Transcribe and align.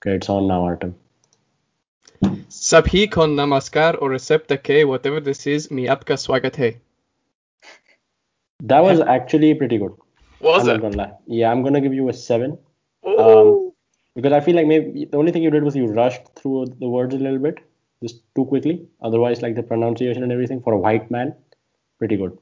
Okay, 0.00 0.16
it's 0.16 0.28
on 0.28 0.46
now, 0.46 0.64
Artem. 0.64 0.94
Sabhi 2.48 3.10
kon 3.10 3.36
namaskar 3.36 4.00
or 4.00 4.10
recepta 4.10 4.56
ke 4.68 4.86
whatever 4.88 5.20
this 5.20 5.46
is 5.46 5.70
mi 5.70 5.86
apka 5.86 6.16
swagat 6.24 6.56
hai. 6.56 6.76
That 8.62 8.82
was 8.82 9.00
actually 9.00 9.54
pretty 9.54 9.78
good. 9.78 9.92
Was 10.40 10.62
I'm 10.62 10.68
it? 10.68 10.72
not 10.74 10.82
gonna 10.82 10.96
lie. 10.96 11.12
Yeah, 11.26 11.50
I'm 11.50 11.62
gonna 11.62 11.80
give 11.80 11.94
you 11.94 12.08
a 12.08 12.12
seven. 12.12 12.58
Um, 13.06 13.72
because 14.14 14.32
I 14.32 14.40
feel 14.40 14.56
like 14.56 14.66
maybe 14.66 15.04
the 15.04 15.16
only 15.16 15.32
thing 15.32 15.42
you 15.42 15.50
did 15.50 15.62
was 15.62 15.76
you 15.76 15.86
rushed 15.86 16.34
through 16.36 16.66
the 16.80 16.88
words 16.88 17.14
a 17.14 17.18
little 17.18 17.38
bit, 17.38 17.58
just 18.02 18.22
too 18.34 18.44
quickly. 18.46 18.86
Otherwise, 19.02 19.42
like 19.42 19.54
the 19.54 19.62
pronunciation 19.62 20.22
and 20.22 20.32
everything 20.32 20.62
for 20.62 20.72
a 20.72 20.78
white 20.78 21.10
man, 21.10 21.34
pretty 21.98 22.16
good. 22.16 22.36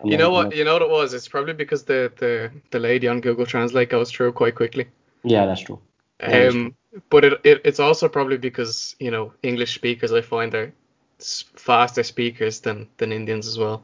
I'm 0.00 0.08
you 0.08 0.16
know 0.16 0.30
what? 0.30 0.54
You 0.56 0.64
know 0.64 0.72
what 0.72 0.82
it 0.82 0.90
was? 0.90 1.14
It's 1.14 1.28
probably 1.28 1.54
because 1.54 1.84
the 1.84 2.12
the 2.18 2.50
the 2.70 2.78
lady 2.78 3.08
on 3.08 3.20
Google 3.20 3.46
Translate 3.46 3.90
goes 3.90 4.10
through 4.10 4.32
quite 4.32 4.54
quickly. 4.54 4.86
Yeah, 5.22 5.46
that's 5.46 5.60
true. 5.60 5.80
Um, 6.22 6.74
but 7.08 7.24
it, 7.24 7.40
it 7.44 7.60
it's 7.64 7.80
also 7.80 8.08
probably 8.08 8.36
because 8.36 8.96
you 8.98 9.10
know 9.10 9.32
English 9.42 9.74
speakers 9.74 10.12
I 10.12 10.20
find 10.20 10.54
are 10.54 10.72
faster 11.18 12.02
speakers 12.02 12.60
than 12.60 12.88
than 12.98 13.12
Indians 13.12 13.46
as 13.46 13.58
well. 13.58 13.82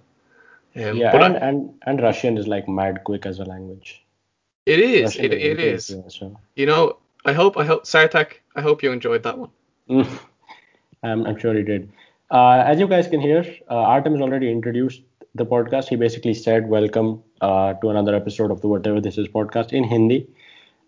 Um, 0.75 0.97
yeah, 0.97 1.13
but 1.13 1.23
and, 1.23 1.37
I- 1.37 1.49
and 1.49 1.75
and 1.87 2.03
Russian 2.03 2.37
is 2.39 2.47
like 2.47 2.69
mad 2.69 3.05
quick 3.05 3.27
as 3.27 3.39
a 3.39 3.45
language. 3.45 4.03
it 4.67 4.81
is 4.81 5.05
Russian 5.05 5.25
it, 5.27 5.33
it 5.33 5.61
is. 5.61 5.95
So. 6.09 6.39
You 6.57 6.67
know, 6.67 6.99
I 7.25 7.33
hope 7.33 7.57
I 7.57 7.65
hope 7.65 7.85
Sartak, 7.85 8.41
I 8.55 8.61
hope 8.61 8.83
you 8.83 8.93
enjoyed 8.93 9.23
that 9.23 9.39
one. 9.39 9.51
Mm. 9.89 10.19
I'm, 11.03 11.27
I'm 11.27 11.39
sure 11.39 11.55
he 11.55 11.63
did. 11.63 11.91
Uh, 12.31 12.63
as 12.67 12.81
you 12.81 12.89
guys 12.89 13.07
can 13.09 13.21
hear, 13.21 13.45
uh, 13.71 13.75
Artem 13.75 14.15
has 14.15 14.23
already 14.23 14.51
introduced 14.51 15.03
the 15.35 15.47
podcast. 15.47 15.89
He 15.89 15.97
basically 15.97 16.35
said, 16.35 16.69
Welcome 16.69 17.23
uh, 17.41 17.75
to 17.75 17.91
another 17.91 18.15
episode 18.15 18.51
of 18.51 18.61
the 18.61 18.69
Whatever 18.69 19.01
This 19.01 19.19
Is 19.19 19.29
podcast 19.29 19.73
in 19.73 19.85
Hindi. 19.85 20.27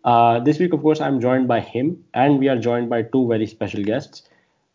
Uh, 0.05 0.41
this 0.41 0.59
week, 0.59 0.73
of 0.73 0.83
course, 0.83 1.01
I'm 1.01 1.20
joined 1.20 1.48
by 1.48 1.61
him, 1.61 2.05
and 2.15 2.39
we 2.39 2.48
are 2.48 2.59
joined 2.59 2.89
by 2.89 3.02
two 3.02 3.27
very 3.29 3.47
special 3.47 3.83
guests. 3.83 4.23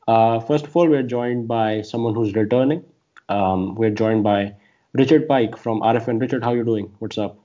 Uh, 0.07 0.39
first 0.39 0.65
of 0.65 0.75
all, 0.75 0.87
we're 0.87 1.03
joined 1.03 1.47
by 1.47 1.81
someone 1.81 2.13
who's 2.13 2.33
returning. 2.35 2.83
Um, 3.29 3.75
we're 3.75 3.91
joined 3.91 4.23
by 4.23 4.55
Richard 4.93 5.27
Pike 5.27 5.57
from 5.57 5.81
RFN. 5.81 6.19
Richard, 6.19 6.43
how 6.43 6.53
you 6.53 6.63
doing? 6.63 6.93
What's 6.99 7.17
up? 7.17 7.39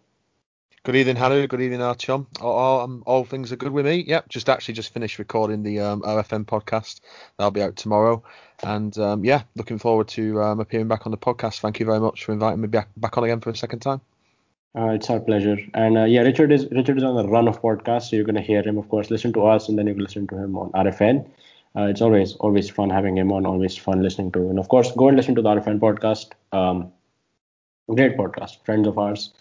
Good 0.85 0.97
evening, 0.97 1.17
Harry. 1.17 1.47
Good 1.47 1.61
evening, 1.61 1.81
Artyom. 1.81 2.27
All, 2.41 2.53
all, 2.53 2.81
um, 2.81 3.03
all 3.07 3.25
things 3.25 3.53
are 3.53 3.57
good 3.57 3.73
with 3.73 3.85
me. 3.85 4.05
Yep, 4.07 4.29
just 4.29 4.49
actually 4.49 4.75
just 4.75 4.93
finished 4.93 5.19
recording 5.19 5.63
the 5.63 5.81
um, 5.81 6.03
OFM 6.03 6.47
podcast. 6.47 7.01
That'll 7.37 7.51
be 7.51 7.63
out 7.63 7.77
tomorrow. 7.77 8.23
And 8.63 8.97
um, 8.99 9.25
yeah, 9.25 9.43
looking 9.55 9.79
forward 9.79 10.09
to 10.09 10.41
um, 10.43 10.61
appearing 10.61 10.89
back 10.89 11.07
on 11.07 11.11
the 11.11 11.19
podcast. 11.19 11.61
Thank 11.61 11.79
you 11.79 11.87
very 11.87 12.01
much 12.01 12.25
for 12.25 12.33
inviting 12.33 12.61
me 12.61 12.69
back, 12.69 12.89
back 12.97 13.19
on 13.19 13.25
again 13.25 13.41
for 13.41 13.51
a 13.51 13.57
second 13.57 13.81
time. 13.81 14.01
Uh, 14.77 14.91
it's 14.91 15.11
our 15.11 15.21
pleasure. 15.21 15.57
And 15.75 15.99
uh, 15.99 16.05
yeah, 16.05 16.21
Richard 16.21 16.53
is 16.53 16.67
Richard 16.71 16.99
is 16.99 17.05
on 17.05 17.17
the 17.17 17.27
run 17.29 17.49
of 17.49 17.61
podcasts, 17.61 18.11
so 18.11 18.17
you're 18.17 18.25
gonna 18.25 18.41
hear 18.41 18.63
him, 18.63 18.79
of 18.79 18.89
course, 18.89 19.11
listen 19.11 19.33
to 19.35 19.47
us, 19.47 19.69
and 19.69 19.79
then 19.79 19.87
you 19.87 19.95
can 19.95 20.03
listen 20.03 20.27
to 20.29 20.37
him 20.37 20.57
on 20.57 20.71
RFN. 20.73 21.29
Uh, 21.77 21.85
it's 21.85 22.01
always 22.01 22.35
always 22.37 22.71
fun 22.71 22.91
having 22.91 23.17
him 23.17 23.33
on, 23.33 23.47
always 23.47 23.77
fun 23.77 24.03
listening 24.03 24.31
to, 24.33 24.49
and 24.51 24.59
of 24.59 24.69
course, 24.69 24.93
go 24.93 25.09
and 25.09 25.17
listen 25.17 25.35
to 25.35 25.43
the 25.43 25.49
RFN 25.49 25.81
podcast. 25.81 26.33
Um, 26.53 26.93
great 27.95 28.17
podcast, 28.17 28.65
friends 28.65 28.87
of 28.87 28.99
ours. 28.99 29.33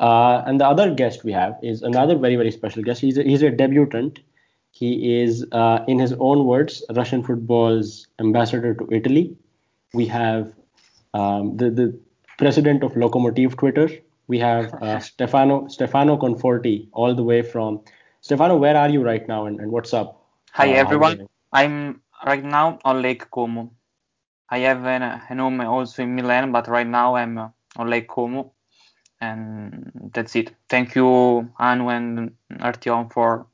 Uh, 0.00 0.42
and 0.46 0.60
the 0.60 0.66
other 0.66 0.92
guest 0.94 1.22
we 1.24 1.32
have 1.32 1.56
is 1.62 1.82
another 1.82 2.16
very 2.16 2.36
very 2.36 2.50
special 2.50 2.82
guest. 2.82 3.00
He's 3.00 3.16
a, 3.18 3.22
he's 3.22 3.42
a 3.42 3.50
debutant. 3.50 4.20
He 4.72 5.20
is, 5.22 5.46
uh, 5.52 5.84
in 5.86 6.00
his 6.00 6.12
own 6.18 6.46
words, 6.46 6.84
Russian 6.94 7.22
football's 7.22 8.08
ambassador 8.18 8.74
to 8.74 8.88
Italy. 8.90 9.36
We 9.92 10.06
have 10.06 10.52
um, 11.14 11.56
the 11.56 11.70
the 11.70 12.00
president 12.38 12.82
of 12.82 12.94
Lokomotiv 12.94 13.56
Twitter. 13.56 13.88
We 14.28 14.38
have 14.38 14.74
uh, 14.80 14.98
Stefano 15.00 15.68
Stefano 15.68 16.16
Conforti, 16.16 16.88
all 16.92 17.14
the 17.14 17.22
way 17.24 17.42
from 17.42 17.80
Stefano. 18.20 18.56
Where 18.56 18.76
are 18.76 18.88
you 18.88 19.02
right 19.02 19.26
now, 19.28 19.46
and, 19.46 19.60
and 19.60 19.70
what's 19.72 19.92
up? 19.94 20.22
Hi 20.52 20.68
Uh, 20.68 20.74
everyone. 20.82 21.28
I'm 21.52 22.02
right 22.24 22.42
now 22.44 22.78
on 22.84 23.02
Lake 23.02 23.30
Como. 23.30 23.72
I 24.50 24.58
have 24.60 24.84
an, 24.86 25.02
a 25.02 25.18
home 25.18 25.60
also 25.60 26.02
in 26.02 26.14
Milan, 26.14 26.52
but 26.52 26.68
right 26.68 26.86
now 26.86 27.14
I'm 27.16 27.38
uh, 27.38 27.48
on 27.76 27.88
Lake 27.90 28.08
Como, 28.08 28.52
and 29.20 30.10
that's 30.14 30.34
it. 30.36 30.54
Thank 30.68 30.94
you, 30.94 31.06
Anu 31.58 31.88
and 31.88 32.36
Artyom 32.60 33.12
for 33.12 33.46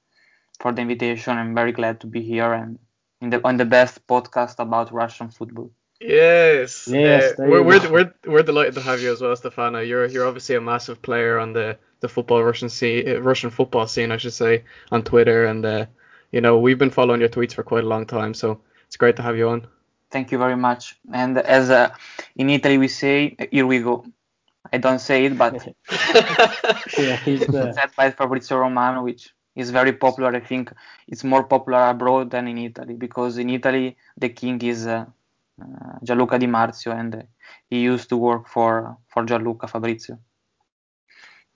for 0.61 0.73
the 0.73 0.83
invitation. 0.83 1.37
I'm 1.39 1.55
very 1.55 1.73
glad 1.73 2.01
to 2.01 2.07
be 2.07 2.23
here 2.23 2.53
and 2.53 2.79
in 3.21 3.31
the 3.31 3.41
on 3.47 3.57
the 3.57 3.67
best 3.67 4.07
podcast 4.07 4.59
about 4.59 4.93
Russian 4.93 5.31
football. 5.31 5.71
Yes. 6.01 6.89
Yes, 6.89 7.33
uh, 7.39 7.45
we're, 7.45 7.63
we're, 7.63 7.91
we're 7.91 8.15
we're 8.25 8.43
delighted 8.43 8.75
to 8.75 8.81
have 8.81 9.01
you 9.01 9.13
as 9.13 9.21
well, 9.21 9.37
Stefano. 9.37 9.81
You're 9.81 10.07
you're 10.07 10.27
obviously 10.27 10.57
a 10.57 10.61
massive 10.61 11.03
player 11.03 11.39
on 11.39 11.53
the 11.53 11.77
the 12.01 12.09
football 12.09 12.43
Russian 12.43 12.71
scene, 12.71 13.09
uh, 13.09 13.21
Russian 13.21 13.51
football 13.51 13.87
scene, 13.87 14.11
I 14.11 14.17
should 14.17 14.33
say, 14.33 14.65
on 14.91 15.03
Twitter, 15.03 15.45
and 15.45 15.65
uh, 15.65 15.87
you 16.33 16.41
know 16.41 16.59
we've 16.59 16.79
been 16.79 16.91
following 16.91 17.21
your 17.21 17.29
tweets 17.29 17.53
for 17.53 17.63
quite 17.63 17.85
a 17.85 17.87
long 17.87 18.07
time, 18.07 18.33
so 18.33 18.61
it's 18.87 18.97
great 18.97 19.17
to 19.17 19.23
have 19.23 19.37
you 19.37 19.51
on. 19.51 19.67
Thank 20.11 20.33
you 20.33 20.39
very 20.39 20.57
much. 20.57 20.99
And 21.13 21.37
as 21.39 21.71
uh, 21.71 21.91
in 22.35 22.49
Italy 22.51 22.79
we 22.79 22.89
say, 22.89 23.37
here 23.51 23.67
we 23.67 23.81
go. 23.81 24.05
I 24.73 24.79
don't 24.79 25.01
say 25.01 25.27
it, 25.27 25.37
but 25.37 25.55
Yeah, 26.99 27.17
he's 27.17 27.47
the 27.47 27.73
said 27.77 27.91
by 27.97 28.11
Fabrizio 28.11 28.59
Romano, 28.59 29.03
which 29.03 29.35
is 29.55 29.71
very 29.71 29.93
popular. 29.93 30.35
I 30.35 30.41
think 30.41 30.73
it's 31.09 31.25
more 31.25 31.45
popular 31.45 31.91
abroad 31.91 32.31
than 32.31 32.49
in 32.49 32.59
Italy 32.59 32.95
because 32.95 33.39
in 33.39 33.51
Italy 33.51 33.97
the 34.17 34.31
king 34.31 34.61
is 34.63 34.87
uh, 34.87 35.07
uh, 35.61 35.99
Gianluca 36.03 36.39
Di 36.39 36.47
Marzio 36.47 36.99
and 36.99 37.25
he 37.69 37.81
used 37.81 38.09
to 38.09 38.17
work 38.17 38.49
for 38.49 38.97
for 39.09 39.25
Gianluca 39.25 39.67
Fabrizio. 39.67 40.19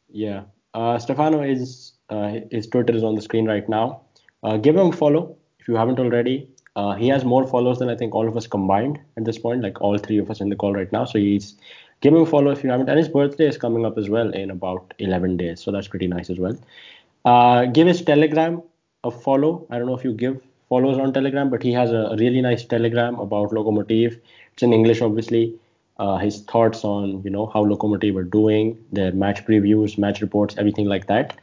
Yeah. 0.08 0.44
Uh, 0.74 0.98
Stefano 0.98 1.42
is 1.42 1.92
uh, 2.10 2.40
his 2.50 2.66
Twitter 2.66 2.94
is 2.94 3.02
on 3.02 3.14
the 3.14 3.22
screen 3.22 3.46
right 3.46 3.68
now. 3.68 4.02
Uh, 4.42 4.56
give 4.56 4.76
him 4.76 4.88
a 4.88 4.92
follow 4.92 5.36
if 5.58 5.68
you 5.68 5.76
haven't 5.76 5.98
already. 5.98 6.48
Uh, 6.76 6.94
he 6.94 7.08
has 7.08 7.24
more 7.24 7.46
followers 7.46 7.78
than 7.78 7.88
I 7.88 7.96
think 7.96 8.14
all 8.14 8.28
of 8.28 8.36
us 8.36 8.46
combined 8.46 8.98
at 9.16 9.24
this 9.24 9.38
point, 9.38 9.62
like 9.62 9.80
all 9.80 9.96
three 9.96 10.18
of 10.18 10.30
us 10.30 10.40
in 10.40 10.48
the 10.48 10.56
call 10.56 10.74
right 10.74 10.90
now. 10.92 11.04
So 11.04 11.18
he's 11.18 11.54
give 12.00 12.12
him 12.12 12.22
a 12.22 12.26
follow 12.26 12.50
if 12.50 12.64
you 12.64 12.70
haven't. 12.70 12.88
And 12.88 12.98
his 12.98 13.08
birthday 13.08 13.46
is 13.46 13.56
coming 13.56 13.86
up 13.86 13.96
as 13.96 14.08
well 14.08 14.30
in 14.30 14.50
about 14.50 14.92
11 14.98 15.36
days, 15.36 15.62
so 15.62 15.70
that's 15.70 15.88
pretty 15.88 16.08
nice 16.08 16.30
as 16.30 16.38
well. 16.38 17.66
Give 17.72 17.86
his 17.86 18.02
Telegram 18.02 18.62
a 19.04 19.10
follow. 19.10 19.66
I 19.70 19.78
don't 19.78 19.86
know 19.86 19.96
if 19.96 20.04
you 20.04 20.12
give 20.12 20.40
follows 20.68 20.98
on 20.98 21.12
Telegram, 21.12 21.50
but 21.50 21.62
he 21.62 21.72
has 21.72 21.90
a 21.90 22.16
really 22.18 22.40
nice 22.40 22.64
Telegram 22.64 23.18
about 23.18 23.50
Lokomotiv. 23.50 24.18
It's 24.52 24.62
in 24.62 24.72
English, 24.72 25.00
obviously. 25.00 25.54
Uh, 25.98 26.18
his 26.18 26.40
thoughts 26.42 26.84
on 26.84 27.22
you 27.22 27.30
know 27.30 27.46
how 27.46 27.64
Lokomotiv 27.64 28.16
are 28.16 28.24
doing, 28.24 28.76
their 28.92 29.12
match 29.12 29.44
previews, 29.46 29.96
match 29.96 30.20
reports, 30.20 30.56
everything 30.58 30.86
like 30.86 31.06
that. 31.06 31.36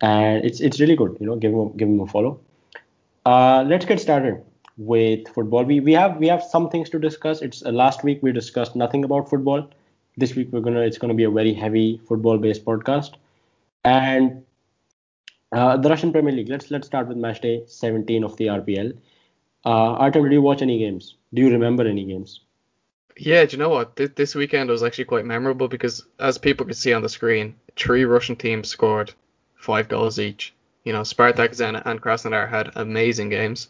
And 0.00 0.44
it's 0.44 0.60
it's 0.60 0.78
really 0.80 0.96
good. 0.96 1.16
You 1.20 1.26
know, 1.26 1.36
give 1.36 1.52
him 1.52 1.60
a, 1.60 1.68
give 1.70 1.88
him 1.88 2.00
a 2.00 2.06
follow. 2.06 2.38
Uh, 3.26 3.64
let's 3.66 3.84
get 3.84 4.00
started 4.00 4.42
with 4.76 5.28
football. 5.28 5.64
We 5.64 5.80
we 5.80 5.92
have 5.92 6.16
we 6.18 6.28
have 6.28 6.42
some 6.42 6.70
things 6.70 6.88
to 6.90 6.98
discuss. 6.98 7.42
It's 7.42 7.64
uh, 7.64 7.70
last 7.70 8.04
week 8.04 8.22
we 8.22 8.32
discussed 8.32 8.76
nothing 8.76 9.04
about 9.04 9.28
football. 9.28 9.68
This 10.16 10.34
week 10.36 10.48
we're 10.52 10.60
gonna 10.60 10.80
it's 10.80 10.98
gonna 10.98 11.14
be 11.14 11.24
a 11.24 11.30
very 11.30 11.52
heavy 11.52 12.00
football 12.06 12.38
based 12.38 12.64
podcast. 12.64 13.14
And 13.84 14.44
uh, 15.52 15.76
the 15.76 15.88
Russian 15.88 16.12
Premier 16.12 16.32
League. 16.32 16.48
Let's 16.48 16.70
let's 16.70 16.86
start 16.86 17.08
with 17.08 17.16
match 17.16 17.40
day 17.40 17.64
17 17.66 18.24
of 18.24 18.36
the 18.36 18.46
RPL. 18.46 18.96
Uh, 19.64 19.92
Artem, 20.04 20.24
did 20.24 20.32
you 20.32 20.42
watch 20.42 20.62
any 20.62 20.78
games? 20.78 21.16
Do 21.34 21.42
you 21.42 21.50
remember 21.50 21.86
any 21.86 22.04
games? 22.04 22.40
Yeah, 23.16 23.44
do 23.44 23.56
you 23.56 23.58
know 23.58 23.68
what? 23.68 23.96
This, 23.96 24.10
this 24.14 24.34
weekend 24.34 24.70
was 24.70 24.82
actually 24.82 25.04
quite 25.04 25.26
memorable 25.26 25.68
because, 25.68 26.06
as 26.18 26.38
people 26.38 26.64
could 26.64 26.76
see 26.76 26.94
on 26.94 27.02
the 27.02 27.08
screen, 27.08 27.54
three 27.76 28.04
Russian 28.04 28.36
teams 28.36 28.68
scored 28.68 29.12
five 29.56 29.88
goals 29.88 30.18
each. 30.18 30.54
You 30.84 30.94
know, 30.94 31.02
Spartak, 31.02 31.50
Zenit, 31.50 31.82
and 31.84 32.00
Krasnodar 32.00 32.48
had 32.48 32.70
amazing 32.76 33.28
games. 33.28 33.68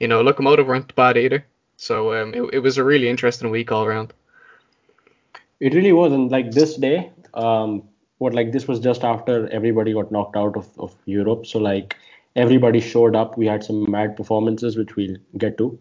You 0.00 0.08
know, 0.08 0.24
Lokomotiv 0.24 0.66
weren't 0.66 0.94
bad 0.96 1.16
either. 1.16 1.44
So 1.76 2.12
um, 2.20 2.34
it, 2.34 2.54
it 2.54 2.58
was 2.58 2.78
a 2.78 2.84
really 2.84 3.08
interesting 3.08 3.50
week 3.50 3.70
all 3.70 3.84
around. 3.84 4.12
It 5.60 5.74
really 5.74 5.92
was, 5.92 6.12
and 6.12 6.30
like 6.30 6.50
this 6.50 6.76
day, 6.76 7.10
um, 7.34 7.84
what 8.18 8.34
like 8.34 8.52
this 8.52 8.68
was 8.68 8.80
just 8.80 9.04
after 9.04 9.48
everybody 9.48 9.92
got 9.92 10.12
knocked 10.12 10.36
out 10.36 10.56
of, 10.56 10.68
of 10.78 10.94
Europe. 11.06 11.46
So 11.46 11.58
like 11.58 11.96
everybody 12.36 12.80
showed 12.80 13.16
up. 13.16 13.38
We 13.38 13.46
had 13.46 13.64
some 13.64 13.90
mad 13.90 14.16
performances, 14.16 14.76
which 14.76 14.96
we'll 14.96 15.16
get 15.36 15.58
to. 15.58 15.78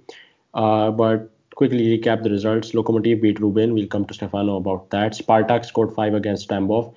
Uh, 0.53 0.91
but 0.91 1.31
quickly 1.55 1.97
recap 1.97 2.23
the 2.23 2.29
results. 2.29 2.71
Lokomotiv 2.71 3.21
beat 3.21 3.39
Rubin. 3.39 3.73
We'll 3.73 3.87
come 3.87 4.05
to 4.05 4.13
Stefano 4.13 4.57
about 4.57 4.89
that. 4.91 5.13
Spartak 5.13 5.65
scored 5.65 5.93
five 5.93 6.13
against 6.13 6.49
Tambov. 6.49 6.93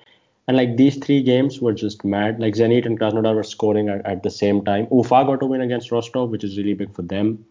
And 0.47 0.57
like 0.57 0.77
these 0.77 0.97
three 0.97 1.21
games 1.21 1.61
were 1.61 1.73
just 1.73 2.03
mad. 2.03 2.39
Like 2.39 2.55
Zenit 2.55 2.85
and 2.85 2.99
Krasnodar 2.99 3.35
were 3.35 3.43
scoring 3.43 3.89
at, 3.89 4.05
at 4.05 4.23
the 4.23 4.31
same 4.31 4.63
time. 4.65 4.87
Ufa 4.91 5.23
got 5.25 5.43
a 5.43 5.45
win 5.45 5.61
against 5.61 5.91
Rostov, 5.91 6.29
which 6.29 6.43
is 6.43 6.57
really 6.57 6.73
big 6.73 6.93
for 6.93 7.03
them. 7.03 7.45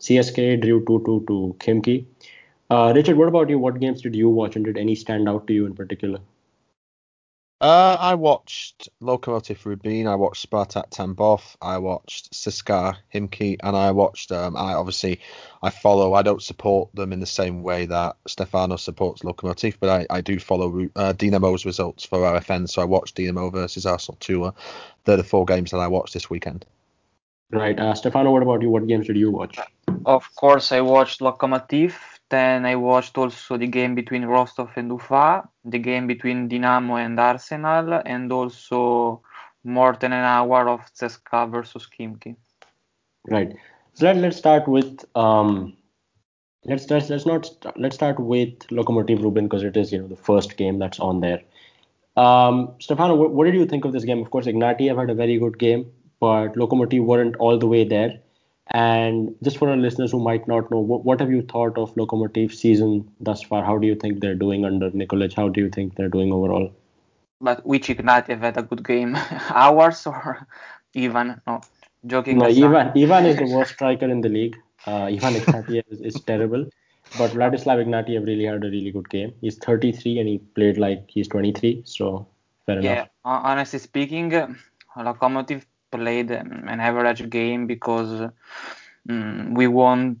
CSK 0.00 0.62
drew 0.62 0.82
2-2 0.84 1.26
to 1.26 1.56
Khimki. 1.58 2.06
Uh, 2.70 2.92
Richard, 2.94 3.16
what 3.16 3.28
about 3.28 3.50
you? 3.50 3.58
What 3.58 3.80
games 3.80 4.00
did 4.00 4.14
you 4.14 4.30
watch, 4.30 4.56
and 4.56 4.64
did 4.64 4.78
any 4.78 4.94
stand 4.94 5.28
out 5.28 5.46
to 5.48 5.52
you 5.52 5.66
in 5.66 5.74
particular? 5.74 6.20
Uh, 7.60 7.94
I 8.00 8.14
watched 8.14 8.88
Lokomotiv 9.02 9.66
Rubin, 9.66 10.06
I 10.06 10.14
watched 10.14 10.48
Spartak 10.48 10.90
Tambov, 10.90 11.56
I 11.60 11.76
watched 11.76 12.32
CSKA 12.32 12.96
Khimki, 13.12 13.58
and 13.62 13.76
I 13.76 13.90
watched. 13.90 14.32
Um, 14.32 14.56
I 14.56 14.72
obviously 14.72 15.20
I 15.62 15.68
follow. 15.68 16.14
I 16.14 16.22
don't 16.22 16.42
support 16.42 16.88
them 16.94 17.12
in 17.12 17.20
the 17.20 17.26
same 17.26 17.62
way 17.62 17.84
that 17.84 18.16
Stefano 18.26 18.76
supports 18.76 19.20
Lokomotiv, 19.20 19.76
but 19.78 19.90
I, 19.90 20.06
I 20.08 20.22
do 20.22 20.38
follow 20.38 20.88
uh, 20.96 21.12
Dinamo's 21.12 21.66
results 21.66 22.02
for 22.02 22.20
RFN. 22.20 22.66
So 22.66 22.80
I 22.80 22.86
watched 22.86 23.16
Dinamo 23.16 23.52
versus 23.52 23.84
Arsenal 23.84 24.16
too. 24.20 24.44
Uh, 24.44 24.52
they're 25.04 25.18
the 25.18 25.24
four 25.24 25.44
games 25.44 25.70
that 25.72 25.80
I 25.80 25.86
watched 25.86 26.14
this 26.14 26.30
weekend. 26.30 26.64
Right. 27.50 27.78
Uh, 27.78 27.92
Stefano, 27.94 28.30
what 28.30 28.42
about 28.42 28.62
you? 28.62 28.70
What 28.70 28.86
games 28.86 29.06
did 29.06 29.16
you 29.16 29.30
watch? 29.30 29.58
Of 30.06 30.34
course, 30.34 30.72
I 30.72 30.80
watched 30.80 31.20
Lokomotiv. 31.20 31.92
Then 32.30 32.64
I 32.64 32.76
watched 32.76 33.18
also 33.18 33.56
the 33.56 33.66
game 33.66 33.94
between 33.94 34.24
Rostov 34.24 34.70
and 34.76 34.90
Ufa, 34.90 35.48
the 35.64 35.78
game 35.78 36.06
between 36.06 36.48
Dinamo 36.48 37.04
and 37.04 37.18
Arsenal, 37.18 38.00
and 38.06 38.32
also 38.32 39.22
more 39.64 39.96
than 40.00 40.12
an 40.12 40.24
hour 40.24 40.68
of 40.68 40.80
CSKA 40.94 41.50
versus 41.50 41.88
Khimki. 41.88 42.36
Right. 43.28 43.54
So 43.94 44.06
let, 44.06 44.16
let's 44.16 44.36
start 44.36 44.68
with 44.68 45.04
um, 45.16 45.76
let's 46.64 46.88
let's 46.88 47.10
let's 47.10 47.26
not 47.26 47.46
st- 47.46 47.78
let's 47.78 47.96
start 47.96 48.20
with 48.20 48.58
Lokomotiv 48.68 49.22
Rubin 49.22 49.46
because 49.46 49.64
it 49.64 49.76
is 49.76 49.92
you 49.92 50.00
know 50.00 50.08
the 50.08 50.16
first 50.16 50.56
game 50.56 50.78
that's 50.78 51.00
on 51.00 51.20
there. 51.20 51.40
Um, 52.16 52.74
Stefano, 52.78 53.14
what, 53.14 53.32
what 53.32 53.44
did 53.44 53.54
you 53.54 53.66
think 53.66 53.84
of 53.84 53.92
this 53.92 54.04
game? 54.04 54.20
Of 54.20 54.30
course, 54.30 54.46
Ignatiev 54.46 54.98
had 54.98 55.10
a 55.10 55.14
very 55.14 55.38
good 55.38 55.58
game, 55.58 55.90
but 56.20 56.54
Lokomotiv 56.54 57.04
weren't 57.04 57.36
all 57.36 57.58
the 57.58 57.66
way 57.66 57.84
there. 57.84 58.20
And 58.68 59.34
just 59.42 59.58
for 59.58 59.68
our 59.68 59.76
listeners 59.76 60.12
who 60.12 60.20
might 60.20 60.46
not 60.46 60.70
know, 60.70 60.78
what, 60.78 61.04
what 61.04 61.20
have 61.20 61.30
you 61.30 61.42
thought 61.42 61.76
of 61.76 61.94
Lokomotiv 61.96 62.54
season 62.54 63.10
thus 63.20 63.42
far? 63.42 63.64
How 63.64 63.78
do 63.78 63.86
you 63.86 63.94
think 63.96 64.20
they're 64.20 64.34
doing 64.34 64.64
under 64.64 64.90
Nikolic? 64.90 65.34
How 65.34 65.48
do 65.48 65.60
you 65.60 65.70
think 65.70 65.96
they're 65.96 66.08
doing 66.08 66.32
overall? 66.32 66.72
But 67.40 67.66
which 67.66 67.88
Ignatiev 67.88 68.40
had 68.40 68.56
a 68.58 68.62
good 68.62 68.84
game? 68.84 69.16
Ours 69.50 70.06
or 70.06 70.46
Ivan? 70.96 71.40
No, 71.46 71.60
joking. 72.06 72.38
No. 72.38 72.46
Ivan, 72.46 72.92
Ivan 72.96 73.26
is 73.26 73.36
the 73.36 73.46
worst 73.56 73.72
striker 73.72 74.08
in 74.08 74.20
the 74.20 74.28
league. 74.28 74.56
Uh, 74.86 75.04
Ivan 75.04 75.34
Ignatiev 75.34 75.84
is, 75.90 76.00
is 76.00 76.20
terrible. 76.20 76.66
But 77.18 77.32
Vladislav 77.32 77.84
Ignatiev 77.84 78.24
really 78.26 78.44
had 78.44 78.62
a 78.62 78.70
really 78.70 78.92
good 78.92 79.08
game. 79.10 79.32
He's 79.40 79.56
33 79.58 80.20
and 80.20 80.28
he 80.28 80.38
played 80.38 80.78
like 80.78 81.04
he's 81.08 81.26
23. 81.28 81.82
So 81.84 82.28
fair 82.66 82.80
Yeah, 82.80 82.92
enough. 82.92 83.08
hon- 83.24 83.44
honestly 83.46 83.78
speaking, 83.80 84.30
Lokomotiv 84.96 85.64
played 85.90 86.30
um, 86.32 86.64
an 86.68 86.80
average 86.80 87.28
game 87.30 87.66
because 87.66 88.30
mm, 89.08 89.54
we 89.56 89.66
won 89.66 90.20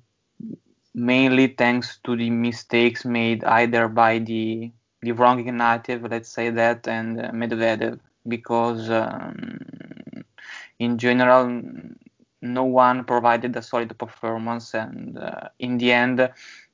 mainly 0.94 1.46
thanks 1.48 1.98
to 2.04 2.16
the 2.16 2.30
mistakes 2.30 3.04
made 3.04 3.44
either 3.44 3.88
by 3.88 4.18
the 4.18 4.70
the 5.02 5.12
wrong 5.12 5.42
Ignatiev, 5.42 6.10
let's 6.10 6.28
say 6.28 6.50
that, 6.50 6.86
and 6.86 7.20
uh, 7.20 7.30
Medvedev, 7.30 7.98
because 8.28 8.90
um, 8.90 9.58
in 10.78 10.98
general 10.98 11.46
no 12.42 12.64
one 12.64 13.04
provided 13.04 13.56
a 13.56 13.62
solid 13.62 13.96
performance, 13.98 14.74
and 14.74 15.18
uh, 15.18 15.48
in 15.58 15.78
the 15.78 15.92
end, 15.92 16.30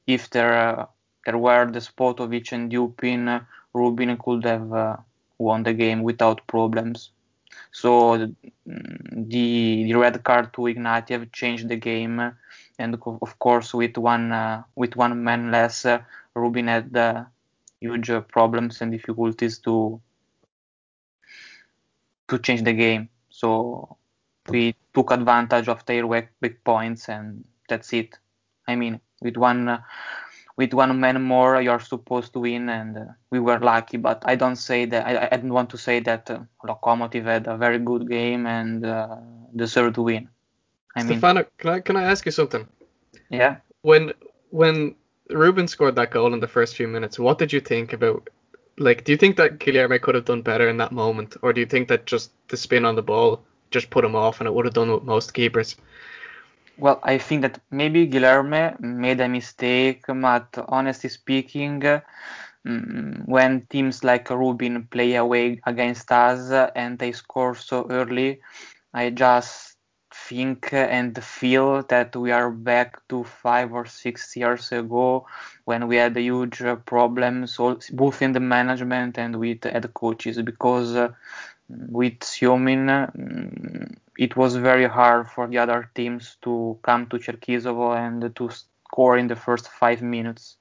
if 0.07 0.31
there 0.31 0.55
uh, 0.55 0.87
there 1.25 1.39
were 1.39 1.67
the 1.67 1.79
Despotovic 1.81 2.53
and 2.53 2.71
Dupin, 2.71 3.41
Rubin 3.75 4.17
could 4.17 4.45
have 4.45 4.73
uh, 4.73 4.97
won 5.39 5.63
the 5.63 5.73
game 5.75 6.03
without 6.03 6.47
problems. 6.47 7.11
So 7.73 8.17
mm, 8.69 9.29
the 9.31 9.85
the 9.85 9.95
red 9.95 10.23
card 10.25 10.53
to 10.55 10.63
Ignatiev 10.63 11.33
changed 11.33 11.69
the 11.69 11.77
game, 11.77 12.21
and 12.79 12.95
of 13.05 13.39
course 13.39 13.75
with 13.75 13.97
one 13.99 14.33
uh, 14.33 14.63
with 14.75 14.97
one 14.97 15.23
man 15.23 15.51
less, 15.51 15.85
uh, 15.85 16.01
Rubin 16.35 16.69
had 16.69 16.97
uh, 16.97 17.25
huge 17.81 18.11
uh, 18.11 18.21
problems 18.23 18.81
and 18.81 18.91
difficulties 18.93 19.59
to 19.61 20.01
to 22.29 22.39
change 22.39 22.63
the 22.63 22.73
game. 22.73 23.09
So 23.31 23.97
we 24.49 24.75
took 24.95 25.11
advantage 25.11 25.69
of 25.69 25.85
their 25.87 26.07
weak, 26.07 26.29
points, 26.65 27.09
and 27.09 27.45
that's 27.69 27.93
it. 27.93 28.19
I 28.69 28.77
mean, 28.77 29.01
with 29.21 29.37
one 29.37 29.69
uh, 29.69 29.81
with 30.57 30.73
one 30.73 30.99
man 30.99 31.23
more, 31.23 31.61
you're 31.61 31.81
supposed 31.81 32.33
to 32.33 32.41
win, 32.41 32.69
and 32.69 32.97
uh, 32.97 33.05
we 33.31 33.41
were 33.41 33.59
lucky. 33.59 33.99
But 33.99 34.23
I 34.25 34.37
don't 34.37 34.57
say 34.57 34.87
that. 34.87 35.07
I, 35.07 35.29
I 35.31 35.37
don't 35.37 35.53
want 35.53 35.71
to 35.71 35.79
say 35.79 36.01
that 36.01 36.31
uh, 36.31 36.41
Lokomotiv 36.65 37.25
had 37.25 37.47
a 37.47 37.57
very 37.57 37.79
good 37.79 38.09
game 38.09 38.47
and 38.47 38.85
uh, 38.85 39.17
deserved 39.55 39.97
to 39.97 40.03
win. 40.03 40.29
I 40.97 41.03
mean, 41.03 41.19
Stefano, 41.19 41.45
can 41.59 41.71
I 41.71 41.81
can 41.81 41.97
I 41.97 42.05
ask 42.05 42.25
you 42.25 42.33
something? 42.33 42.67
yeah. 43.31 43.57
When 43.83 44.13
when 44.51 44.95
Rubin 45.31 45.69
scored 45.69 45.97
that 45.97 46.11
goal 46.11 46.33
in 46.33 46.41
the 46.41 46.49
first 46.49 46.75
few 46.77 46.89
minutes, 46.89 47.19
what 47.19 47.39
did 47.39 47.53
you 47.53 47.61
think 47.61 47.93
about? 47.93 48.31
Like, 48.79 49.05
do 49.05 49.13
you 49.13 49.19
think 49.19 49.37
that 49.37 49.59
Guilherme 49.59 50.01
could 50.01 50.15
have 50.15 50.27
done 50.27 50.43
better 50.43 50.69
in 50.69 50.77
that 50.79 50.93
moment, 50.93 51.37
or 51.43 51.53
do 51.53 51.61
you 51.61 51.67
think 51.67 51.89
that 51.89 52.07
just 52.07 52.31
the 52.49 52.57
spin 52.57 52.85
on 52.85 52.95
the 52.95 53.03
ball 53.03 53.43
just 53.71 53.91
put 53.91 54.05
him 54.05 54.15
off, 54.15 54.41
and 54.41 54.47
it 54.47 54.55
would 54.55 54.65
have 54.65 54.75
done 54.75 54.91
with 54.91 55.03
most 55.03 55.35
keepers? 55.35 55.77
Well, 56.79 57.01
I 57.03 57.19
think 57.19 57.43
that 57.43 57.61
maybe 57.71 58.07
Guilherme 58.09 58.81
made 58.81 59.21
a 59.21 59.29
mistake, 59.29 60.05
but 60.09 60.49
honestly 60.69 61.11
speaking, 61.11 61.81
mm, 62.67 63.27
when 63.27 63.67
teams 63.71 64.05
like 64.05 64.31
Rubin 64.31 64.87
play 64.91 65.15
away 65.17 65.61
against 65.67 66.11
us 66.13 66.51
and 66.75 66.99
they 66.99 67.13
score 67.13 67.55
so 67.55 67.87
early, 67.91 68.41
I 68.95 69.11
just 69.11 69.77
think 70.13 70.73
and 70.73 71.23
feel 71.25 71.83
that 71.85 72.17
we 72.17 72.33
are 72.33 72.51
back 72.51 73.07
to 73.09 73.25
five 73.25 73.73
or 73.73 73.87
six 73.87 74.37
years 74.37 74.73
ago 74.73 75.27
when 75.67 75.89
we 75.89 75.97
had 75.97 76.17
huge 76.17 76.63
problems 76.87 77.57
both 77.93 78.23
in 78.23 78.33
the 78.33 78.41
management 78.41 79.19
and 79.19 79.37
with 79.39 79.65
head 79.65 79.93
coaches 79.95 80.41
because 80.43 80.97
with 81.69 82.21
Semin, 82.21 82.87
mm, 83.17 83.97
it 84.19 84.37
was 84.37 84.57
very 84.57 84.87
hard 84.87 85.29
for 85.29 85.47
the 85.49 85.59
other 85.59 85.91
teams 85.95 86.37
to 86.43 86.79
come 86.83 87.07
to 87.09 87.19
Cherkizovo 87.19 87.97
and 87.97 88.35
to 88.37 88.51
score 88.51 89.17
in 89.19 89.27
the 89.29 89.37
first 89.37 89.69
five 89.69 90.03
minutes. 90.03 90.57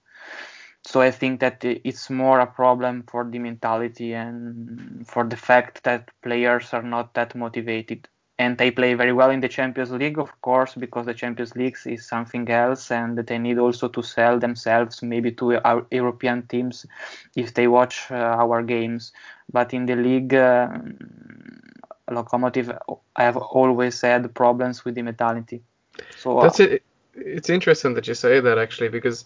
So 0.84 1.02
I 1.02 1.12
think 1.12 1.40
that 1.42 1.63
it's 1.63 2.10
more 2.10 2.40
a 2.40 2.48
problem 2.48 3.04
for 3.04 3.24
the 3.24 3.40
mentality 3.40 4.13
and 4.13 5.07
for 5.07 5.24
the 5.24 5.38
fact 5.38 5.84
that 5.84 6.12
players 6.22 6.74
are 6.74 6.84
not 6.84 7.13
that 7.16 7.36
motivated. 7.36 8.07
And 8.38 8.58
they 8.58 8.70
play 8.70 8.96
very 8.96 9.14
well 9.14 9.30
in 9.30 9.40
the 9.40 9.48
Champions 9.48 9.92
League, 9.92 10.20
of 10.20 10.30
course, 10.42 10.76
because 10.76 11.06
the 11.06 11.14
Champions 11.14 11.56
League 11.56 11.78
is 11.86 12.06
something 12.06 12.50
else, 12.50 12.92
and 12.92 13.18
they 13.18 13.38
need 13.38 13.58
also 13.58 13.88
to 13.88 14.02
sell 14.04 14.40
themselves 14.40 15.02
maybe 15.02 15.32
to 15.34 15.58
our 15.64 15.86
European 15.90 16.46
teams 16.48 16.86
if 17.36 17.54
they 17.54 17.68
watch 17.68 18.12
uh, 18.12 18.16
our 18.16 18.62
games. 18.62 19.14
But 19.50 19.74
in 19.74 19.86
the 19.86 19.96
league, 19.96 20.34
uh, 20.34 20.68
Lokomotiv 22.10 22.78
have 23.16 23.38
always 23.38 24.02
had 24.02 24.34
problems 24.36 24.84
with 24.84 24.96
the 24.96 25.02
mentality. 25.02 25.62
So 26.18 26.42
That's 26.42 26.60
it. 26.60 26.84
It's 27.16 27.50
interesting 27.50 27.94
that 27.94 28.08
you 28.08 28.14
say 28.14 28.42
that 28.42 28.58
actually 28.58 28.90
because 28.90 29.26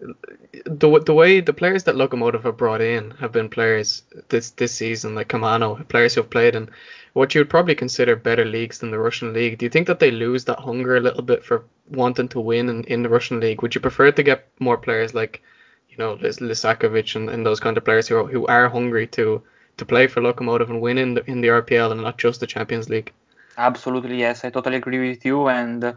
the 0.00 1.00
the 1.00 1.14
way 1.14 1.40
the 1.40 1.52
players 1.52 1.84
that 1.84 1.96
Lokomotiv 1.96 2.42
have 2.44 2.56
brought 2.56 2.80
in 2.80 3.10
have 3.12 3.32
been 3.32 3.48
players 3.48 4.02
this 4.28 4.50
this 4.50 4.72
season 4.72 5.14
like 5.14 5.28
Kamano, 5.28 5.86
players 5.88 6.14
who 6.14 6.20
have 6.20 6.30
played 6.30 6.54
in 6.54 6.70
what 7.14 7.34
you 7.34 7.40
would 7.40 7.50
probably 7.50 7.74
consider 7.74 8.14
better 8.14 8.44
leagues 8.44 8.78
than 8.78 8.92
the 8.92 8.98
Russian 8.98 9.32
league. 9.32 9.58
Do 9.58 9.66
you 9.66 9.70
think 9.70 9.88
that 9.88 9.98
they 9.98 10.10
lose 10.10 10.44
that 10.44 10.60
hunger 10.60 10.96
a 10.96 11.00
little 11.00 11.22
bit 11.22 11.44
for 11.44 11.64
wanting 11.90 12.28
to 12.28 12.40
win 12.40 12.68
in, 12.68 12.84
in 12.84 13.02
the 13.02 13.08
Russian 13.08 13.40
league? 13.40 13.60
Would 13.62 13.74
you 13.74 13.80
prefer 13.80 14.12
to 14.12 14.22
get 14.22 14.46
more 14.60 14.76
players 14.76 15.14
like 15.14 15.42
you 15.90 15.96
know 15.98 16.14
Lis- 16.20 16.38
Lisakovich 16.38 17.16
and, 17.16 17.28
and 17.28 17.44
those 17.44 17.60
kind 17.60 17.76
of 17.76 17.84
players 17.84 18.06
who 18.06 18.16
are, 18.18 18.26
who 18.26 18.46
are 18.46 18.68
hungry 18.68 19.06
to 19.08 19.42
to 19.78 19.84
play 19.84 20.06
for 20.06 20.20
Lokomotiv 20.20 20.70
and 20.70 20.80
win 20.80 20.98
in 20.98 21.14
the 21.14 21.28
in 21.28 21.40
the 21.40 21.48
RPL 21.48 21.90
and 21.90 22.02
not 22.02 22.18
just 22.18 22.38
the 22.38 22.46
Champions 22.46 22.88
League? 22.88 23.12
Absolutely, 23.56 24.20
yes, 24.20 24.44
I 24.44 24.50
totally 24.50 24.76
agree 24.76 25.08
with 25.08 25.24
you. 25.24 25.48
And 25.48 25.96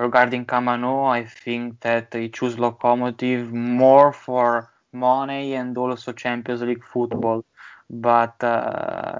regarding 0.00 0.46
Kamano, 0.46 1.06
I 1.06 1.24
think 1.24 1.80
that 1.82 2.10
they 2.12 2.28
choose 2.28 2.56
Lokomotiv 2.56 3.52
more 3.52 4.12
for 4.12 4.70
money 4.92 5.54
and 5.54 5.76
also 5.78 6.12
Champions 6.12 6.62
League 6.62 6.84
football. 6.84 7.44
But 7.90 8.42
uh, 8.44 9.18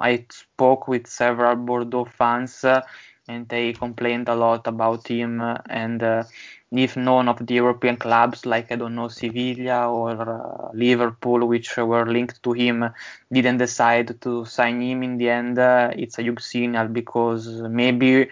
I 0.00 0.24
spoke 0.30 0.88
with 0.88 1.06
several 1.06 1.56
Bordeaux 1.56 2.04
fans 2.04 2.64
uh, 2.64 2.82
and 3.28 3.48
they 3.48 3.72
complained 3.74 4.28
a 4.28 4.34
lot 4.34 4.66
about 4.66 5.08
him. 5.08 5.40
uh, 5.40 5.58
and 5.68 6.02
uh, 6.02 6.24
if 6.72 6.96
none 6.96 7.28
of 7.28 7.46
the 7.46 7.54
European 7.54 7.96
clubs, 7.96 8.46
like 8.46 8.72
I 8.72 8.76
don't 8.76 8.94
know, 8.96 9.08
Sevilla 9.08 9.90
or 9.90 10.10
uh, 10.12 10.70
Liverpool, 10.74 11.46
which 11.46 11.76
were 11.76 12.06
linked 12.06 12.42
to 12.44 12.52
him, 12.52 12.90
didn't 13.32 13.58
decide 13.58 14.20
to 14.22 14.44
sign 14.44 14.80
him 14.82 15.02
in 15.02 15.16
the 15.18 15.30
end, 15.30 15.58
uh, 15.58 15.90
it's 15.94 16.18
a 16.18 16.22
huge 16.22 16.40
signal 16.42 16.88
because 16.88 17.48
maybe 17.62 18.28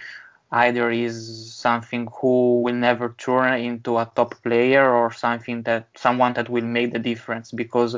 either 0.51 0.91
is 0.91 1.53
something 1.55 2.09
who 2.21 2.63
will 2.63 2.75
never 2.75 3.15
turn 3.19 3.61
into 3.61 3.99
a 3.99 4.11
top 4.15 4.35
player 4.43 4.89
or 4.93 5.13
something 5.13 5.63
that 5.63 5.89
someone 5.97 6.33
that 6.35 6.49
will 6.49 6.65
make 6.65 6.93
the 6.93 6.99
difference 6.99 7.51
because 7.53 7.97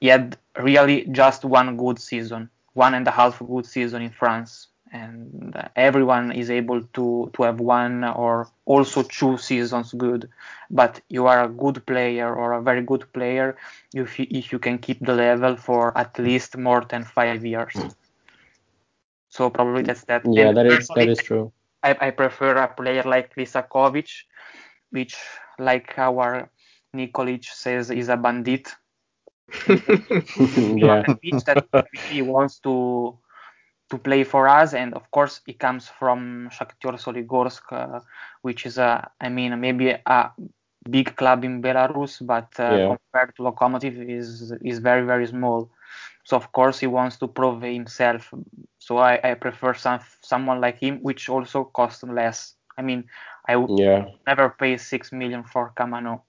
he 0.00 0.08
had 0.08 0.36
really 0.58 1.06
just 1.12 1.44
one 1.44 1.76
good 1.76 1.98
season, 1.98 2.50
one 2.74 2.94
and 2.94 3.06
a 3.06 3.10
half 3.10 3.38
good 3.40 3.66
season 3.66 4.02
in 4.02 4.10
France. 4.10 4.68
And 4.92 5.54
uh, 5.54 5.68
everyone 5.76 6.32
is 6.32 6.50
able 6.50 6.82
to, 6.82 7.30
to 7.34 7.42
have 7.44 7.60
one 7.60 8.02
or 8.04 8.48
also 8.64 9.02
two 9.02 9.36
seasons 9.38 9.92
good. 9.92 10.28
But 10.70 11.00
you 11.08 11.26
are 11.26 11.44
a 11.44 11.48
good 11.48 11.86
player 11.86 12.34
or 12.34 12.52
a 12.52 12.62
very 12.62 12.82
good 12.82 13.10
player 13.12 13.56
if 13.94 14.18
you, 14.18 14.26
if 14.30 14.52
you 14.52 14.58
can 14.58 14.78
keep 14.78 14.98
the 15.00 15.14
level 15.14 15.56
for 15.56 15.96
at 15.96 16.18
least 16.18 16.56
more 16.56 16.84
than 16.88 17.04
five 17.04 17.44
years. 17.44 17.76
So 19.28 19.48
probably 19.48 19.82
that's 19.82 20.04
that. 20.04 20.24
Yeah, 20.24 20.48
And 20.48 20.56
that 20.56 20.66
is 20.66 20.88
that 20.88 21.18
true. 21.24 21.52
I, 21.82 21.96
I 22.00 22.10
prefer 22.10 22.56
a 22.56 22.68
player 22.68 23.02
like 23.04 23.34
Lisakovich, 23.36 24.24
which, 24.90 25.16
like 25.58 25.98
our 25.98 26.50
Nikolic 26.94 27.44
says, 27.44 27.90
is 27.90 28.08
a 28.08 28.16
bandit. 28.16 28.68
yeah. 30.76 31.04
that 31.46 31.60
he 31.92 32.22
wants 32.22 32.58
to 32.60 33.16
to 33.90 33.98
play 33.98 34.24
for 34.24 34.48
us, 34.48 34.74
and 34.74 34.94
of 34.94 35.10
course 35.10 35.40
he 35.46 35.52
comes 35.54 35.88
from 35.88 36.48
Shakhtar 36.50 36.94
Soligorsk, 36.98 37.62
uh, 37.72 38.00
which 38.42 38.66
is 38.66 38.78
a, 38.78 39.10
I 39.20 39.28
mean, 39.28 39.60
maybe 39.60 39.90
a 39.90 40.30
big 40.88 41.16
club 41.16 41.44
in 41.44 41.62
Belarus, 41.62 42.24
but 42.24 42.48
uh, 42.58 42.78
Yeah. 42.78 42.86
compared 42.86 43.34
to 43.36 43.42
Lokomotiv 43.42 43.94
is 44.18 44.52
is 44.62 44.78
very 44.78 45.04
very 45.04 45.26
small. 45.26 45.70
So 46.24 46.36
of 46.36 46.52
course 46.52 46.78
he 46.80 46.86
wants 46.86 47.16
to 47.18 47.28
prove 47.28 47.62
himself. 47.62 48.32
So 48.78 48.98
I, 48.98 49.20
I 49.22 49.34
prefer 49.34 49.74
some 49.74 50.00
someone 50.22 50.60
like 50.60 50.78
him, 50.78 50.98
which 51.02 51.28
also 51.28 51.64
costs 51.64 52.02
less. 52.02 52.54
I 52.78 52.82
mean, 52.82 53.04
I 53.46 53.56
would 53.56 53.70
Yeah. 53.78 54.06
never 54.26 54.50
pay 54.50 54.76
six 54.78 55.12
million 55.12 55.44
for 55.44 55.72
Kamano, 55.76 56.22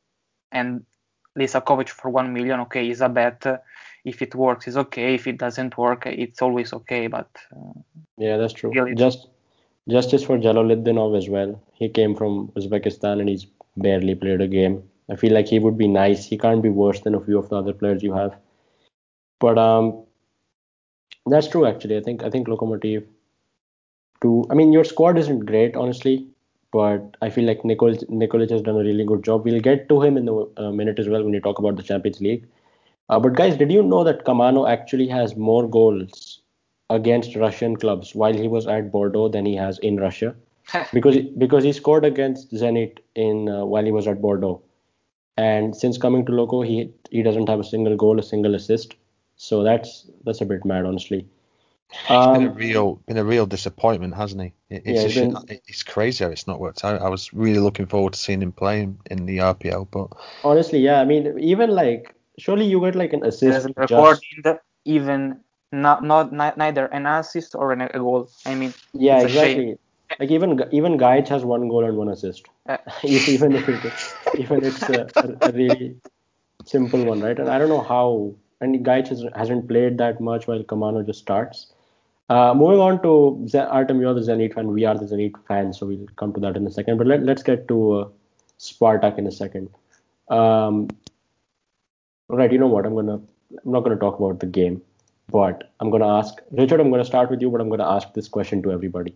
and 0.51 0.86
Lisakovich 1.38 1.89
for 1.89 2.10
one 2.10 2.33
million. 2.33 2.60
Okay, 2.62 2.89
is 2.89 3.01
a 3.01 3.10
bet. 3.10 3.45
If 4.03 4.21
it 4.21 4.36
works, 4.36 4.67
it's 4.67 4.77
okay. 4.77 5.15
If 5.15 5.27
it 5.27 5.38
doesn't 5.38 5.77
work, 5.77 6.05
it's 6.07 6.41
always 6.41 6.74
okay. 6.74 7.07
But 7.07 7.29
uh, 7.55 7.74
Yeah, 8.17 8.38
that's 8.38 8.53
true. 8.53 8.71
Really. 8.74 8.95
Just 8.95 9.27
justice 9.88 10.24
for 10.24 10.38
Jaloliddinov 10.38 11.17
as 11.17 11.29
well. 11.29 11.62
He 11.74 11.89
came 11.89 12.15
from 12.15 12.50
Uzbekistan 12.55 13.19
and 13.19 13.29
he's 13.29 13.45
barely 13.77 14.15
played 14.15 14.41
a 14.41 14.48
game. 14.48 14.83
I 15.10 15.15
feel 15.15 15.33
like 15.33 15.48
he 15.48 15.60
would 15.60 15.77
be 15.77 15.88
nice. 15.88 16.25
He 16.25 16.38
can't 16.38 16.62
be 16.62 16.69
worse 16.69 17.01
than 17.01 17.15
a 17.15 17.19
few 17.19 17.38
of 17.38 17.50
the 17.50 17.57
other 17.57 17.74
players 17.74 18.03
you 18.03 18.13
have. 18.13 18.36
But 19.41 19.57
um, 19.57 20.05
that's 21.25 21.48
true 21.48 21.65
actually. 21.65 21.98
I 21.98 22.01
think 22.01 22.24
I 22.24 22.29
think 22.29 22.48
Lokomotiv. 22.48 23.05
To 24.21 24.45
I 24.50 24.53
mean, 24.53 24.71
your 24.71 24.83
squad 24.83 25.17
isn't 25.17 25.45
great 25.48 25.75
honestly, 25.75 26.27
but 26.71 27.17
I 27.21 27.29
feel 27.29 27.45
like 27.45 27.63
Nikolic, 27.63 28.07
Nikolic 28.10 28.51
has 28.51 28.62
done 28.62 28.75
a 28.75 28.83
really 28.83 29.03
good 29.03 29.24
job. 29.24 29.45
We'll 29.45 29.60
get 29.60 29.89
to 29.89 30.01
him 30.01 30.17
in 30.17 30.25
the 30.25 30.50
uh, 30.57 30.71
minute 30.71 31.00
as 31.00 31.10
well 31.10 31.24
when 31.24 31.33
you 31.33 31.41
talk 31.41 31.60
about 31.60 31.75
the 31.75 31.83
Champions 31.83 32.21
League. 32.21 32.48
Uh, 33.10 33.19
but 33.19 33.33
guys, 33.33 33.57
did 33.57 33.71
you 33.71 33.83
know 33.83 34.03
that 34.03 34.24
Kamano 34.25 34.69
actually 34.69 35.07
has 35.07 35.36
more 35.36 35.67
goals 35.67 36.41
against 36.89 37.36
Russian 37.36 37.75
clubs 37.75 38.13
while 38.15 38.33
he 38.33 38.48
was 38.48 38.67
at 38.67 38.91
Bordeaux 38.91 39.27
than 39.29 39.45
he 39.45 39.55
has 39.55 39.79
in 39.79 39.98
Russia? 39.98 40.36
Because 40.93 41.17
because 41.38 41.63
he 41.63 41.74
scored 41.74 42.05
against 42.05 42.53
Zenit 42.53 43.00
in 43.15 43.50
uh, 43.50 43.65
while 43.65 43.83
he 43.83 43.91
was 43.91 44.07
at 44.07 44.21
Bordeaux, 44.21 44.62
and 45.36 45.75
since 45.75 45.98
coming 45.98 46.25
to 46.27 46.31
Loco, 46.31 46.62
he 46.62 46.91
he 47.10 47.24
doesn't 47.24 47.50
have 47.50 47.60
a 47.60 47.63
single 47.63 47.95
goal, 47.95 48.19
a 48.19 48.24
single 48.24 48.55
assist. 48.55 48.95
So 49.41 49.63
that's 49.63 50.05
that's 50.24 50.41
a 50.41 50.45
bit 50.45 50.63
mad, 50.65 50.86
honestly. 50.86 51.25
been 52.07 52.43
a 52.45 52.50
Um, 52.50 52.53
real 52.53 53.01
been 53.07 53.17
a 53.17 53.24
real 53.24 53.48
disappointment, 53.48 54.13
hasn't 54.13 54.41
he? 54.43 54.53
It- 54.69 54.83
It's 54.86 54.88
Yeah, 54.88 55.00
a 55.00 55.03
he's 55.05 55.13
shit- 55.13 55.33
been- 55.33 55.60
it's 55.67 55.81
crazy 55.83 56.24
how 56.24 56.29
it's 56.29 56.45
not 56.45 56.60
worked 56.60 56.86
out. 56.86 57.01
I 57.01 57.10
was 57.10 57.33
really 57.33 57.60
looking 57.60 57.88
forward 57.88 58.13
to 58.13 58.19
seeing 58.19 58.41
him 58.43 58.51
play 58.51 58.83
in, 58.83 59.00
in 59.10 59.25
the 59.25 59.39
RPL, 59.39 59.86
but 59.89 60.07
honestly, 60.43 60.77
yeah. 60.79 61.01
I 61.01 61.05
mean, 61.05 61.39
even 61.39 61.71
like 61.71 62.13
surely 62.38 62.65
you 62.67 62.79
get 62.81 62.93
like 62.95 63.13
an 63.13 63.25
assist. 63.25 63.65
a 63.65 63.88
just- 63.88 64.21
record 64.21 64.60
even 64.86 65.39
not 65.71 66.03
not 66.03 66.31
ni- 66.31 66.57
neither 66.63 66.86
an 66.86 67.07
assist 67.07 67.55
or 67.55 67.71
an, 67.71 67.81
a 67.81 67.89
goal. 67.98 68.29
I 68.45 68.53
mean, 68.53 68.74
Yeah, 68.93 69.21
It's 69.21 69.33
a 69.33 69.33
shame. 69.33 69.60
exactly. 69.60 69.77
Like 70.19 70.31
even 70.38 70.50
even 70.71 71.00
Gaich 71.00 71.29
has 71.29 71.43
one 71.43 71.67
goal 71.67 71.83
and 71.89 71.98
one 71.98 72.10
assist. 72.10 72.45
Uh, 72.69 72.77
even 73.03 73.55
if 73.55 73.67
it 73.74 73.81
even 74.38 74.63
it's 74.63 74.88
a, 74.89 75.01
a, 75.25 75.27
a 75.50 75.51
really 75.51 75.95
simple 76.65 77.03
one, 77.12 77.21
right? 77.25 77.39
And 77.39 77.50
I 77.50 77.57
don't 77.57 77.69
know 77.69 77.81
how. 77.95 78.36
And 78.62 78.86
Gaich 78.86 79.08
has, 79.10 79.25
hasn't 79.36 79.68
played 79.68 79.98
that 79.98 80.22
much 80.22 80.48
while 80.48 80.63
Kamano 80.63 81.06
just 81.06 81.20
starts. 81.20 81.74
Uh, 82.30 82.53
moving 82.53 82.80
on 82.80 83.01
to 83.01 83.46
Ze- 83.48 83.58
Artem, 83.77 84.00
you're 84.00 84.13
the 84.13 84.22
Zenit 84.22 84.53
fan. 84.53 84.68
We 84.68 84.86
are 84.86 84.98
the 84.98 85.06
Zenit 85.06 85.34
fans, 85.48 85.80
so 85.80 85.88
we'll 85.88 86.08
come 86.15 86.32
to 86.34 86.39
that 86.39 86.56
in 86.56 86.65
a 86.65 86.72
second. 86.72 86.98
But 86.98 87.08
let, 87.08 87.24
let's 87.24 87.44
get 87.44 87.68
to 87.68 87.94
uh, 87.94 88.08
Spartak 88.60 89.18
in 89.18 89.27
a 89.27 89.32
second. 89.32 89.70
Um, 90.30 90.88
right, 92.30 92.51
you 92.51 92.58
know 92.58 92.68
what? 92.68 92.86
I'm 92.86 92.96
gonna 92.96 93.15
I'm 93.15 93.72
not 93.72 93.82
gonna 93.84 93.98
talk 93.98 94.18
about 94.18 94.39
the 94.39 94.46
game, 94.46 94.82
but 95.30 95.74
I'm 95.82 95.89
gonna 95.89 96.08
ask 96.08 96.36
Richard. 96.51 96.80
I'm 96.80 96.89
gonna 96.89 97.03
start 97.03 97.30
with 97.32 97.41
you, 97.41 97.50
but 97.50 97.60
I'm 97.60 97.70
gonna 97.70 97.89
ask 97.89 98.13
this 98.13 98.30
question 98.30 98.62
to 98.63 98.72
everybody. 98.72 99.13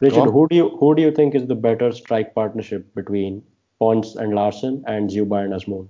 Richard, 0.00 0.30
who 0.30 0.46
do 0.48 0.56
you 0.56 0.70
who 0.78 0.94
do 0.94 1.02
you 1.02 1.10
think 1.10 1.34
is 1.34 1.46
the 1.48 1.54
better 1.54 1.92
strike 1.92 2.34
partnership 2.34 2.94
between 2.94 3.42
Ponce 3.78 4.14
and 4.14 4.34
Larsson 4.34 4.84
and 4.86 5.10
Dzyuba 5.10 5.44
and 5.44 5.52
Azmoun? 5.52 5.88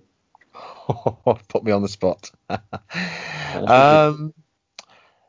put 1.48 1.64
me 1.64 1.72
on 1.72 1.82
the 1.82 1.88
spot. 1.88 2.30
um, 2.48 4.32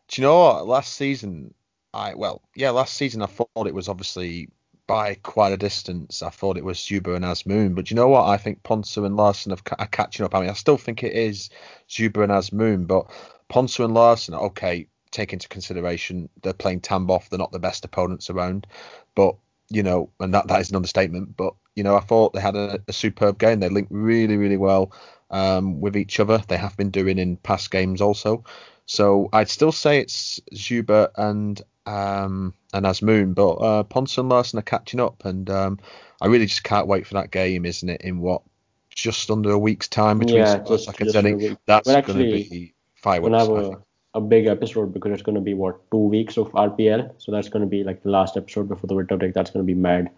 do 0.07 0.21
you 0.21 0.27
know 0.27 0.39
what? 0.39 0.67
Last 0.67 0.93
season, 0.93 1.53
I 1.93 2.13
well, 2.15 2.41
yeah, 2.55 2.71
last 2.71 2.95
season 2.95 3.21
I 3.21 3.27
thought 3.27 3.67
it 3.67 3.73
was 3.73 3.89
obviously 3.89 4.49
by 4.87 5.15
quite 5.15 5.53
a 5.53 5.57
distance. 5.57 6.23
I 6.23 6.29
thought 6.29 6.57
it 6.57 6.65
was 6.65 6.79
Dzyuba 6.79 7.15
and 7.15 7.25
Azmoun, 7.25 7.75
but 7.75 7.85
do 7.85 7.93
you 7.93 7.95
know 7.95 8.07
what? 8.07 8.27
I 8.27 8.37
think 8.37 8.63
Ponce 8.63 8.97
and 8.97 9.15
Larsson 9.15 9.51
have, 9.51 9.61
are 9.77 9.87
catching 9.87 10.25
up. 10.25 10.33
I 10.33 10.41
mean, 10.41 10.49
I 10.49 10.53
still 10.53 10.77
think 10.77 11.03
it 11.03 11.13
is 11.13 11.49
Dzyuba 11.87 12.23
and 12.23 12.31
Azmoun, 12.31 12.87
but 12.87 13.05
Ponce 13.49 13.77
and 13.79 13.93
Larsson, 13.93 14.33
okay, 14.33 14.87
take 15.11 15.33
into 15.33 15.47
consideration 15.47 16.29
they're 16.41 16.53
playing 16.53 16.81
Tambov, 16.81 17.29
they're 17.29 17.39
not 17.39 17.51
the 17.51 17.59
best 17.59 17.85
opponents 17.85 18.29
around, 18.29 18.67
but 19.15 19.35
you 19.69 19.83
know, 19.83 20.09
and 20.19 20.33
that 20.33 20.47
that 20.47 20.61
is 20.61 20.71
an 20.71 20.75
understatement. 20.75 21.37
But 21.37 21.53
you 21.75 21.83
know, 21.83 21.95
I 21.95 21.99
thought 21.99 22.33
they 22.33 22.41
had 22.41 22.55
a, 22.55 22.79
a 22.87 22.93
superb 22.93 23.37
game. 23.37 23.59
They 23.59 23.69
linked 23.69 23.91
really, 23.91 24.37
really 24.37 24.57
well 24.57 24.91
um, 25.31 25.79
with 25.81 25.95
each 25.97 26.19
other. 26.19 26.41
They 26.47 26.57
have 26.57 26.75
been 26.77 26.89
doing 26.91 27.17
in 27.17 27.37
past 27.37 27.71
games 27.71 28.01
also. 28.01 28.43
So 28.85 29.29
I'd 29.33 29.49
still 29.49 29.71
say 29.71 29.99
it's 29.99 30.39
Dzyuba 30.53 31.09
and 31.15 31.61
um, 31.85 32.53
and 32.73 32.85
Azmoun, 32.85 33.33
but 33.35 33.53
uh, 33.55 33.83
Ponce 33.83 34.17
and 34.17 34.29
Larsson 34.29 34.59
are 34.59 34.63
catching 34.63 34.99
up, 34.99 35.25
and 35.25 35.49
um, 35.49 35.79
I 36.21 36.27
really 36.27 36.45
just 36.45 36.63
can't 36.63 36.87
wait 36.87 37.07
for 37.07 37.15
that 37.15 37.31
game, 37.31 37.65
isn't 37.65 37.89
it? 37.89 38.01
In 38.01 38.19
what 38.19 38.41
just 38.89 39.31
under 39.31 39.51
a 39.51 39.57
week's 39.59 39.87
time 39.87 40.19
between 40.19 40.37
Yeah, 40.37 40.57
just- 40.59 40.87
and 40.87 40.97
just 40.97 41.15
a 41.15 41.57
That's 41.65 41.87
going 41.87 42.05
to 42.05 42.13
be 42.13 42.73
fireworks. 42.95 43.37
have 43.37 43.49
a, 43.49 43.61
think. 43.69 43.77
a 44.15 44.21
big 44.21 44.45
episode 44.47 44.93
because 44.93 45.11
it's 45.13 45.21
gonna 45.21 45.39
be 45.41 45.53
what 45.53 45.79
two 45.91 45.97
weeks 45.97 46.37
of 46.37 46.51
RPL, 46.51 47.13
so 47.17 47.31
that's 47.31 47.49
gonna 47.49 47.65
be 47.65 47.83
like 47.83 48.03
the 48.03 48.09
last 48.09 48.35
episode 48.37 48.67
before 48.67 48.87
the 48.87 48.95
winter 48.95 49.17
break. 49.17 49.33
That's 49.33 49.51
gonna 49.51 49.63
be 49.65 49.73
mad. 49.75 50.09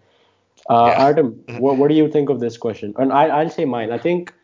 Uh, 0.68 0.86
Yeah. 0.96 1.04
Artem, 1.04 1.44
what, 1.58 1.76
what 1.76 1.88
do 1.88 1.94
you 1.94 2.10
think 2.10 2.28
of 2.28 2.40
this 2.40 2.56
question? 2.56 2.94
And 2.98 3.12
I, 3.12 3.28
I'll 3.28 3.50
say 3.50 3.64
mine. 3.64 3.92
I 3.92 3.98
think 3.98 4.34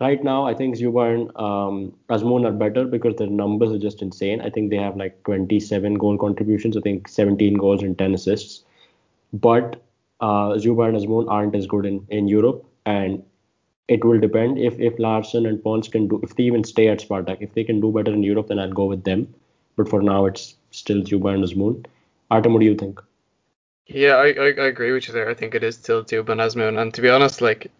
right 0.00 0.22
now, 0.22 0.46
I 0.46 0.54
think 0.54 0.76
Dzyuba 0.76 1.14
and 1.14 1.36
um, 1.36 1.94
Azmoun 2.08 2.46
are 2.46 2.52
better 2.52 2.84
because 2.84 3.16
their 3.16 3.28
numbers 3.28 3.72
are 3.72 3.78
just 3.78 4.02
insane. 4.02 4.40
I 4.40 4.50
think 4.50 4.70
they 4.70 4.76
have 4.76 4.96
like 4.96 5.22
27 5.24 5.94
goal 5.94 6.18
contributions. 6.18 6.76
I 6.76 6.80
think 6.80 7.08
17 7.08 7.54
goals 7.54 7.82
and 7.82 7.96
10 7.96 8.14
assists. 8.14 8.64
But 9.32 9.82
uh, 10.20 10.54
Dzyuba 10.54 10.88
and 10.88 10.96
Azmoun 10.96 11.28
aren't 11.28 11.54
as 11.54 11.66
good 11.66 11.86
in, 11.86 12.06
in 12.08 12.28
Europe, 12.28 12.64
and 12.86 13.22
it 13.88 14.04
will 14.04 14.18
depend 14.18 14.58
if 14.58 14.78
if 14.80 14.98
Larsson 14.98 15.46
and 15.46 15.62
Ponce 15.62 15.88
can 15.88 16.08
do 16.08 16.20
if 16.22 16.36
they 16.36 16.44
even 16.44 16.64
stay 16.64 16.88
at 16.88 17.00
Spartak. 17.00 17.38
If 17.40 17.54
they 17.54 17.64
can 17.64 17.80
do 17.80 17.92
better 17.92 18.12
in 18.12 18.22
Europe, 18.22 18.48
then 18.48 18.58
I'll 18.58 18.72
go 18.72 18.86
with 18.86 19.04
them. 19.04 19.34
But 19.76 19.88
for 19.88 20.02
now, 20.02 20.26
it's 20.26 20.54
still 20.70 21.02
Dzyuba 21.02 21.34
and 21.34 21.44
Azmoun. 21.44 21.84
Artem, 22.30 22.52
what 22.52 22.60
do 22.60 22.66
you 22.66 22.74
think? 22.74 23.02
Yeah, 23.86 24.14
I, 24.14 24.28
I, 24.32 24.46
I 24.46 24.66
agree 24.66 24.92
with 24.92 25.08
you 25.08 25.14
there. 25.14 25.28
I 25.28 25.34
think 25.34 25.54
it 25.54 25.62
is 25.62 25.74
still 25.74 26.04
Dzyuba 26.04 26.30
and 26.30 26.40
Azmoun. 26.40 26.80
And 26.80 26.94
to 26.94 27.02
be 27.02 27.10
honest, 27.10 27.40
like, 27.42 27.70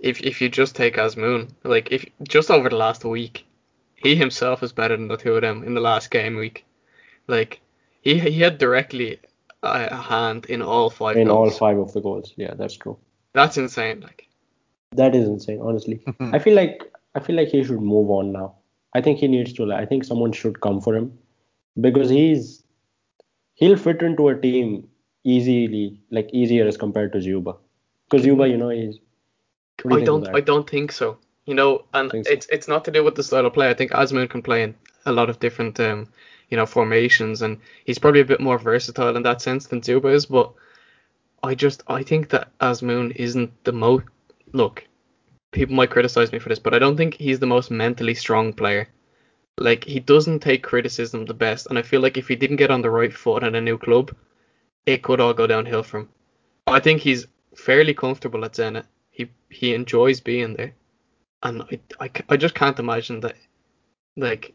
if 0.00 0.20
if 0.22 0.40
you 0.40 0.48
just 0.48 0.74
take 0.74 0.96
Azmoun, 0.96 1.50
like, 1.62 1.92
if 1.92 2.04
just 2.22 2.50
over 2.50 2.68
the 2.68 2.76
last 2.76 3.04
week, 3.04 3.46
he 3.94 4.16
himself 4.16 4.62
is 4.62 4.72
better 4.72 4.96
than 4.96 5.08
the 5.08 5.16
two 5.16 5.34
of 5.34 5.42
them 5.42 5.62
in 5.62 5.74
the 5.74 5.80
last 5.80 6.10
game 6.10 6.36
week. 6.36 6.64
Like, 7.26 7.60
he 8.00 8.18
he 8.18 8.40
had 8.40 8.58
directly 8.58 9.20
a, 9.62 9.88
a 9.90 9.96
hand 9.96 10.46
in 10.46 10.62
all 10.62 10.90
five 10.90 11.16
In 11.16 11.30
all 11.30 11.50
five 11.50 11.78
of 11.78 11.92
the 11.92 12.00
goals, 12.00 12.32
yeah, 12.36 12.54
that's 12.54 12.74
true. 12.74 12.98
That's 13.34 13.58
insane. 13.58 14.00
Like, 14.00 14.28
That 14.92 15.14
is 15.14 15.28
insane, 15.28 15.60
honestly. 15.60 16.02
I 16.20 16.38
feel 16.38 16.54
like 16.54 16.82
I 17.14 17.20
feel 17.20 17.36
like 17.36 17.48
he 17.48 17.62
should 17.62 17.82
move 17.82 18.10
on 18.10 18.32
now. 18.32 18.56
I 18.94 19.00
think 19.00 19.18
he 19.18 19.28
needs 19.28 19.52
to. 19.54 19.72
I 19.72 19.86
think 19.86 20.04
someone 20.04 20.32
should 20.32 20.60
come 20.60 20.80
for 20.80 20.96
him 20.96 21.18
because 21.80 22.08
he's 22.08 22.64
he'll 23.54 23.76
fit 23.76 24.02
into 24.02 24.28
a 24.28 24.40
team 24.40 24.88
easily, 25.24 26.00
like 26.10 26.30
easier 26.32 26.66
as 26.66 26.76
compared 26.76 27.12
to 27.12 27.18
Dzyuba. 27.18 27.56
Because 28.08 28.26
Dzyuba, 28.26 28.50
you 28.50 28.56
know, 28.56 28.70
he's. 28.70 28.98
Do 29.82 29.96
I 29.96 30.04
don't? 30.04 30.28
I 30.34 30.40
don't 30.40 30.68
think 30.68 30.92
so. 30.92 31.18
You 31.46 31.54
know, 31.54 31.84
and 31.94 32.10
Think 32.10 32.26
so? 32.26 32.32
it's 32.32 32.46
it's 32.50 32.68
not 32.68 32.84
to 32.84 32.90
do 32.90 33.02
with 33.02 33.14
the 33.14 33.22
style 33.22 33.46
of 33.46 33.54
play. 33.54 33.70
I 33.70 33.74
think 33.74 33.92
Azmoun 33.92 34.28
can 34.28 34.42
play 34.42 34.62
in 34.62 34.74
a 35.06 35.12
lot 35.12 35.30
of 35.30 35.40
different 35.40 35.80
um 35.80 36.08
you 36.48 36.56
know 36.56 36.66
formations, 36.66 37.42
and 37.42 37.58
he's 37.84 37.98
probably 37.98 38.20
a 38.20 38.32
bit 38.32 38.40
more 38.40 38.58
versatile 38.58 39.16
in 39.16 39.22
that 39.22 39.40
sense 39.40 39.66
than 39.66 39.80
Dzyuba 39.80 40.12
is. 40.12 40.26
But 40.26 40.52
I 41.42 41.54
just 41.54 41.82
I 41.88 42.02
think 42.02 42.28
that 42.30 42.48
Azmoun 42.60 43.12
isn't 43.16 43.64
the 43.64 43.72
most 43.72 44.06
look. 44.52 44.84
People 45.52 45.74
might 45.74 45.90
criticize 45.90 46.30
me 46.30 46.38
for 46.38 46.48
this, 46.48 46.58
but 46.58 46.74
I 46.74 46.78
don't 46.78 46.96
think 46.96 47.14
he's 47.14 47.40
the 47.40 47.46
most 47.46 47.70
mentally 47.70 48.14
strong 48.14 48.52
player. 48.52 48.88
Like 49.58 49.84
he 49.84 50.00
doesn't 50.00 50.40
take 50.40 50.62
criticism 50.62 51.24
the 51.24 51.34
best, 51.34 51.66
and 51.68 51.78
I 51.78 51.82
feel 51.82 52.00
like 52.00 52.16
if 52.16 52.28
he 52.28 52.36
didn't 52.36 52.56
get 52.56 52.70
on 52.70 52.82
the 52.82 52.90
right 52.90 53.12
foot 53.12 53.42
at 53.42 53.54
a 53.54 53.60
new 53.60 53.78
club, 53.78 54.14
it 54.86 55.02
could 55.02 55.20
all 55.20 55.34
go 55.34 55.46
downhill 55.46 55.82
for 55.82 56.00
him. 56.00 56.08
I 56.66 56.80
think 56.80 57.00
he's 57.00 57.26
fairly 57.56 57.94
comfortable 57.94 58.44
at 58.44 58.52
Zenit. 58.52 58.84
He 59.10 59.30
he 59.48 59.74
enjoys 59.74 60.20
being 60.20 60.54
there, 60.54 60.74
and 61.42 61.62
I, 61.62 61.80
I, 62.00 62.10
I 62.30 62.36
just 62.36 62.54
can't 62.54 62.78
imagine 62.78 63.20
that. 63.20 63.36
Like, 64.16 64.54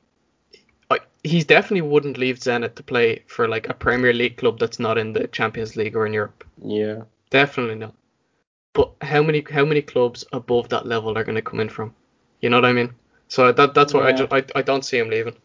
I, 0.89 0.99
he 1.23 1.41
definitely 1.43 1.81
wouldn't 1.89 2.17
leave 2.17 2.39
Zenit 2.39 2.75
to 2.75 2.83
play 2.83 3.23
for 3.27 3.47
like 3.47 3.69
a 3.69 3.73
Premier 3.73 4.13
League 4.13 4.37
club 4.37 4.59
that's 4.59 4.79
not 4.79 4.97
in 4.97 5.13
the 5.13 5.27
Champions 5.27 5.75
League 5.75 5.95
or 5.95 6.05
in 6.05 6.13
Europe. 6.13 6.43
Yeah. 6.61 7.03
Definitely 7.29 7.75
not. 7.75 7.95
But 8.73 8.91
how 9.01 9.23
many 9.23 9.43
how 9.49 9.65
many 9.65 9.81
clubs 9.81 10.25
above 10.33 10.69
that 10.69 10.85
level 10.85 11.17
are 11.17 11.23
going 11.23 11.35
to 11.35 11.41
come 11.41 11.59
in 11.59 11.69
from? 11.69 11.95
You 12.41 12.49
know 12.49 12.57
what 12.57 12.65
I 12.65 12.73
mean? 12.73 12.93
So 13.27 13.51
that 13.51 13.73
that's 13.73 13.93
why 13.93 14.07
I 14.07 14.11
just 14.11 14.31
I, 14.31 14.43
I 14.55 14.61
don't 14.61 14.85
see 14.85 14.97
him 14.97 15.09
leaving. 15.09 15.35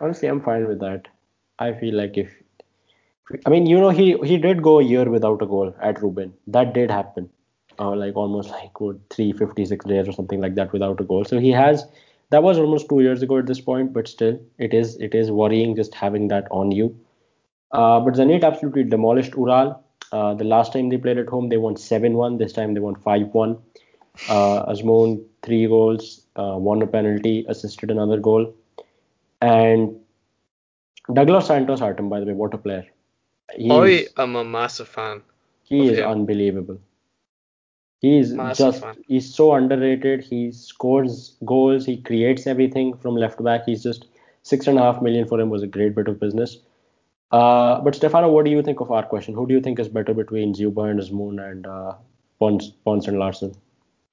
Honestly, 0.00 0.28
I'm 0.28 0.42
fine 0.42 0.66
with 0.66 0.80
that. 0.80 1.08
I 1.58 1.72
feel 1.72 1.94
like 1.94 2.18
if 2.18 2.30
I 3.44 3.50
mean, 3.50 3.66
you 3.66 3.80
know, 3.80 3.90
he 3.90 4.16
he 4.24 4.36
did 4.36 4.62
go 4.62 4.78
a 4.80 4.84
year 4.84 5.08
without 5.08 5.42
a 5.42 5.46
goal 5.46 5.74
at 5.80 6.02
Rubin. 6.02 6.34
That 6.46 6.74
did 6.74 6.90
happen. 6.90 7.30
Uh, 7.78 7.94
like 7.94 8.16
almost 8.16 8.50
like 8.50 8.80
what, 8.80 8.96
356 9.10 9.84
days 9.84 10.08
or 10.08 10.12
something 10.12 10.40
like 10.40 10.54
that 10.54 10.72
without 10.72 11.00
a 11.00 11.04
goal. 11.04 11.24
So 11.24 11.38
he 11.38 11.50
has 11.50 11.84
that 12.30 12.42
was 12.42 12.58
almost 12.58 12.88
two 12.88 13.00
years 13.00 13.22
ago 13.22 13.38
at 13.38 13.46
this 13.46 13.60
point, 13.60 13.92
but 13.92 14.08
still 14.08 14.40
it 14.58 14.74
is 14.74 14.96
it 14.96 15.14
is 15.14 15.30
worrying 15.30 15.76
just 15.76 15.94
having 15.94 16.28
that 16.28 16.48
on 16.50 16.72
you. 16.72 16.96
Uh, 17.72 18.00
but 18.00 18.14
Zenit 18.14 18.44
absolutely 18.44 18.84
demolished 18.84 19.34
Ural. 19.34 19.82
Uh, 20.12 20.34
the 20.34 20.44
last 20.44 20.72
time 20.72 20.88
they 20.88 20.96
played 20.96 21.18
at 21.18 21.28
home, 21.28 21.48
they 21.48 21.56
won 21.56 21.74
7-1. 21.74 22.38
This 22.38 22.52
time 22.52 22.74
they 22.74 22.80
won 22.80 22.94
5-1. 22.94 23.60
Uh, 24.28 24.72
Azmoun 24.72 25.24
three 25.42 25.66
goals, 25.66 26.22
uh, 26.36 26.56
won 26.56 26.82
a 26.82 26.86
penalty, 26.86 27.44
assisted 27.48 27.90
another 27.90 28.18
goal, 28.18 28.54
and 29.40 29.96
Douglas 31.12 31.46
Santos 31.46 31.80
Artem, 31.80 32.08
by 32.08 32.20
the 32.20 32.26
way, 32.26 32.32
what 32.32 32.54
a 32.54 32.58
player. 32.58 32.84
I 34.16 34.22
am 34.22 34.36
a 34.36 34.44
massive 34.44 34.88
fan. 34.88 35.22
He 35.62 35.88
is 35.88 35.98
him. 35.98 36.08
unbelievable. 36.08 36.80
He's 38.00 38.32
Massive 38.32 38.66
just 38.66 38.80
fan. 38.82 38.96
he's 39.06 39.34
so 39.34 39.52
underrated. 39.54 40.22
He 40.24 40.52
scores 40.52 41.36
goals. 41.44 41.84
He 41.86 41.96
creates 41.96 42.46
everything 42.46 42.96
from 42.96 43.16
left 43.16 43.42
back. 43.42 43.62
He's 43.66 43.82
just 43.82 44.06
six 44.42 44.66
and 44.66 44.78
a 44.78 44.82
half 44.82 45.02
million 45.02 45.26
for 45.26 45.40
him 45.40 45.50
was 45.50 45.62
a 45.62 45.66
great 45.66 45.94
bit 45.94 46.08
of 46.08 46.20
business. 46.20 46.58
Uh, 47.32 47.80
but 47.80 47.94
Stefano, 47.94 48.30
what 48.30 48.44
do 48.44 48.50
you 48.50 48.62
think 48.62 48.80
of 48.80 48.90
our 48.92 49.02
question? 49.04 49.34
Who 49.34 49.46
do 49.46 49.54
you 49.54 49.60
think 49.60 49.78
is 49.80 49.88
better 49.88 50.14
between 50.14 50.54
Dzyuba 50.54 50.90
and 50.90 51.00
Azmoun 51.00 51.40
and 51.50 51.66
uh, 51.66 51.94
Ponce, 52.38 52.70
Ponce 52.84 53.08
and 53.08 53.18
Larsson? 53.18 53.54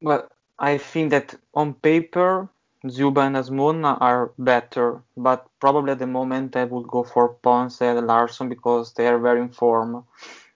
Well, 0.02 0.28
I 0.60 0.78
think 0.78 1.12
that 1.12 1.36
on 1.54 1.74
paper, 1.76 2.50
Dzyuba 2.86 3.28
and 3.28 3.36
Azmoun 3.36 3.84
are 4.02 4.32
better, 4.38 5.04
but 5.18 5.48
probably 5.60 5.92
at 5.92 6.00
the 6.00 6.08
moment 6.08 6.56
I 6.56 6.66
would 6.66 6.88
go 6.88 7.04
for 7.04 7.30
Ponce 7.30 7.82
and 7.82 8.08
Larsson 8.08 8.50
because 8.50 8.94
they 8.94 9.08
are 9.08 9.20
very 9.20 9.42
in 9.42 9.50
form. 9.50 10.06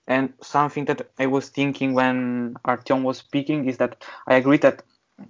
And 0.07 0.33
something 0.41 0.85
that 0.85 1.09
I 1.19 1.25
was 1.25 1.49
thinking 1.49 1.93
when 1.93 2.55
Artyom 2.65 3.03
was 3.03 3.17
speaking 3.17 3.67
is 3.67 3.77
that 3.77 4.03
I 4.25 4.35
agree 4.35 4.57
that 4.57 4.83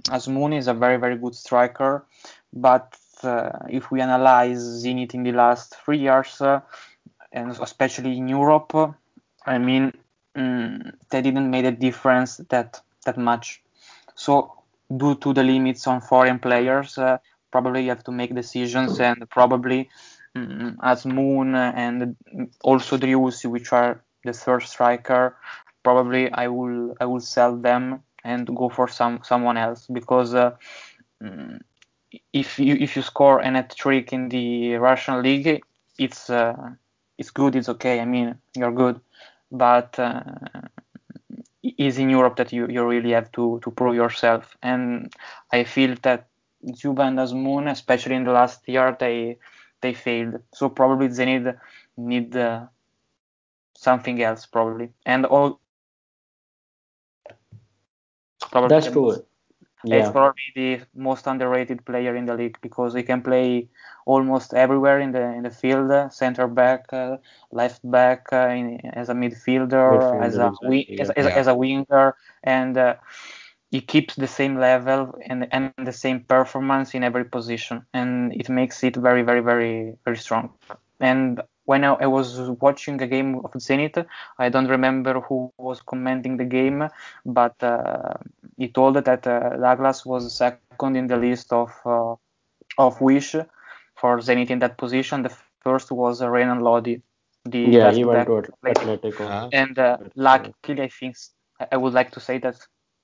Azmoun 0.10 0.56
is 0.56 0.68
a 0.68 0.74
very, 0.74 0.98
very 0.98 1.18
good 1.18 1.34
striker, 1.34 2.06
but 2.54 2.96
uh, 3.24 3.50
if 3.70 3.90
we 3.90 4.02
analyze 4.02 4.60
Zenit 4.60 5.14
in 5.14 5.24
the 5.24 5.32
last 5.32 5.76
three 5.84 6.00
years, 6.00 6.42
uh, 6.42 6.62
and 7.32 7.52
especially 7.62 8.18
in 8.18 8.28
Europe, 8.28 8.76
I 9.46 9.58
mean, 9.58 9.94
mm, 10.36 10.94
they 11.10 11.22
didn't 11.22 11.50
make 11.50 11.66
a 11.66 11.72
difference 11.72 12.38
that 12.50 12.82
that 13.06 13.18
much. 13.18 13.64
So 14.16 14.54
due 14.96 15.16
to 15.16 15.34
the 15.34 15.44
limits 15.44 15.88
on 15.88 16.02
foreign 16.02 16.40
players, 16.40 16.98
uh, 16.98 17.18
probably 17.52 17.84
you 17.84 17.90
have 17.90 18.04
to 18.04 18.12
make 18.12 18.36
decisions, 18.36 19.00
and 19.00 19.30
probably 19.30 19.90
mm, 20.36 20.76
Azmoun 20.78 21.56
and 21.56 22.16
also 22.62 22.98
Driussi, 22.98 23.50
which 23.50 23.72
are 23.72 24.04
the 24.28 24.34
third 24.34 24.64
striker, 24.64 25.36
probably 25.84 26.32
I 26.32 26.48
will 26.48 26.96
I 27.02 27.06
will 27.06 27.26
sell 27.36 27.56
them 27.56 28.04
and 28.24 28.46
go 28.56 28.70
for 28.70 28.88
some 28.88 29.22
someone 29.24 29.58
else 29.58 29.88
because 29.88 30.36
uh, 30.36 30.52
mm, 31.24 31.60
if 32.34 32.60
you 32.60 32.76
if 32.76 32.96
you 32.96 33.02
score 33.02 33.40
an 33.40 33.56
hat 33.56 33.74
trick 33.76 34.14
in 34.14 34.30
the 34.30 34.76
Russian 34.76 35.24
league, 35.24 35.62
it's 35.98 36.30
uh, 36.30 36.56
it's 37.18 37.32
good, 37.32 37.56
it's 37.56 37.70
okay. 37.70 38.00
I 38.00 38.06
mean, 38.06 38.36
you're 38.56 38.72
good, 38.84 39.00
but 39.52 39.98
uh, 39.98 40.22
is 41.78 41.98
in 41.98 42.10
Europe 42.10 42.36
that 42.38 42.54
you, 42.54 42.68
you 42.68 42.86
really 42.86 43.12
have 43.12 43.32
to, 43.34 43.60
to 43.64 43.72
prove 43.72 43.96
yourself. 43.96 44.56
And 44.62 45.12
I 45.52 45.64
feel 45.64 45.96
that 46.04 46.28
Dzyuba 46.66 47.08
and 47.08 47.20
Azmoun, 47.20 47.70
especially 47.70 48.16
in 48.16 48.24
the 48.24 48.32
last 48.32 48.68
year, 48.68 48.96
they 49.00 49.38
they 49.82 49.94
failed. 49.94 50.42
So 50.54 50.70
probably 50.70 51.08
they 51.08 51.26
need 51.26 51.54
need 51.98 52.36
uh, 52.36 52.66
something 53.78 54.22
else 54.22 54.46
probably. 54.48 54.94
And 55.06 55.26
all 55.26 55.62
probably 58.52 58.82
That's 58.82 58.92
true. 58.92 59.04
most- 59.04 59.24
It's 59.92 60.10
probably 60.10 60.48
the 60.56 60.80
most 60.96 61.28
underrated 61.28 61.86
player 61.86 62.16
in 62.16 62.26
the 62.26 62.36
league 62.36 62.58
because 62.62 62.94
he 62.94 63.04
can 63.04 63.22
play 63.22 63.70
almost 64.06 64.54
everywhere 64.54 65.00
in 65.00 65.12
the 65.12 65.24
in 65.38 65.44
the 65.44 65.52
field, 65.52 65.92
uh, 65.92 66.10
center 66.10 66.48
back, 66.48 66.82
uh, 66.94 67.18
left 67.52 67.82
back, 67.90 68.22
uh, 68.34 68.50
in, 68.60 68.80
as 69.02 69.10
a 69.10 69.14
midfielder, 69.14 70.16
as 70.28 70.38
a 70.38 70.50
Midfielder, 70.50 70.62
exactly, 70.62 70.88
as, 71.00 71.10
as, 71.12 71.28
Yeah. 71.28 71.40
as 71.42 71.48
a 71.48 71.56
winger, 71.56 72.16
and 72.44 72.78
uh, 72.78 72.96
he 73.72 73.82
keeps 73.82 74.16
the 74.16 74.28
same 74.28 74.56
level 74.60 75.16
and 75.30 75.48
and 75.56 75.72
the 75.72 75.78
same 75.94 76.08
performance 76.12 76.80
in 76.82 77.04
every 77.04 77.12
position, 77.26 77.68
and 77.86 78.34
it 78.34 78.50
makes 78.50 78.84
it 78.84 78.96
very 78.96 79.22
very 79.22 79.42
very 79.42 79.96
very 80.06 80.18
strong. 80.18 80.50
And 81.00 81.42
when 81.68 81.84
I, 81.84 81.94
I 82.06 82.08
was 82.08 82.40
watching 82.66 83.02
a 83.02 83.08
game 83.08 83.36
of 83.44 83.52
Zenit, 83.66 84.06
I 84.40 84.48
don't 84.50 84.70
remember 84.70 85.20
who 85.20 85.52
was 85.58 85.82
commenting 85.82 86.38
the 86.38 86.46
game, 86.46 86.88
but 87.26 87.62
uh, 87.62 88.14
he 88.58 88.70
told 88.70 88.96
that 88.96 89.28
uh, 89.28 89.50
Douglas 89.58 90.06
was 90.06 90.34
second 90.34 90.96
in 90.96 91.08
the 91.08 91.18
list 91.18 91.52
of 91.52 91.72
uh, 91.86 92.16
of 92.78 93.02
Wish 93.02 93.36
for 93.96 94.18
Zenit 94.20 94.50
in 94.50 94.60
that 94.60 94.78
position. 94.78 95.24
The 95.24 95.36
first 95.60 95.92
was 95.92 96.22
uh, 96.22 96.30
Renan 96.30 96.62
Lodi, 96.62 97.02
the 97.44 97.60
yeah, 97.60 97.92
he 97.92 98.06
went 98.06 98.28
to 98.28 98.54
Atletico. 98.66 99.22
Uh-huh. 99.22 99.50
and 99.52 99.78
uh, 99.78 99.98
That's 100.00 100.14
luckily, 100.16 100.84
I 100.84 100.88
think 100.88 101.18
I 101.72 101.76
would 101.76 101.94
like 101.94 102.12
to 102.12 102.22
say 102.22 102.38
that 102.40 102.56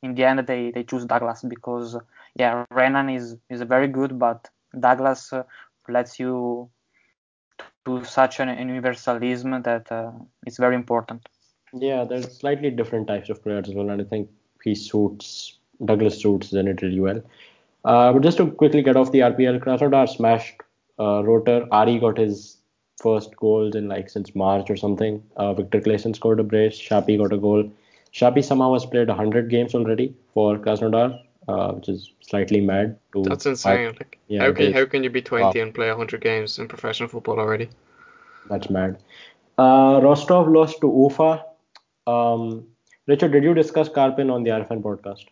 in 0.02 0.16
the 0.16 0.24
end 0.24 0.40
they, 0.48 0.72
they 0.72 0.84
choose 0.84 1.04
Douglas 1.06 1.42
because 1.42 1.98
yeah, 2.36 2.66
Renan 2.72 3.10
is 3.10 3.36
is 3.50 3.62
very 3.64 3.90
good, 3.90 4.18
but 4.18 4.50
Douglas 4.80 5.34
uh, 5.34 5.44
lets 5.90 6.18
you 6.18 6.70
do 7.86 8.04
such 8.04 8.40
an 8.40 8.50
universalism 8.50 9.62
that 9.64 9.92
uh, 9.92 10.12
it's 10.46 10.58
very 10.58 10.76
important. 10.76 11.28
Yeah, 11.74 12.04
there's 12.04 12.38
slightly 12.38 12.70
different 12.70 13.08
types 13.08 13.30
of 13.30 13.44
players 13.44 13.68
as 13.68 13.76
well, 13.76 13.90
and 13.90 14.02
I 14.02 14.06
think 14.06 14.30
he 14.64 14.76
suits 14.76 15.58
Douglas 15.84 16.22
suits 16.22 16.52
Zenit 16.52 16.82
really 16.82 17.00
well. 17.00 17.22
Uh, 17.84 18.14
but 18.14 18.22
just 18.22 18.38
to 18.38 18.52
quickly 18.52 18.82
get 18.82 18.96
off 18.96 19.12
the 19.12 19.20
RPL, 19.20 19.60
Krasnodar 19.60 20.08
smashed 20.08 20.62
uh, 21.00 21.24
Rotor. 21.24 21.68
Ari 21.72 22.00
got 22.00 22.18
his 22.18 22.58
first 23.02 23.36
goals 23.36 23.76
in 23.76 23.90
like 23.90 24.10
since 24.10 24.36
March 24.36 24.70
or 24.70 24.78
something. 24.78 25.22
Uh, 25.36 25.54
Victor 25.54 25.82
Claesson 25.82 26.16
scored 26.16 26.40
a 26.40 26.44
brace. 26.44 26.80
Shapi 26.80 27.18
got 27.18 27.34
a 27.34 27.38
goal. 27.38 27.70
Shapi 28.14 28.44
somehow 28.44 28.74
has 28.74 28.86
played 28.86 29.08
100 29.08 29.50
games 29.50 29.74
already 29.74 30.16
for 30.34 30.58
Krasnodar, 30.58 31.20
uh, 31.48 31.72
which 31.74 31.90
is 31.90 32.12
slightly 32.22 32.62
mad. 32.62 33.00
To 33.14 33.24
That's 33.24 33.46
insane. 33.46 33.96
Like, 34.00 34.20
Yeah, 34.28 34.44
how 34.44 34.54
can 34.54 34.74
how 34.74 34.86
can 34.86 35.04
you 35.04 35.10
be 35.10 35.22
20 35.22 35.44
Wow. 35.44 35.52
and 35.64 35.74
play 35.74 35.90
100 35.90 36.22
games 36.22 36.60
in 36.60 36.68
professional 36.68 37.10
football 37.10 37.40
already? 37.40 37.70
That's 38.50 38.70
mad. 38.70 39.02
Uh, 39.58 40.00
Rostov 40.04 40.48
lost 40.48 40.82
to 40.82 40.88
Ufa. 40.88 41.46
Um, 42.08 42.68
Richard, 43.08 43.32
did 43.32 43.44
you 43.44 43.54
discuss 43.54 43.90
Karpin 43.90 44.32
on 44.32 44.44
the 44.44 44.52
RFN 44.52 44.82
podcast? 44.82 45.26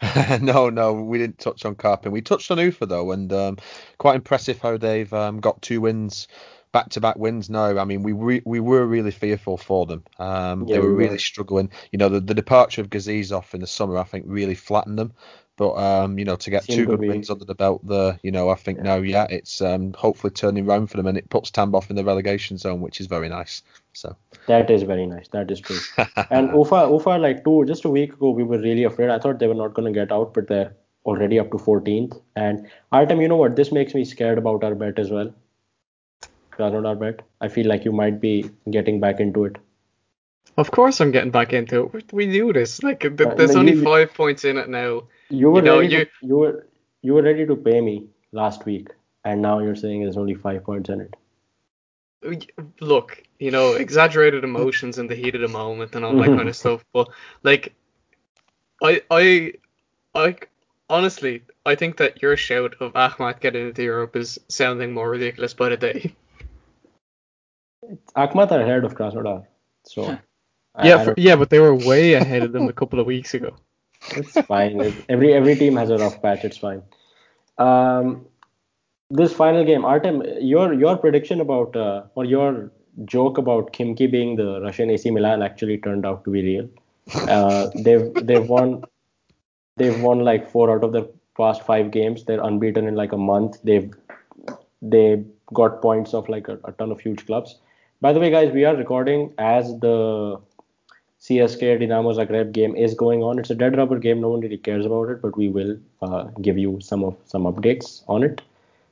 no, 0.42 0.70
no, 0.70 0.92
we 0.92 1.18
didn't 1.18 1.38
touch 1.38 1.64
on 1.64 1.74
Karpin. 1.74 2.12
We 2.12 2.20
touched 2.22 2.50
on 2.50 2.58
Ufa 2.58 2.86
though, 2.86 3.12
and 3.12 3.32
um, 3.32 3.58
quite 3.98 4.16
impressive 4.16 4.60
how 4.60 4.76
they've 4.76 5.12
um, 5.12 5.40
got 5.40 5.60
two 5.62 5.80
wins, 5.80 6.28
back-to-back 6.72 7.16
wins 7.16 7.48
No, 7.50 7.78
I 7.78 7.84
mean, 7.84 8.02
we 8.02 8.12
re- 8.12 8.42
we 8.44 8.60
were 8.60 8.86
really 8.86 9.10
fearful 9.10 9.56
for 9.56 9.86
them. 9.86 10.04
Um, 10.18 10.66
Yeah, 10.66 10.74
they 10.74 10.80
were 10.80 10.94
we 10.94 11.04
really 11.04 11.18
struggling. 11.18 11.70
You 11.92 11.98
know, 11.98 12.08
the, 12.08 12.20
the 12.20 12.34
departure 12.34 12.80
of 12.80 12.90
Gazizov 12.90 13.54
in 13.54 13.60
the 13.60 13.66
summer, 13.66 13.98
I 13.98 14.04
think, 14.04 14.24
really 14.28 14.54
flattened 14.54 14.98
them. 14.98 15.12
But 15.56 15.74
um, 15.74 16.18
you 16.20 16.24
know, 16.24 16.36
to 16.36 16.50
get 16.50 16.64
Seemed 16.64 16.76
two 16.76 16.86
good 16.86 17.00
be. 17.00 17.08
wins 17.08 17.30
under 17.30 17.44
the 17.44 17.54
belt 17.54 17.84
there, 17.86 18.18
you 18.22 18.30
know, 18.30 18.48
I 18.48 18.54
think 18.54 18.80
now, 18.80 18.96
yeah, 18.96 19.26
it's 19.28 19.60
um, 19.60 19.92
hopefully 19.92 20.30
turning 20.30 20.66
round 20.66 20.88
for 20.88 20.96
them, 20.98 21.08
and 21.08 21.18
it 21.18 21.28
puts 21.30 21.50
Tambov 21.50 21.90
in 21.90 21.96
the 21.96 22.04
relegation 22.04 22.56
zone, 22.58 22.80
which 22.80 23.00
is 23.00 23.08
very 23.08 23.28
nice. 23.28 23.62
So. 23.92 24.14
That 24.46 24.70
is 24.70 24.84
very 24.84 25.04
nice. 25.06 25.26
That 25.28 25.50
is 25.50 25.60
true. 25.60 25.80
And 26.30 26.50
Ufa, 26.54 26.88
Ufa, 26.88 27.18
like 27.18 27.42
two, 27.44 27.64
just 27.66 27.84
a 27.84 27.90
week 27.90 28.12
ago, 28.12 28.30
we 28.30 28.44
were 28.44 28.58
really 28.60 28.84
afraid. 28.84 29.10
I 29.10 29.18
thought 29.18 29.40
they 29.40 29.48
were 29.48 29.54
not 29.54 29.74
going 29.74 29.92
to 29.92 30.00
get 30.00 30.12
out, 30.12 30.32
but 30.32 30.46
they're 30.46 30.76
already 31.04 31.40
up 31.40 31.50
to 31.50 31.56
14th. 31.56 32.20
And 32.36 32.68
Artem, 32.92 33.20
you 33.20 33.26
know 33.26 33.36
what? 33.36 33.56
This 33.56 33.72
makes 33.72 33.94
me 33.94 34.04
scared 34.04 34.38
about 34.38 34.62
our 34.62 34.76
bet 34.76 34.98
as 35.00 35.10
well. 35.10 35.34
Krasnodar 36.58 36.98
bet. 36.98 37.22
I 37.40 37.48
feel 37.48 37.66
like 37.66 37.84
you 37.84 37.92
might 37.92 38.20
be 38.20 38.50
getting 38.70 39.00
back 39.00 39.20
into 39.20 39.44
it. 39.44 39.56
Of 40.56 40.70
course, 40.72 41.00
I'm 41.00 41.12
getting 41.12 41.30
back 41.30 41.52
into 41.52 41.84
it. 41.84 41.92
We- 42.12 42.26
We 42.26 42.32
do 42.32 42.52
this. 42.52 42.82
Like, 42.82 43.00
th- 43.00 43.20
Uh, 43.20 43.34
there's 43.34 43.54
only 43.56 43.74
you- 43.74 43.82
five 43.84 44.12
points 44.14 44.44
in 44.44 44.56
it 44.58 44.68
now. 44.68 45.04
You 45.30 45.50
were 45.50 45.60
You 45.60 45.64
know, 45.64 45.78
ready. 45.80 45.94
you- 45.94 46.04
To, 46.04 46.10
you 46.22 46.36
were 46.36 46.66
you 47.02 47.14
were 47.14 47.22
ready 47.22 47.46
to 47.46 47.54
pay 47.54 47.80
me 47.80 48.08
last 48.32 48.66
week, 48.66 48.88
and 49.24 49.40
now 49.40 49.60
you're 49.60 49.76
saying 49.76 50.02
there's 50.02 50.16
only 50.16 50.34
five 50.34 50.64
points 50.64 50.88
in 50.90 51.00
it. 51.00 51.14
Look, 52.80 53.22
you 53.38 53.52
know, 53.52 53.74
exaggerated 53.74 54.42
emotions 54.42 54.98
in 54.98 55.06
the 55.06 55.14
heat 55.14 55.36
of 55.36 55.40
the 55.40 55.48
moment 55.48 55.94
and 55.94 56.04
all 56.04 56.16
that 56.16 56.26
kind 56.26 56.48
of 56.48 56.56
stuff. 56.62 56.84
But 56.92 57.08
like, 57.44 57.72
I, 58.82 59.02
I, 59.12 59.52
I, 60.14 60.36
honestly, 60.90 61.42
I 61.64 61.76
think 61.76 61.98
that 61.98 62.20
your 62.20 62.36
shout 62.36 62.74
of 62.80 62.94
Akhmat 62.94 63.38
getting 63.38 63.68
into 63.68 63.84
Europe 63.84 64.16
is 64.16 64.40
sounding 64.48 64.92
more 64.92 65.10
ridiculous 65.10 65.54
by 65.54 65.68
the 65.68 65.76
day. 65.76 66.14
Akhmat 68.16 68.50
are 68.52 68.60
ahead 68.60 68.84
of 68.84 68.94
Krasnodar, 68.94 69.46
so 69.84 70.04
I- 70.74 70.86
yeah, 70.86 70.96
I 70.96 71.04
for, 71.04 71.14
yeah, 71.16 71.36
but 71.36 71.50
they 71.50 71.58
were 71.58 71.74
way 71.74 72.14
ahead 72.14 72.42
of 72.42 72.52
them 72.52 72.68
a 72.68 72.72
couple 72.72 73.00
of 73.00 73.06
weeks 73.06 73.34
ago. 73.34 73.54
It's 74.16 74.40
fine. 74.46 74.80
It- 74.80 74.94
every 75.08 75.32
every 75.34 75.54
team 75.56 75.76
has 75.76 75.90
a 75.90 75.98
rough 75.98 76.20
patch. 76.22 76.44
It's 76.44 76.56
fine. 76.58 76.82
Um, 77.58 78.26
this 79.10 79.32
final 79.32 79.64
game, 79.64 79.84
Artem, 79.84 80.22
your 80.40 80.72
your 80.74 80.96
prediction 80.96 81.40
about 81.40 81.74
uh, 81.76 82.02
or 82.14 82.24
your 82.24 82.70
joke 83.04 83.38
about 83.38 83.72
Khimki 83.72 84.10
being 84.10 84.36
the 84.36 84.60
Russian 84.60 84.90
AC 84.90 85.10
Milan 85.10 85.42
actually 85.42 85.78
turned 85.78 86.04
out 86.06 86.24
to 86.24 86.30
be 86.30 86.42
real. 86.42 86.68
Uh, 87.14 87.70
they've 87.74 88.12
they've 88.26 88.48
won 88.48 88.84
they've 89.76 90.00
won 90.02 90.20
like 90.20 90.50
four 90.50 90.70
out 90.70 90.84
of 90.84 90.92
their 90.92 91.06
past 91.36 91.62
five 91.64 91.90
games. 91.90 92.24
They're 92.24 92.42
unbeaten 92.42 92.86
in 92.86 92.94
like 92.94 93.12
a 93.12 93.16
month. 93.16 93.58
They've 93.64 93.90
they 94.82 95.24
got 95.54 95.80
points 95.82 96.14
of 96.14 96.28
like 96.28 96.48
a, 96.48 96.58
a 96.64 96.72
ton 96.72 96.92
of 96.92 97.00
huge 97.00 97.24
clubs. 97.26 97.56
By 98.00 98.12
the 98.12 98.20
way, 98.20 98.30
guys, 98.30 98.52
we 98.52 98.64
are 98.64 98.76
recording 98.76 99.34
as 99.38 99.76
the 99.80 100.40
CSK 101.20 101.80
Dinamo 101.82 102.14
Zagreb 102.16 102.52
game 102.52 102.76
is 102.76 102.94
going 102.94 103.22
on. 103.22 103.38
It's 103.38 103.50
a 103.50 103.54
dead 103.54 103.76
rubber 103.76 103.98
game. 103.98 104.20
No 104.20 104.28
one 104.28 104.40
really 104.40 104.56
cares 104.58 104.86
about 104.86 105.08
it, 105.10 105.20
but 105.20 105.36
we 105.36 105.48
will 105.48 105.76
uh, 106.00 106.24
give 106.40 106.56
you 106.58 106.78
some 106.80 107.02
of 107.02 107.16
some 107.24 107.42
updates 107.44 108.02
on 108.08 108.22
it. 108.22 108.40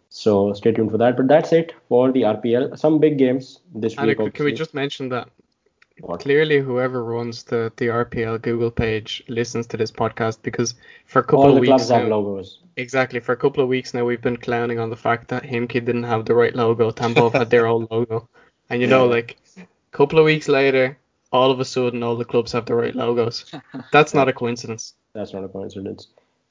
So 0.09 0.53
stay 0.55 0.73
tuned 0.73 0.91
for 0.91 0.99
that. 0.99 1.17
But 1.17 1.29
that's 1.29 1.53
it 1.53 1.73
for 1.89 2.11
the 2.11 2.23
RPL. 2.23 2.79
Some 2.79 2.99
big 2.99 3.19
games 3.19 3.61
this 3.75 3.97
week. 3.97 4.19
can 4.35 4.45
we 4.45 4.53
just 4.53 4.75
mention 4.75 5.09
that 5.11 5.29
What? 6.01 6.21
clearly 6.21 6.59
whoever 6.61 7.05
runs 7.05 7.45
the, 7.45 7.73
the 7.77 7.87
RPL 7.87 8.43
Google 8.43 8.71
page 8.73 9.23
listens 9.29 9.67
to 9.69 9.77
this 9.77 9.93
podcast 9.93 10.43
because 10.43 10.75
for 11.07 11.21
a 11.21 11.23
couple 11.23 11.41
All 11.45 11.49
of 11.51 11.55
the 11.55 11.61
weeks 11.61 11.71
clubs 11.71 11.89
have 11.91 12.03
now, 12.09 12.17
logos. 12.17 12.59
exactly 12.77 13.21
for 13.21 13.33
a 13.33 13.37
couple 13.37 13.63
of 13.63 13.69
weeks 13.69 13.95
now 13.95 14.05
we've 14.05 14.21
been 14.23 14.37
clowning 14.37 14.79
on 14.79 14.91
the 14.91 14.97
fact 14.97 15.29
that 15.29 15.43
Khimki 15.45 15.85
didn't 15.85 16.03
have 16.05 16.25
the 16.25 16.35
right 16.35 16.55
logo, 16.55 16.91
Tambov 16.91 17.33
had 17.33 17.51
their 17.51 17.67
own 17.67 17.87
logo, 17.91 18.29
and 18.71 18.81
you 18.81 18.87
know 18.87 19.07
like 19.07 19.37
a 19.57 19.67
couple 19.93 20.19
of 20.19 20.25
weeks 20.25 20.49
later, 20.49 20.99
all 21.33 21.51
of 21.51 21.61
a 21.61 21.65
sudden 21.65 22.03
all 22.03 22.17
the 22.17 22.25
clubs 22.25 22.53
have 22.53 22.67
the 22.67 22.75
right 22.75 22.95
logos. 22.95 23.45
That's 23.93 24.15
not 24.15 24.29
a 24.29 24.33
coincidence. 24.33 24.95
That's 25.15 25.33
not 25.33 25.45
a 25.45 25.49
coincidence. 25.49 26.09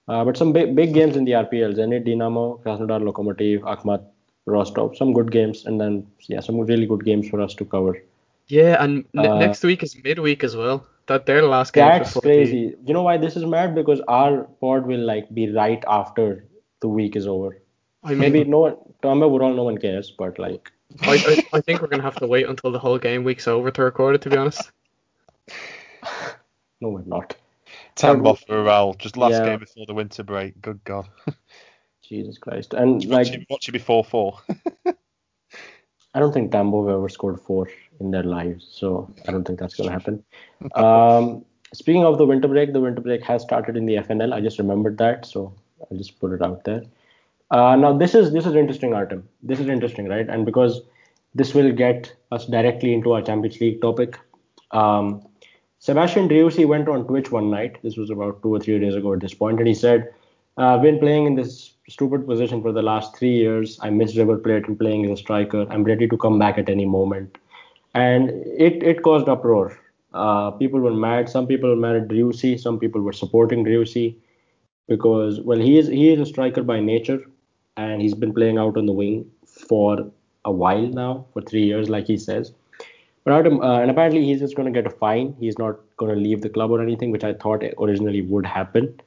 Uh, 0.07 0.23
but 0.23 0.37
some 0.37 0.53
big, 0.53 0.75
big 0.75 0.93
games 0.93 1.15
in 1.15 1.25
the 1.25 1.31
RPL: 1.31 1.75
Zenit, 1.75 2.05
Dinamo, 2.07 2.61
Krasnodar, 2.63 3.01
Lokomotiv, 3.01 3.61
Akhmat, 3.61 4.03
Rostov. 4.45 4.95
Some 4.95 5.13
good 5.13 5.31
games, 5.31 5.65
and 5.65 5.81
then 5.81 6.05
yeah, 6.27 6.39
some 6.41 6.59
really 6.59 6.85
good 6.85 7.03
games 7.05 7.27
for 7.29 7.41
us 7.41 7.53
to 7.55 7.65
cover. 7.65 7.97
Yeah, 8.47 8.83
and 8.83 9.05
ne- 9.13 9.27
Uh, 9.27 9.39
next 9.39 9.63
week 9.63 9.81
is 9.81 9.95
midweek 10.03 10.43
as 10.43 10.55
well. 10.55 10.85
That 11.07 11.25
their 11.25 11.41
last 11.43 11.73
game. 11.73 11.87
That's 11.87 12.09
before 12.09 12.21
the- 12.21 12.27
crazy. 12.27 12.75
You 12.85 12.93
know 12.93 13.01
why 13.03 13.17
this 13.17 13.35
is 13.35 13.45
mad? 13.45 13.73
Because 13.75 14.01
our 14.07 14.43
pod 14.61 14.85
will 14.85 15.03
like 15.13 15.33
be 15.33 15.51
right 15.51 15.83
after 15.87 16.45
the 16.81 16.87
week 16.87 17.15
is 17.15 17.27
over. 17.27 17.57
I 18.03 18.09
mean, 18.09 18.19
Maybe 18.19 18.43
no 18.43 18.59
one, 18.59 18.75
overall, 19.23 19.53
no 19.53 19.63
one 19.63 19.77
cares, 19.79 20.11
but 20.11 20.37
like, 20.37 20.71
I, 21.01 21.13
I, 21.15 21.37
I 21.53 21.61
think 21.61 21.81
we're 21.81 21.87
gonna 21.87 22.03
have 22.03 22.19
to 22.19 22.27
wait 22.27 22.47
until 22.47 22.71
the 22.71 22.79
whole 22.79 22.97
game 22.97 23.23
week's 23.23 23.47
over 23.47 23.71
to 23.71 23.83
record 23.83 24.15
it. 24.15 24.21
To 24.21 24.29
be 24.29 24.37
honest. 24.37 24.71
no, 26.81 26.89
we're 26.89 27.01
not. 27.03 27.35
Tambov 27.95 28.45
for 28.45 28.59
a 28.59 28.63
Ural, 28.63 28.93
just 28.95 29.17
last 29.17 29.31
Yeah. 29.31 29.45
game 29.45 29.59
before 29.59 29.85
the 29.85 29.93
winter 29.93 30.23
break. 30.23 30.61
Good 30.61 30.83
God. 30.83 31.07
Jesus 32.01 32.37
Christ. 32.37 32.73
And 32.73 32.95
watch, 32.95 33.05
like, 33.07 33.27
it, 33.33 33.47
watch 33.49 33.67
it 33.67 33.71
before 33.71 34.03
four. 34.03 34.39
I 36.13 36.19
don't 36.19 36.31
think 36.33 36.51
Tambo 36.51 36.87
have 36.87 36.95
ever 36.95 37.09
scored 37.09 37.41
four 37.41 37.67
in 37.99 38.11
their 38.11 38.23
lives, 38.23 38.67
so 38.71 39.13
I 39.27 39.31
don't 39.31 39.45
think 39.45 39.59
that's 39.59 39.75
going 39.75 39.87
to 39.89 39.93
happen. 39.93 40.23
Um, 40.75 41.45
speaking 41.73 42.05
of 42.05 42.17
the 42.17 42.25
winter 42.25 42.47
break, 42.47 42.73
the 42.73 42.79
winter 42.79 43.01
break 43.01 43.21
has 43.23 43.41
started 43.41 43.75
in 43.77 43.85
the 43.85 43.95
FNL. 43.95 44.33
I 44.33 44.41
just 44.41 44.57
remembered 44.57 44.97
that, 44.97 45.25
so 45.25 45.53
I'll 45.81 45.97
just 45.97 46.19
put 46.19 46.31
it 46.31 46.41
out 46.41 46.63
there. 46.63 46.83
Uh, 47.51 47.75
now 47.75 47.95
this 47.97 48.15
is 48.15 48.31
this 48.31 48.45
is 48.45 48.55
interesting, 48.55 48.93
Artem. 48.93 49.27
This 49.43 49.59
is 49.59 49.67
interesting, 49.67 50.07
right? 50.07 50.27
And 50.27 50.45
because 50.45 50.81
this 51.35 51.53
will 51.53 51.71
get 51.71 52.13
us 52.31 52.45
directly 52.47 52.93
into 52.93 53.11
our 53.13 53.21
Champions 53.21 53.59
League 53.59 53.81
topic. 53.81 54.17
Um, 54.71 55.27
Sebastian 55.79 56.27
Driussi 56.27 56.65
went 56.65 56.87
on 56.87 57.05
Twitch 57.05 57.31
one 57.31 57.51
night. 57.51 57.77
This 57.83 57.97
was 57.97 58.09
about 58.09 58.41
two 58.41 58.55
or 58.55 58.59
three 58.59 58.79
days 58.79 58.95
ago 58.95 59.13
at 59.13 59.19
this 59.19 59.33
point, 59.33 59.59
and 59.59 59.67
he 59.67 59.75
said, 59.75 60.11
"I've 60.57 60.81
been 60.81 60.99
playing 60.99 61.27
in 61.27 61.35
this 61.35 61.73
stupid 61.87 62.25
position 62.25 62.61
for 62.61 62.71
the 62.71 62.81
last 62.81 63.15
three 63.15 63.35
years. 63.35 63.77
I 63.81 63.89
miss 63.91 64.17
River 64.17 64.37
Plate 64.37 64.67
and 64.67 64.79
playing 64.79 65.05
as 65.05 65.11
a 65.11 65.17
striker. 65.17 65.67
I'm 65.69 65.83
ready 65.83 66.07
to 66.07 66.17
come 66.17 66.39
back 66.39 66.57
at 66.57 66.69
any 66.69 66.85
moment." 66.85 67.37
And 67.93 68.29
it 68.67 68.81
it 68.81 69.03
caused 69.03 69.29
uproar. 69.29 69.77
Uh, 70.13 70.51
people 70.51 70.79
were 70.79 70.93
mad. 70.93 71.29
Some 71.29 71.45
people 71.45 71.69
were 71.69 71.81
mad 71.85 71.97
at 71.97 72.07
Driussi. 72.07 72.59
Some 72.59 72.79
people 72.79 73.01
were 73.01 73.13
supporting 73.13 73.65
Driussi 73.65 74.15
because 74.87 75.41
well, 75.41 75.59
he 75.59 75.77
is 75.77 75.87
he 75.87 76.09
is 76.11 76.19
a 76.19 76.25
striker 76.25 76.63
by 76.63 76.79
nature, 76.79 77.21
and 77.77 78.01
he's 78.01 78.13
been 78.13 78.33
playing 78.33 78.57
out 78.57 78.77
on 78.77 78.85
the 78.85 78.91
wing 78.91 79.29
for 79.45 80.11
a 80.45 80.51
while 80.51 80.87
now, 80.87 81.25
for 81.33 81.41
three 81.41 81.63
years, 81.63 81.89
like 81.89 82.05
he 82.05 82.17
says. 82.17 82.51
But 83.23 83.33
Artem, 83.33 83.59
uh, 83.59 83.79
and 83.79 83.89
apparently 83.89 84.23
he's 84.23 84.39
just 84.39 84.55
going 84.55 84.71
to 84.71 84.81
get 84.81 84.91
a 84.91 84.95
fine. 84.95 85.35
He's 85.39 85.57
not 85.57 85.79
going 85.97 86.13
to 86.13 86.19
leave 86.19 86.41
the 86.41 86.49
club 86.49 86.71
or 86.71 86.81
anything, 86.81 87.11
which 87.11 87.23
I 87.23 87.33
thought 87.33 87.63
originally 87.79 88.21
would 88.21 88.45
happen. 88.45 88.99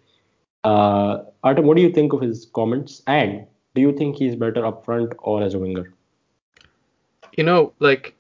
Uh, 0.64 1.22
Artem, 1.44 1.66
what 1.66 1.76
do 1.76 1.82
you 1.82 1.92
think 1.92 2.12
of 2.12 2.20
his 2.20 2.46
comments? 2.52 3.02
And 3.06 3.46
do 3.74 3.80
you 3.80 3.96
think 3.96 4.16
he's 4.16 4.34
better 4.34 4.66
up 4.66 4.84
front 4.84 5.12
or 5.18 5.42
as 5.42 5.54
a 5.54 5.58
winger? 5.58 5.94
You 7.36 7.44
know, 7.44 7.72
like 7.78 8.16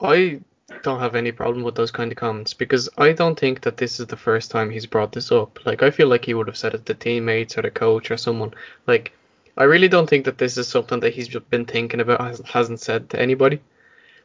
I 0.00 0.40
don't 0.82 1.00
have 1.00 1.16
any 1.16 1.32
problem 1.32 1.64
with 1.64 1.74
those 1.74 1.90
kind 1.90 2.12
of 2.12 2.16
comments 2.16 2.54
because 2.54 2.88
I 2.96 3.12
don't 3.12 3.38
think 3.38 3.62
that 3.62 3.76
this 3.76 3.98
is 3.98 4.06
the 4.06 4.16
first 4.16 4.52
time 4.52 4.70
he's 4.70 4.86
brought 4.86 5.10
this 5.10 5.32
up. 5.32 5.58
Like 5.66 5.82
I 5.82 5.90
feel 5.90 6.06
like 6.06 6.24
he 6.24 6.34
would 6.34 6.46
have 6.46 6.56
said 6.56 6.74
it 6.74 6.86
to 6.86 6.94
teammates 6.94 7.58
or 7.58 7.62
the 7.62 7.70
coach 7.72 8.12
or 8.12 8.16
someone. 8.16 8.54
Like 8.86 9.12
I 9.56 9.64
really 9.64 9.88
don't 9.88 10.08
think 10.08 10.24
that 10.24 10.38
this 10.38 10.56
is 10.56 10.68
something 10.68 11.00
that 11.00 11.14
he's 11.14 11.28
just 11.28 11.48
been 11.50 11.64
thinking 11.64 12.00
about 12.00 12.20
has- 12.20 12.40
hasn't 12.40 12.80
said 12.80 13.10
to 13.10 13.20
anybody. 13.20 13.60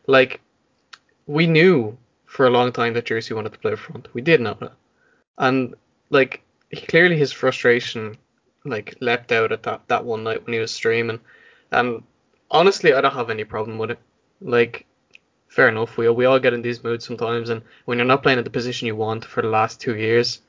Like 0.08 0.42
we 1.26 1.48
knew 1.48 1.98
for 2.26 2.46
a 2.46 2.50
long 2.50 2.72
time 2.72 2.94
that 2.94 3.06
Driussi 3.06 3.36
wanted 3.36 3.54
to 3.54 3.60
play 3.60 3.74
up 3.74 3.80
front. 3.80 4.08
We 4.14 4.22
did 4.22 4.42
know 4.42 4.56
that. 4.60 4.74
And 5.38 5.76
like 6.10 6.42
he, 6.70 6.86
clearly 6.86 7.18
his 7.18 7.32
frustration 7.32 8.18
like 8.66 8.96
leapt 9.02 9.32
out 9.32 9.52
at 9.52 9.64
that 9.64 9.88
that 9.88 10.06
one 10.06 10.24
night 10.24 10.46
when 10.46 10.54
he 10.54 10.60
was 10.60 10.72
streaming. 10.72 11.20
And 11.72 12.04
honestly, 12.52 12.94
I 12.94 13.02
don't 13.02 13.14
have 13.14 13.30
any 13.30 13.44
problem 13.44 13.78
with 13.78 13.92
it. 13.92 14.00
Like 14.42 14.86
fair 15.48 15.70
enough. 15.70 15.98
We 15.98 16.10
we 16.10 16.26
all 16.26 16.40
get 16.40 16.54
in 16.54 16.62
these 16.62 16.84
moods 16.84 17.06
sometimes, 17.06 17.50
and 17.50 17.62
when 17.86 17.98
you're 17.98 18.06
not 18.06 18.24
playing 18.24 18.40
at 18.40 18.46
the 18.46 18.52
position 18.52 18.88
you 18.88 18.96
want 18.96 19.26
for 19.26 19.42
the 19.42 19.50
last 19.50 19.82
two 19.82 19.96
years, 19.96 20.42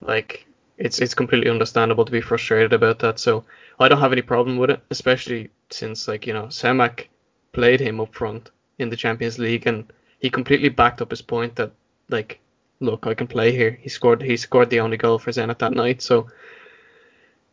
like 0.00 0.46
it's 0.76 0.98
it's 1.00 1.14
completely 1.14 1.50
understandable 1.50 2.04
to 2.04 2.12
be 2.12 2.20
frustrated 2.20 2.72
about 2.72 2.98
that. 3.00 3.18
So 3.18 3.44
I 3.80 3.88
don't 3.88 4.00
have 4.00 4.12
any 4.12 4.22
problem 4.22 4.56
with 4.56 4.70
it, 4.70 4.80
especially 4.90 5.50
since 5.70 6.08
like 6.08 6.26
you 6.26 6.32
know 6.32 6.46
Semak 6.46 7.08
played 7.52 7.80
him 7.80 8.00
up 8.00 8.14
front 8.14 8.50
in 8.78 8.88
the 8.90 8.96
Champions 8.96 9.38
League, 9.38 9.66
and 9.66 9.92
he 10.18 10.30
completely 10.30 10.68
backed 10.68 11.00
up 11.02 11.10
his 11.10 11.22
point 11.22 11.56
that 11.56 11.72
like 12.08 12.40
look 12.80 13.06
I 13.06 13.14
can 13.14 13.26
play 13.26 13.52
here. 13.52 13.78
He 13.80 13.88
scored 13.88 14.22
he 14.22 14.36
scored 14.36 14.70
the 14.70 14.80
only 14.80 14.96
goal 14.96 15.18
for 15.18 15.30
Zenit 15.30 15.58
that 15.58 15.72
night. 15.72 16.02
So 16.02 16.28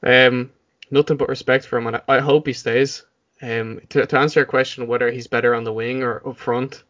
um 0.03 0.51
nothing 0.91 1.17
but 1.17 1.29
respect 1.29 1.65
for 1.65 1.77
him, 1.77 1.87
and 1.87 1.97
I, 1.97 2.01
I 2.07 2.19
hope 2.19 2.47
he 2.47 2.53
stays. 2.53 3.03
Um, 3.41 3.81
to, 3.89 4.05
to 4.05 4.17
answer 4.17 4.39
your 4.39 4.47
question, 4.47 4.87
whether 4.87 5.11
he's 5.11 5.27
better 5.27 5.53
on 5.53 5.63
the 5.63 5.73
wing 5.73 6.03
or 6.03 6.21
up 6.27 6.37
front, 6.37 6.83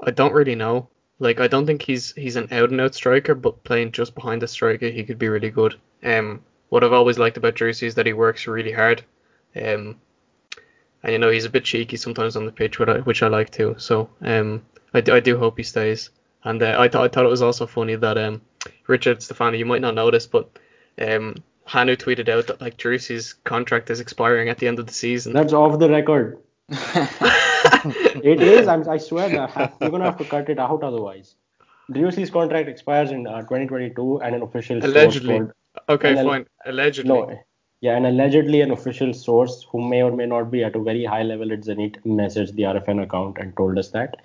I 0.00 0.10
don't 0.10 0.32
really 0.32 0.54
know. 0.54 0.88
Like, 1.18 1.40
I 1.40 1.48
don't 1.48 1.66
think 1.66 1.82
he's 1.82 2.12
he's 2.12 2.36
an 2.36 2.48
out 2.52 2.70
and 2.70 2.80
out 2.80 2.94
striker, 2.94 3.34
but 3.34 3.64
playing 3.64 3.92
just 3.92 4.14
behind 4.14 4.40
the 4.40 4.48
striker, 4.48 4.88
he 4.88 5.04
could 5.04 5.18
be 5.18 5.28
really 5.28 5.50
good. 5.50 5.74
Um, 6.02 6.42
what 6.70 6.82
I've 6.82 6.92
always 6.94 7.18
liked 7.18 7.36
about 7.36 7.54
Driussi 7.54 7.84
is 7.84 7.94
that 7.96 8.06
he 8.06 8.12
works 8.14 8.46
really 8.46 8.72
hard. 8.72 9.04
Um, 9.54 9.96
and 11.02 11.12
you 11.12 11.18
know 11.18 11.30
he's 11.30 11.44
a 11.44 11.50
bit 11.50 11.64
cheeky 11.64 11.96
sometimes 11.96 12.36
on 12.36 12.46
the 12.46 12.52
pitch, 12.52 12.78
which 12.78 12.88
I, 12.88 12.98
which 13.00 13.22
I 13.22 13.28
like 13.28 13.50
too. 13.50 13.74
So 13.78 14.08
um, 14.22 14.62
I, 14.94 15.00
do- 15.00 15.14
I 15.14 15.20
do 15.20 15.38
hope 15.38 15.56
he 15.58 15.62
stays. 15.62 16.10
And 16.44 16.62
uh, 16.62 16.76
I 16.78 16.88
thought 16.88 17.04
I 17.04 17.08
thought 17.08 17.26
it 17.26 17.28
was 17.30 17.42
also 17.42 17.66
funny 17.66 17.96
that 17.96 18.16
um, 18.16 18.40
Richard 18.86 19.22
Stefano, 19.22 19.56
you 19.58 19.66
might 19.66 19.82
not 19.82 19.94
know 19.94 20.10
this, 20.10 20.26
but 20.26 20.48
um, 21.00 21.34
Hanu 21.66 21.96
tweeted 21.96 22.28
out 22.28 22.46
that 22.46 22.60
like 22.60 22.76
Driussi's 22.78 23.34
contract 23.44 23.90
is 23.90 24.00
expiring 24.00 24.48
at 24.48 24.58
the 24.58 24.66
end 24.68 24.78
of 24.78 24.86
the 24.86 24.92
season. 24.94 25.32
That's 25.34 25.52
off 25.52 25.78
the 25.78 25.88
record. 25.90 26.38
It 28.22 28.40
is. 28.42 28.68
I'm, 28.68 28.88
I 28.88 28.98
swear 28.98 29.28
that 29.30 29.74
you're 29.80 29.90
gonna 29.90 30.04
have 30.04 30.18
to 30.18 30.24
cut 30.24 30.48
it 30.50 30.58
out 30.58 30.82
otherwise. 30.82 31.34
Driussi's 31.90 32.30
contract 32.30 32.68
expires 32.68 33.10
in 33.10 33.26
uh, 33.26 33.40
2022, 33.42 34.20
and 34.22 34.34
an 34.34 34.42
official 34.42 34.80
source 34.80 34.92
Allegedly. 34.92 35.38
told- 35.38 35.52
Okay, 35.88 36.16
And 36.16 36.28
fine. 36.28 36.46
Allegedly. 36.66 37.08
No, 37.08 37.38
yeah, 37.80 37.96
and 37.96 38.06
allegedly 38.06 38.60
an 38.60 38.70
official 38.70 39.12
source 39.14 39.64
who 39.70 39.80
may 39.88 40.02
or 40.02 40.12
may 40.12 40.26
not 40.26 40.50
be 40.50 40.62
at 40.62 40.76
a 40.76 40.80
very 40.80 41.04
high 41.04 41.22
level 41.22 41.52
at 41.52 41.60
Zenit 41.60 41.96
messaged 42.04 42.54
the 42.54 42.64
RFN 42.64 43.02
account 43.02 43.38
and 43.38 43.56
told 43.56 43.78
us 43.78 43.90
that. 43.90 44.16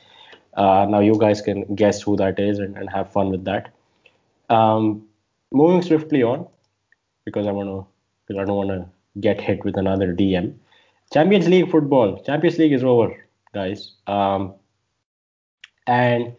Uh, 0.55 0.86
now 0.89 0.99
you 0.99 1.17
guys 1.17 1.41
can 1.41 1.63
guess 1.75 2.01
who 2.01 2.15
that 2.17 2.39
is 2.39 2.60
and, 2.60 2.77
and 2.77 2.89
have 2.89 3.12
fun 3.12 3.29
with 3.29 3.45
that. 3.45 3.73
Um, 4.49 5.08
moving 5.51 5.81
swiftly 5.81 6.23
on, 6.23 6.47
because 7.23 7.47
I 7.47 7.51
want 7.51 7.69
to, 7.69 7.86
because 8.27 8.41
I 8.41 8.45
don't 8.45 8.58
want 8.58 8.69
to 8.69 8.89
get 9.19 9.39
hit 9.39 9.63
with 9.63 9.77
another 9.77 10.13
DM. 10.13 10.55
Champions 11.13 11.47
League 11.47 11.69
football. 11.71 12.21
Champions 12.23 12.58
League 12.58 12.73
is 12.73 12.84
over, 12.84 13.15
guys. 13.53 13.91
Um, 14.08 14.53
and 15.88 16.36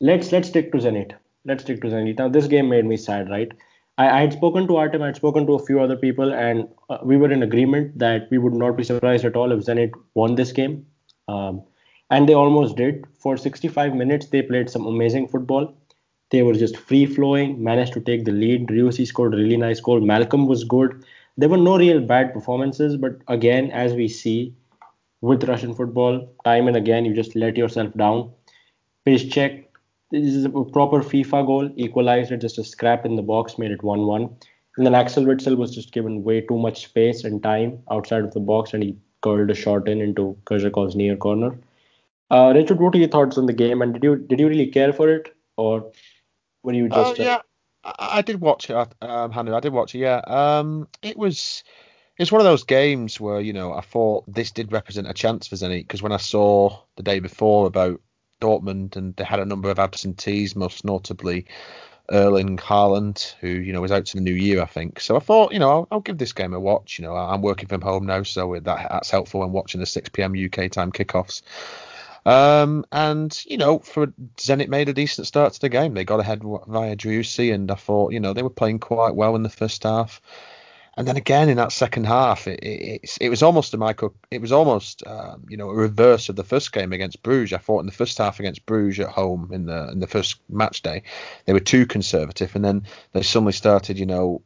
let's 0.00 0.32
let's 0.32 0.48
stick 0.48 0.72
to 0.72 0.78
Zenit. 0.78 1.12
Let's 1.44 1.62
stick 1.62 1.80
to 1.82 1.88
Zenit. 1.88 2.18
Now 2.18 2.28
this 2.28 2.46
game 2.48 2.68
made 2.68 2.84
me 2.84 2.96
sad, 2.96 3.30
right? 3.30 3.52
I, 3.96 4.20
had 4.20 4.32
spoken 4.32 4.66
to 4.66 4.76
Artem, 4.76 5.02
I 5.02 5.06
had 5.06 5.16
spoken 5.16 5.46
to 5.46 5.54
a 5.54 5.64
few 5.64 5.80
other 5.80 5.96
people, 5.96 6.32
and 6.32 6.68
uh, 6.90 6.98
we 7.02 7.16
were 7.16 7.30
in 7.30 7.42
agreement 7.42 7.98
that 7.98 8.28
we 8.30 8.38
would 8.38 8.52
not 8.52 8.76
be 8.76 8.82
surprised 8.82 9.24
at 9.24 9.36
all 9.36 9.52
if 9.52 9.64
Zenit 9.64 9.92
won 10.14 10.34
this 10.34 10.52
game. 10.52 10.86
Um, 11.28 11.62
and 12.10 12.28
they 12.28 12.34
almost 12.34 12.76
did. 12.76 13.04
For 13.18 13.36
65 13.36 13.94
minutes, 13.94 14.26
they 14.26 14.42
played 14.42 14.68
some 14.68 14.86
amazing 14.86 15.28
football. 15.28 15.74
They 16.30 16.42
were 16.42 16.54
just 16.54 16.76
free 16.76 17.06
flowing, 17.06 17.62
managed 17.62 17.92
to 17.94 18.00
take 18.00 18.24
the 18.24 18.32
lead. 18.32 18.66
Driussi 18.66 19.06
scored 19.06 19.34
a 19.34 19.36
really 19.36 19.56
nice 19.56 19.80
goal. 19.80 20.00
Malcom 20.00 20.48
was 20.48 20.64
good. 20.64 21.04
there 21.36 21.48
were 21.48 21.56
no 21.56 21.76
real 21.76 22.00
bad 22.00 22.32
performances, 22.32 22.96
but 22.96 23.16
again, 23.28 23.70
as 23.70 23.94
we 23.94 24.08
see 24.08 24.54
with 25.20 25.44
Russian 25.44 25.74
football, 25.74 26.28
time 26.44 26.68
and 26.68 26.76
again, 26.76 27.04
you 27.04 27.14
just 27.14 27.34
let 27.34 27.56
yourself 27.56 27.92
down. 27.94 28.30
Piszczek, 29.06 29.63
this 30.22 30.34
is 30.34 30.44
a 30.44 30.50
proper 30.50 31.00
FIFA 31.00 31.46
goal, 31.46 31.70
equalized 31.76 32.30
it, 32.30 32.40
just 32.40 32.58
a 32.58 32.64
scrap 32.64 33.04
in 33.04 33.16
the 33.16 33.22
box, 33.22 33.58
made 33.58 33.70
it 33.70 33.82
1 33.82 34.06
1. 34.06 34.36
And 34.76 34.86
then 34.86 34.94
Axel 34.94 35.24
Witsel 35.24 35.56
was 35.56 35.74
just 35.74 35.92
given 35.92 36.24
way 36.24 36.40
too 36.40 36.58
much 36.58 36.84
space 36.84 37.24
and 37.24 37.42
time 37.42 37.78
outside 37.90 38.24
of 38.24 38.32
the 38.32 38.40
box, 38.40 38.74
and 38.74 38.82
he 38.82 38.96
curled 39.22 39.50
a 39.50 39.54
shot 39.54 39.88
in 39.88 40.00
into 40.00 40.36
Kerzhakov's 40.44 40.96
near 40.96 41.16
corner. 41.16 41.58
Uh, 42.30 42.52
Richard, 42.54 42.80
what 42.80 42.94
are 42.94 42.98
your 42.98 43.08
thoughts 43.08 43.38
on 43.38 43.46
the 43.46 43.52
game, 43.52 43.82
and 43.82 43.92
did 43.94 44.02
you 44.02 44.16
did 44.16 44.40
you 44.40 44.48
really 44.48 44.66
care 44.66 44.92
for 44.92 45.08
it, 45.08 45.34
or 45.56 45.92
were 46.62 46.72
you 46.72 46.88
just? 46.88 47.20
uh, 47.20 47.22
yeah, 47.22 47.38
I, 47.84 48.22
did 48.22 48.40
watch 48.40 48.70
it, 48.70 48.74
um. 49.02 49.32
I 49.32 49.60
did 49.60 49.72
watch 49.72 49.94
it. 49.94 49.98
Yeah, 49.98 50.20
um, 50.26 50.88
it 51.02 51.16
was 51.16 51.62
it's 52.18 52.32
one 52.32 52.40
of 52.40 52.44
those 52.44 52.64
games 52.64 53.20
where 53.20 53.40
you 53.40 53.52
know 53.52 53.72
I 53.72 53.82
thought 53.82 54.24
this 54.26 54.50
did 54.50 54.72
represent 54.72 55.08
a 55.08 55.14
chance 55.14 55.46
for 55.46 55.56
Zenit 55.56 55.82
because 55.82 56.02
when 56.02 56.12
I 56.12 56.16
saw 56.18 56.80
the 56.96 57.02
day 57.02 57.20
before 57.20 57.66
about 57.66 58.00
Dortmund 58.40 58.96
and 58.96 59.14
they 59.16 59.24
had 59.24 59.40
a 59.40 59.46
number 59.46 59.70
of 59.70 59.78
absentees, 59.78 60.54
most 60.56 60.84
notably 60.84 61.46
Erling 62.10 62.58
Haaland, 62.58 63.34
who 63.40 63.48
you 63.48 63.72
know 63.72 63.84
is 63.84 63.92
out 63.92 64.06
to 64.06 64.16
the 64.16 64.22
new 64.22 64.34
year, 64.34 64.62
I 64.62 64.66
think. 64.66 65.00
So 65.00 65.16
I 65.16 65.20
thought, 65.20 65.52
you 65.52 65.58
know, 65.58 65.70
I'll, 65.70 65.88
I'll 65.90 66.00
give 66.00 66.18
this 66.18 66.32
game 66.32 66.52
a 66.52 66.60
watch. 66.60 66.98
You 66.98 67.04
know, 67.04 67.16
I'm 67.16 67.42
working 67.42 67.68
from 67.68 67.80
home 67.80 68.06
now, 68.06 68.22
so 68.22 68.54
that 68.54 68.64
that's 68.64 69.10
helpful 69.10 69.40
when 69.40 69.52
watching 69.52 69.80
the 69.80 69.86
6 69.86 70.10
p.m. 70.10 70.32
UK 70.32 70.70
time 70.70 70.92
kickoffs. 70.92 71.42
Um, 72.26 72.84
and 72.92 73.38
you 73.46 73.56
know, 73.56 73.78
for 73.78 74.08
Zenit 74.36 74.68
made 74.68 74.88
a 74.88 74.94
decent 74.94 75.26
start 75.26 75.54
to 75.54 75.60
the 75.60 75.68
game. 75.68 75.94
They 75.94 76.04
got 76.04 76.20
ahead 76.20 76.42
via 76.42 76.96
Driussi, 76.96 77.54
and 77.54 77.70
I 77.70 77.74
thought, 77.74 78.12
you 78.12 78.20
know, 78.20 78.32
they 78.32 78.42
were 78.42 78.50
playing 78.50 78.80
quite 78.80 79.14
well 79.14 79.36
in 79.36 79.42
the 79.42 79.48
first 79.48 79.82
half. 79.82 80.20
And 80.96 81.08
then 81.08 81.16
again 81.16 81.48
in 81.48 81.56
that 81.56 81.72
second 81.72 82.04
half, 82.04 82.46
it, 82.46 82.60
it, 82.62 83.16
it 83.20 83.28
was 83.28 83.42
almost 83.42 83.74
a 83.74 83.76
Michael. 83.76 84.14
It 84.30 84.40
was 84.40 84.52
almost, 84.52 85.04
um, 85.06 85.44
you 85.48 85.56
know, 85.56 85.70
a 85.70 85.74
reverse 85.74 86.28
of 86.28 86.36
the 86.36 86.44
first 86.44 86.72
game 86.72 86.92
against 86.92 87.22
Bruges. 87.22 87.52
I 87.52 87.58
thought 87.58 87.80
in 87.80 87.86
the 87.86 87.92
first 87.92 88.18
half 88.18 88.38
against 88.38 88.66
Bruges 88.66 89.00
at 89.00 89.12
home 89.12 89.50
in 89.52 89.66
the 89.66 89.90
in 89.90 90.00
the 90.00 90.06
first 90.06 90.36
match 90.48 90.82
day, 90.82 91.02
they 91.46 91.52
were 91.52 91.60
too 91.60 91.86
conservative, 91.86 92.54
and 92.54 92.64
then 92.64 92.86
they 93.12 93.22
suddenly 93.22 93.52
started, 93.52 93.98
you 93.98 94.06
know, 94.06 94.42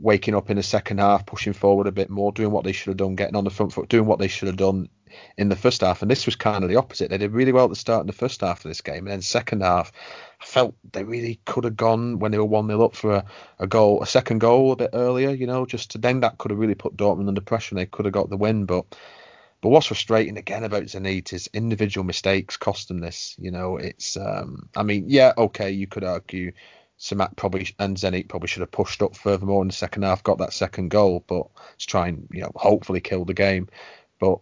waking 0.00 0.34
up 0.34 0.50
in 0.50 0.56
the 0.56 0.62
second 0.62 0.98
half, 0.98 1.26
pushing 1.26 1.52
forward 1.52 1.86
a 1.86 1.92
bit 1.92 2.10
more, 2.10 2.32
doing 2.32 2.50
what 2.50 2.64
they 2.64 2.72
should 2.72 2.88
have 2.88 2.96
done, 2.96 3.14
getting 3.14 3.36
on 3.36 3.44
the 3.44 3.50
front 3.50 3.72
foot, 3.72 3.88
doing 3.88 4.06
what 4.06 4.18
they 4.18 4.28
should 4.28 4.48
have 4.48 4.56
done 4.56 4.88
in 5.36 5.48
the 5.48 5.56
first 5.56 5.80
half. 5.80 6.02
And 6.02 6.10
this 6.10 6.26
was 6.26 6.36
kind 6.36 6.64
of 6.64 6.70
the 6.70 6.76
opposite. 6.76 7.10
They 7.10 7.18
did 7.18 7.32
really 7.32 7.52
well 7.52 7.64
at 7.64 7.70
the 7.70 7.76
start 7.76 8.02
in 8.02 8.06
the 8.06 8.12
first 8.12 8.40
half 8.40 8.64
of 8.64 8.68
this 8.68 8.80
game, 8.80 9.06
and 9.06 9.08
then 9.08 9.22
second 9.22 9.62
half, 9.62 9.92
I 10.40 10.44
felt 10.44 10.74
they 10.92 11.04
really 11.04 11.40
could 11.44 11.64
have 11.64 11.76
gone 11.76 12.18
when 12.18 12.32
they 12.32 12.38
were 12.38 12.44
one 12.44 12.68
0 12.68 12.84
up 12.84 12.94
for 12.94 13.14
a, 13.14 13.24
a 13.58 13.66
goal, 13.66 14.02
a 14.02 14.06
second 14.06 14.38
goal 14.38 14.72
a 14.72 14.76
bit 14.76 14.90
earlier. 14.92 15.30
You 15.30 15.46
know, 15.46 15.66
just 15.66 15.92
to, 15.92 15.98
then 15.98 16.20
that 16.20 16.38
could 16.38 16.50
have 16.50 16.60
really 16.60 16.74
put 16.74 16.96
Dortmund 16.96 17.28
under 17.28 17.40
pressure, 17.40 17.74
and 17.74 17.80
they 17.80 17.86
could 17.86 18.04
have 18.04 18.14
got 18.14 18.30
the 18.30 18.36
win. 18.36 18.64
But 18.64 18.86
but 19.60 19.70
what's 19.70 19.86
frustrating 19.86 20.36
again 20.36 20.64
about 20.64 20.84
Zenit 20.84 21.32
is 21.32 21.48
individual 21.52 22.04
mistakes 22.04 22.56
cost 22.56 22.88
them 22.88 23.00
this. 23.00 23.34
You 23.38 23.50
know, 23.50 23.76
it's 23.76 24.16
um, 24.16 24.68
I 24.76 24.82
mean, 24.82 25.04
yeah, 25.08 25.32
okay, 25.36 25.70
you 25.70 25.86
could 25.86 26.04
argue 26.04 26.52
Semak 26.98 27.36
probably 27.36 27.68
and 27.78 27.96
Zenit 27.96 28.28
probably 28.28 28.48
should 28.48 28.60
have 28.60 28.70
pushed 28.70 29.02
up 29.02 29.16
furthermore 29.16 29.62
in 29.62 29.68
the 29.68 29.74
second 29.74 30.02
half, 30.02 30.22
got 30.22 30.38
that 30.38 30.52
second 30.52 30.90
goal, 30.90 31.24
but 31.26 31.46
to 31.78 31.86
try 31.86 32.08
and 32.08 32.28
you 32.32 32.40
know 32.40 32.52
hopefully 32.56 33.00
kill 33.00 33.24
the 33.24 33.34
game. 33.34 33.68
But 34.18 34.40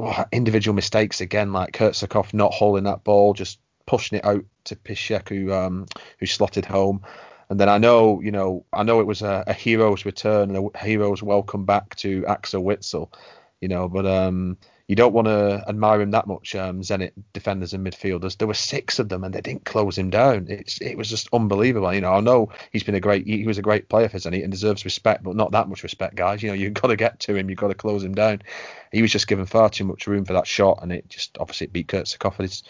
well, 0.00 0.28
individual 0.32 0.74
mistakes 0.74 1.20
again, 1.20 1.52
like 1.52 1.72
Kerzhakov 1.72 2.32
not 2.34 2.52
holding 2.52 2.84
that 2.84 3.04
ball, 3.04 3.34
just 3.34 3.58
pushing 3.86 4.18
it 4.18 4.24
out 4.24 4.44
to 4.64 4.76
Piszczek, 4.76 5.28
who 5.28 5.52
um, 5.52 5.86
who 6.18 6.26
slotted 6.26 6.64
home. 6.64 7.02
And 7.48 7.58
then 7.58 7.68
I 7.68 7.78
know, 7.78 8.20
you 8.20 8.30
know, 8.30 8.64
I 8.72 8.84
know 8.84 9.00
it 9.00 9.06
was 9.06 9.22
a, 9.22 9.42
a 9.46 9.52
hero's 9.52 10.04
return 10.04 10.54
and 10.54 10.70
a 10.74 10.78
hero's 10.78 11.22
welcome 11.22 11.64
back 11.64 11.96
to 11.96 12.24
Axel 12.26 12.62
Witsel, 12.62 13.12
you 13.60 13.68
know, 13.68 13.88
but 13.88 14.06
um, 14.06 14.56
you 14.90 14.96
don't 14.96 15.12
want 15.12 15.28
to 15.28 15.62
admire 15.68 16.00
him 16.00 16.10
that 16.10 16.26
much. 16.26 16.56
Um, 16.56 16.80
Zenit 16.80 17.12
defenders 17.32 17.72
and 17.72 17.86
midfielders, 17.86 18.36
there 18.36 18.48
were 18.48 18.54
six 18.54 18.98
of 18.98 19.08
them, 19.08 19.22
and 19.22 19.32
they 19.32 19.40
didn't 19.40 19.64
close 19.64 19.96
him 19.96 20.10
down. 20.10 20.46
It's 20.48 20.80
it 20.80 20.98
was 20.98 21.08
just 21.08 21.28
unbelievable. 21.32 21.94
You 21.94 22.00
know, 22.00 22.14
I 22.14 22.18
know 22.18 22.48
he's 22.72 22.82
been 22.82 22.96
a 22.96 23.00
great, 23.00 23.24
he 23.24 23.46
was 23.46 23.56
a 23.56 23.62
great 23.62 23.88
player 23.88 24.08
for 24.08 24.18
Zenit 24.18 24.42
and 24.42 24.50
deserves 24.50 24.84
respect, 24.84 25.22
but 25.22 25.36
not 25.36 25.52
that 25.52 25.68
much 25.68 25.84
respect, 25.84 26.16
guys. 26.16 26.42
You 26.42 26.48
know, 26.48 26.54
you've 26.60 26.74
got 26.74 26.88
to 26.88 26.96
get 26.96 27.20
to 27.20 27.36
him, 27.36 27.48
you've 27.48 27.60
got 27.60 27.68
to 27.68 27.74
close 27.74 28.02
him 28.02 28.16
down. 28.16 28.42
He 28.90 29.00
was 29.00 29.12
just 29.12 29.28
given 29.28 29.46
far 29.46 29.70
too 29.70 29.84
much 29.84 30.08
room 30.08 30.24
for 30.24 30.32
that 30.32 30.48
shot, 30.48 30.80
and 30.82 30.90
it 30.90 31.08
just 31.08 31.38
obviously 31.38 31.66
it 31.68 31.72
beat 31.72 31.86
Kerzhakov 31.86 32.40
at, 32.40 32.60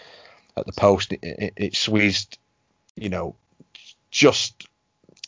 at 0.58 0.66
the 0.66 0.72
post. 0.72 1.14
It, 1.14 1.20
it, 1.22 1.52
it 1.56 1.74
squeezed, 1.74 2.38
you 2.96 3.08
know, 3.08 3.34
just 4.10 4.68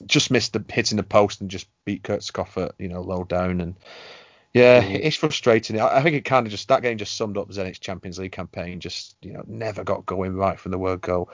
just 0.04 0.30
missed 0.30 0.52
the 0.52 0.62
hitting 0.68 0.98
the 0.98 1.02
post 1.02 1.40
and 1.40 1.50
just 1.50 1.68
beat 1.86 2.02
Kerzhakov 2.02 2.62
at 2.62 2.74
you 2.78 2.88
know 2.88 3.00
low 3.00 3.24
down 3.24 3.62
and 3.62 3.76
yeah, 4.54 4.82
Mhm. 4.82 5.00
it's 5.02 5.16
frustrating. 5.16 5.80
I, 5.80 5.98
I 5.98 6.02
think 6.02 6.16
it 6.16 6.24
kind 6.24 6.46
of 6.46 6.50
just 6.50 6.68
that 6.68 6.82
game 6.82 6.98
just 6.98 7.16
summed 7.16 7.38
up 7.38 7.50
Zenit's 7.50 7.78
Champions 7.78 8.18
League 8.18 8.32
campaign. 8.32 8.80
Just 8.80 9.16
you 9.22 9.32
know 9.32 9.42
never 9.46 9.84
got 9.84 10.06
going 10.06 10.34
right 10.36 10.58
from 10.60 10.72
the 10.72 10.78
word 10.78 11.00
go, 11.00 11.30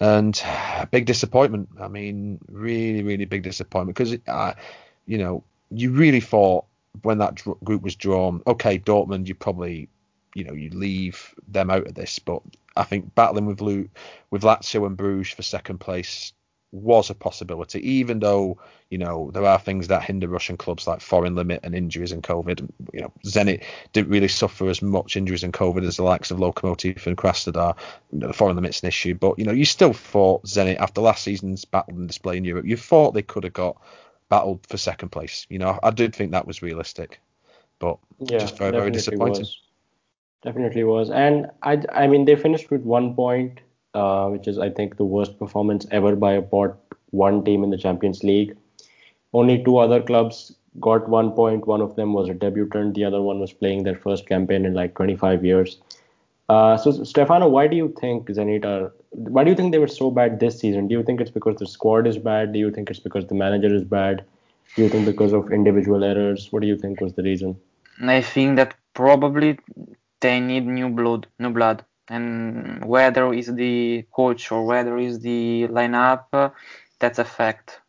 and 0.00 0.40
a 0.44 0.86
big 0.90 1.06
disappointment. 1.06 1.70
I 1.80 1.88
mean, 1.88 2.38
really, 2.48 3.02
really 3.02 3.24
big 3.26 3.42
disappointment 3.44 3.96
because 3.96 4.18
uh, 4.26 4.54
you 5.06 5.18
know 5.18 5.44
you 5.70 5.92
really 5.92 6.20
thought 6.20 6.64
when 7.02 7.18
that 7.18 7.36
dr- 7.36 7.60
group 7.64 7.82
was 7.82 7.96
drawn, 7.96 8.42
okay, 8.46 8.78
Dortmund, 8.78 9.28
you 9.28 9.34
probably 9.34 9.88
you 10.34 10.44
know 10.44 10.54
you 10.54 10.70
leave 10.70 11.34
them 11.48 11.70
out 11.70 11.86
of 11.86 11.94
this, 11.94 12.18
but 12.18 12.42
I 12.76 12.84
think 12.84 13.14
battling 13.14 13.46
with 13.46 13.60
Lu- 13.60 13.90
with 14.30 14.42
Lazio 14.42 14.86
and 14.86 14.96
Bruges 14.96 15.34
for 15.34 15.42
second 15.42 15.78
place 15.78 16.32
was 16.70 17.08
a 17.08 17.14
possibility, 17.14 17.80
even 17.88 18.18
though 18.18 18.58
you 18.90 18.98
know 18.98 19.30
there 19.32 19.44
are 19.44 19.58
things 19.58 19.88
that 19.88 20.02
hinder 20.02 20.28
Russian 20.28 20.56
clubs 20.56 20.86
like 20.86 21.00
foreign 21.00 21.34
limit 21.34 21.60
and 21.62 21.74
injuries 21.74 22.12
and 22.12 22.22
COVID. 22.22 22.68
You 22.92 23.00
know, 23.02 23.12
Zenit 23.24 23.64
didn't 23.92 24.10
really 24.10 24.28
suffer 24.28 24.68
as 24.68 24.82
much 24.82 25.16
injuries 25.16 25.44
and 25.44 25.52
COVID 25.52 25.86
as 25.86 25.96
the 25.96 26.02
likes 26.02 26.30
of 26.30 26.38
Lokomotiv 26.38 27.06
and 27.06 27.16
Krasnodar. 27.16 27.76
You 28.12 28.18
know, 28.18 28.26
the 28.28 28.32
foreign 28.32 28.56
limit's 28.56 28.82
an 28.82 28.88
issue, 28.88 29.14
but 29.14 29.38
you 29.38 29.44
know 29.44 29.52
you 29.52 29.64
still 29.64 29.92
thought 29.92 30.44
Zenit 30.44 30.78
after 30.78 31.00
last 31.00 31.22
season's 31.24 31.64
battle 31.64 31.94
and 31.94 32.06
display 32.08 32.36
in 32.36 32.44
Europe, 32.44 32.66
you 32.66 32.76
thought 32.76 33.14
they 33.14 33.22
could 33.22 33.44
have 33.44 33.54
got 33.54 33.80
battled 34.28 34.66
for 34.68 34.76
second 34.76 35.08
place. 35.08 35.46
You 35.48 35.58
know, 35.58 35.78
I 35.82 35.90
did 35.90 36.14
think 36.14 36.32
that 36.32 36.46
was 36.46 36.62
realistic, 36.62 37.20
but 37.78 37.98
Yeah, 38.18 38.38
just 38.38 38.58
very 38.58 38.72
very 38.72 38.90
disappointing. 38.90 39.42
was. 39.42 39.60
Definitely 40.42 40.84
was. 40.84 41.10
And 41.10 41.50
I, 41.62 41.82
I 41.92 42.06
mean, 42.06 42.24
they 42.24 42.36
finished 42.36 42.70
with 42.70 42.82
one 42.82 43.14
point, 43.14 43.58
uh, 43.98 44.28
which 44.28 44.46
is, 44.48 44.58
I 44.58 44.70
think, 44.70 44.96
the 44.96 45.04
worst 45.04 45.38
performance 45.38 45.86
ever 45.90 46.14
by 46.16 46.32
a 46.34 46.42
pot 46.42 46.76
one 47.10 47.44
team 47.44 47.64
in 47.64 47.70
the 47.70 47.78
Champions 47.78 48.22
League. 48.22 48.56
Only 49.32 49.62
two 49.64 49.78
other 49.78 50.00
clubs 50.02 50.54
got 50.80 51.08
one 51.08 51.32
point. 51.32 51.66
One 51.66 51.80
of 51.80 51.96
them 51.96 52.12
was 52.12 52.28
a 52.28 52.34
debutant. 52.34 52.94
The 52.94 53.04
other 53.04 53.22
one 53.22 53.40
was 53.40 53.52
playing 53.52 53.84
their 53.84 53.96
first 53.96 54.26
campaign 54.26 54.64
in 54.64 54.74
like 54.74 54.94
25 54.94 55.44
years. 55.44 55.78
Uh, 56.48 56.76
so, 56.76 57.04
Stefano, 57.04 57.48
why 57.48 57.66
do 57.66 57.76
you 57.76 57.94
think 58.00 58.28
Zenit 58.28 58.64
are? 58.64 58.92
Why 59.10 59.44
do 59.44 59.50
you 59.50 59.56
think 59.56 59.72
they 59.72 59.78
were 59.78 59.94
so 59.96 60.10
bad 60.10 60.40
this 60.40 60.58
season? 60.58 60.88
Do 60.88 60.94
you 60.94 61.02
think 61.02 61.20
it's 61.20 61.30
because 61.30 61.56
the 61.56 61.66
squad 61.66 62.06
is 62.06 62.18
bad? 62.18 62.52
Do 62.52 62.58
you 62.58 62.70
think 62.70 62.90
it's 62.90 63.00
because 63.00 63.26
the 63.26 63.34
manager 63.34 63.74
is 63.74 63.84
bad? 63.84 64.24
Do 64.76 64.82
you 64.82 64.88
think 64.88 65.06
because 65.06 65.32
of 65.32 65.52
individual 65.52 66.04
errors? 66.04 66.48
What 66.50 66.62
do 66.62 66.68
you 66.68 66.78
think 66.78 67.00
was 67.00 67.14
the 67.14 67.22
reason? 67.22 67.58
I 68.00 68.22
think 68.22 68.56
that 68.56 68.74
probably 68.94 69.58
they 70.20 70.40
need 70.40 70.66
new 70.66 70.88
blood, 70.88 71.26
new 71.38 71.50
blood, 71.50 71.84
and 72.10 72.84
whether 72.84 73.32
is 73.34 73.54
the 73.54 74.04
coach 74.12 74.52
or 74.52 74.64
whether 74.66 74.98
is 74.98 75.20
the 75.20 75.68
lineup, 75.68 76.52
that's 77.00 77.18
a 77.18 77.24
fact. 77.24 77.80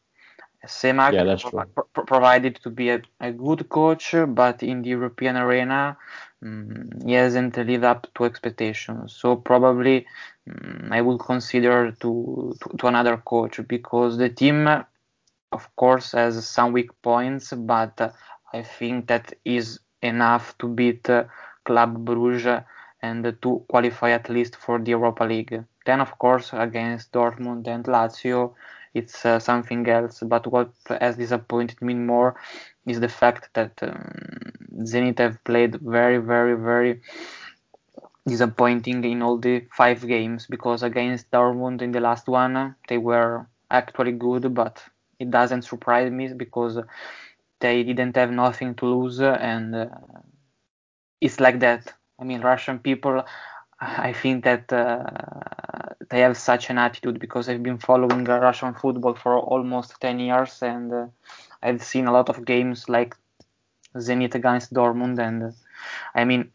Semak 0.67 1.13
Yeah, 1.13 1.23
that's 1.25 1.41
provi- 1.41 1.65
true. 1.65 1.71
pro- 1.75 1.85
pro- 1.93 2.05
provided 2.05 2.55
to 2.63 2.69
be 2.69 2.89
a, 2.91 3.01
a 3.19 3.31
good 3.31 3.69
coach, 3.69 4.13
but 4.27 4.61
in 4.63 4.81
the 4.83 4.89
European 4.89 5.37
arena, 5.37 5.97
mm, 6.43 7.05
he 7.07 7.13
hasn't 7.13 7.57
lived 7.57 7.85
up 7.85 8.07
to 8.15 8.25
expectations. 8.25 9.13
So 9.13 9.37
probably 9.37 10.05
mm, 10.49 10.91
I 10.91 11.01
would 11.01 11.19
consider 11.19 11.91
to, 12.01 12.55
to 12.61 12.77
to 12.77 12.87
another 12.87 13.17
coach 13.17 13.59
because 13.67 14.17
the 14.17 14.29
team, 14.29 14.67
of 15.51 15.75
course, 15.77 16.13
has 16.13 16.47
some 16.47 16.73
weak 16.73 16.91
points, 17.01 17.53
but 17.53 17.99
uh, 18.01 18.11
I 18.53 18.63
think 18.63 19.07
that 19.07 19.33
is 19.45 19.79
enough 20.01 20.57
to 20.59 20.67
beat 20.67 21.09
uh, 21.09 21.25
Club 21.65 22.05
Bruges 22.05 22.61
and 23.01 23.23
to 23.41 23.65
qualify 23.69 24.11
at 24.11 24.29
least 24.29 24.55
for 24.55 24.79
the 24.79 24.91
Europa 24.91 25.23
League. 25.23 25.63
Then, 25.85 26.01
of 26.01 26.17
course, 26.19 26.51
against 26.53 27.11
Dortmund 27.11 27.67
and 27.67 27.85
Lazio, 27.85 28.53
it's 28.93 29.25
uh, 29.25 29.39
something 29.39 29.87
else. 29.87 30.21
But 30.21 30.47
what 30.47 30.71
has 30.99 31.17
disappointed 31.17 31.81
me 31.81 31.93
more 31.93 32.35
is 32.85 32.99
the 32.99 33.09
fact 33.09 33.49
that 33.53 33.71
um, 33.81 34.51
Zenit 34.83 35.19
have 35.19 35.43
played 35.43 35.75
very, 35.81 36.17
very, 36.17 36.55
very 36.55 37.01
disappointing 38.27 39.03
in 39.03 39.21
all 39.21 39.37
the 39.37 39.65
five 39.75 40.05
games 40.07 40.45
because 40.47 40.83
against 40.83 41.29
Dortmund 41.31 41.81
in 41.81 41.91
the 41.91 41.99
last 41.99 42.27
one 42.27 42.75
they 42.87 42.97
were 42.97 43.47
actually 43.71 44.11
good, 44.13 44.53
but 44.53 44.83
it 45.19 45.29
doesn't 45.31 45.63
surprise 45.63 46.11
me 46.11 46.27
because 46.33 46.77
they 47.59 47.83
didn't 47.83 48.15
have 48.15 48.31
nothing 48.31 48.75
to 48.75 48.85
lose 48.85 49.19
and 49.21 49.75
uh, 49.75 49.87
it's 51.21 51.39
like 51.39 51.59
that. 51.59 51.93
I 52.19 52.23
mean, 52.23 52.41
Russian 52.41 52.79
people, 52.79 53.23
I 53.79 54.13
think 54.13 54.43
that 54.43 54.71
uh, 54.73 55.03
they 56.09 56.19
have 56.19 56.37
such 56.37 56.69
an 56.69 56.77
attitude 56.77 57.19
because 57.19 57.47
I've 57.49 57.63
been 57.63 57.77
following 57.77 58.27
uh, 58.29 58.39
Russian 58.39 58.73
football 58.73 59.15
for 59.15 59.37
almost 59.39 59.99
10 60.01 60.19
years 60.19 60.61
and 60.61 60.93
uh, 60.93 61.07
I've 61.63 61.83
seen 61.83 62.07
a 62.07 62.11
lot 62.11 62.29
of 62.29 62.45
games 62.45 62.89
like 62.89 63.15
Zenit 63.95 64.35
against 64.35 64.73
Dortmund, 64.73 65.19
and 65.19 65.43
uh, 65.43 65.51
I 66.15 66.23
mean, 66.25 66.51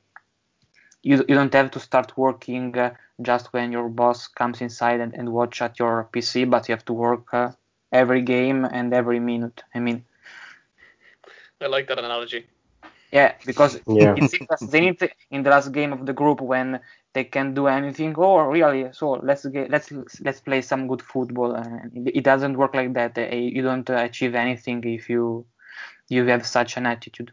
you 1.03 1.16
you 1.29 1.35
don't 1.35 1.53
have 1.55 1.70
to 1.72 1.81
start 1.81 2.16
working 2.16 2.77
uh, 2.79 2.94
just 3.22 3.53
when 3.53 3.72
your 3.72 3.88
boss 3.88 4.29
comes 4.29 4.61
inside 4.61 5.00
and, 5.00 5.14
and 5.14 5.33
watch 5.33 5.62
at 5.62 5.79
your 5.79 6.09
PC, 6.12 6.44
but 6.44 6.68
you 6.68 6.74
have 6.74 6.85
to 6.87 6.92
work 6.92 7.33
uh, 7.35 7.50
every 7.92 8.22
game 8.22 8.64
and 8.64 8.92
every 8.94 9.20
minute. 9.20 9.62
I 9.74 9.81
mean, 9.81 10.05
I 11.61 11.66
like 11.66 11.88
that 11.88 11.98
analogy. 11.98 12.46
Yeah, 13.14 13.33
because 13.46 13.79
Yeah. 13.87 14.14
it 14.16 14.31
seems 14.31 14.48
that 14.50 14.61
Zenit 14.61 15.11
in 15.31 15.42
the 15.44 15.50
last 15.50 15.72
game 15.72 15.92
of 15.92 16.05
the 16.05 16.12
group 16.12 16.40
when 16.40 16.81
they 17.14 17.24
can 17.24 17.55
do 17.55 17.68
anything. 17.68 18.14
Oh, 18.18 18.38
really? 18.57 18.92
So 18.92 19.12
let's 19.22 19.46
get 19.46 19.70
let's 19.70 19.92
let's 20.27 20.40
play 20.40 20.61
some 20.62 20.88
good 20.88 21.03
football. 21.03 21.55
And 21.55 22.09
it, 22.09 22.16
it 22.18 22.24
doesn't 22.24 22.57
work 22.59 22.74
like 22.74 22.92
that. 22.94 23.16
Uh, 23.16 23.37
You 23.37 23.62
don't 23.62 23.88
achieve 23.90 24.35
anything 24.35 24.83
if 24.85 25.09
you 25.09 25.46
you 26.09 26.27
have 26.27 26.44
such 26.46 26.77
an 26.77 26.87
attitude. 26.87 27.33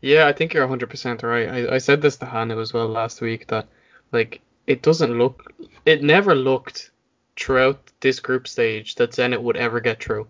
Yeah, 0.00 0.26
I 0.26 0.32
think 0.32 0.52
you're 0.54 0.66
100% 0.68 1.22
right. 1.22 1.48
I, 1.48 1.74
I 1.76 1.78
said 1.78 2.00
this 2.02 2.16
to 2.18 2.26
Hannah 2.26 2.58
as 2.60 2.72
well 2.72 2.88
last 2.88 3.20
week 3.20 3.46
that 3.48 3.66
like 4.12 4.40
it 4.66 4.82
doesn't 4.82 5.18
look 5.18 5.52
it 5.84 6.02
never 6.02 6.34
looked 6.34 6.90
throughout 7.36 7.78
this 8.00 8.20
group 8.20 8.46
stage 8.46 8.94
that 8.96 9.12
Zenit 9.12 9.42
would 9.42 9.56
ever 9.56 9.80
get 9.80 10.02
through. 10.02 10.28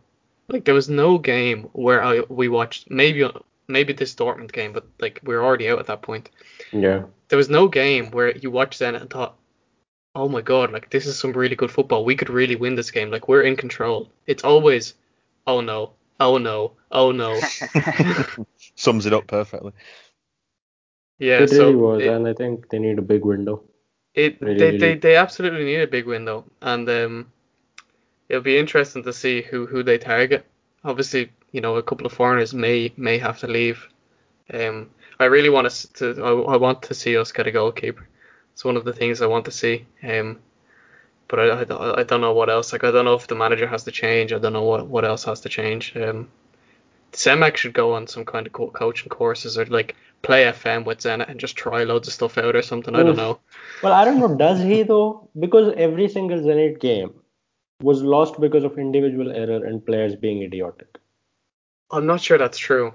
Like 0.49 0.65
there 0.65 0.75
was 0.75 0.89
no 0.89 1.19
game 1.19 1.69
where 1.73 2.03
I 2.03 2.21
we 2.29 2.49
watched 2.49 2.91
maybe 2.91 3.29
maybe 3.69 3.93
this 3.93 4.15
Dortmund 4.15 4.53
game, 4.53 4.73
but 4.73 4.87
like 5.01 5.21
we 5.25 5.35
were 5.35 5.45
already 5.45 5.69
out 5.69 5.79
at 5.79 5.87
that 5.87 6.03
point. 6.03 6.31
Yeah. 6.73 7.05
There 7.29 7.37
was 7.39 7.49
no 7.49 7.69
game 7.69 8.11
where 8.11 8.37
you 8.37 8.51
watched 8.51 8.81
Zenit 8.81 9.01
and 9.01 9.11
thought, 9.11 9.37
"Oh 10.15 10.29
my 10.29 10.41
god, 10.41 10.73
like 10.73 10.91
this 10.91 11.07
is 11.07 11.19
some 11.19 11.33
really 11.33 11.57
good 11.57 11.71
football. 11.71 12.05
We 12.05 12.17
could 12.17 12.31
really 12.31 12.57
win 12.57 12.75
this 12.77 12.91
game. 12.91 13.11
Like 13.11 13.29
we're 13.29 13.43
in 13.43 13.57
control." 13.57 14.11
It's 14.27 14.45
always, 14.45 14.95
"Oh 15.47 15.61
no, 15.61 15.93
oh 16.21 16.39
no, 16.39 16.73
oh 16.91 17.13
no." 17.13 17.41
Sums 18.77 19.07
it 19.07 19.13
up 19.13 19.27
perfectly. 19.27 19.73
Yeah, 21.19 21.41
it 21.43 21.51
so 21.51 21.59
really 21.59 21.75
was, 21.77 22.03
it- 22.03 22.09
and 22.09 22.27
I 22.29 22.35
think 22.35 22.69
they 22.69 22.79
need 22.79 22.99
a 22.99 23.03
big 23.03 23.25
window. 23.25 23.63
It 24.15 24.41
Really, 24.41 24.59
they, 24.59 24.65
really- 24.67 24.79
they 24.79 24.95
they 24.97 25.17
absolutely 25.17 25.65
need 25.65 25.81
a 25.81 25.87
big 25.89 26.07
window, 26.07 26.45
and 26.63 26.89
um, 26.89 27.33
it'll 28.29 28.43
be 28.43 28.59
interesting 28.59 29.03
to 29.05 29.13
see 29.13 29.43
who 29.43 29.67
who 29.67 29.83
they 29.83 29.99
target. 29.99 30.45
Obviously, 30.85 31.33
you 31.55 31.61
know, 31.61 31.77
a 31.77 31.83
couple 31.83 32.07
of 32.07 32.13
foreigners 32.13 32.53
may 32.53 32.93
may 32.97 33.17
have 33.19 33.39
to 33.41 33.47
leave. 33.47 33.79
Um, 34.53 34.91
I 35.21 35.27
really 35.27 35.49
want 35.57 35.67
us 35.69 35.87
to 35.99 36.07
I, 36.29 36.55
I 36.55 36.57
want 36.57 36.83
to 36.89 36.95
see 36.95 37.17
us 37.17 37.33
get 37.33 37.47
a 37.47 37.53
goalkeeper. 37.53 38.07
It's 38.53 38.65
one 38.65 38.77
of 38.77 38.85
the 38.85 38.93
things 38.93 39.23
I 39.23 39.27
want 39.35 39.45
to 39.47 39.51
see. 39.53 39.87
Um, 40.03 40.41
but 41.29 41.39
I, 41.41 41.61
I, 41.61 41.65
don't- 41.65 41.99
I 42.01 42.03
don't 42.03 42.21
know 42.21 42.35
what 42.35 42.51
else. 42.51 42.73
Like 42.73 42.85
I 42.85 42.91
don't 42.91 43.05
know 43.05 43.15
if 43.15 43.27
the 43.29 43.35
manager 43.45 43.67
has 43.69 43.85
to 43.85 43.93
change. 43.93 44.33
I 44.33 44.39
don't 44.39 44.53
know 44.53 44.65
what 44.71 44.87
what 44.89 45.05
else 45.05 45.25
has 45.25 45.41
to 45.43 45.49
change. 45.49 45.97
Um, 45.97 46.29
Semak 47.13 47.57
should 47.57 47.73
go 47.75 47.93
on 47.95 48.07
some 48.09 48.25
kind 48.25 48.47
of 48.49 48.53
co- 48.53 48.71
coaching 48.71 49.09
courses 49.09 49.57
or 49.57 49.65
like 49.67 49.95
play 50.23 50.45
FM 50.47 50.85
with 50.85 50.99
Zenit 50.99 51.29
and 51.31 51.39
just 51.39 51.55
try 51.57 51.85
loads 51.85 52.09
of 52.09 52.15
stuff 52.15 52.37
out 52.39 52.57
or 52.57 52.63
something. 52.63 52.95
I 52.97 53.03
don't 53.05 53.17
know. 53.17 53.39
Well, 53.83 53.93
I 53.93 54.05
don't 54.05 54.19
know. 54.19 54.35
Does 54.37 54.61
he 54.61 54.83
though? 54.83 55.29
Because 55.39 55.73
every 55.77 56.09
single 56.09 56.39
Zenit 56.41 56.81
game 56.81 57.15
was 57.83 58.03
lost 58.03 58.41
because 58.41 58.65
of 58.65 58.79
individual 58.79 59.31
error 59.31 59.65
and 59.65 59.85
players 59.87 60.17
being 60.17 60.43
idiotic. 60.43 60.99
I'm 61.95 62.07
not 62.07 62.21
sure 62.21 62.39
that's 62.39 62.59
true. 62.59 62.93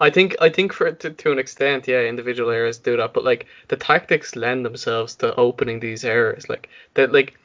I 0.00 0.10
think 0.10 0.36
I 0.40 0.48
think 0.50 0.72
for 0.72 0.90
to, 0.90 1.10
to 1.10 1.32
an 1.32 1.38
extent, 1.38 1.86
yeah, 1.86 2.00
individual 2.02 2.50
errors 2.50 2.78
do 2.78 2.96
that, 2.96 3.14
but 3.14 3.24
like 3.24 3.46
the 3.68 3.76
tactics 3.76 4.34
lend 4.34 4.64
themselves 4.66 5.14
to 5.16 5.34
opening 5.36 5.78
these 5.80 6.04
errors. 6.04 6.48
Like 6.48 6.68
that, 6.94 7.12
like 7.12 7.38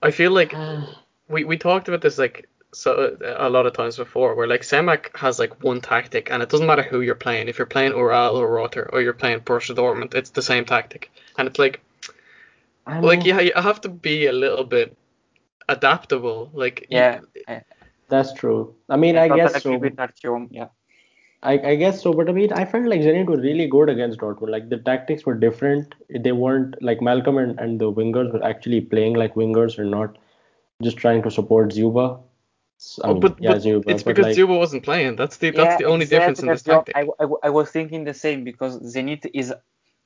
I 0.00 0.10
feel 0.12 0.30
like 0.30 0.54
uh. 0.54 0.86
we 1.28 1.44
we 1.44 1.58
talked 1.58 1.88
about 1.88 2.00
this 2.00 2.18
like 2.18 2.48
so 2.72 3.16
a 3.22 3.50
lot 3.50 3.66
of 3.66 3.72
times 3.74 3.96
before, 3.96 4.34
where 4.34 4.46
like 4.46 4.62
Semak 4.62 5.14
has 5.16 5.38
like 5.38 5.62
one 5.62 5.80
tactic, 5.80 6.30
and 6.30 6.42
it 6.42 6.48
doesn't 6.48 6.66
matter 6.66 6.82
who 6.82 7.00
you're 7.00 7.14
playing. 7.16 7.48
If 7.48 7.58
you're 7.58 7.66
playing 7.66 7.92
Ural 7.92 8.36
or 8.36 8.48
Rotor 8.48 8.88
or 8.92 9.02
you're 9.02 9.12
playing 9.12 9.40
Borussia 9.40 9.74
Dortmund, 9.74 10.14
it's 10.14 10.30
the 10.30 10.40
same 10.42 10.64
tactic, 10.64 11.10
and 11.36 11.48
it's 11.48 11.58
like 11.58 11.80
like 13.02 13.24
yeah, 13.26 13.40
you 13.40 13.52
have 13.56 13.80
to 13.82 13.88
be 13.88 14.26
a 14.26 14.32
little 14.32 14.64
bit 14.64 14.96
adaptable. 15.68 16.50
Like 16.54 16.86
you- 16.88 16.98
Yeah, 16.98 17.20
That's 18.12 18.32
true. 18.38 18.74
I 18.88 18.96
mean, 19.02 19.16
I 19.16 19.24
I 19.24 19.36
guess 19.36 19.62
so. 19.62 19.76
with 19.78 19.96
Artyom. 20.06 20.48
Yeah, 20.50 20.68
I, 21.42 21.52
I 21.70 21.74
guess 21.76 22.02
so, 22.02 22.12
but 22.12 22.28
I 22.28 22.32
mean, 22.32 22.52
I 22.52 22.64
felt 22.64 22.86
like 22.86 23.00
Zenit 23.00 23.26
was 23.26 23.40
really 23.40 23.66
good 23.66 23.88
against 23.88 24.20
Dortmund. 24.20 24.50
Like 24.50 24.68
the 24.68 24.78
tactics 24.78 25.24
were 25.26 25.34
different. 25.34 25.94
They 26.26 26.32
weren't 26.32 26.76
like 26.90 27.00
Malcom 27.00 27.42
and, 27.42 27.58
and 27.58 27.80
the 27.80 27.92
wingers 28.00 28.32
were 28.32 28.44
actually 28.44 28.82
playing 28.82 29.14
like 29.14 29.34
wingers 29.34 29.78
and 29.78 29.90
not 29.90 30.18
just 30.82 30.98
trying 30.98 31.22
to 31.22 31.30
support 31.30 31.70
Dzyuba. 31.70 32.20
S- 32.78 33.00
I 33.02 33.08
oh, 33.08 33.12
mean, 33.14 33.20
but, 33.20 33.42
yeah, 33.42 33.52
but 33.52 33.62
Dzyuba, 33.62 33.84
it's 33.88 34.02
but 34.02 34.14
because 34.14 34.26
like, 34.26 34.36
Dzyuba 34.36 34.58
wasn't 34.58 34.84
playing. 34.84 35.16
That's 35.16 35.38
the 35.38 35.50
that's 35.50 35.74
yeah, 35.74 35.76
the 35.78 35.84
only 35.84 36.06
difference 36.06 36.40
in 36.40 36.48
this 36.48 36.60
exactly, 36.60 36.92
tactic. 36.92 37.16
I, 37.20 37.24
I, 37.24 37.48
I 37.48 37.50
was 37.50 37.70
thinking 37.70 38.04
the 38.04 38.14
same 38.14 38.44
because 38.44 38.78
Zenit 38.94 39.28
is 39.34 39.52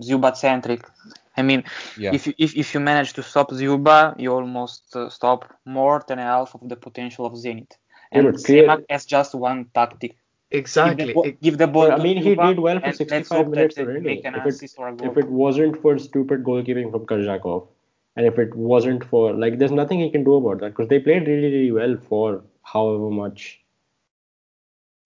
Dzyuba 0.03 0.37
centric. 0.37 0.89
I 1.37 1.43
mean, 1.43 1.65
Yeah. 1.99 2.15
if 2.15 2.27
you 2.27 2.35
if, 2.39 2.57
if 2.57 2.73
you 2.73 2.81
manage 2.81 3.13
to 3.15 3.23
stop 3.23 3.51
Dzyuba, 3.51 3.99
you 4.19 4.33
almost 4.33 4.97
uh, 4.97 5.11
stop 5.11 5.53
more 5.65 6.03
than 6.09 6.19
half 6.19 6.55
of 6.55 6.69
the 6.69 6.77
potential 6.77 7.27
of 7.27 7.35
Zenit. 7.35 7.73
Yeah, 8.17 8.29
And 8.29 8.37
Semak 8.37 8.85
has 8.91 9.07
just 9.07 9.35
one 9.35 9.67
tactic. 9.75 10.17
Exactly. 10.51 11.07
Give 11.07 11.07
the, 11.07 11.13
ball- 11.15 11.33
give 11.43 11.59
the 11.59 11.67
ball 11.67 11.89
But, 11.89 11.95
I 11.95 11.97
to 11.99 12.03
mean, 12.03 12.17
he 12.23 12.35
did 12.35 12.59
well 12.59 12.81
for 12.81 12.93
65 12.93 13.49
minutes 13.49 13.79
already. 13.79 14.01
make 14.01 14.25
an 14.25 14.35
If 14.35 14.47
it, 14.47 14.49
assist 14.55 14.79
or 14.79 14.89
a 14.89 14.93
goal. 14.97 15.11
if 15.11 15.17
it 15.19 15.29
wasn't 15.29 15.81
for 15.83 15.99
stupid 15.99 16.45
goalkeeping 16.45 16.91
from 16.91 17.07
Kerzhakov, 17.07 17.69
and 18.17 18.27
if 18.27 18.39
it 18.39 18.55
wasn't 18.55 19.05
for 19.05 19.33
like, 19.35 19.59
there's 19.59 19.73
nothing 19.73 20.01
he 20.01 20.11
can 20.11 20.25
do 20.25 20.35
about 20.37 20.61
that 20.61 20.71
because 20.71 20.89
they 20.89 21.01
played 21.01 21.27
really, 21.27 21.51
really 21.53 21.73
well 21.73 21.97
for 22.09 22.45
however 22.63 23.11
much. 23.11 23.61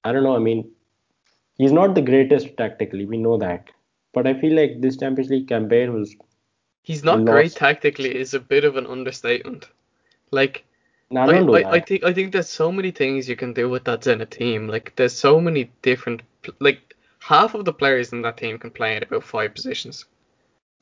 I 0.05 0.13
don't 0.13 0.23
know. 0.25 0.37
I 0.37 0.39
mean, 0.39 0.71
he's 1.57 1.73
not 1.73 1.95
the 1.95 2.03
greatest 2.03 2.57
tactically. 2.57 3.07
We 3.07 3.17
know 3.19 3.37
that, 3.39 3.71
but 4.13 4.27
I 4.27 4.35
feel 4.41 4.55
like 4.55 4.81
this 4.81 4.97
Champions 4.97 5.31
League 5.31 5.49
campaign 5.49 5.93
was. 5.95 6.15
he's 6.83 7.05
not 7.05 7.21
lost. 7.21 7.27
great 7.27 7.53
tactically 7.53 8.15
is 8.17 8.35
a 8.35 8.41
bit 8.41 8.65
of 8.65 8.77
an 8.77 8.87
understatement. 8.87 9.69
Like 10.31 10.65
No, 11.13 11.23
I 11.23 11.63
I, 11.63 11.71
I, 11.73 11.81
think 11.81 12.05
I 12.05 12.13
think 12.13 12.33
there's 12.33 12.49
so 12.49 12.71
many 12.71 12.93
things 12.93 13.29
you 13.29 13.35
can 13.35 13.53
do 13.53 13.69
with 13.69 13.85
that 13.85 14.03
Zenit 14.03 14.31
team. 14.31 14.69
Like 14.69 14.95
there's 14.95 15.13
so 15.13 15.41
many 15.41 15.71
different 15.83 16.23
like 16.61 16.95
half 17.19 17.55
of 17.55 17.65
the 17.65 17.73
players 17.73 18.13
in 18.13 18.23
that 18.23 18.37
team 18.37 18.59
can 18.59 18.71
play 18.71 18.97
at 18.97 19.03
about 19.03 19.25
five 19.25 19.55
positions. 19.55 20.05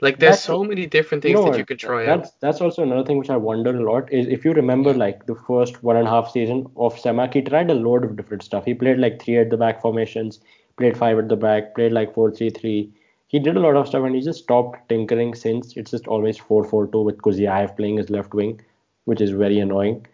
Like 0.01 0.19
there's 0.19 0.33
That's- 0.37 0.45
so 0.45 0.63
many 0.63 0.87
different 0.87 1.25
You 1.25 1.31
things 1.31 1.39
know 1.39 1.45
that 1.45 1.51
what? 1.51 1.59
you 1.59 1.65
can 1.65 1.79
try 1.79 2.07
out. 2.07 2.19
That's 2.19 2.31
that's 2.41 2.61
also 2.61 2.83
another 2.83 3.05
thing 3.05 3.17
which 3.19 3.31
I 3.31 3.37
wonder 3.37 3.75
a 3.75 3.83
lot 3.93 4.13
is 4.13 4.29
if 4.29 4.45
you 4.45 4.53
remember 4.53 4.93
like 4.93 5.25
the 5.27 5.35
first 5.35 5.83
one 5.83 5.97
and 5.97 6.07
a 6.07 6.11
half 6.11 6.31
season 6.31 6.67
of 6.77 6.95
Semak, 6.95 7.33
he 7.35 7.43
tried 7.43 7.71
a 7.71 7.75
load 7.75 8.05
of 8.05 8.15
different 8.17 8.43
stuff. 8.43 8.67
He 8.67 8.75
played 8.75 8.99
like 8.99 9.21
three 9.23 9.39
at 9.39 9.49
the 9.51 9.57
back 9.57 9.81
formations, 9.81 10.41
played 10.77 10.97
five 10.97 11.19
at 11.19 11.29
the 11.29 11.37
back, 11.37 11.75
played 11.75 11.93
like 11.93 12.13
four 12.15 12.31
three 12.31 12.51
three. 12.51 12.93
He 13.29 13.39
did 13.39 13.57
a 13.57 13.61
lot 13.61 13.77
of 13.77 13.89
stuff 13.89 14.05
and 14.05 14.15
he 14.15 14.21
just 14.21 14.43
stopped 14.45 14.89
tinkering 14.91 15.35
since 15.35 15.75
it's 15.77 15.91
just 15.91 16.07
always 16.07 16.37
four 16.39 16.65
four 16.65 16.87
two 16.87 17.01
with 17.01 17.19
Kuziaev 17.23 17.77
playing 17.77 17.97
his 17.97 18.11
left 18.11 18.35
wing, 18.35 18.61
which 19.07 19.21
is 19.23 19.31
very 19.31 19.59
annoying. 19.59 20.07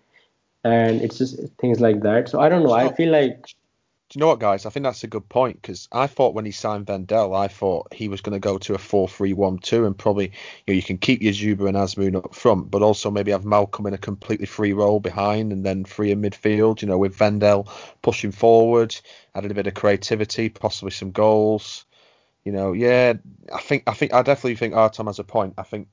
And 0.65 1.03
it's 1.03 1.19
just 1.19 1.39
things 1.59 1.81
like 1.81 2.01
that. 2.03 2.29
So 2.29 2.41
I 2.41 2.49
don't 2.49 2.65
know. 2.65 2.73
I 2.73 2.93
feel 2.93 3.11
like 3.13 3.55
Do 4.11 4.19
you 4.19 4.21
know 4.21 4.29
what, 4.29 4.39
guys? 4.39 4.65
I 4.67 4.71
think 4.71 4.85
that's 4.85 5.03
a 5.05 5.09
good 5.09 5.29
point 5.29 5.61
because 5.61 5.89
I 5.91 6.07
thought 6.07 6.35
when 6.35 6.45
he 6.45 6.53
signed 6.53 6.89
Wendel, 6.89 7.35
I 7.35 7.49
thought 7.49 7.93
he 7.93 8.09
was 8.09 8.21
going 8.21 8.35
to 8.35 8.39
go 8.39 8.59
to 8.59 8.75
a 8.75 8.79
4 8.79 9.09
3 9.09 9.33
1 9.33 9.59
2 9.59 9.87
and 9.87 9.97
probably 9.99 10.27
you, 10.27 10.33
know, 10.69 10.75
you 10.75 10.83
can 10.83 10.99
keep 10.99 11.23
your 11.23 11.33
Dzyuba 11.33 11.69
and 11.69 11.77
Azmoun 11.77 12.17
up 12.17 12.35
front, 12.35 12.71
but 12.71 12.83
also 12.83 13.11
maybe 13.11 13.33
have 13.33 13.45
Malcom 13.45 13.89
in 13.89 13.95
a 13.95 13.99
completely 13.99 14.47
free 14.47 14.73
role 14.73 15.01
behind 15.01 15.53
and 15.53 15.65
then 15.67 15.85
free 15.85 16.11
in 16.13 16.23
midfield, 16.23 16.83
you 16.83 16.89
know, 16.89 16.99
with 16.99 17.19
Wendel 17.19 17.69
pushing 18.03 18.33
forward, 18.33 18.95
added 19.35 19.51
a 19.51 19.55
bit 19.55 19.67
of 19.67 19.75
creativity, 19.75 20.49
possibly 20.49 20.93
some 20.93 21.11
goals. 21.11 21.85
You 22.45 22.53
know, 22.53 22.73
yeah, 22.73 23.15
I 23.55 23.61
think 23.61 23.85
I 23.87 23.95
think 23.95 24.13
I 24.13 24.23
definitely 24.23 24.57
think 24.57 24.75
Artem 24.75 25.07
has 25.07 25.19
a 25.19 25.25
point. 25.25 25.55
I 25.59 25.63
think 25.63 25.89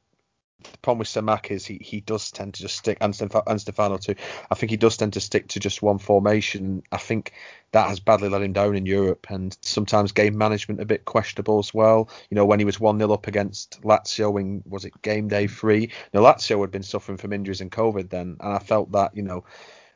the 0.63 0.78
problem 0.80 1.00
with 1.00 1.08
Semak 1.08 1.52
is 1.52 1.65
he, 1.65 1.78
he 1.82 2.02
does 2.02 2.32
tend 2.32 2.54
to 2.56 2.62
just 2.62 2.78
stick 2.78 2.97
and, 3.02 3.13
Stef- 3.13 3.43
and 3.47 3.60
Stefano 3.60 3.97
too. 3.97 4.15
I 4.50 4.56
think 4.56 4.69
he 4.69 4.78
does 4.78 4.97
tend 4.97 5.13
to 5.13 5.21
stick 5.21 5.47
to 5.50 5.60
just 5.60 5.82
one 5.82 5.97
formation. 5.97 6.84
I 6.91 6.97
think 6.97 7.34
that 7.71 7.88
has 7.88 8.00
badly 8.00 8.30
let 8.30 8.41
him 8.41 8.54
down 8.54 8.76
in 8.76 8.86
Europe 8.86 9.28
and 9.30 9.57
sometimes 9.62 10.12
game 10.12 10.38
management 10.38 10.82
a 10.82 10.86
bit 10.86 11.05
questionable 11.05 11.59
as 11.59 11.74
well. 11.74 12.09
You 12.30 12.36
know, 12.36 12.45
when 12.45 12.59
he 12.59 12.66
was 12.66 12.80
1 12.80 12.97
0 12.97 13.12
up 13.12 13.28
against 13.28 13.82
Lazio 13.82 14.39
in 14.39 14.64
was 14.68 14.86
it 14.86 15.01
game 15.01 15.28
day 15.28 15.47
three? 15.47 15.91
Now 16.14 16.22
Lazio 16.22 16.62
had 16.62 16.72
been 16.72 16.84
suffering 16.84 17.18
from 17.18 17.34
injuries 17.34 17.62
and 17.62 17.72
COVID 17.72 18.09
then, 18.09 18.38
and 18.39 18.53
I 18.53 18.59
felt 18.59 18.91
that, 18.91 19.16
you 19.16 19.24
know, 19.24 19.45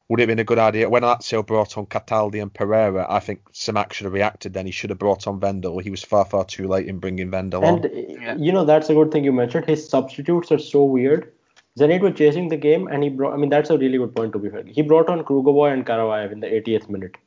would 0.07 0.19
it 0.19 0.23
have 0.23 0.27
been 0.27 0.39
a 0.39 0.43
good 0.43 0.59
idea 0.59 0.89
when 0.89 1.01
Lazio 1.01 1.45
brought 1.45 1.77
on 1.77 1.87
Cataldi 1.87 2.41
and 2.41 2.53
Pereira? 2.53 3.07
I 3.09 3.19
think 3.19 3.41
Semak 3.53 3.93
should 3.93 4.05
have 4.05 4.13
reacted 4.13 4.53
then. 4.53 4.67
He 4.67 4.71
should 4.71 4.91
have 4.91 4.99
brought 4.99 5.25
on 5.25 5.39
Wendel. 5.39 5.79
He 5.79 5.89
was 5.89 6.03
far, 6.03 6.25
far 6.25 6.45
too 6.45 6.67
late 6.67 6.87
in 6.87 6.99
bringing 6.99 7.31
Wendel 7.31 7.65
on. 7.65 7.85
And 7.85 7.85
uh, 7.85 8.35
you 8.37 8.51
know 8.51 8.65
that's 8.65 8.89
a 8.89 8.93
good 8.93 9.11
thing 9.11 9.23
you 9.23 9.31
mentioned. 9.31 9.65
His 9.65 9.87
substitutes 9.87 10.51
are 10.51 10.59
so 10.59 10.83
weird. 10.83 11.31
Zenit 11.79 12.01
were 12.01 12.11
chasing 12.11 12.47
the 12.49 12.57
game, 12.57 12.87
and 12.87 13.03
he 13.03 13.09
brought. 13.09 13.33
I 13.33 13.37
mean, 13.37 13.49
that's 13.49 13.69
a 13.69 13.77
really 13.77 13.97
good 13.97 14.15
point 14.15 14.33
to 14.33 14.39
be 14.39 14.49
fair. 14.49 14.63
He 14.63 14.81
brought 14.81 15.09
on 15.09 15.23
Krugovoy 15.23 15.73
and 15.73 15.85
Karavayev 15.85 16.31
in 16.31 16.39
the 16.39 16.47
80th 16.47 16.87
minute. 16.87 17.17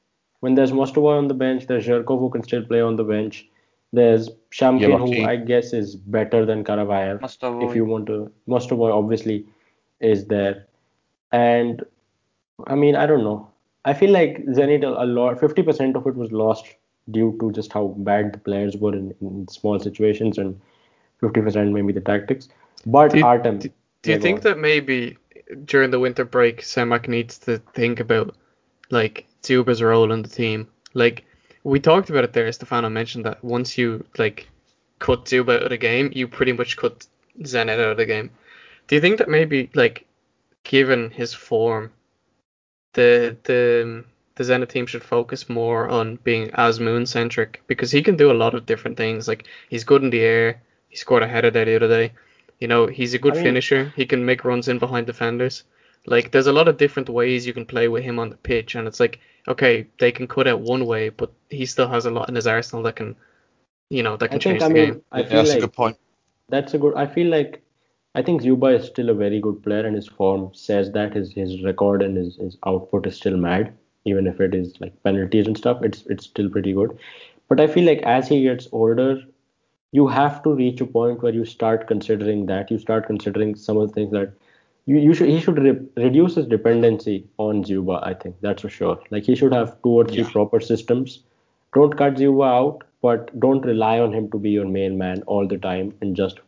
When 0.40 0.54
there's 0.54 0.70
Mostovoy 0.70 1.18
on 1.18 1.26
the 1.26 1.34
bench, 1.34 1.66
there's 1.66 1.86
Zhirkov 1.86 2.20
who 2.20 2.30
can 2.30 2.44
still 2.44 2.64
play 2.64 2.80
on 2.80 2.94
the 2.94 3.02
bench. 3.02 3.46
There's 3.92 4.30
Shamkin, 4.52 4.98
who 4.98 5.26
I 5.26 5.36
guess 5.36 5.72
is 5.72 5.96
better 5.96 6.46
than 6.46 6.62
Karavayev. 6.62 7.20
Mostovoy. 7.20 7.68
If 7.68 7.74
you 7.74 7.84
want 7.84 8.06
to, 8.06 8.30
Mostovoy 8.48 8.94
obviously 8.94 9.46
is 10.00 10.26
there, 10.26 10.66
and 11.32 11.82
I 12.66 12.74
mean, 12.74 12.96
I 12.96 13.06
don't 13.06 13.22
know. 13.24 13.48
I 13.84 13.94
feel 13.94 14.10
like 14.10 14.44
Zenit 14.46 14.82
a 14.84 15.04
lot, 15.04 15.38
50% 15.38 15.94
of 15.96 16.06
it 16.06 16.14
was 16.14 16.32
lost 16.32 16.66
due 17.10 17.36
to 17.40 17.52
just 17.52 17.72
how 17.72 17.94
bad 17.98 18.32
the 18.34 18.38
players 18.38 18.76
were 18.76 18.94
in, 18.94 19.14
in 19.20 19.46
small 19.48 19.78
situations, 19.78 20.36
and 20.36 20.60
50% 21.22 21.72
maybe 21.72 21.92
the 21.92 22.00
tactics. 22.00 22.48
But 22.86 23.12
Do 23.12 23.18
you- 23.18 23.24
Artem, 23.24 23.58
Do, 23.58 23.70
do 24.02 24.12
you 24.12 24.18
think 24.18 24.38
on. 24.38 24.42
that 24.44 24.58
maybe 24.58 25.16
during 25.64 25.90
the 25.90 26.00
winter 26.00 26.24
break, 26.24 26.62
Semak 26.62 27.08
needs 27.08 27.38
to 27.40 27.58
think 27.74 28.00
about 28.00 28.34
like 28.90 29.26
Dzyuba's 29.42 29.82
role 29.82 30.12
in 30.12 30.22
the 30.22 30.28
team? 30.28 30.68
Like 30.94 31.24
we 31.64 31.80
talked 31.80 32.10
about 32.10 32.24
it 32.24 32.32
there. 32.32 32.50
Stefano 32.52 32.88
mentioned 32.90 33.24
that 33.24 33.42
once 33.42 33.78
you 33.78 34.04
like 34.18 34.48
cut 34.98 35.24
Dzyuba 35.24 35.56
out 35.56 35.62
of 35.62 35.70
the 35.70 35.76
game, 35.78 36.10
you 36.12 36.28
pretty 36.28 36.52
much 36.52 36.76
cut 36.76 37.06
Zenit 37.42 37.74
out 37.80 37.92
of 37.92 37.96
the 37.96 38.06
game. 38.06 38.30
Do 38.88 38.94
you 38.96 39.00
think 39.00 39.18
that 39.18 39.28
maybe 39.28 39.70
like 39.74 40.06
given 40.64 41.10
his 41.10 41.32
form, 41.32 41.90
the 43.00 43.36
the 43.48 44.04
the 44.36 44.44
Zenit 44.44 44.68
team 44.68 44.86
should 44.86 45.02
focus 45.16 45.48
more 45.48 45.88
on 45.98 46.16
being 46.28 46.50
as 46.54 46.78
moon 46.88 47.04
centric 47.06 47.60
because 47.66 47.90
he 47.96 48.02
can 48.02 48.16
do 48.16 48.30
a 48.30 48.40
lot 48.42 48.54
of 48.54 48.66
different 48.66 48.96
things. 48.96 49.26
Like 49.30 49.42
he's 49.70 49.84
good 49.90 50.02
in 50.04 50.10
the 50.10 50.20
air. 50.20 50.62
He 50.88 50.96
scored 50.96 51.22
a 51.24 51.28
header 51.34 51.50
there 51.50 51.64
the 51.66 51.76
other 51.76 51.88
day. 51.88 52.12
You 52.60 52.68
know, 52.68 52.86
he's 52.86 53.14
a 53.14 53.18
good 53.24 53.34
I 53.34 53.36
mean- 53.36 53.44
finisher. 53.44 53.82
He 53.96 54.06
can 54.06 54.24
make 54.24 54.44
runs 54.44 54.68
in 54.68 54.78
behind 54.78 55.06
defenders. 55.06 55.64
Like 56.06 56.30
there's 56.30 56.46
a 56.52 56.52
lot 56.58 56.68
of 56.68 56.76
different 56.78 57.08
ways 57.08 57.46
you 57.46 57.52
can 57.52 57.66
play 57.66 57.86
with 57.88 58.04
him 58.04 58.18
on 58.18 58.30
the 58.30 58.36
pitch, 58.50 58.74
and 58.76 58.86
it's 58.88 59.00
like 59.00 59.18
okay, 59.48 59.86
they 59.98 60.12
can 60.12 60.26
cut 60.28 60.46
out 60.46 60.60
one 60.60 60.84
way, 60.86 61.08
but 61.08 61.30
he 61.50 61.64
still 61.66 61.88
has 61.88 62.04
a 62.06 62.10
lot 62.10 62.28
in 62.28 62.34
his 62.34 62.46
arsenal 62.46 62.82
that 62.84 62.96
can, 62.96 63.16
you 63.90 64.02
know, 64.02 64.16
that 64.16 64.26
I 64.26 64.28
can 64.28 64.40
think 64.40 64.60
change 64.60 64.62
I 64.62 64.68
the 64.68 64.74
mean 64.74 64.92
game. 64.92 65.02
I 65.12 65.20
Yeah, 65.20 65.28
feel 65.28 65.36
that's 65.38 65.48
like 65.50 65.58
a 65.58 65.60
good 65.66 65.72
point. 65.72 65.96
that's 66.48 66.74
a 66.74 66.78
good. 66.78 66.94
I 66.96 67.06
feel 67.06 67.28
like 67.28 67.62
I 68.14 68.22
think 68.22 68.42
Dzyuba 68.42 68.78
is 68.78 68.86
still 68.86 69.08
a 69.08 69.14
very 69.14 69.40
good 69.40 69.62
player, 69.62 69.86
and 69.86 69.96
his 69.96 70.06
form 70.08 70.52
says 70.52 70.92
that 70.92 71.14
his 71.14 71.32
his 71.32 71.62
record 71.64 72.02
and 72.02 72.16
his, 72.18 72.36
his 72.36 72.58
output 72.66 73.06
is 73.06 73.16
still 73.16 73.36
mad, 73.38 73.72
even 74.04 74.26
if 74.26 74.40
it 74.40 74.54
is 74.54 74.78
like 74.80 75.02
penalties 75.02 75.46
and 75.46 75.56
stuff. 75.56 75.82
It's 75.82 76.04
it's 76.06 76.24
still 76.24 76.50
pretty 76.50 76.72
good. 76.74 76.98
But 77.48 77.60
I 77.60 77.66
feel 77.66 77.86
like 77.86 78.02
as 78.02 78.28
he 78.28 78.42
gets 78.42 78.68
older, 78.72 79.22
you 79.92 80.06
have 80.08 80.42
to 80.42 80.54
reach 80.54 80.80
a 80.80 80.86
point 80.86 81.22
where 81.22 81.32
you 81.34 81.44
start 81.44 81.86
considering 81.88 82.46
that. 82.46 82.70
You 82.70 82.78
start 82.78 83.06
considering 83.06 83.54
some 83.54 83.76
of 83.78 83.88
the 83.88 83.94
things 83.94 84.12
that 84.12 84.32
you, 84.86 84.98
you 84.98 85.14
should 85.14 85.28
he 85.28 85.40
should 85.40 85.58
re- 85.58 85.86
reduce 85.96 86.34
his 86.36 86.46
dependency 86.46 87.26
on 87.38 87.64
Dzyuba. 87.64 88.00
I 88.06 88.14
think 88.14 88.36
that's 88.40 88.62
for 88.62 88.68
sure. 88.68 88.98
Like 89.10 89.24
he 89.24 89.34
should 89.34 89.52
have 89.54 89.80
two 89.82 89.90
or 90.00 90.04
three 90.04 90.24
Yeah. 90.24 90.30
proper 90.32 90.60
systems. 90.60 91.22
Don't 91.74 91.96
cut 91.96 92.14
Dzyuba 92.16 92.46
out, 92.58 92.84
but 93.02 93.38
don't 93.40 93.64
rely 93.74 93.98
on 94.00 94.12
him 94.12 94.30
to 94.30 94.38
be 94.38 94.50
your 94.50 94.66
main 94.66 94.98
man 94.98 95.22
all 95.26 95.46
the 95.46 95.58
time 95.58 95.94
and 96.00 96.16
just 96.16 96.40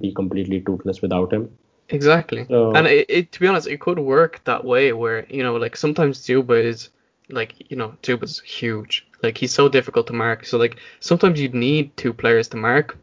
be 0.00 0.12
completely 0.12 0.60
toothless 0.60 1.02
without 1.02 1.32
him. 1.32 1.50
Exactly. 1.88 2.46
So- 2.48 2.72
and 2.74 2.86
it, 2.86 3.06
it, 3.08 3.32
to 3.32 3.40
be 3.40 3.46
honest, 3.46 3.68
it 3.68 3.80
could 3.80 3.98
work 3.98 4.40
that 4.44 4.64
way 4.64 4.92
where, 4.92 5.26
you 5.30 5.42
know, 5.42 5.56
like 5.56 5.76
sometimes 5.76 6.18
Dzyuba 6.26 6.62
is 6.62 6.90
like, 7.30 7.70
you 7.70 7.76
know, 7.76 7.94
Dzyuba's 8.02 8.40
huge. 8.40 9.06
Like 9.22 9.38
he's 9.38 9.52
so 9.52 9.68
difficult 9.68 10.06
to 10.08 10.12
mark. 10.12 10.44
So 10.44 10.58
like 10.58 10.78
sometimes 11.00 11.40
you'd 11.40 11.54
need 11.54 11.96
two 11.96 12.12
players 12.12 12.48
to 12.48 12.56
mark. 12.56 12.96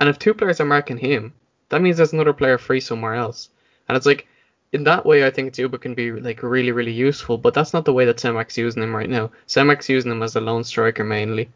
And 0.00 0.08
if 0.08 0.18
two 0.18 0.34
players 0.34 0.60
are 0.60 0.64
marking 0.66 0.98
him, 0.98 1.32
that 1.70 1.82
means 1.82 1.96
there's 1.96 2.12
another 2.12 2.32
player 2.32 2.58
free 2.58 2.80
somewhere 2.80 3.14
else. 3.14 3.48
And 3.88 3.96
it's 3.96 4.06
like 4.06 4.26
in 4.72 4.84
that 4.84 5.04
way 5.06 5.26
I 5.26 5.30
think 5.30 5.54
Dzyuba 5.54 5.80
can 5.80 5.94
be 5.94 6.12
like 6.12 6.42
really, 6.42 6.72
really 6.72 6.92
useful, 6.92 7.38
but 7.38 7.54
that's 7.54 7.72
not 7.72 7.84
the 7.84 7.92
way 7.92 8.04
that 8.04 8.18
Semak's 8.18 8.56
using 8.58 8.82
him 8.82 8.94
right 8.94 9.08
now. 9.10 9.30
Semak's 9.46 9.88
using 9.88 10.12
him 10.12 10.22
as 10.22 10.36
a 10.36 10.40
lone 10.40 10.64
striker 10.64 11.04
mainly 11.04 11.48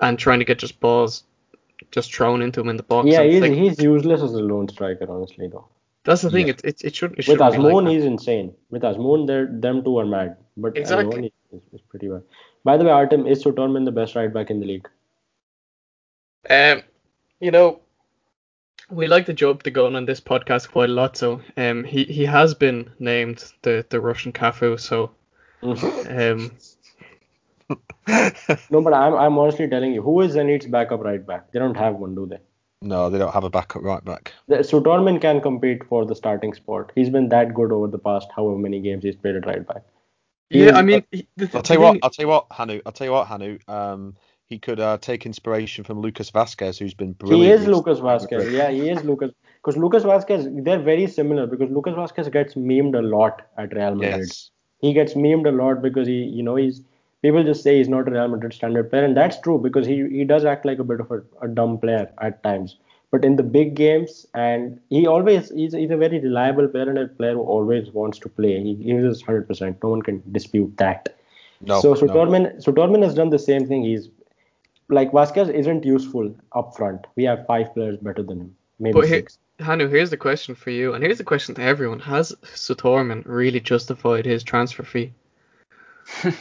and 0.00 0.18
trying 0.18 0.38
to 0.38 0.44
get 0.44 0.58
just 0.58 0.80
balls 0.80 1.24
just 1.90 2.14
thrown 2.14 2.42
into 2.42 2.60
him 2.60 2.68
in 2.68 2.76
the 2.76 2.82
box. 2.82 3.08
Yeah, 3.08 3.22
he's 3.22 3.40
like, 3.40 3.52
he's 3.52 3.80
useless 3.80 4.22
as 4.22 4.32
a 4.32 4.40
lone 4.40 4.68
striker, 4.68 5.06
honestly 5.08 5.48
though. 5.48 5.68
that's 6.04 6.22
the 6.22 6.30
thing. 6.30 6.48
Yeah. 6.48 6.54
It, 6.54 6.64
it, 6.64 6.84
it 6.84 6.94
should 6.94 7.12
it 7.12 7.16
With 7.18 7.26
shouldn't 7.26 7.52
be 7.52 7.58
like 7.58 7.88
he's 7.88 8.04
insane. 8.04 8.54
With 8.70 8.82
Azmoun, 8.82 9.26
they're 9.26 9.46
them 9.46 9.84
two 9.84 9.98
are 9.98 10.06
mad. 10.06 10.36
But 10.56 10.76
Exactly. 10.76 11.32
Is, 11.52 11.62
is 11.72 11.80
pretty 11.88 12.08
bad. 12.08 12.22
By 12.64 12.76
the 12.76 12.84
way, 12.84 12.90
Artem 12.90 13.26
is 13.26 13.42
Sutormin 13.42 13.84
the 13.84 13.92
best 13.92 14.14
right 14.14 14.32
back 14.32 14.50
in 14.50 14.60
the 14.60 14.66
league? 14.66 14.88
Um, 16.50 16.82
you 17.40 17.50
know, 17.50 17.80
we 18.90 19.06
like 19.06 19.26
to 19.26 19.32
jump 19.32 19.62
the 19.62 19.70
gun 19.70 19.96
on 19.96 20.04
this 20.04 20.20
podcast 20.20 20.70
quite 20.70 20.90
a 20.90 20.92
lot. 20.92 21.16
So, 21.16 21.40
um, 21.56 21.84
he, 21.84 22.04
he 22.04 22.24
has 22.24 22.54
been 22.54 22.90
named 22.98 23.52
the, 23.62 23.86
the 23.88 24.00
Russian 24.00 24.32
Cafu. 24.32 24.78
So, 24.78 25.12
um, 25.62 26.50
no, 28.70 28.80
but 28.80 28.94
I'm 28.94 29.14
I'm 29.14 29.38
honestly 29.38 29.68
telling 29.68 29.92
you, 29.92 30.02
who 30.02 30.20
is 30.22 30.34
Zenit's 30.34 30.66
backup 30.66 31.00
right 31.00 31.24
back? 31.26 31.52
They 31.52 31.58
don't 31.58 31.76
have 31.76 31.96
one, 31.96 32.14
do 32.14 32.26
they? 32.26 32.38
no, 32.80 33.10
they 33.10 33.18
don't 33.18 33.32
have 33.32 33.44
a 33.44 33.50
backup 33.50 33.82
right 33.82 34.04
back. 34.04 34.32
So 34.48 34.80
Sutormin 34.80 35.20
can 35.20 35.40
compete 35.40 35.84
for 35.84 36.06
the 36.06 36.14
starting 36.14 36.54
spot. 36.54 36.92
He's 36.94 37.10
been 37.10 37.28
that 37.30 37.52
good 37.54 37.72
over 37.72 37.88
the 37.88 37.98
past 37.98 38.28
however 38.34 38.56
many 38.56 38.80
games 38.80 39.02
he's 39.04 39.16
played 39.16 39.36
at 39.36 39.46
right 39.46 39.66
back. 39.66 39.82
He 40.50 40.60
yeah, 40.60 40.70
is- 40.70 40.72
I 40.74 40.82
mean, 40.82 41.04
he, 41.10 41.26
the, 41.36 41.44
I'll 41.44 41.50
the 41.50 41.62
tell 41.62 41.76
you 41.76 41.82
what. 41.82 41.98
I'll 42.02 42.10
tell 42.10 42.24
you 42.24 42.28
what, 42.28 42.46
Hanu. 42.50 42.80
I'll 42.86 42.92
tell 42.92 43.06
you 43.06 43.12
what, 43.12 43.26
Hanu. 43.26 43.58
Um, 43.68 44.16
he 44.46 44.58
could 44.58 44.80
uh, 44.80 44.96
take 44.96 45.26
inspiration 45.26 45.84
from 45.84 46.00
Lucas 46.00 46.30
Vasquez, 46.30 46.78
who's 46.78 46.94
been 46.94 47.12
brilliant. 47.12 47.42
He 47.42 47.50
is. 47.50 47.66
Lucas 47.66 47.98
Vasquez. 47.98 48.50
Yeah, 48.50 48.70
he 48.70 48.88
is 48.88 49.04
Lucas. 49.04 49.32
Because 49.62 49.76
Lucas 49.76 50.04
Vasquez, 50.04 50.46
they're 50.50 50.78
very 50.78 51.06
similar. 51.06 51.46
Because 51.46 51.70
Lucas 51.70 51.94
Vasquez 51.94 52.28
gets 52.28 52.54
memed 52.54 52.98
a 52.98 53.02
lot 53.02 53.42
at 53.58 53.74
Real 53.74 53.94
Madrid. 53.94 54.20
Yes. 54.20 54.50
He 54.80 54.94
gets 54.94 55.12
memed 55.14 55.46
a 55.46 55.50
lot 55.50 55.82
because 55.82 56.06
he, 56.06 56.22
you 56.22 56.42
know, 56.42 56.54
he's 56.54 56.80
people 57.22 57.42
just 57.44 57.62
say 57.62 57.78
he's 57.78 57.88
not 57.88 58.08
a 58.08 58.10
Real 58.10 58.28
Madrid 58.28 58.52
standard 58.52 58.90
player, 58.90 59.04
and 59.04 59.16
that's 59.16 59.40
true 59.40 59.58
because 59.58 59.86
he 59.86 60.06
he 60.08 60.24
does 60.24 60.44
act 60.44 60.64
like 60.64 60.78
a 60.78 60.84
bit 60.84 61.00
of 61.00 61.10
a, 61.10 61.22
a 61.42 61.48
dumb 61.48 61.78
player 61.78 62.10
at 62.20 62.42
times. 62.42 62.76
But 63.10 63.24
in 63.24 63.36
the 63.36 63.42
big 63.42 63.74
games, 63.74 64.26
and 64.34 64.80
he 64.90 65.06
always 65.06 65.50
he's, 65.50 65.72
he's 65.72 65.90
a 65.90 65.96
very 65.96 66.20
reliable 66.20 66.68
player 66.68 66.90
and 66.90 66.98
a 66.98 67.08
player 67.08 67.34
who 67.34 67.42
always 67.42 67.90
wants 67.90 68.18
to 68.18 68.28
play. 68.28 68.62
He 68.62 68.74
gives 68.74 69.04
us 69.04 69.22
100%. 69.22 69.82
No 69.82 69.88
one 69.88 70.02
can 70.02 70.22
dispute 70.30 70.76
that. 70.76 71.16
No. 71.62 71.80
so 71.80 71.94
no. 71.94 72.00
Sutormin 72.00 72.62
Sutormin 72.62 73.02
has 73.02 73.14
done 73.14 73.30
the 73.30 73.38
same 73.38 73.66
thing. 73.66 73.82
He's 73.82 74.10
like 74.90 75.12
Vasquez 75.12 75.48
isn't 75.48 75.84
useful 75.84 76.34
up 76.52 76.76
front. 76.76 77.06
We 77.16 77.24
have 77.24 77.46
five 77.46 77.72
players 77.74 77.98
better 77.98 78.22
than 78.22 78.40
him, 78.40 78.56
maybe 78.78 78.92
But 78.92 79.08
here, 79.08 79.18
six. 79.18 79.38
Hanu, 79.60 79.88
here's 79.88 80.10
the 80.10 80.16
question 80.16 80.54
for 80.54 80.70
you, 80.70 80.94
and 80.94 81.02
here's 81.02 81.18
the 81.18 81.24
question 81.24 81.54
to 81.56 81.62
everyone: 81.62 82.00
Has 82.00 82.34
Sutormin 82.42 83.22
really 83.26 83.60
justified 83.60 84.24
his 84.24 84.44
transfer 84.44 84.84
fee? 84.84 85.12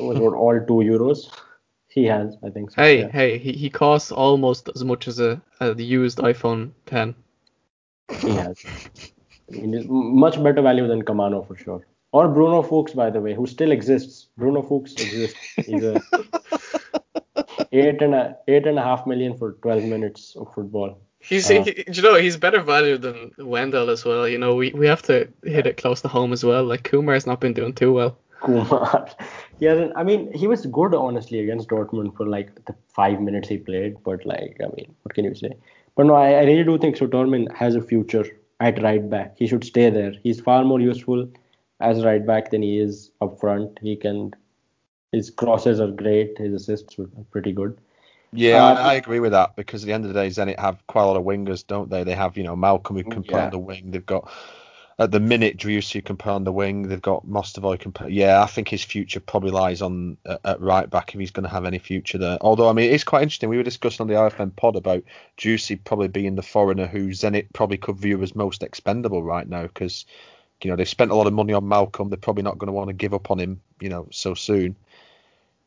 Was 0.00 0.18
what, 0.18 0.34
all 0.34 0.58
two 0.66 0.80
euros. 0.90 1.30
He 1.88 2.04
has, 2.04 2.36
I 2.44 2.50
think. 2.50 2.70
So, 2.70 2.82
Hey, 2.82 3.00
yeah. 3.00 3.08
hey, 3.08 3.38
he, 3.38 3.52
he 3.52 3.68
costs 3.68 4.12
almost 4.12 4.68
as 4.74 4.84
much 4.84 5.08
as 5.08 5.18
a, 5.18 5.42
a 5.60 5.74
used 5.74 6.18
iPhone 6.18 6.70
10. 6.86 7.14
he 8.20 8.30
has. 8.30 8.64
I 9.52 9.56
mean, 9.56 9.86
much 9.88 10.40
better 10.42 10.62
value 10.62 10.86
than 10.86 11.02
Kamano 11.02 11.46
for 11.46 11.56
sure. 11.56 11.86
Or 12.12 12.28
Bruno 12.28 12.62
Fuchs, 12.62 12.92
by 12.92 13.10
the 13.10 13.20
way, 13.20 13.34
who 13.34 13.46
still 13.46 13.72
exists. 13.72 14.28
Bruno 14.36 14.62
Fuchs 14.62 14.92
exists. 14.94 15.38
He's 15.66 15.82
a 15.84 16.00
eight 17.72 18.02
and 18.02 18.14
a 18.14 18.36
eight 18.48 18.66
and 18.66 18.78
a 18.78 18.82
half 18.82 19.06
million 19.06 19.36
for 19.36 19.52
12 19.62 19.84
minutes 19.84 20.36
of 20.36 20.52
football. 20.54 21.00
He's, 21.20 21.50
Uh, 21.50 21.62
he, 21.64 21.84
you 21.92 22.02
know, 22.02 22.14
he's 22.14 22.36
better 22.36 22.60
value 22.62 22.98
than 22.98 23.32
Wendel 23.38 23.90
as 23.90 24.04
well. 24.04 24.26
You 24.26 24.38
know, 24.38 24.54
we, 24.54 24.70
we 24.70 24.86
have 24.86 25.02
to 25.02 25.28
hit 25.44 25.66
it 25.66 25.76
close 25.76 26.00
to 26.02 26.08
home 26.08 26.32
as 26.32 26.42
well. 26.44 26.64
Like 26.64 26.82
Kumar's 26.84 27.26
not 27.26 27.40
been 27.40 27.52
doing 27.52 27.74
too 27.74 27.92
well. 27.92 28.16
Kumar. 28.40 29.08
He 29.58 29.66
hasn't. 29.66 29.92
I 29.96 30.02
mean, 30.04 30.32
he 30.32 30.46
was 30.46 30.64
good 30.66 30.94
honestly 30.94 31.40
against 31.40 31.68
Dortmund 31.68 32.16
for 32.16 32.26
like 32.26 32.64
the 32.64 32.74
five 32.88 33.20
minutes 33.20 33.48
he 33.48 33.58
played. 33.58 33.96
But 34.04 34.24
like, 34.26 34.56
I 34.64 34.68
mean, 34.76 34.94
what 35.02 35.14
can 35.14 35.24
you 35.24 35.34
say? 35.34 35.52
But 35.96 36.06
no, 36.06 36.14
I, 36.14 36.30
I 36.32 36.44
really 36.44 36.64
do 36.64 36.78
think 36.78 36.96
Sutormin 36.96 37.54
has 37.54 37.74
a 37.74 37.82
future 37.82 38.24
at 38.60 38.82
right 38.82 39.08
back. 39.08 39.36
He 39.38 39.46
should 39.46 39.64
stay 39.64 39.90
there. 39.90 40.12
He's 40.22 40.40
far 40.40 40.64
more 40.64 40.80
useful 40.80 41.28
as 41.80 42.04
right 42.04 42.24
back 42.26 42.50
than 42.50 42.62
he 42.62 42.78
is 42.78 43.10
up 43.20 43.38
front. 43.40 43.78
He 43.82 43.96
can. 43.96 44.32
His 45.12 45.28
crosses 45.30 45.80
are 45.80 45.90
great. 45.90 46.38
His 46.38 46.54
assists 46.54 46.98
are 46.98 47.08
pretty 47.30 47.52
good. 47.52 47.76
Yeah, 48.32 48.64
Uh, 48.64 48.74
I, 48.74 48.92
I 48.92 48.94
agree 48.94 49.18
with 49.18 49.32
that 49.32 49.56
because 49.56 49.82
at 49.82 49.86
the 49.88 49.92
end 49.92 50.04
of 50.04 50.14
the 50.14 50.20
day, 50.20 50.28
Zenit 50.28 50.58
have 50.60 50.86
quite 50.86 51.02
a 51.02 51.06
lot 51.06 51.16
of 51.16 51.24
wingers, 51.24 51.66
don't 51.66 51.90
they? 51.90 52.04
They 52.04 52.14
have, 52.14 52.36
you 52.36 52.44
know, 52.44 52.54
Malcom 52.54 52.96
who 52.96 53.02
can 53.02 53.24
play 53.24 53.38
Yeah. 53.38 53.46
on 53.46 53.50
the 53.50 53.58
wing. 53.58 53.90
They've 53.90 54.06
got 54.06 54.30
at 55.00 55.10
the 55.10 55.18
minute 55.18 55.56
Driussi 55.56 56.04
can 56.04 56.18
play 56.18 56.34
on 56.34 56.44
the 56.44 56.52
wing. 56.52 56.82
They've 56.82 57.00
got 57.00 57.26
Mostovoy 57.26 57.72
who 57.72 57.78
can 57.78 57.92
play. 57.92 58.10
Yeah, 58.10 58.42
I 58.42 58.46
think 58.46 58.68
his 58.68 58.84
future 58.84 59.18
probably 59.18 59.50
lies 59.50 59.80
on 59.80 60.18
uh, 60.26 60.36
at 60.44 60.60
right 60.60 60.88
back 60.88 61.14
if 61.14 61.18
he's 61.18 61.30
going 61.30 61.44
to 61.44 61.50
have 61.50 61.64
any 61.64 61.78
future 61.78 62.18
there. 62.18 62.36
Although 62.42 62.68
I 62.68 62.74
mean, 62.74 62.92
it's 62.92 63.02
quite 63.02 63.22
interesting. 63.22 63.48
We 63.48 63.56
were 63.56 63.62
discussing 63.62 64.04
on 64.04 64.08
the 64.08 64.14
IFM 64.14 64.54
pod 64.54 64.76
about 64.76 65.02
Driussi 65.38 65.82
probably 65.82 66.08
being 66.08 66.34
the 66.34 66.42
foreigner 66.42 66.86
who 66.86 67.08
Zenit 67.08 67.46
probably 67.54 67.78
could 67.78 67.96
view 67.96 68.22
as 68.22 68.36
most 68.36 68.62
expendable 68.62 69.22
right 69.22 69.48
now 69.48 69.62
because 69.62 70.04
you 70.62 70.68
know 70.70 70.76
they've 70.76 70.86
spent 70.86 71.10
a 71.10 71.14
lot 71.14 71.26
of 71.26 71.32
money 71.32 71.54
on 71.54 71.64
Malcom. 71.64 72.10
They're 72.10 72.18
probably 72.18 72.42
not 72.42 72.58
going 72.58 72.68
to 72.68 72.74
want 72.74 72.88
to 72.88 72.94
give 72.94 73.14
up 73.14 73.30
on 73.30 73.38
him, 73.38 73.62
you 73.80 73.88
know, 73.88 74.06
so 74.10 74.34
soon. 74.34 74.76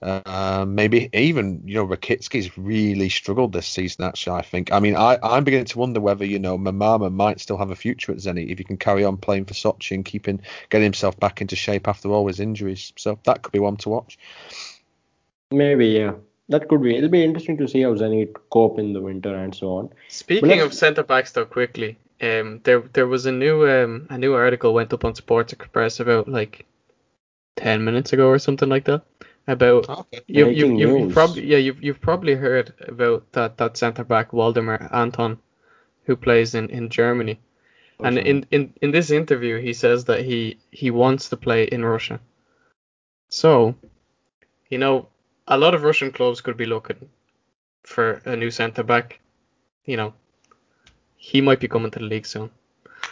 Uh, 0.04 0.66
maybe 0.68 1.10
even 1.14 1.62
you 1.66 1.76
know 1.76 1.88
Rakitsky's 1.88 2.58
really 2.58 3.08
struggled 3.08 3.54
this 3.54 3.68
season. 3.68 4.04
Actually, 4.04 4.40
I 4.40 4.42
think. 4.42 4.74
I 4.74 4.82
mean, 4.82 4.98
I 4.98 5.18
I'm 5.24 5.46
beginning 5.46 5.68
to 5.68 5.80
wonder 5.80 6.02
whether 6.02 6.26
you 6.26 6.40
know 6.40 6.58
Mammana 6.58 7.12
might 7.12 7.40
still 7.40 7.58
have 7.58 7.72
a 7.72 7.76
future 7.76 8.12
at 8.12 8.18
Zenit 8.18 8.52
if 8.52 8.58
he 8.58 8.66
can 8.66 8.76
carry 8.76 9.06
on 9.06 9.16
playing 9.16 9.46
for 9.46 9.54
Sochi 9.54 9.92
and 9.92 10.04
keeping 10.04 10.42
getting 10.70 10.84
himself 10.84 11.18
back 11.20 11.40
into 11.40 11.56
shape 11.56 11.88
after 11.88 12.10
all 12.10 12.28
his 12.28 12.42
injuries. 12.42 12.92
So 12.98 13.18
that 13.24 13.44
could 13.44 13.54
be 13.54 13.60
one 13.60 13.78
to 13.78 13.90
watch. 13.90 14.20
Maybe 15.52 15.88
yeah, 15.88 16.16
that 16.50 16.68
could 16.68 16.82
be. 16.82 16.98
It'll 16.98 17.10
be 17.10 17.24
interesting 17.24 17.58
to 17.60 17.68
see 17.70 17.84
how 17.84 17.94
Zenit 17.96 18.36
cope 18.50 18.80
in 18.80 18.92
the 18.92 19.02
winter 19.02 19.34
and 19.34 19.56
so 19.56 19.78
on. 19.78 19.90
Speaking 20.10 20.60
of 20.60 20.74
centre 20.74 21.04
backs, 21.04 21.32
though, 21.32 21.46
quickly, 21.46 21.98
um, 22.20 22.60
there 22.66 22.82
there 22.92 23.08
was 23.08 23.26
a 23.26 23.32
new 23.32 23.66
um 23.70 24.08
a 24.10 24.18
new 24.18 24.34
article 24.34 24.74
went 24.74 24.92
up 24.92 25.06
on 25.06 25.16
Sports 25.16 25.54
Express 25.54 26.02
about 26.02 26.28
like 26.28 26.66
ten 27.56 27.86
minutes 27.86 28.12
ago 28.12 28.28
or 28.28 28.38
something 28.38 28.68
like 28.68 28.84
that 28.84 29.04
about 29.48 29.90
Okay. 29.90 30.22
you, 30.28 30.50
you, 30.50 30.78
you, 30.78 30.98
you've 30.98 31.14
probably 31.14 31.46
yeah 31.46 31.58
you've 31.58 31.84
you've 31.84 32.02
probably 32.02 32.36
heard 32.36 32.74
about 32.88 33.32
that 33.34 33.58
that 33.58 33.78
centre 33.78 34.04
back 34.04 34.32
Waldemar 34.32 34.90
Anton, 34.94 35.38
who 36.06 36.16
plays 36.16 36.56
in, 36.56 36.70
in 36.70 36.90
Germany, 36.90 37.40
and 38.04 38.18
in, 38.18 38.46
in 38.52 38.74
in 38.82 38.92
this 38.92 39.12
interview 39.12 39.60
he 39.60 39.74
says 39.74 40.06
that 40.06 40.22
he 40.22 40.58
he 40.72 40.92
wants 40.92 41.30
to 41.30 41.38
play 41.38 41.64
in 41.66 41.84
Russia. 41.84 42.20
So, 43.30 43.76
you 44.70 44.78
know, 44.78 45.08
a 45.48 45.58
lot 45.58 45.74
of 45.74 45.84
Russian 45.84 46.12
clubs 46.12 46.42
could 46.42 46.58
be 46.58 46.66
looking 46.66 47.10
for 47.84 48.22
a 48.26 48.36
new 48.36 48.52
centre 48.52 48.84
back. 48.84 49.20
You 49.86 49.98
know, 49.98 50.14
he 51.18 51.42
might 51.42 51.60
be 51.60 51.68
coming 51.68 51.92
to 51.92 52.00
the 52.00 52.06
league 52.06 52.26
soon. 52.28 52.52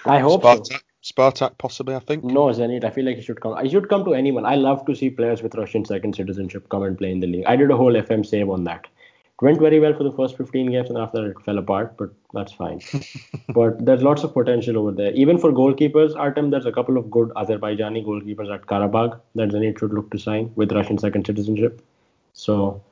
I 0.06 0.20
hope 0.20 0.44
so. 0.44 0.64
Spartak, 1.04 1.34
Spartak 1.38 1.58
possibly, 1.58 1.95
I 1.95 1.99
think. 1.99 2.24
No, 2.24 2.45
Zenit. 2.47 2.84
I 2.84 2.89
feel 2.91 3.06
like 3.06 3.18
he 3.18 3.22
should 3.24 3.41
come. 3.41 3.54
I 3.54 3.68
should 3.68 3.89
come 3.89 4.06
to 4.06 4.14
anyone. 4.14 4.45
I 4.45 4.56
love 4.56 4.86
to 4.86 4.95
see 4.95 5.10
players 5.10 5.41
with 5.41 5.56
Russian 5.56 5.84
second 5.86 6.16
citizenship 6.16 6.70
come 6.70 6.84
and 6.84 6.97
play 6.97 7.12
in 7.12 7.20
the 7.20 7.28
league. 7.28 7.45
I 7.47 7.56
did 7.56 7.72
a 7.72 7.78
whole 7.78 7.93
FM 7.93 8.26
save 8.26 8.49
on 8.49 8.64
that. 8.66 8.86
It 8.86 9.45
went 9.45 9.60
very 9.60 9.80
well 9.80 9.93
for 9.95 10.04
the 10.04 10.12
first 10.12 10.38
15 10.38 10.70
games, 10.72 10.89
and 10.89 10.99
after 10.99 11.32
it 11.32 11.41
fell 11.41 11.58
apart. 11.58 11.97
But 11.97 12.12
that's 12.34 12.52
fine. 12.52 12.82
but 13.49 13.84
there's 13.84 14.04
lots 14.04 14.24
of 14.24 14.34
potential 14.34 14.78
over 14.78 14.91
there. 14.91 15.12
Even 15.14 15.39
for 15.39 15.52
goalkeepers, 15.52 16.16
Artem, 16.16 16.52
there's 16.52 16.68
a 16.68 16.72
couple 16.72 16.97
of 16.97 17.10
good 17.10 17.30
Azerbaijani 17.30 18.06
goalkeepers 18.06 18.54
at 18.54 18.68
Karabakh 18.68 19.20
that 19.36 19.49
Zenit 19.49 19.80
should 19.80 19.93
look 19.93 20.12
to 20.12 20.20
sign 20.20 20.52
with 20.56 20.72
Russian 20.72 20.99
second 20.99 21.26
citizenship. 21.26 21.82
So 22.34 22.84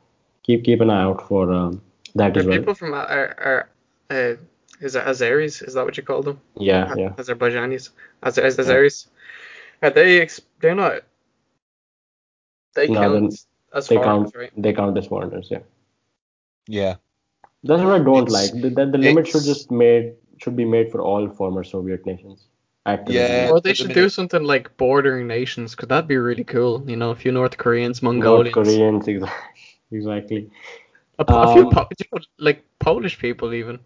keep 0.43 0.63
keep 0.63 0.81
an 0.81 0.89
eye 0.89 1.03
out 1.03 1.27
for 1.27 1.51
um, 1.53 1.81
that 2.15 2.35
Are 2.35 2.39
as 2.39 2.45
well. 2.47 2.57
people 2.57 2.73
from 2.73 2.93
are, 2.93 3.35
are 3.49 3.69
uh, 4.09 4.35
is 4.79 4.95
it 4.95 5.03
Azeris? 5.05 5.61
Is 5.67 5.73
that 5.73 5.85
what 5.85 5.97
you 5.97 6.03
call 6.03 6.21
them? 6.23 6.39
Yeah, 6.55 6.93
yeah. 6.97 7.09
Azerbaijanis, 7.17 7.89
Azer- 8.23 8.45
Azeris. 8.45 9.07
Are 9.81 9.89
they? 9.89 10.21
Ex- 10.21 10.41
they're 10.59 10.75
not. 10.75 11.01
They 12.75 12.87
No, 12.87 12.99
count 12.99 13.45
as 13.73 13.87
They 13.87 13.95
foreigners, 13.95 14.31
count. 14.31 14.35
right? 14.35 14.51
They 14.57 14.73
count 14.73 14.97
as 14.97 15.07
foreigners. 15.07 15.47
Yeah. 15.51 15.59
Yeah. 16.67 16.95
That's 17.63 17.81
what 17.81 17.99
I 17.99 18.03
don't 18.03 18.27
It's- 18.27 18.53
like. 18.53 18.73
That 18.75 18.91
the 18.91 18.97
limit 18.97 19.27
should 19.27 19.43
just 19.43 19.71
made 19.71 20.15
should 20.37 20.55
be 20.55 20.65
made 20.65 20.91
for 20.91 21.01
all 21.01 21.27
former 21.29 21.63
Soviet 21.63 22.05
nations. 22.05 22.47
Active 22.85 23.13
Yeah. 23.15 23.49
Or 23.51 23.59
they 23.59 23.73
should 23.73 23.93
do 23.93 24.07
something 24.07 24.43
like 24.43 24.75
bordering 24.77 25.27
nations. 25.27 25.75
Could 25.75 25.89
that 25.89 26.07
be 26.07 26.15
really 26.17 26.45
cool? 26.45 26.83
You 26.89 26.95
know, 26.95 27.09
a 27.11 27.15
few 27.15 27.31
North 27.33 27.57
Koreans, 27.57 28.01
Mongolians. 28.01 28.55
North 28.55 28.67
Koreans, 28.67 29.05
exa- 29.07 29.31
exactly. 29.91 30.49
a, 31.19 31.25
po- 31.25 31.41
a 31.41 31.53
few 31.53 31.65
Um, 31.67 31.71
po- 31.71 31.87
you 31.99 32.05
know, 32.13 32.19
like 32.37 32.63
Polish 32.79 33.19
people 33.19 33.53
even. 33.53 33.79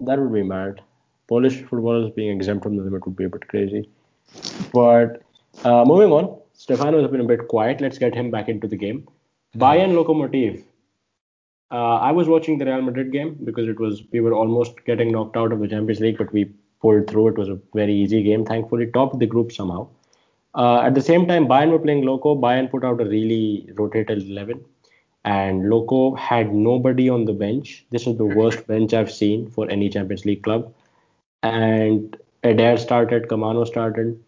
That 0.00 0.18
would 0.18 0.32
be 0.32 0.42
mad. 0.42 0.80
Polish 1.28 1.62
footballers 1.62 2.10
being 2.12 2.34
exempt 2.34 2.64
from 2.64 2.76
the 2.76 2.82
limit 2.82 3.06
would 3.06 3.16
be 3.16 3.24
a 3.24 3.28
bit 3.28 3.46
crazy. 3.48 3.88
But 4.72 5.22
uh, 5.64 5.84
moving 5.84 6.10
on, 6.12 6.38
Stefano 6.54 7.00
has 7.00 7.10
been 7.10 7.20
a 7.20 7.24
bit 7.24 7.48
quiet. 7.48 7.80
Let's 7.80 7.98
get 7.98 8.14
him 8.14 8.30
back 8.30 8.48
into 8.48 8.66
the 8.66 8.76
game. 8.76 9.06
Bayern 9.56 9.92
Lokomotiv. 9.92 10.64
Uh, 11.70 11.96
I 11.98 12.10
was 12.10 12.28
watching 12.28 12.58
the 12.58 12.64
Real 12.64 12.82
Madrid 12.82 13.12
game 13.12 13.38
because 13.44 13.68
it 13.68 13.78
was 13.78 14.02
we 14.12 14.20
were 14.20 14.32
almost 14.34 14.84
getting 14.84 15.12
knocked 15.12 15.36
out 15.36 15.52
of 15.52 15.60
the 15.60 15.68
Champions 15.68 16.00
League, 16.00 16.18
but 16.18 16.32
we 16.32 16.50
pulled 16.80 17.08
through. 17.08 17.28
It 17.28 17.38
was 17.38 17.48
a 17.48 17.58
very 17.74 17.94
easy 17.94 18.22
game, 18.22 18.44
thankfully. 18.44 18.86
Topped 18.86 19.18
the 19.18 19.26
group 19.26 19.52
somehow. 19.52 19.88
Uh, 20.54 20.80
at 20.80 20.94
the 20.94 21.00
same 21.00 21.26
time, 21.28 21.46
Bayern 21.46 21.70
were 21.70 21.78
playing 21.78 22.02
Loko. 22.02 22.38
Bayern 22.38 22.70
put 22.70 22.84
out 22.84 23.00
a 23.00 23.04
really 23.04 23.68
rotated 23.76 24.28
11, 24.28 24.64
and 25.24 25.64
Loko 25.64 26.18
had 26.18 26.54
nobody 26.54 27.08
on 27.10 27.24
the 27.24 27.32
bench. 27.32 27.84
This 27.90 28.06
is 28.06 28.16
the 28.16 28.24
worst 28.24 28.66
bench 28.66 28.94
I've 28.94 29.12
seen 29.12 29.50
for 29.50 29.68
any 29.70 29.88
Champions 29.90 30.24
League 30.24 30.42
club. 30.42 30.72
And 31.42 32.16
Adair 32.42 32.78
started, 32.78 33.28
Kamano 33.28 33.66
started. 33.66 34.18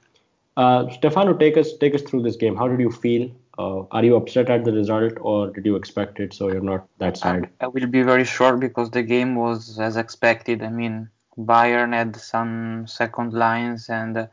Uh, 0.57 0.91
Stefano, 0.91 1.35
take 1.35 1.57
us 1.57 1.73
take 1.79 1.95
us 1.95 2.03
through 2.03 2.23
this 2.23 2.37
game. 2.37 2.57
How 2.57 2.69
did 2.69 2.81
you 2.81 2.91
feel? 2.91 3.31
Uh, 3.59 3.85
are 3.91 4.05
you 4.05 4.17
upset 4.17 4.51
at 4.51 4.65
the 4.65 4.73
result, 4.73 5.15
or 5.21 5.51
did 5.51 5.65
you 5.65 5.77
expect 5.77 6.21
it? 6.21 6.35
So 6.35 6.49
you're 6.49 6.61
not 6.61 6.87
that 6.99 7.17
sad. 7.17 7.49
I 7.61 7.67
will 7.67 7.87
be 7.87 8.03
very 8.03 8.25
short 8.25 8.61
because 8.61 8.91
the 8.91 9.03
game 9.03 9.35
was 9.35 9.79
as 9.79 9.97
expected. 9.97 10.63
I 10.63 10.71
mean, 10.71 11.09
Bayern 11.39 11.95
had 11.95 12.17
some 12.17 12.87
second 12.87 13.33
lines, 13.33 13.89
and 13.89 14.17
uh, 14.17 14.27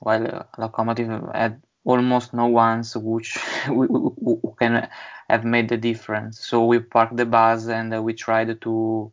while 0.00 0.26
uh, 0.26 0.42
Lokomotiv 0.58 1.34
had 1.34 1.60
almost 1.86 2.34
no 2.34 2.46
ones 2.46 2.96
which 2.96 3.36
who 3.66 4.54
can 4.58 4.88
have 5.30 5.44
made 5.44 5.68
the 5.68 5.76
difference. 5.76 6.44
So 6.46 6.64
we 6.64 6.80
parked 6.80 7.16
the 7.16 7.24
bus 7.24 7.68
and 7.68 7.94
uh, 7.94 8.02
we 8.02 8.12
tried 8.12 8.60
to 8.60 9.12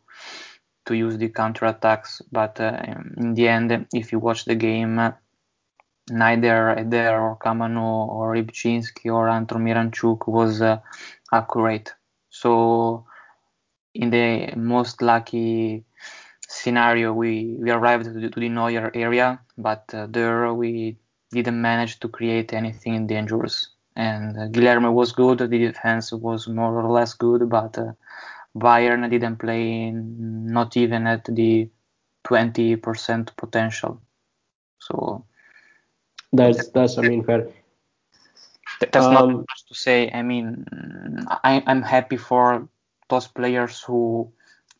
to 0.86 0.94
use 0.94 1.16
the 1.16 1.30
counter 1.30 1.64
attacks, 1.64 2.20
but 2.30 2.60
uh, 2.60 2.78
in 3.16 3.32
the 3.32 3.48
end, 3.48 3.86
if 3.94 4.12
you 4.12 4.18
watch 4.18 4.44
the 4.44 4.54
game, 4.54 5.14
neither 6.10 6.78
Eder 6.78 7.18
or 7.18 7.38
Kamano 7.38 8.06
or 8.08 8.34
Rybczynski 8.34 9.10
or 9.10 9.30
Anton 9.30 9.64
Miranchuk 9.64 10.28
was 10.28 10.60
uh, 10.60 10.80
accurate. 11.32 11.94
So 12.28 13.06
in 13.94 14.10
the 14.10 14.52
most 14.56 15.00
lucky 15.00 15.84
scenario, 16.46 17.14
we, 17.14 17.56
we 17.58 17.70
arrived 17.70 18.04
to 18.04 18.10
the, 18.10 18.28
to 18.28 18.40
the 18.40 18.50
Neuer 18.50 18.90
area, 18.94 19.40
but 19.56 19.84
uh, 19.94 20.06
there 20.10 20.52
we 20.52 20.98
didn't 21.34 21.60
manage 21.60 22.00
to 22.00 22.08
create 22.08 22.52
anything 22.54 23.06
dangerous. 23.06 23.70
And 23.96 24.38
uh, 24.38 24.46
Guillermo 24.48 24.92
was 24.92 25.12
good, 25.12 25.38
the 25.38 25.46
defense 25.48 26.12
was 26.12 26.48
more 26.48 26.80
or 26.80 26.90
less 26.90 27.14
good, 27.14 27.48
but 27.50 27.78
uh, 27.78 27.92
Bayern 28.56 29.08
didn't 29.10 29.36
play 29.36 29.90
not 29.92 30.76
even 30.76 31.06
at 31.06 31.24
the 31.26 31.70
20% 32.24 33.36
potential. 33.36 34.00
So 34.78 35.24
That's 36.32 36.68
that's 36.70 36.98
I 36.98 37.02
mean 37.02 37.24
fair. 37.24 37.48
Th- 38.80 38.92
That's 38.92 39.10
not 39.10 39.26
Um, 39.26 39.40
much 39.48 39.66
to 39.68 39.74
say. 39.74 40.10
I 40.12 40.22
mean, 40.22 40.64
I, 41.44 41.62
I'm 41.66 41.82
happy 41.82 42.16
for 42.16 42.68
those 43.08 43.28
players 43.28 43.82
who 43.82 44.32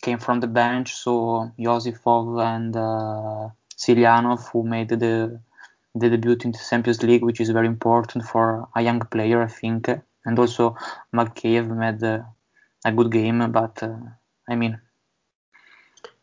came 0.03 0.19
from 0.19 0.41
the 0.41 0.47
bench. 0.49 0.95
So 0.95 1.51
Iosifov 1.59 2.43
and 2.43 2.77
uh, 2.77 3.49
Silyanov, 3.77 4.49
who 4.51 4.63
made 4.65 4.89
the 4.91 5.41
the 5.95 6.11
debut 6.11 6.37
in 6.45 6.53
the 6.53 6.59
Champions 6.69 7.03
League, 7.03 7.23
which 7.23 7.41
is 7.41 7.51
very 7.51 7.67
important 7.67 8.25
for 8.25 8.69
a 8.75 8.83
young 8.83 9.01
player, 9.01 9.43
I 9.43 9.49
think. 9.49 9.89
And 10.27 10.39
also 10.39 10.77
Magkeyev 11.15 11.69
made 11.77 12.03
uh, 12.03 12.23
a 12.85 12.93
good 12.93 13.13
game, 13.13 13.51
but 13.53 13.83
uh, 13.83 13.97
I 14.49 14.57
mean, 14.57 14.81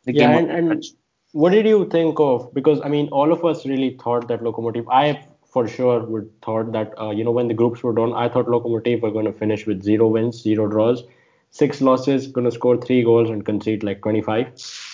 the 0.05 0.13
yeah, 0.13 0.37
game. 0.37 0.49
and, 0.49 0.71
and 0.71 0.85
what 1.33 1.51
did 1.51 1.65
you 1.65 1.87
think 1.89 2.19
of? 2.19 2.53
Because 2.53 2.81
I 2.83 2.89
mean, 2.89 3.07
all 3.09 3.31
of 3.31 3.45
us 3.45 3.65
really 3.65 3.97
thought 4.03 4.27
that 4.27 4.41
Lokomotiv. 4.41 4.85
I 4.91 5.25
for 5.45 5.67
sure 5.67 6.03
would 6.05 6.29
thought 6.41 6.71
that 6.71 6.93
uh, 6.99 7.11
you 7.11 7.23
know 7.23 7.31
when 7.31 7.47
the 7.47 7.53
groups 7.53 7.83
were 7.83 7.93
done, 7.93 8.13
I 8.13 8.27
thought 8.29 8.47
Lokomotiv 8.47 9.01
were 9.01 9.11
going 9.11 9.25
to 9.25 9.33
finish 9.33 9.65
with 9.65 9.83
zero 9.83 10.07
wins, 10.07 10.41
zero 10.41 10.67
draws, 10.67 11.03
six 11.51 11.81
losses, 11.81 12.27
going 12.27 12.45
to 12.45 12.51
score 12.51 12.77
three 12.77 13.03
goals 13.03 13.29
and 13.29 13.45
concede 13.45 13.83
like 13.83 14.01
25. 14.01 14.47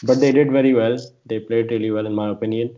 But 0.04 0.20
they 0.20 0.32
did 0.32 0.52
very 0.52 0.74
well. 0.74 0.98
They 1.26 1.40
played 1.40 1.72
really 1.72 1.92
well 1.92 2.06
in 2.06 2.14
my 2.14 2.30
opinion. 2.30 2.76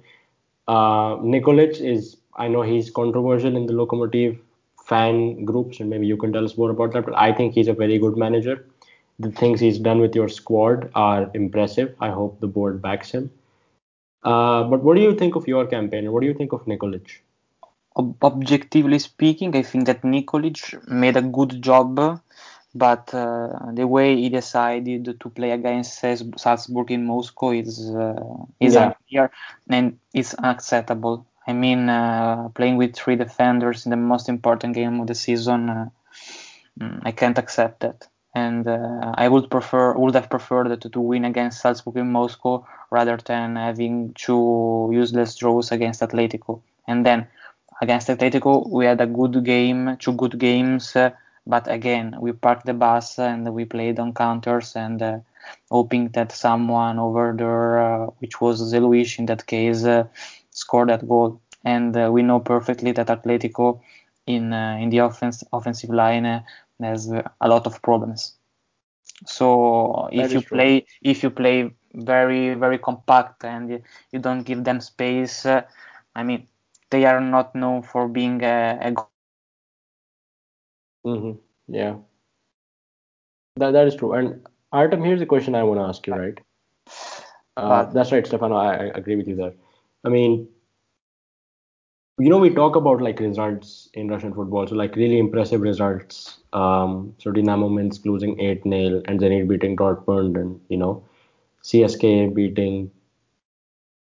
Uh, 0.70 1.18
Nikolic 1.34 1.80
is 1.82 2.18
I 2.36 2.48
know 2.48 2.62
he's 2.62 2.90
controversial 2.92 3.56
in 3.58 3.66
the 3.68 3.74
Lokomotiv 3.74 4.40
fan 4.86 5.46
groups, 5.46 5.80
and 5.80 5.90
maybe 5.90 6.08
you 6.08 6.18
can 6.18 6.34
tell 6.34 6.46
us 6.46 6.58
more 6.58 6.72
about 6.72 6.94
that. 6.94 7.06
But 7.06 7.16
I 7.18 7.34
think 7.34 7.54
he's 7.56 7.68
a 7.68 7.74
very 7.74 7.98
good 8.00 8.18
manager. 8.18 8.66
The 9.20 9.32
things 9.32 9.60
he's 9.60 9.80
done 9.80 10.00
with 10.00 10.16
your 10.16 10.30
squad 10.30 10.92
are 10.96 11.30
impressive. 11.34 11.96
I 12.00 12.10
hope 12.10 12.40
the 12.40 12.48
board 12.48 12.82
backs 12.82 13.12
him. 13.12 13.32
Uh, 14.24 14.64
but 14.64 14.84
what 14.84 14.96
do 14.96 15.02
you 15.02 15.16
think 15.16 15.36
of 15.36 15.48
your 15.48 15.66
campaign? 15.68 16.06
and 16.06 16.14
What 16.14 16.22
do 16.22 16.28
you 16.28 16.36
think 16.36 16.54
of 16.54 16.66
Nikolic? 16.66 17.20
ob- 17.96 18.18
objectively 18.24 19.00
speaking, 19.00 19.56
I 19.56 19.64
think 19.64 19.86
that 19.88 20.02
Nikolic 20.04 20.60
made 20.90 21.18
a 21.18 21.22
good 21.22 21.62
job, 21.62 22.22
but 22.76 23.14
uh, 23.14 23.72
the 23.74 23.88
way 23.88 24.16
he 24.16 24.30
decided 24.30 25.20
to 25.20 25.30
play 25.30 25.52
against 25.52 26.00
Salzburg 26.38 26.92
in 26.92 27.06
Moscow 27.06 27.52
is 27.52 27.90
uh, 27.96 28.46
is 28.60 28.76
Yeah. 28.76 28.94
Unclear 29.10 29.32
and 29.70 29.98
it's 30.14 30.34
unacceptable. 30.36 31.26
I 31.48 31.54
mean, 31.54 31.90
uh, 31.90 32.50
playing 32.50 32.78
with 32.78 32.96
three 32.96 33.16
defenders 33.16 33.86
in 33.86 33.90
the 33.92 33.98
most 33.98 34.30
important 34.30 34.76
game 34.76 35.00
of 35.00 35.08
the 35.08 35.16
season, 35.16 35.70
uh, 35.70 35.90
mm, 36.80 37.02
I 37.04 37.12
can't 37.12 37.38
accept 37.38 37.82
that. 37.82 38.08
And 38.36 38.68
uh, 38.68 39.14
I 39.16 39.28
would 39.28 39.50
prefer, 39.50 39.94
would 39.96 40.14
have 40.16 40.30
preferred 40.30 40.82
to, 40.82 40.90
to 40.90 41.00
win 41.02 41.26
against 41.26 41.62
Salzburg 41.62 41.98
in 41.98 42.12
Moscow 42.12 42.66
rather 42.92 43.18
than 43.18 43.56
having 43.56 44.14
two 44.14 44.90
useless 44.94 45.36
draws 45.36 45.72
against 45.72 46.02
Atletico. 46.02 46.62
And 46.88 47.06
then 47.06 47.28
against 47.82 48.08
Atletico, 48.08 48.70
we 48.70 48.86
had 48.86 49.02
a 49.02 49.08
good 49.08 49.44
game, 49.44 49.98
two 50.00 50.14
good 50.14 50.38
games, 50.38 50.96
uh, 50.96 51.12
but 51.48 51.68
again, 51.68 52.16
we 52.20 52.32
parked 52.32 52.66
the 52.68 52.74
bus 52.74 53.18
and 53.18 53.52
we 53.54 53.66
played 53.66 54.00
on 54.00 54.14
counters 54.14 54.76
and 54.76 55.02
uh, 55.02 55.20
hoping 55.70 56.10
that 56.10 56.32
someone 56.32 57.00
over 57.00 57.34
there, 57.38 57.80
uh, 57.80 58.06
which 58.20 58.40
was 58.42 58.62
Zé 58.74 58.80
Luís 58.82 59.18
in 59.20 59.26
that 59.28 59.46
case, 59.46 59.84
uh, 59.86 60.04
scored 60.52 60.90
that 60.90 61.08
goal. 61.08 61.40
And 61.64 61.96
uh, 61.98 62.10
we 62.12 62.22
know 62.24 62.40
perfectly 62.40 62.92
that 62.94 63.08
Atletico 63.08 63.80
in 64.26 64.54
uh, 64.54 64.78
in 64.80 64.90
the 64.90 65.00
offense 65.00 65.44
offensive 65.54 65.90
line 65.92 66.26
uh, 66.26 66.42
has 66.82 67.10
a 67.42 67.48
lot 67.48 67.66
of 67.68 67.82
problems. 67.82 68.36
So 69.26 70.08
That 70.16 70.24
if 70.24 70.34
you 70.34 70.42
true. 70.42 70.54
play 70.54 70.86
if 71.02 71.24
you 71.24 71.30
play 71.30 71.72
very 71.94 72.54
very 72.56 72.78
compact 72.80 73.44
and 73.46 73.70
you- 74.12 74.20
don't 74.20 74.44
give 74.44 74.64
them 74.64 74.80
space, 74.82 75.46
uh, 75.46 75.62
I 76.16 76.24
mean 76.24 76.48
they 76.90 77.06
are 77.06 77.22
not 77.22 77.56
known 77.56 77.82
for 77.84 78.08
being 78.08 78.44
a, 78.44 78.78
a 78.82 78.92
go- 78.92 79.10
hmm 81.04 81.34
Yeah. 81.68 81.98
That 83.58 83.72
that 83.72 83.88
is 83.88 83.96
true. 83.96 84.14
And 84.14 84.46
Artem, 84.72 85.04
here's 85.04 85.20
the 85.20 85.26
question 85.26 85.56
I 85.56 85.64
want 85.64 85.80
to 85.80 85.86
ask 85.86 86.06
you, 86.08 86.14
right? 86.14 86.40
Uh, 87.58 87.86
that's 87.86 88.12
right, 88.12 88.26
Stefano. 88.26 88.56
I, 88.56 88.74
I 88.74 88.84
agree 88.96 89.16
with 89.16 89.28
you 89.28 89.36
there. 89.36 89.54
I 90.06 90.10
mean, 90.10 90.48
you 92.20 92.30
know, 92.30 92.38
we 92.38 92.50
talk 92.50 92.76
about 92.76 93.02
like 93.02 93.20
results 93.20 93.90
in 93.94 94.08
Russian 94.10 94.34
football, 94.34 94.68
so 94.68 94.76
like 94.76 94.96
really 94.96 95.20
impressive 95.20 95.62
results. 95.62 96.40
Um, 96.54 97.16
so 97.18 97.32
Dynamo 97.32 97.70
Minsk 97.70 98.06
losing 98.06 98.40
8 98.40 98.64
0 98.64 99.02
and 99.06 99.20
Zenit 99.20 99.48
beating 99.48 99.76
Dortmund, 99.76 100.40
and 100.40 100.60
you 100.70 100.78
know, 100.78 101.04
CSK 101.64 102.34
beating 102.34 102.92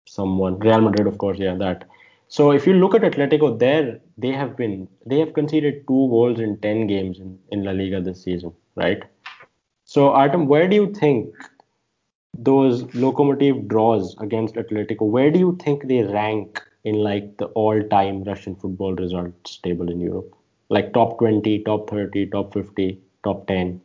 someone, 0.08 0.60
Real 0.60 0.82
Madrid, 0.82 1.08
of 1.08 1.18
course, 1.18 1.38
yeah, 1.40 1.56
that. 1.56 1.86
So 2.28 2.52
if 2.52 2.66
you 2.68 2.74
look 2.74 2.96
at 2.96 3.02
Atletico, 3.02 3.58
there 3.60 4.00
they 4.18 4.32
have 4.32 4.56
been 4.58 4.88
they 5.06 5.20
have 5.20 5.34
conceded 5.34 5.88
two 5.88 6.08
goals 6.10 6.40
in 6.40 6.58
10 6.60 6.88
games 6.88 7.20
in, 7.20 7.40
in 7.52 7.64
La 7.64 7.72
Liga 7.72 8.02
this 8.02 8.24
season, 8.24 8.54
right? 8.76 9.04
So 9.94 10.10
Artem, 10.10 10.48
where 10.48 10.68
do 10.68 10.76
you 10.76 10.92
think 10.92 11.36
those 12.36 12.84
Lokomotiv 12.96 13.68
draws 13.68 14.16
against 14.18 14.56
Atletico, 14.56 15.02
where 15.08 15.30
do 15.30 15.38
you 15.38 15.56
think 15.64 15.88
they 15.88 16.02
rank 16.02 16.60
in 16.84 16.96
like 16.96 17.38
the 17.38 17.46
all-time 17.50 18.24
Russian 18.24 18.56
football 18.56 18.96
results 18.96 19.58
table 19.58 19.92
in 19.92 20.02
Europe? 20.02 20.34
Like 20.70 20.94
top 20.94 21.20
20, 21.20 21.60
top 21.60 21.92
30, 21.92 22.26
top 22.26 22.56
50, 22.56 23.00
top 23.24 23.46
10. 23.46 23.82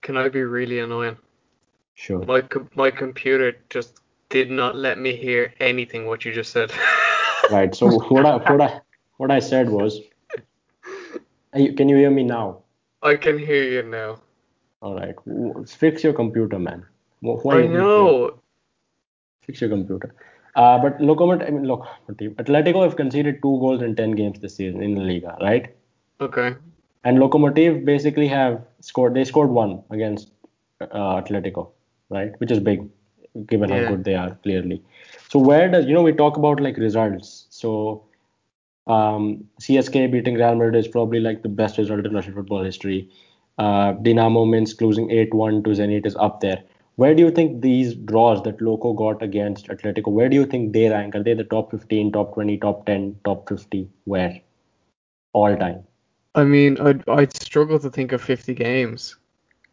Can 0.00 0.16
I 0.16 0.30
be 0.30 0.44
really 0.44 0.78
annoying? 0.78 1.18
Sure. 1.94 2.24
My 2.24 2.42
my 2.74 2.90
computer 2.90 3.58
just 3.68 4.00
did 4.30 4.50
not 4.50 4.76
let 4.76 4.98
me 4.98 5.14
hear 5.14 5.52
anything 5.60 6.06
what 6.06 6.24
you 6.24 6.32
just 6.32 6.52
said. 6.52 6.72
Right. 7.50 7.74
So 7.74 7.90
what 8.08 8.24
I 8.24 8.36
what 8.50 8.60
I 8.62 8.80
what 9.18 9.30
I 9.30 9.40
said 9.40 9.68
was, 9.68 10.00
you- 11.54 11.74
can 11.74 11.90
you 11.90 11.96
hear 11.96 12.10
me 12.10 12.22
now? 12.22 12.62
I 13.02 13.16
can 13.16 13.38
hear 13.38 13.64
you 13.64 13.82
now. 13.82 14.20
All 14.80 14.94
right. 14.94 15.14
Fix 15.68 16.02
your 16.04 16.12
computer, 16.12 16.58
man. 16.58 16.84
Why 17.20 17.56
I 17.56 17.62
you- 17.62 17.68
know. 17.68 18.38
Fix 19.42 19.60
your 19.60 19.70
computer. 19.70 20.14
Uh, 20.54 20.78
but 20.78 20.98
Lokomotiv, 20.98 21.46
I 21.46 21.50
mean, 21.50 21.64
Lokomotiv, 21.64 22.34
Atletico 22.36 22.82
have 22.84 22.96
conceded 22.96 23.36
two 23.42 23.58
goals 23.60 23.82
in 23.82 23.96
10 23.96 24.12
games 24.12 24.38
this 24.40 24.54
season 24.56 24.82
in 24.82 24.94
La 24.96 25.02
Liga, 25.02 25.36
right? 25.40 25.74
Okay. 26.20 26.54
And 27.04 27.18
Lokomotiv 27.18 27.84
basically 27.84 28.28
have 28.28 28.62
scored, 28.80 29.14
they 29.14 29.24
scored 29.24 29.50
one 29.50 29.82
against 29.90 30.30
uh, 30.80 31.20
Atletico, 31.22 31.70
right? 32.10 32.38
Which 32.38 32.50
is 32.50 32.60
big, 32.60 32.88
given 33.46 33.70
Yeah. 33.70 33.84
how 33.84 33.90
good 33.94 34.04
they 34.04 34.14
are, 34.14 34.34
clearly. 34.42 34.82
So, 35.28 35.38
where 35.38 35.68
does, 35.70 35.86
you 35.86 35.94
know, 35.94 36.02
we 36.02 36.12
talk 36.12 36.36
about 36.36 36.60
like 36.60 36.76
results. 36.76 37.46
So, 37.50 38.04
um, 38.86 39.44
CSK 39.60 40.10
beating 40.10 40.34
Real 40.34 40.54
Madrid 40.54 40.76
is 40.76 40.88
probably 40.88 41.20
like 41.20 41.42
the 41.42 41.48
best 41.48 41.78
result 41.78 42.04
in 42.04 42.14
Russian 42.14 42.34
football 42.34 42.62
history. 42.62 43.10
Uh, 43.58 43.92
Dynamo 43.92 44.44
Minsk 44.44 44.80
losing 44.80 45.10
8 45.10 45.34
1 45.34 45.62
to 45.64 45.70
Zenit 45.70 46.06
is 46.06 46.16
up 46.16 46.40
there. 46.40 46.62
Where 46.96 47.14
do 47.14 47.22
you 47.22 47.30
think 47.30 47.62
these 47.62 47.94
draws 47.94 48.42
that 48.42 48.58
Loko 48.58 48.94
got 48.94 49.22
against 49.22 49.68
Atletico, 49.68 50.08
where 50.08 50.28
do 50.28 50.36
you 50.36 50.44
think 50.44 50.72
they 50.72 50.88
rank? 50.88 51.14
Are 51.14 51.22
they 51.22 51.34
the 51.34 51.44
top 51.44 51.70
15, 51.70 52.12
top 52.12 52.34
20, 52.34 52.58
top 52.58 52.84
10, 52.86 53.18
top 53.24 53.48
50? 53.48 53.88
Where? 54.04 54.40
All 55.32 55.56
time. 55.56 55.84
I 56.34 56.44
mean, 56.44 56.78
I'd 56.80 57.06
I'd 57.08 57.34
struggle 57.42 57.78
to 57.78 57.90
think 57.90 58.12
of 58.12 58.22
50 58.22 58.54
games. 58.54 59.16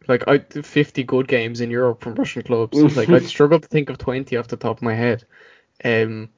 Like 0.08 0.26
I 0.26 0.38
50 0.38 1.04
good 1.04 1.28
games 1.28 1.60
in 1.60 1.70
Europe 1.70 2.02
from 2.02 2.14
Russian 2.14 2.42
clubs. 2.42 2.96
like 2.96 3.08
I'd 3.08 3.26
struggle 3.36 3.60
to 3.60 3.68
think 3.68 3.90
of 3.90 3.98
20 3.98 4.36
off 4.36 4.48
the 4.48 4.56
top 4.56 4.78
of 4.78 4.82
my 4.82 4.94
head. 4.94 5.24
Um, 5.84 6.30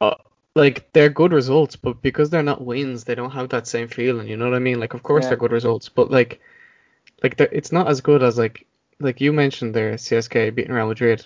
uh, 0.00 0.14
like 0.54 0.92
they're 0.92 1.08
good 1.08 1.32
results, 1.32 1.76
but 1.76 2.02
because 2.02 2.30
they're 2.30 2.42
not 2.42 2.64
wins, 2.64 3.04
they 3.04 3.14
don't 3.14 3.30
have 3.30 3.48
that 3.50 3.66
same 3.66 3.88
feeling. 3.88 4.28
You 4.28 4.36
know 4.36 4.44
what 4.46 4.54
I 4.54 4.58
mean? 4.60 4.80
Like 4.80 4.94
of 4.94 5.02
course 5.02 5.24
Yeah. 5.24 5.30
they're 5.30 5.38
good 5.38 5.52
results, 5.52 5.88
but 5.88 6.10
like, 6.10 6.40
like 7.22 7.40
it's 7.40 7.72
not 7.72 7.88
as 7.88 8.00
good 8.00 8.22
as 8.22 8.38
like 8.38 8.66
like 9.00 9.20
you 9.20 9.32
mentioned 9.32 9.74
there, 9.74 9.94
CSK 9.94 10.54
beating 10.54 10.72
Real 10.72 10.88
Madrid. 10.88 11.24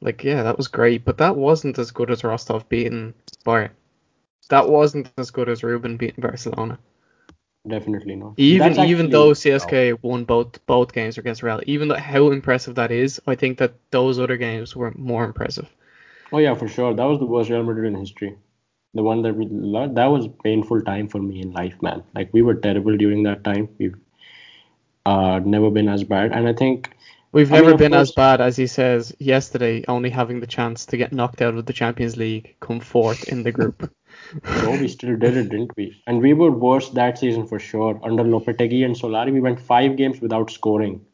Like 0.00 0.22
yeah, 0.22 0.42
that 0.44 0.56
was 0.56 0.68
great, 0.68 1.04
but 1.04 1.18
that 1.18 1.36
wasn't 1.36 1.78
as 1.78 1.90
good 1.90 2.10
as 2.10 2.22
Rostov 2.24 2.68
beating 2.68 3.14
Bayern. 3.44 3.70
That 4.48 4.68
wasn't 4.68 5.10
as 5.18 5.30
good 5.30 5.48
as 5.48 5.62
Rubin 5.64 5.96
beating 5.96 6.22
Barcelona. 6.22 6.78
Definitely 7.66 8.14
not. 8.16 8.34
Even 8.38 8.68
That's 8.72 8.78
even 8.88 9.06
actually- 9.06 9.12
though 9.12 9.28
oh. 9.30 9.34
CSK 9.34 9.98
won 10.02 10.24
both 10.24 10.64
both 10.66 10.92
games 10.92 11.18
against 11.18 11.42
Real, 11.42 11.60
even 11.66 11.88
though 11.88 11.96
how 11.96 12.30
impressive 12.30 12.76
that 12.76 12.90
is, 12.92 13.20
I 13.26 13.34
think 13.34 13.58
that 13.58 13.74
those 13.90 14.18
other 14.18 14.36
games 14.36 14.76
were 14.76 14.92
more 14.96 15.24
impressive. 15.24 15.68
Oh 16.32 16.38
yeah, 16.38 16.54
for 16.54 16.68
sure. 16.68 16.94
That 16.94 17.04
was 17.04 17.18
the 17.18 17.26
worst 17.26 17.50
Real 17.50 17.64
Madrid 17.64 17.92
in 17.92 17.98
history. 17.98 18.36
The 18.98 19.04
one 19.06 19.22
that 19.22 19.34
we 19.40 19.46
lo- 19.48 19.92
that 19.98 20.06
was 20.06 20.28
painful 20.42 20.80
time 20.82 21.08
for 21.08 21.22
me 21.24 21.40
in 21.40 21.52
life, 21.52 21.80
man. 21.88 22.02
Like 22.16 22.32
we 22.36 22.42
were 22.42 22.54
terrible 22.66 22.96
during 23.02 23.22
that 23.26 23.44
time. 23.44 23.68
We've 23.78 23.98
uh 25.06 25.40
never 25.44 25.70
been 25.70 25.88
as 25.96 26.02
bad, 26.14 26.32
and 26.38 26.48
I 26.52 26.54
think 26.62 26.90
We've 27.30 27.52
I 27.52 27.56
never 27.56 27.72
of 27.72 27.78
been 27.78 27.94
as 27.94 28.12
bad 28.12 28.40
as 28.40 28.56
he 28.56 28.66
says 28.66 29.14
yesterday, 29.18 29.84
only 29.86 30.08
having 30.08 30.40
the 30.40 30.46
chance 30.46 30.86
to 30.86 30.96
get 30.96 31.12
knocked 31.12 31.42
out 31.42 31.54
of 31.54 31.66
the 31.66 31.72
Champions 31.72 32.16
League, 32.16 32.56
come 32.60 32.80
fourth 32.80 33.28
in 33.28 33.42
the 33.42 33.52
group. 33.52 33.92
no, 34.44 34.70
we 34.70 34.88
still 34.88 35.14
did 35.16 35.36
it, 35.36 35.50
didn't 35.50 35.76
we? 35.76 36.02
And 36.06 36.22
we 36.22 36.32
were 36.32 36.50
worse 36.50 36.88
that 36.90 37.18
season 37.18 37.46
for 37.46 37.58
sure. 37.58 38.00
Under 38.02 38.24
Lopetegui 38.24 38.84
and 38.84 38.96
Solari, 38.96 39.32
we 39.32 39.40
went 39.40 39.60
five 39.60 39.96
games 39.96 40.20
without 40.22 40.50
scoring. 40.50 41.04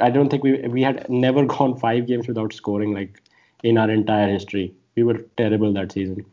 I 0.00 0.10
don't 0.10 0.30
think 0.30 0.42
we 0.42 0.66
we 0.78 0.82
had 0.82 1.08
never 1.10 1.44
gone 1.56 1.78
five 1.78 2.06
games 2.06 2.26
without 2.26 2.52
scoring 2.52 2.94
like 2.94 3.22
in 3.62 3.76
our 3.76 3.90
entire 3.90 4.32
history. 4.32 4.74
We 4.96 5.02
were 5.02 5.18
terrible 5.36 5.72
that 5.74 5.92
season. 5.92 6.24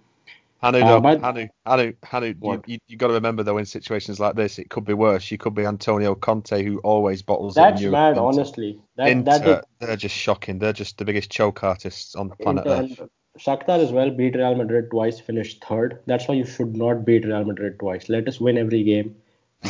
Hanu, 0.64 0.80
Uh, 0.80 1.00
though, 1.00 1.20
Hanu, 1.20 1.48
Hanu, 1.66 1.94
Hanu, 2.04 2.28
you, 2.28 2.36
What? 2.40 2.70
you, 2.70 2.78
you 2.88 2.96
got 2.98 3.08
to 3.08 3.14
remember 3.14 3.44
though, 3.44 3.58
in 3.58 3.66
situations 3.66 4.20
like 4.20 4.36
this, 4.36 4.58
it 4.58 4.70
could 4.70 4.86
be 4.86 4.94
worse. 4.94 5.30
You 5.30 5.38
could 5.38 5.54
be 5.54 5.66
Antonio 5.66 6.16
Conte, 6.16 6.64
who 6.64 6.80
always 6.80 7.22
bottles 7.22 7.56
That's 7.56 7.82
mad, 7.82 8.18
honestly. 8.18 8.80
That 8.96 9.10
Inter, 9.10 9.40
that 9.40 9.60
is 9.60 9.66
they're 9.80 9.98
just 9.98 10.16
shocking. 10.16 10.60
They're 10.60 10.74
just 10.74 10.98
the 10.98 11.06
biggest 11.06 11.30
choke 11.30 11.64
artists 11.64 12.16
on 12.16 12.30
the 12.30 12.36
planet 12.38 12.66
Inter 12.66 13.04
Earth. 13.04 13.10
Shakhtar 13.38 13.80
as 13.80 13.92
well 13.92 14.12
beat 14.12 14.36
Real 14.36 14.56
Madrid 14.56 14.92
twice, 14.92 15.20
finished 15.20 15.66
third. 15.66 16.00
That's 16.06 16.28
why 16.28 16.36
you 16.36 16.46
should 16.46 16.78
not 16.78 17.04
beat 17.04 17.26
Real 17.26 17.44
Madrid 17.44 17.80
twice. 17.80 18.08
Let 18.08 18.28
us 18.28 18.40
win 18.40 18.58
every 18.58 18.84
game. 18.84 19.16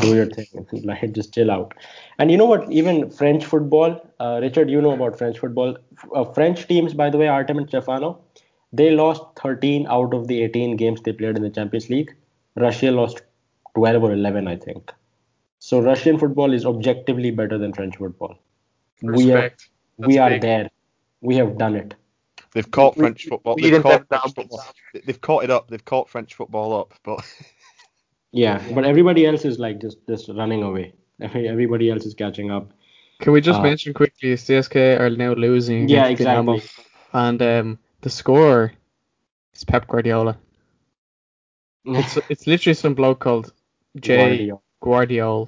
Do 0.02 0.16
your 0.16 0.26
thing. 0.26 0.68
Like 0.84 1.12
just 1.14 1.34
chill 1.34 1.50
out. 1.50 1.74
And 2.20 2.30
you 2.30 2.38
know 2.38 2.46
what? 2.46 2.72
Even 2.72 3.10
French 3.10 3.46
football, 3.46 4.02
uh, 4.20 4.39
Richard, 4.41 4.70
you 4.70 4.82
know 4.82 4.91
about 4.91 5.18
French 5.18 5.39
football. 5.39 5.78
Uh, 6.14 6.26
French 6.26 6.68
teams, 6.68 6.94
by 6.94 7.10
the 7.10 7.18
way, 7.18 7.28
Artem 7.28 7.58
and 7.58 7.68
Stefano, 7.70 8.20
they 8.74 8.92
lost 8.92 9.22
13 9.42 9.86
out 9.88 10.14
of 10.14 10.28
the 10.28 10.42
18 10.44 10.76
games 10.78 11.02
they 11.02 11.14
played 11.14 11.38
in 11.38 11.44
the 11.44 11.50
Champions 11.50 11.90
League. 11.90 12.14
Russia 12.56 12.92
lost 12.92 13.22
12 13.76 14.04
or 14.04 14.14
11, 14.14 14.48
I 14.48 14.56
think. 14.56 14.92
So 15.60 15.80
Russian 15.80 16.18
football 16.20 16.54
is 16.54 16.66
objectively 16.66 17.32
better 17.32 17.58
than 17.58 17.72
French 17.74 17.96
football. 17.98 18.38
We 19.02 19.32
are, 19.32 19.36
Respect. 19.36 19.70
we 19.98 20.18
are 20.18 20.30
big. 20.32 20.42
there. 20.42 20.70
We 21.22 21.36
have 21.38 21.58
done 21.58 21.76
it. 21.76 21.96
They've 22.54 22.70
caught 22.70 22.96
French 22.96 23.26
football. 23.26 23.56
They've 23.56 23.82
caught 23.82 23.92
have 23.92 24.08
French 24.08 24.34
football. 24.36 24.64
They- 24.94 25.00
They've 25.06 25.22
caught 25.22 25.44
it 25.46 25.50
up. 25.52 25.70
They've 25.70 25.86
caught 25.86 26.10
French 26.10 26.34
football 26.36 26.74
up. 26.80 26.94
But 27.04 27.24
Yeah, 28.32 28.62
but 28.74 28.84
everybody 28.86 29.26
else 29.26 29.46
is 29.46 29.60
like 29.60 29.80
just 29.80 29.98
just 30.08 30.28
running 30.30 30.64
away. 30.64 30.94
Everybody 31.22 31.90
else 31.92 32.06
is 32.06 32.14
catching 32.16 32.50
up. 32.52 32.72
Can 33.22 33.32
we 33.32 33.42
just 33.42 33.60
Uh, 33.60 33.64
mention 33.64 33.94
quickly, 33.94 34.34
CSK 34.34 35.00
are 35.00 35.10
now 35.12 35.34
losing 35.34 35.88
Yeah, 35.88 36.08
against 36.08 36.24
Dinamo, 36.24 36.56
exactly. 36.58 36.86
and 37.14 37.42
um, 37.42 37.80
the 38.04 38.10
scorer 38.10 38.74
is 39.56 39.64
Pep 39.64 39.88
Guardiola. 39.88 40.38
It's 41.86 42.18
it's 42.30 42.45
literally 42.45 42.76
some 42.76 42.93
bloke 42.93 43.20
called 43.20 43.51
Jay 43.99 44.18
Guardiola. 44.18 44.62
Guardiola. 44.82 45.47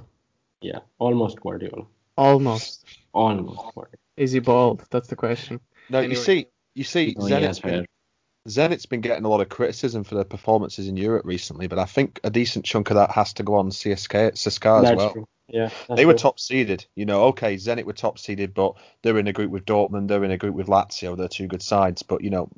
Yeah, 0.61 0.79
almost 0.97 1.39
Guardiola. 1.39 1.85
Almost. 2.17 2.85
Almost 3.13 3.57
Guardiola. 3.75 3.97
Is 4.17 4.31
he 4.31 4.39
bald? 4.39 4.85
That's 4.89 5.09
the 5.09 5.15
question. 5.15 5.59
no, 5.89 5.99
you 5.99 6.15
see, 6.15 6.47
you 6.73 6.85
see, 6.85 7.15
Oh, 7.19 7.27
yeah, 7.27 7.39
Zenit's 7.39 7.59
been. 7.59 7.85
Zenit's 8.47 8.85
been 8.85 9.01
getting 9.01 9.25
a 9.25 9.27
lot 9.27 9.41
of 9.41 9.49
criticism 9.49 10.03
for 10.03 10.15
their 10.15 10.23
performances 10.23 10.87
in 10.87 10.95
Europe 10.95 11.25
recently, 11.25 11.67
but 11.67 11.79
I 11.79 11.85
think 11.85 12.19
a 12.23 12.29
decent 12.29 12.63
chunk 12.63 12.91
of 12.91 12.95
that 12.95 13.11
has 13.11 13.33
to 13.33 13.43
go 13.43 13.55
on 13.55 13.69
CSK, 13.69 14.33
CSKA 14.33 14.77
as 14.77 14.83
That's 14.83 14.97
well. 14.97 15.13
true. 15.13 15.27
Yeah, 15.47 15.69
They 15.95 16.05
were 16.05 16.15
top 16.15 16.39
seeded, 16.39 16.85
you 16.95 17.05
know. 17.05 17.25
Okay, 17.25 17.55
Zenit 17.55 17.85
were 17.85 17.93
top 17.93 18.17
seeded, 18.17 18.53
but 18.53 18.73
they're 19.01 19.19
in 19.19 19.27
a 19.27 19.33
group 19.33 19.51
with 19.51 19.65
Dortmund. 19.65 20.07
They're 20.07 20.23
in 20.23 20.31
a 20.31 20.37
group 20.37 20.55
with 20.55 20.67
Lazio. 20.67 21.15
They're 21.15 21.27
two 21.27 21.47
good 21.47 21.61
sides, 21.61 22.01
but 22.01 22.23
you 22.23 22.31
know, 22.31 22.49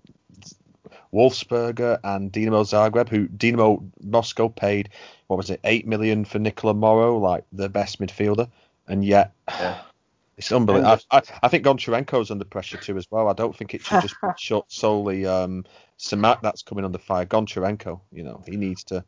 Wolfsberger 1.13 1.99
and 2.03 2.31
Dinamo 2.31 2.63
Zagreb, 2.63 3.09
who 3.09 3.27
Dinamo 3.27 3.89
Moscow 4.01 4.47
paid 4.49 4.89
what 5.27 5.37
was 5.37 5.49
it, 5.49 5.59
eight 5.63 5.85
million 5.85 6.25
for 6.25 6.39
Nikola 6.39 6.73
Moro, 6.73 7.17
like 7.17 7.43
the 7.51 7.69
best 7.69 7.99
midfielder, 7.99 8.49
and 8.87 9.03
yet 9.03 9.33
Yeah. 9.47 9.81
it's 10.37 10.51
unbelievable. 10.51 10.99
I, 11.11 11.17
I, 11.17 11.21
I 11.43 11.47
think 11.49 11.65
Goncharenko's 11.65 12.31
under 12.31 12.45
pressure 12.45 12.77
too 12.77 12.97
as 12.97 13.07
well. 13.11 13.27
I 13.27 13.33
don't 13.33 13.55
think 13.55 13.73
it 13.73 13.81
should 13.81 14.01
just 14.01 14.15
be 14.21 14.61
solely 14.67 15.25
um, 15.25 15.65
Semak 15.99 16.41
that's 16.41 16.63
coming 16.63 16.85
under 16.85 16.97
fire. 16.97 17.25
Goncharenko, 17.25 17.99
you 18.11 18.23
know, 18.23 18.43
he 18.47 18.55
needs 18.55 18.83
to. 18.85 19.03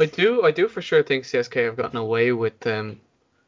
I 0.00 0.06
do 0.06 0.44
I 0.44 0.50
do 0.50 0.68
for 0.68 0.82
sure 0.82 1.02
think 1.02 1.24
CSK 1.24 1.64
have 1.64 1.76
gotten 1.76 1.96
away 1.98 2.32
with 2.32 2.66
um, 2.66 3.00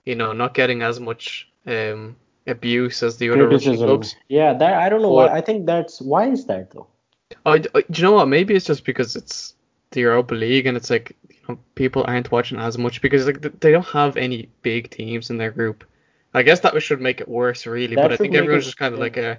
you 0.05 0.15
know, 0.15 0.33
not 0.33 0.55
getting 0.55 0.83
as 0.83 1.01
much 1.01 1.49
um 1.67 2.17
abuse 2.47 3.03
as 3.03 3.17
the 3.17 3.31
other 3.31 3.47
Russian 3.49 3.77
criticism. 3.77 3.87
clubs. 3.89 4.17
Yeah, 4.29 4.55
that 4.55 4.75
I 4.75 4.89
don't 4.89 5.03
know 5.03 5.11
why. 5.13 5.29
I 5.29 5.41
think 5.41 5.67
that's 5.67 6.01
why 6.01 6.29
is 6.29 6.47
that 6.47 6.71
though. 6.71 6.87
D- 7.31 7.69
uh, 7.75 7.83
do 7.91 8.03
you 8.03 8.03
know 8.03 8.13
what? 8.13 8.27
Maybe 8.29 8.55
it's 8.55 8.67
just 8.67 8.85
because 8.85 9.17
it's 9.17 9.55
the 9.91 10.01
Europa 10.01 10.35
League 10.35 10.67
and 10.67 10.77
it's 10.77 10.91
like 10.91 11.17
you 11.29 11.37
know 11.49 11.59
people 11.75 12.05
aren't 12.07 12.31
watching 12.33 12.59
as 12.59 12.79
much 12.79 13.01
because 13.03 13.27
like 13.27 13.41
they 13.61 13.73
don't 13.73 13.87
have 13.87 14.17
any 14.17 14.49
big 14.63 14.91
teams 14.91 15.31
in 15.31 15.39
their 15.39 15.51
group. 15.51 15.85
I 16.33 16.43
guess 16.43 16.61
that 16.61 16.81
should 16.83 17.01
make 17.01 17.21
it 17.21 17.29
worse, 17.29 17.67
really. 17.67 17.97
That 17.97 18.03
but 18.03 18.13
I 18.13 18.17
think 18.17 18.35
everyone's 18.35 18.65
it- 18.65 18.69
just 18.69 18.79
kind 18.79 18.95
of 18.95 18.99
yeah. 18.99 19.05
like 19.05 19.17
a 19.17 19.39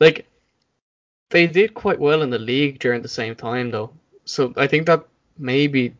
like 0.00 0.26
they 1.30 1.46
did 1.46 1.74
quite 1.74 1.98
well 1.98 2.22
in 2.22 2.30
the 2.30 2.38
league 2.38 2.78
during 2.78 3.02
the 3.02 3.08
same 3.08 3.34
time 3.34 3.70
though. 3.70 3.90
So 4.24 4.52
I 4.56 4.66
think 4.66 4.86
that 4.86 5.06
maybe 5.38 5.94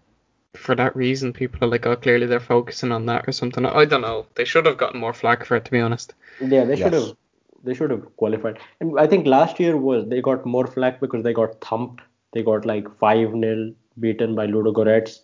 for 0.56 0.74
that 0.74 0.96
reason 0.96 1.32
people 1.32 1.62
are 1.64 1.70
like, 1.70 1.86
oh, 1.86 1.96
clearly 1.96 2.26
they're 2.26 2.40
focusing 2.40 2.90
on 2.92 3.06
that 3.06 3.28
or 3.28 3.32
something. 3.32 3.64
I 3.64 3.84
don't 3.84 4.00
know. 4.00 4.26
They 4.34 4.44
should 4.44 4.66
have 4.66 4.78
gotten 4.78 5.00
more 5.00 5.12
flack 5.12 5.44
for 5.44 5.56
it, 5.56 5.64
to 5.66 5.70
be 5.70 5.80
honest. 5.80 6.14
Yeah, 6.40 6.64
they 6.64 6.76
should 6.76 6.92
have. 6.92 7.16
They 7.64 7.74
should 7.74 7.90
have 7.90 8.16
qualified. 8.16 8.58
And 8.80 8.98
I 8.98 9.06
think 9.06 9.26
last 9.26 9.58
year 9.58 9.76
was 9.76 10.08
they 10.08 10.20
got 10.22 10.46
more 10.46 10.66
flack 10.66 11.00
because 11.00 11.22
they 11.24 11.32
got 11.32 11.60
thumped. 11.60 12.02
They 12.32 12.42
got 12.42 12.64
like 12.64 12.86
five 12.98 13.30
0 13.32 13.72
beaten 13.98 14.34
by 14.34 14.46
Ludogorets. 14.46 15.20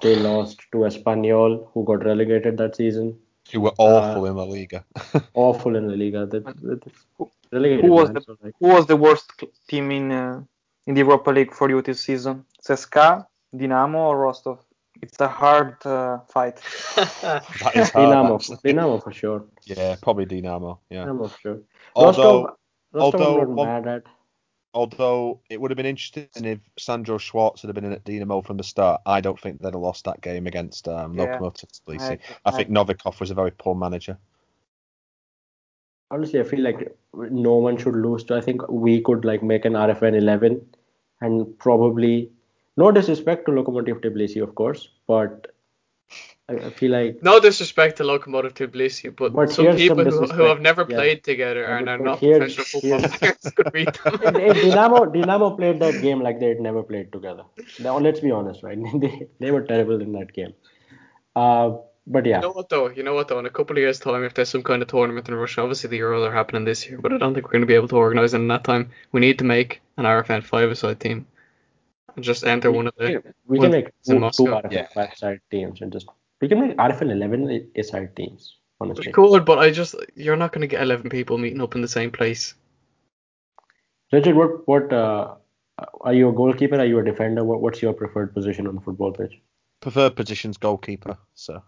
They 0.00 0.16
lost 0.28 0.60
to 0.72 0.78
Espanyol, 0.78 1.68
who 1.72 1.84
got 1.84 2.04
relegated 2.04 2.56
that 2.58 2.74
season. 2.76 3.18
Who 3.52 3.60
were 3.60 3.74
awful 3.76 4.24
in 4.24 4.36
La 4.36 4.44
Liga. 4.44 4.84
Awful 5.34 5.76
in 5.76 5.86
La 5.88 5.94
Liga. 5.94 6.24
They, 6.24 6.38
they, 6.38 6.76
Who- 7.18 7.30
relegated. 7.52 7.84
who 7.84 7.90
was 7.92 8.08
man, 8.08 8.14
the- 8.14 8.20
so, 8.22 8.38
like, 8.42 8.54
Who 8.58 8.68
was 8.68 8.86
the 8.86 8.96
worst 8.96 9.30
team 9.68 9.90
in 9.90 10.10
uh, 10.10 10.42
in 10.86 10.94
the 10.94 11.00
Europa 11.02 11.30
League 11.30 11.52
for 11.52 11.68
you 11.68 11.82
this 11.82 12.00
season? 12.00 12.46
CSKA, 12.66 13.26
Dinamo, 13.54 13.96
or 13.96 14.18
Rostov? 14.18 14.58
It's 15.02 15.20
a 15.20 15.28
hard 15.28 15.84
uh, 15.86 16.18
fight. 16.32 16.60
That 16.96 17.42
is 17.74 17.90
hard, 17.90 18.08
Dinamo, 18.08 18.34
actually. 18.36 18.56
Dinamo 18.72 19.02
for 19.02 19.12
sure. 19.12 19.44
Yeah, 19.64 19.96
probably 20.02 20.26
Dinamo. 20.26 20.78
Yeah. 20.90 21.04
Dinamo 21.04 21.30
for 21.30 21.38
sure. 21.40 21.58
Although, 21.94 22.42
Rostov, 22.42 22.56
Rostov 22.92 23.20
although 23.20 23.44
one- 23.52 23.68
mad 23.68 23.86
at. 23.88 24.02
although 24.72 25.40
it 25.50 25.60
would 25.60 25.70
have 25.70 25.76
been 25.76 25.86
interesting 25.86 26.26
if 26.44 26.58
Sandro 26.78 27.16
Schwarz 27.18 27.62
had 27.62 27.74
been 27.74 27.84
in 27.84 27.92
at 27.92 28.04
Dinamo 28.04 28.44
from 28.44 28.56
the 28.56 28.64
start. 28.64 29.00
I 29.06 29.20
don't 29.20 29.38
think 29.40 29.60
they'd 29.60 29.72
have 29.74 29.80
lost 29.80 30.04
that 30.04 30.20
game 30.20 30.46
against 30.46 30.88
um, 30.88 31.14
Yeah. 31.14 31.38
Lokomotiv 31.38 31.70
Tbilisi. 31.80 32.18
I- 32.44 32.48
I 32.48 32.50
think 32.52 32.70
Novikov 32.70 33.20
was 33.20 33.30
a 33.30 33.34
very 33.34 33.50
poor 33.52 33.74
manager. 33.74 34.18
honestly, 36.10 36.38
I 36.40 36.44
feel 36.44 36.60
like 36.60 36.96
no 37.12 37.54
one 37.54 37.76
should 37.76 37.96
lose 37.96 38.24
to. 38.24 38.36
I 38.36 38.40
think 38.40 38.66
we 38.68 39.00
could 39.00 39.24
like 39.24 39.42
make 39.42 39.64
an 39.64 39.72
RFN 39.72 40.14
11 40.16 40.60
and 41.20 41.58
probably 41.58 42.30
no 42.76 42.90
disrespect 42.92 43.46
to 43.46 43.52
Lokomotiv 43.52 44.00
Tbilisi, 44.00 44.42
of 44.42 44.54
course, 44.54 44.88
but 45.06 45.48
I, 46.48 46.70
feel 46.70 46.92
like 46.92 47.22
No 47.22 47.40
disrespect 47.40 47.96
to 47.98 48.02
Lokomotiv 48.02 48.52
Tbilisi, 48.52 49.14
but, 49.16 49.32
But 49.32 49.50
some 49.50 49.64
here's 49.66 49.86
some 49.86 49.96
people 49.96 50.26
who, 50.26 50.26
who 50.34 50.42
have 50.42 50.60
never 50.60 50.84
yeah. 50.88 50.96
played 50.96 51.24
together 51.24 51.64
and 51.64 51.88
are 51.88 51.98
not 51.98 52.18
here- 52.18 52.38
professional 52.38 52.66
football 52.66 53.08
players 53.18 53.52
could 53.56 53.72
beat 53.78 53.94
them. 54.04 54.36
if 54.36 54.62
Dynamo 54.62 55.06
Dynamo 55.06 55.56
played 55.56 55.80
that 55.80 56.02
game 56.02 56.20
like 56.20 56.40
they 56.40 56.48
had 56.48 56.60
never 56.60 56.82
played 56.82 57.10
together. 57.12 57.44
Now, 57.80 57.98
let's 57.98 58.20
be 58.20 58.30
honest, 58.30 58.62
right? 58.62 58.78
they 59.00 59.28
they 59.40 59.50
were 59.50 59.62
terrible 59.62 60.00
in 60.02 60.12
that 60.12 60.32
game. 60.34 60.52
Uh, 61.34 61.78
but 62.06 62.26
yeah, 62.26 62.36
You 62.36 62.42
know 62.42 62.52
what 62.52 62.68
though? 62.68 62.90
You 62.90 63.02
know 63.02 63.14
what 63.14 63.28
though? 63.28 63.38
In 63.38 63.46
a 63.46 63.50
couple 63.50 63.76
of 63.78 63.80
years' 63.80 63.98
time, 63.98 64.24
if 64.24 64.34
there's 64.34 64.50
some 64.50 64.62
kind 64.62 64.82
of 64.82 64.88
tournament 64.88 65.26
in 65.28 65.34
Russia, 65.34 65.62
obviously 65.62 65.88
the 65.88 66.00
Euros 66.00 66.28
are 66.28 66.32
happening 66.34 66.66
this 66.66 66.86
year, 66.86 66.98
but 67.00 67.14
I 67.14 67.16
don't 67.18 67.32
think 67.32 67.46
we're 67.46 67.52
going 67.52 67.62
to 67.62 67.66
be 67.66 67.74
able 67.74 67.88
to 67.88 67.96
organise 67.96 68.34
it 68.34 68.36
in 68.36 68.48
that 68.48 68.64
time. 68.64 68.90
We 69.12 69.20
need 69.22 69.38
to 69.38 69.44
make 69.44 69.80
an 69.96 70.04
RFN 70.04 70.44
five-a-side 70.44 71.00
team 71.00 71.26
just 72.20 72.44
enter 72.44 72.70
one 72.70 72.86
of 72.86 72.94
the. 72.96 73.22
we 73.46 73.58
can 73.58 73.70
make 73.70 73.86
two, 74.04 74.14
two 74.14 74.18
Moscow. 74.18 74.60
RFL 74.62 74.72
Yeah. 74.72 74.88
five 74.94 75.14
side 75.16 75.40
teams 75.50 75.80
and 75.80 75.92
just 75.92 76.08
we 76.40 76.48
can 76.48 76.60
make 76.60 76.76
RFL 76.76 77.10
11 77.10 77.70
a 77.74 77.82
side 77.82 78.14
teams. 78.16 78.56
Honestly, 78.80 79.12
Cool, 79.12 79.38
but 79.40 79.58
I 79.58 79.70
just 79.70 79.94
you're 80.14 80.36
not 80.36 80.52
going 80.52 80.62
to 80.62 80.66
get 80.66 80.82
11 80.82 81.08
people 81.08 81.38
meeting 81.38 81.60
up 81.60 81.74
in 81.74 81.80
the 81.80 81.88
same 81.88 82.10
place. 82.10 82.54
Richard, 84.12 84.36
what 84.36 84.66
what 84.68 84.92
uh, 84.92 85.34
are 86.00 86.12
you 86.12 86.28
a 86.28 86.32
goalkeeper? 86.32 86.78
Are 86.78 86.84
you 86.84 86.98
a 86.98 87.04
defender? 87.04 87.44
What, 87.44 87.60
what's 87.60 87.82
your 87.82 87.92
preferred 87.92 88.34
position 88.34 88.66
on 88.66 88.74
the 88.74 88.80
football 88.80 89.12
pitch? 89.12 89.40
Preferred 89.80 90.16
position's 90.16 90.56
goalkeeper. 90.56 91.16
So 91.34 91.62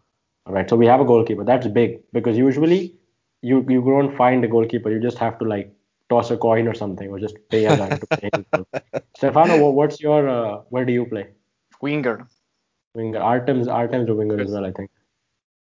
All 0.47 0.53
right, 0.53 0.68
so 0.68 0.76
we 0.76 0.87
have 0.87 1.01
a 1.01 1.05
goalkeeper. 1.05 1.45
That's 1.45 1.66
big 1.66 2.01
because 2.12 2.37
usually 2.37 2.95
you 3.43 3.64
you 3.68 3.80
don't 3.82 4.16
find 4.16 4.45
a 4.45 4.49
goalkeeper. 4.49 4.91
You 4.91 5.01
just 5.01 5.18
have 5.18 5.39
to 5.39 5.45
like 5.45 5.72
toss 6.09 6.30
a 6.30 6.36
coin 6.36 6.68
or 6.68 6.74
something, 6.74 7.09
or 7.09 7.18
just 7.18 7.36
pay 7.50 7.66
a 7.66 7.76
guy 7.76 7.88
to 7.96 8.07
play. 8.07 8.30
Stefano, 9.16 9.70
what's 9.70 10.00
your 10.00 10.28
uh, 10.28 10.61
where 10.70 10.84
do 10.84 10.92
you 10.92 11.07
play? 11.07 11.28
Winger. 11.80 12.28
Winger. 12.94 13.20
Artem's 13.20 13.68
Artem's 13.68 14.09
a 14.09 14.14
winger 14.14 14.40
as 14.40 14.50
well, 14.50 14.64
I 14.66 14.72
think. 14.72 14.90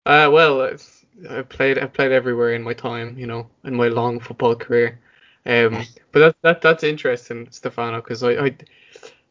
Uh, 0.06 0.30
well, 0.32 0.62
I've- 0.62 0.84
I 1.30 1.44
played 1.44 1.78
I 1.78 1.86
played 1.86 2.12
everywhere 2.12 2.54
in 2.56 2.64
my 2.64 2.74
time, 2.74 3.16
you 3.20 3.28
know, 3.28 3.48
in 3.64 3.76
my 3.76 3.90
long 3.90 4.20
football 4.20 4.56
career. 4.56 5.00
Um, 5.46 5.84
but 6.12 6.20
that 6.20 6.36
that 6.42 6.62
that's 6.62 6.84
interesting, 6.84 7.48
Stefano, 7.52 7.98
because 8.02 8.24
I, 8.24 8.32
I 8.46 8.56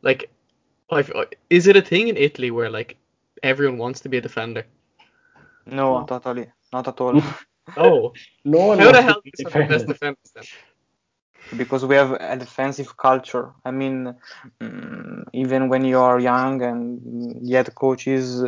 like, 0.03 0.31
I've, 0.93 1.11
I, 1.17 1.25
is 1.49 1.67
it 1.67 1.77
a 1.77 1.83
thing 1.83 2.07
in 2.09 2.17
Italy 2.17 2.53
where 2.53 2.71
like 2.71 2.97
everyone 3.43 3.79
wants 3.79 4.01
to 4.03 4.09
be 4.09 4.19
a 4.19 4.21
defender? 4.21 4.65
No, 5.67 6.05
totally. 6.07 6.53
Not 6.73 6.87
at 6.89 7.01
all. 7.01 7.21
Oh, 7.77 8.13
No 8.45 8.67
one 8.67 8.79
how 8.79 8.93
the 8.93 8.93
wants 8.93 8.99
to 8.99 9.03
hell 9.03 9.21
be 9.25 9.31
is 9.31 9.39
the 9.39 9.45
best 9.45 9.87
defender. 9.87 9.93
defenders 9.93 10.33
then? 10.35 10.45
Because 11.57 11.85
we 11.85 11.95
have 11.97 12.13
a 12.13 12.37
defensive 12.37 12.97
culture. 12.97 13.53
I 13.65 13.71
mean, 13.71 14.15
mm, 14.61 15.25
even 15.33 15.69
when 15.69 15.85
you 15.85 15.99
are 15.99 16.19
young 16.21 16.63
and 16.63 17.43
the 17.47 17.53
head 17.55 17.75
coaches 17.75 18.45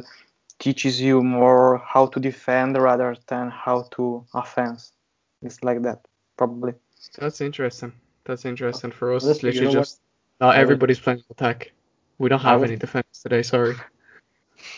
teaches 0.59 1.01
you 1.01 1.23
more 1.23 1.79
how 1.79 2.07
to 2.07 2.21
defend 2.21 2.77
rather 2.77 3.17
than 3.27 3.51
how 3.51 3.89
to 3.93 4.25
offense. 4.35 4.93
It's 5.43 5.63
like 5.65 5.83
that, 5.83 6.07
probably. 6.37 6.75
That's 7.19 7.41
interesting. 7.41 7.93
That's 8.25 8.45
interesting 8.45 8.93
for 8.93 9.15
us. 9.15 9.25
Honestly, 9.25 9.51
It's 9.51 9.57
you 9.57 9.63
literally 9.63 9.75
know 9.75 9.81
what? 9.81 9.87
just 9.87 10.01
not 10.41 10.57
everybody's 10.57 11.01
playing 11.01 11.23
attack. 11.31 11.73
We 12.19 12.29
don't 12.29 12.41
have 12.41 12.61
was- 12.61 12.71
any 12.71 12.79
defense 12.79 13.23
today. 13.23 13.43
Sorry. 13.43 13.75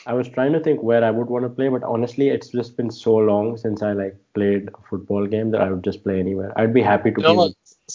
I 0.07 0.15
was 0.15 0.29
trying 0.29 0.53
to 0.53 0.61
think 0.61 0.83
where 0.83 1.05
I 1.05 1.11
would 1.11 1.29
want 1.29 1.45
to 1.45 1.49
play, 1.49 1.69
but 1.69 1.83
honestly, 1.83 2.29
it's 2.29 2.49
just 2.49 2.77
been 2.77 2.91
so 2.91 3.17
long 3.17 3.57
since 3.57 3.83
I 3.83 3.93
like 3.93 4.17
played 4.35 4.69
a 4.69 4.83
football 4.89 5.27
game 5.27 5.51
that 5.53 5.61
I 5.63 5.71
would 5.71 5.83
just 5.85 6.03
play 6.05 6.19
anywhere. 6.21 6.53
I'd 6.59 6.75
be 6.75 6.83
happy 6.83 7.11
to 7.13 7.21
You 7.21 7.23
know 7.23 7.33
be 7.33 7.37
what? 7.37 7.53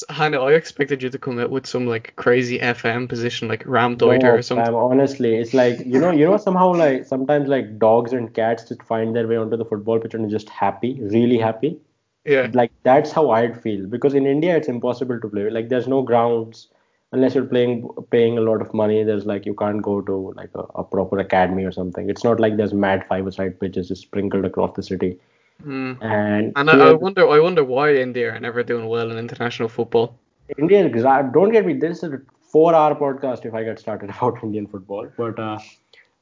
Hannah, 0.10 0.41
I 0.41 0.53
expected 0.53 1.01
you 1.03 1.10
to 1.10 1.18
come 1.20 1.39
out 1.39 1.49
with 1.51 1.66
some 1.66 1.88
like 1.88 2.16
crazy 2.16 2.60
FM 2.60 3.07
position 3.10 3.47
like 3.47 3.64
Raumdeuter 3.66 4.22
No, 4.24 4.36
or 4.36 4.41
something. 4.41 4.66
fam, 4.66 4.76
honestly, 4.76 5.36
it's 5.36 5.53
like 5.53 5.80
you 5.86 5.99
know, 5.99 6.12
you 6.12 6.26
know, 6.26 6.38
somehow 6.38 6.74
like 6.74 7.05
sometimes 7.05 7.49
like 7.49 7.80
dogs 7.80 8.14
and 8.14 8.34
cats 8.34 8.68
just 8.68 8.84
find 8.84 9.16
their 9.16 9.28
way 9.28 9.38
onto 9.38 9.57
the 9.57 9.66
football 9.66 9.99
pitch 9.99 10.14
and 10.14 10.26
are 10.26 10.30
just 10.30 10.49
happy, 10.49 10.99
really 11.01 11.38
happy. 11.38 11.80
Yeah. 12.26 12.49
Like 12.53 12.72
that's 12.84 13.12
how 13.12 13.32
I'd 13.32 13.62
feel 13.62 13.88
because 13.88 14.14
in 14.14 14.26
India 14.26 14.55
it's 14.55 14.68
impossible 14.68 15.20
to 15.20 15.28
play. 15.30 15.49
Like 15.49 15.70
there's 15.70 15.88
no 15.88 16.01
grounds 16.03 16.68
unless 17.12 17.36
you're 17.36 17.45
playing 17.45 17.88
paying 18.12 18.38
a 18.38 18.41
lot 18.41 18.62
of 18.62 18.74
money. 18.74 19.03
There's 19.03 19.26
like 19.26 19.45
you 19.45 19.53
can't 19.53 19.82
go 19.82 20.01
to 20.01 20.34
like 20.36 20.51
a, 20.55 20.64
a 20.76 20.84
proper 20.84 21.20
academy 21.20 21.64
or 21.64 21.72
something. 21.72 22.10
It's 22.10 22.24
not 22.24 22.39
like 22.39 22.57
there's 22.57 22.74
mad 22.74 23.05
five-a-side 23.07 23.60
pitches 23.60 23.88
just 23.88 24.01
sprinkled 24.03 24.45
across 24.45 24.76
the 24.76 24.84
city. 24.84 25.20
Mm. 25.66 26.01
And, 26.01 26.53
And 26.55 26.70
I, 26.70 26.89
I 26.89 26.93
wonder, 26.93 27.28
I 27.28 27.39
wonder 27.39 27.64
why 27.64 27.95
India 27.95 28.34
are 28.34 28.39
never 28.39 28.64
doing 28.64 28.88
well 28.88 29.12
in 29.12 29.18
international 29.18 29.68
football. 29.68 30.18
India, 30.57 30.88
don't 31.34 31.51
get 31.51 31.66
me. 31.66 31.74
This 31.74 32.01
is 32.03 32.14
a 32.14 32.22
four-hour 32.41 32.95
podcast 32.95 33.45
if 33.45 33.53
I 33.53 33.64
get 33.64 33.80
started 33.80 34.10
about 34.18 34.41
Indian 34.43 34.68
football. 34.68 35.10
But 35.18 35.38
uh, 35.38 35.60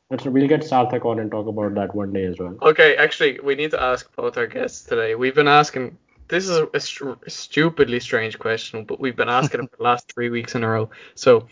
let's 0.09 0.25
we'll 0.25 0.47
get 0.47 0.61
Sarthak 0.61 1.05
on 1.05 1.19
and 1.19 1.29
talk 1.29 1.47
about 1.47 1.75
that 1.75 1.93
one 1.93 2.13
day 2.13 2.25
as 2.25 2.39
well. 2.39 2.57
Okay, 2.61 2.95
actually, 2.95 3.39
we 3.41 3.55
need 3.55 3.71
to 3.71 3.81
ask 3.81 4.13
both 4.15 4.37
our 4.37 4.47
guests 4.47 4.83
today. 4.83 5.15
We've 5.15 5.35
been 5.35 5.47
asking. 5.47 5.97
This 6.27 6.43
is 6.49 6.57
a, 6.57 6.67
a 6.73 6.79
str- 6.79 7.13
stupidly 7.27 7.99
strange 7.99 8.37
question, 8.37 8.83
but 8.83 8.99
we've 8.99 9.15
been 9.15 9.29
asking 9.29 9.63
it 9.63 9.71
for 9.71 9.77
the 9.77 9.83
last 9.83 10.11
three 10.13 10.29
weeks 10.29 10.55
in 10.55 10.63
a 10.63 10.69
row. 10.69 10.89
So, 11.15 11.47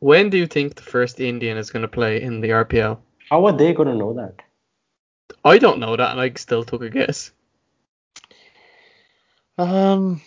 when 0.00 0.30
do 0.30 0.36
you 0.36 0.46
think 0.46 0.74
the 0.74 0.82
first 0.82 1.20
Indian 1.20 1.56
is 1.56 1.70
going 1.70 1.82
to 1.82 1.88
play 1.88 2.20
in 2.20 2.40
the 2.40 2.48
RPL? 2.50 2.98
How 3.30 3.46
are 3.46 3.56
they 3.56 3.72
gonna 3.72 3.94
know 3.94 4.14
that? 4.14 4.42
I 5.44 5.58
don't 5.58 5.78
know 5.78 5.96
that, 5.96 6.10
and 6.10 6.20
I 6.20 6.32
still 6.36 6.64
took 6.64 6.82
a 6.82 6.90
guess. 6.90 7.30
Um, 9.56 10.20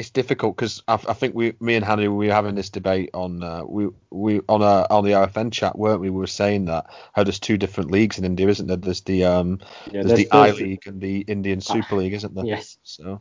it's 0.00 0.08
difficult 0.08 0.56
because 0.56 0.82
I, 0.88 0.94
I 0.94 1.12
think 1.12 1.34
we, 1.34 1.52
me 1.60 1.74
and 1.74 1.84
Hannah, 1.84 2.10
we 2.10 2.28
were 2.28 2.32
having 2.32 2.54
this 2.54 2.70
debate 2.70 3.10
on 3.12 3.42
uh, 3.42 3.64
we 3.64 3.88
we 4.08 4.40
on 4.48 4.62
a 4.62 4.86
on 4.90 5.04
the 5.04 5.10
RFN 5.10 5.52
chat, 5.52 5.78
weren't 5.78 6.00
we? 6.00 6.08
We 6.08 6.18
were 6.18 6.26
saying 6.26 6.64
that 6.64 6.86
how 7.12 7.22
there's 7.22 7.38
two 7.38 7.58
different 7.58 7.90
leagues 7.90 8.16
in 8.16 8.24
India, 8.24 8.48
isn't 8.48 8.66
there? 8.66 8.78
There's 8.78 9.02
the 9.02 9.26
um 9.26 9.60
Yeah, 9.86 10.02
there's 10.02 10.06
that's 10.06 10.22
the 10.22 10.32
I 10.32 10.50
League 10.52 10.86
and 10.86 11.02
the 11.02 11.20
Indian 11.20 11.60
Super 11.60 11.96
League, 11.96 12.14
isn't 12.14 12.34
there? 12.34 12.46
Yes. 12.46 12.78
So 12.82 13.20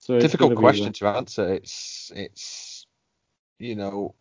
So 0.00 0.18
difficult 0.18 0.56
question 0.56 0.92
to 0.94 1.06
answer. 1.06 1.54
It's 1.54 2.10
it's 2.12 2.86
you 3.60 3.76
know 3.76 4.16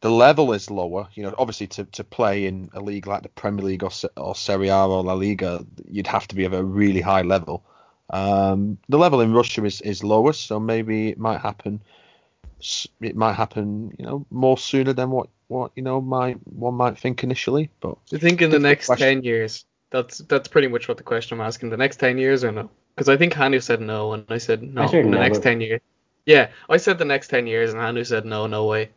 the 0.00 0.10
level 0.10 0.52
is 0.52 0.70
lower. 0.70 1.08
You 1.14 1.24
know, 1.24 1.34
obviously 1.36 1.66
to, 1.66 1.84
to 1.84 2.04
play 2.04 2.46
in 2.46 2.70
a 2.74 2.80
league 2.80 3.08
like 3.08 3.24
the 3.24 3.28
Premier 3.28 3.64
League 3.64 3.82
or 3.82 3.90
or 4.16 4.36
Serie 4.36 4.68
A 4.68 4.86
or 4.86 5.02
La 5.02 5.14
Liga, 5.14 5.66
you'd 5.88 6.06
have 6.06 6.28
to 6.28 6.36
be 6.36 6.44
of 6.44 6.52
a 6.52 6.62
really 6.62 7.00
high 7.00 7.22
level. 7.22 7.64
Um, 8.10 8.78
the 8.88 8.98
level 8.98 9.20
in 9.20 9.32
Russia 9.32 9.64
is, 9.64 9.80
is 9.82 10.02
lower, 10.02 10.32
so 10.32 10.58
maybe 10.58 11.08
it 11.08 11.18
might 11.18 11.40
happen. 11.40 11.82
It 13.00 13.14
might 13.16 13.34
happen, 13.34 13.94
you 13.98 14.04
know, 14.04 14.26
more 14.30 14.58
sooner 14.58 14.92
than 14.92 15.10
what 15.10 15.28
what 15.48 15.72
you 15.76 15.82
know 15.82 16.00
might 16.00 16.36
one 16.46 16.74
might 16.74 16.98
think 16.98 17.22
initially. 17.22 17.70
But 17.80 17.96
Do 18.06 18.16
you 18.16 18.18
think 18.18 18.42
in 18.42 18.50
the 18.50 18.58
next 18.58 18.86
question. 18.86 19.06
ten 19.06 19.22
years? 19.22 19.64
That's 19.90 20.18
that's 20.18 20.48
pretty 20.48 20.68
much 20.68 20.88
what 20.88 20.96
the 20.96 21.02
question 21.02 21.40
I'm 21.40 21.46
asking. 21.46 21.70
The 21.70 21.76
next 21.76 21.98
ten 22.00 22.18
years 22.18 22.44
or 22.44 22.52
no? 22.52 22.70
Because 22.94 23.08
I 23.08 23.16
think 23.16 23.32
Hanu 23.34 23.60
said 23.60 23.80
no, 23.80 24.12
and 24.12 24.24
I 24.28 24.38
said 24.38 24.62
no. 24.62 24.82
I 24.82 24.86
in 24.86 24.90
the 24.90 25.10
never. 25.10 25.22
next 25.22 25.42
ten 25.42 25.60
years. 25.60 25.80
Yeah, 26.28 26.50
I 26.68 26.76
said 26.76 26.98
the 26.98 27.06
next 27.06 27.28
10 27.28 27.46
years, 27.46 27.72
and 27.72 27.80
Hanu 27.80 28.04
said 28.04 28.26
no, 28.26 28.46
no 28.46 28.66
way. 28.66 28.90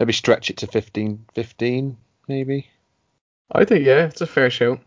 Maybe 0.00 0.12
stretch 0.12 0.50
it 0.50 0.56
to 0.56 0.66
15, 0.66 1.24
15 1.36 1.96
maybe. 2.26 2.68
I 3.52 3.64
think 3.64 3.86
yeah, 3.86 4.06
it's 4.06 4.20
a 4.20 4.26
fair 4.26 4.50
show. 4.50 4.80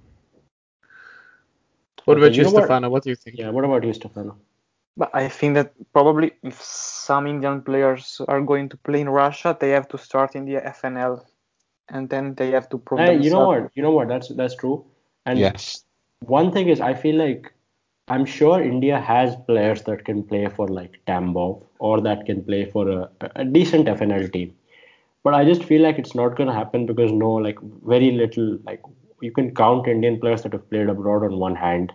What 2.09 2.17
about 2.17 2.33
you 2.33 2.43
you, 2.43 2.51
know? 2.51 2.59
Stefano? 2.59 2.89
What 2.89 3.03
do 3.03 3.09
you 3.09 3.15
think? 3.15 3.37
Yeah. 3.37 3.49
What 3.49 3.65
about 3.65 3.83
you, 3.83 3.93
Stefano? 3.93 4.37
But 4.97 5.11
I 5.13 5.29
think 5.29 5.53
that 5.55 5.73
probably 5.93 6.31
if 6.43 6.61
some 6.61 7.27
Indian 7.27 7.61
players 7.61 8.19
are 8.27 8.41
going 8.41 8.69
to 8.69 8.77
play 8.77 9.01
in 9.01 9.09
Russia, 9.09 9.55
they 9.59 9.69
have 9.69 9.87
to 9.89 9.97
start 9.97 10.35
in 10.35 10.45
the 10.45 10.55
FNL, 10.55 11.23
and 11.89 12.09
then 12.09 12.35
they 12.35 12.51
have 12.51 12.67
to 12.69 12.77
prove 12.77 12.99
themselves. 12.99 13.25
you 13.25 13.31
know 13.31 13.47
what? 13.47 13.71
You 13.75 13.83
know 13.83 13.91
what? 13.91 14.07
That's 14.07 14.29
that's 14.29 14.55
true. 14.55 14.85
And 15.25 15.39
yes. 15.39 15.83
one 16.19 16.51
thing 16.51 16.67
is, 16.67 16.81
I 16.81 16.93
feel 16.93 17.15
like 17.15 17.53
I'm 18.09 18.25
sure 18.25 18.61
India 18.61 18.99
has 18.99 19.35
players 19.47 19.83
that 19.83 20.03
can 20.03 20.23
play 20.23 20.47
for 20.47 20.67
like 20.67 20.99
Tambov 21.07 21.63
or 21.77 22.01
that 22.01 22.25
can 22.25 22.43
play 22.43 22.65
for 22.65 22.89
a, 22.89 23.09
a 23.35 23.45
decent 23.45 23.87
FNL 23.87 24.31
team. 24.33 24.55
But 25.23 25.33
I 25.35 25.45
just 25.45 25.63
feel 25.63 25.81
like 25.81 25.99
it's 25.99 26.15
not 26.15 26.35
going 26.35 26.47
to 26.47 26.53
happen 26.53 26.85
because 26.85 27.11
no, 27.11 27.33
like 27.33 27.59
very 27.85 28.11
little, 28.11 28.57
like 28.63 28.81
you 29.21 29.31
can 29.31 29.53
count 29.53 29.87
Indian 29.87 30.19
players 30.19 30.41
that 30.43 30.53
have 30.53 30.69
played 30.69 30.89
abroad 30.89 31.23
on 31.23 31.37
one 31.37 31.55
hand. 31.55 31.93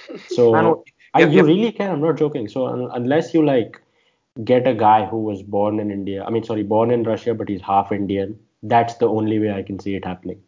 So 0.28 0.54
And- 0.54 0.76
I, 1.14 1.20
you 1.22 1.28
yeah. 1.28 1.42
really 1.42 1.72
can. 1.72 1.90
I'm 1.90 2.00
not 2.00 2.16
joking. 2.16 2.48
So 2.48 2.66
un- 2.66 2.90
unless 2.92 3.34
you 3.34 3.44
like 3.44 3.80
get 4.44 4.66
a 4.66 4.74
guy 4.74 5.04
who 5.06 5.18
was 5.22 5.42
born 5.42 5.78
in 5.80 5.90
India, 5.90 6.24
I 6.24 6.30
mean, 6.30 6.42
sorry, 6.44 6.62
born 6.62 6.90
in 6.90 7.02
Russia, 7.02 7.34
but 7.34 7.48
he's 7.48 7.60
half 7.60 7.92
Indian, 7.92 8.38
that's 8.62 8.94
the 8.94 9.08
only 9.08 9.38
way 9.38 9.50
I 9.52 9.62
can 9.62 9.78
see 9.78 9.94
it 9.94 10.04
happening. 10.04 10.40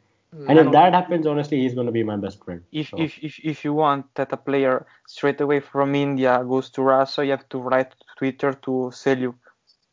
And 0.49 0.59
if 0.59 0.71
that 0.73 0.93
happens, 0.95 1.27
honestly, 1.27 1.61
he's 1.61 1.75
going 1.75 1.87
to 1.87 1.93
be 1.93 2.03
my 2.03 2.17
best 2.17 2.43
friend. 2.45 2.63
if, 2.73 2.91
So- 2.91 2.99
if, 2.99 3.19
if, 3.23 3.39
if 3.45 3.65
you 3.65 3.73
want 3.75 4.07
that 4.15 4.33
a 4.33 4.37
player 4.37 4.87
straight 5.07 5.41
away 5.41 5.61
from 5.61 5.95
India 5.95 6.43
goes 6.49 6.71
to 6.71 6.83
Russia, 6.83 7.25
you 7.25 7.31
have 7.33 7.49
to 7.51 7.59
write 7.59 7.95
Twitter 8.19 8.53
to 8.53 8.91
sell 8.93 9.19
you. 9.19 9.35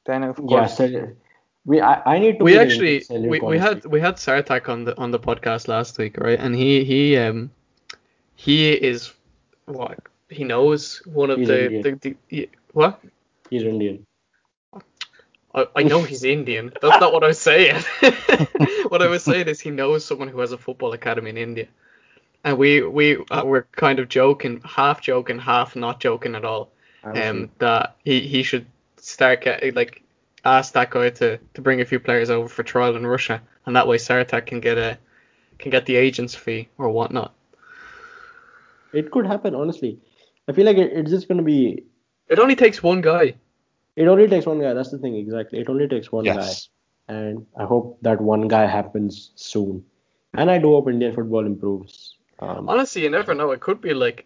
Then 0.05 0.23
of 0.23 0.39
Yeah, 0.39 0.65
course, 0.65 0.77
so 0.77 0.87
we 1.65 1.79
I, 1.81 2.01
I 2.15 2.19
need 2.19 2.39
to 2.39 2.43
we 2.43 2.57
actually 2.57 3.05
into 3.09 3.29
we, 3.29 3.39
we 3.39 3.57
had 3.57 3.85
we 3.85 3.99
had 4.01 4.15
Sarthak 4.15 4.67
on 4.69 4.85
the 4.85 4.97
on 4.97 5.11
the 5.11 5.19
podcast 5.19 5.67
last 5.67 5.97
week, 5.97 6.17
right? 6.17 6.39
And 6.39 6.55
he 6.55 6.83
he 6.83 7.17
um 7.17 7.51
he 8.35 8.71
is 8.71 9.13
what 9.65 9.99
he 10.29 10.43
knows 10.43 11.01
one 11.05 11.29
of 11.29 11.39
He's 11.39 11.47
the, 11.47 11.97
the, 12.01 12.15
the 12.29 12.49
what 12.73 13.01
he's 13.49 13.63
Indian. 13.63 14.05
I, 15.53 15.67
I 15.75 15.83
know 15.83 16.01
he's 16.01 16.23
Indian. 16.23 16.71
That's 16.81 17.01
not 17.01 17.11
what 17.11 17.23
I 17.23 17.27
was 17.27 17.39
saying. 17.49 17.83
what 18.87 19.01
I 19.01 19.07
was 19.07 19.23
saying 19.23 19.47
is 19.47 19.59
he 19.59 19.69
knows 19.69 20.05
someone 20.05 20.29
who 20.29 20.39
has 20.39 20.53
a 20.53 20.57
football 20.57 20.93
academy 20.93 21.29
in 21.29 21.37
India, 21.37 21.67
and 22.43 22.57
we 22.57 22.81
we 22.81 23.17
uh, 23.29 23.43
were 23.43 23.67
kind 23.73 23.99
of 23.99 24.07
joking, 24.07 24.61
half 24.63 25.01
joking, 25.01 25.39
half 25.39 25.75
not 25.75 25.99
joking 25.99 26.35
at 26.35 26.45
all. 26.45 26.71
I 27.03 27.27
Um, 27.27 27.51
that 27.59 27.97
he 28.03 28.21
he 28.21 28.43
should 28.43 28.65
start 28.97 29.41
get, 29.41 29.75
like 29.75 30.03
ask 30.45 30.73
that 30.73 30.89
guy 30.89 31.09
to 31.09 31.39
to 31.53 31.61
bring 31.61 31.81
a 31.81 31.85
few 31.85 31.99
players 31.99 32.29
over 32.29 32.47
for 32.47 32.63
trial 32.63 32.95
in 32.95 33.05
Russia, 33.05 33.41
and 33.65 33.75
that 33.75 33.87
way 33.87 33.97
Sarthak 33.97 34.45
can 34.45 34.61
get 34.61 34.77
a 34.77 34.97
can 35.59 35.71
get 35.71 35.85
the 35.85 35.97
agent's 35.97 36.35
fee 36.35 36.69
or 36.77 36.89
whatnot. 36.89 37.33
It 38.93 39.11
could 39.11 39.25
happen, 39.25 39.55
honestly. 39.55 39.99
I 40.47 40.53
feel 40.53 40.65
like 40.65 40.77
it, 40.77 40.91
it's 40.93 41.09
just 41.11 41.27
going 41.27 41.37
to 41.37 41.43
be. 41.43 41.83
It 42.27 42.39
only 42.39 42.55
takes 42.55 42.81
one 42.83 43.01
guy. 43.01 43.35
It 43.95 44.07
only 44.07 44.27
takes 44.27 44.45
one 44.45 44.59
guy. 44.61 44.73
That's 44.73 44.91
the 44.91 44.97
thing, 44.97 45.15
exactly. 45.15 45.59
It 45.59 45.69
only 45.69 45.87
takes 45.87 46.11
one 46.11 46.25
Yes. 46.25 46.69
guy, 47.07 47.13
and 47.15 47.45
I 47.57 47.65
hope 47.65 47.99
that 48.01 48.21
one 48.21 48.47
guy 48.47 48.65
happens 48.65 49.31
soon. 49.35 49.83
And 50.33 50.49
I 50.49 50.57
do 50.59 50.67
hope 50.67 50.89
Indian 50.89 51.13
football 51.13 51.45
improves. 51.45 52.15
Um, 52.39 52.69
Honestly, 52.69 53.03
you 53.03 53.09
never 53.09 53.33
know. 53.35 53.51
It 53.51 53.59
could 53.59 53.81
be 53.81 53.93
like 53.93 54.25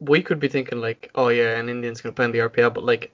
we 0.00 0.22
could 0.22 0.40
be 0.40 0.48
thinking 0.48 0.80
like, 0.80 1.10
oh 1.14 1.28
yeah, 1.28 1.58
an 1.58 1.68
Indian's 1.68 2.00
gonna 2.00 2.14
play 2.14 2.24
in 2.24 2.32
the 2.32 2.38
RPL, 2.38 2.70
but 2.70 2.84
like 2.84 3.12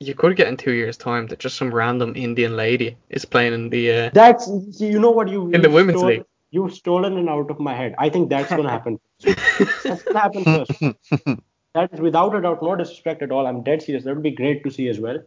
you 0.00 0.14
could 0.14 0.36
get 0.36 0.48
in 0.48 0.56
two 0.56 0.72
years' 0.72 0.96
time 0.96 1.26
that 1.26 1.38
just 1.38 1.56
some 1.56 1.72
random 1.74 2.14
Indian 2.16 2.56
lady 2.56 2.96
is 3.10 3.24
playing 3.24 3.52
in 3.52 3.68
the. 3.68 3.92
Uh, 3.92 4.10
that's 4.14 4.48
you 4.80 4.98
know 4.98 5.10
what 5.10 5.28
you 5.28 5.50
In 5.50 5.60
the 5.62 5.70
women's 5.70 6.02
league. 6.02 6.24
You've 6.50 6.74
stolen 6.74 7.16
it 7.16 7.28
out 7.28 7.50
of 7.50 7.60
my 7.60 7.74
head. 7.74 7.94
I 7.98 8.08
think 8.08 8.28
that's 8.28 8.50
going 8.50 8.64
to 8.64 8.70
happen. 8.70 8.98
that's 9.22 10.02
going 10.02 10.14
to 10.14 10.18
happen 10.18 10.44
first. 10.44 11.40
That 11.74 11.92
is 11.92 12.00
without 12.00 12.34
a 12.34 12.40
doubt, 12.40 12.62
no 12.62 12.74
disrespect 12.74 13.22
at 13.22 13.30
all. 13.30 13.46
I'm 13.46 13.62
dead 13.62 13.82
serious. 13.82 14.04
That 14.04 14.14
would 14.14 14.24
be 14.24 14.32
great 14.32 14.64
to 14.64 14.70
see 14.70 14.88
as 14.88 14.98
well, 14.98 15.18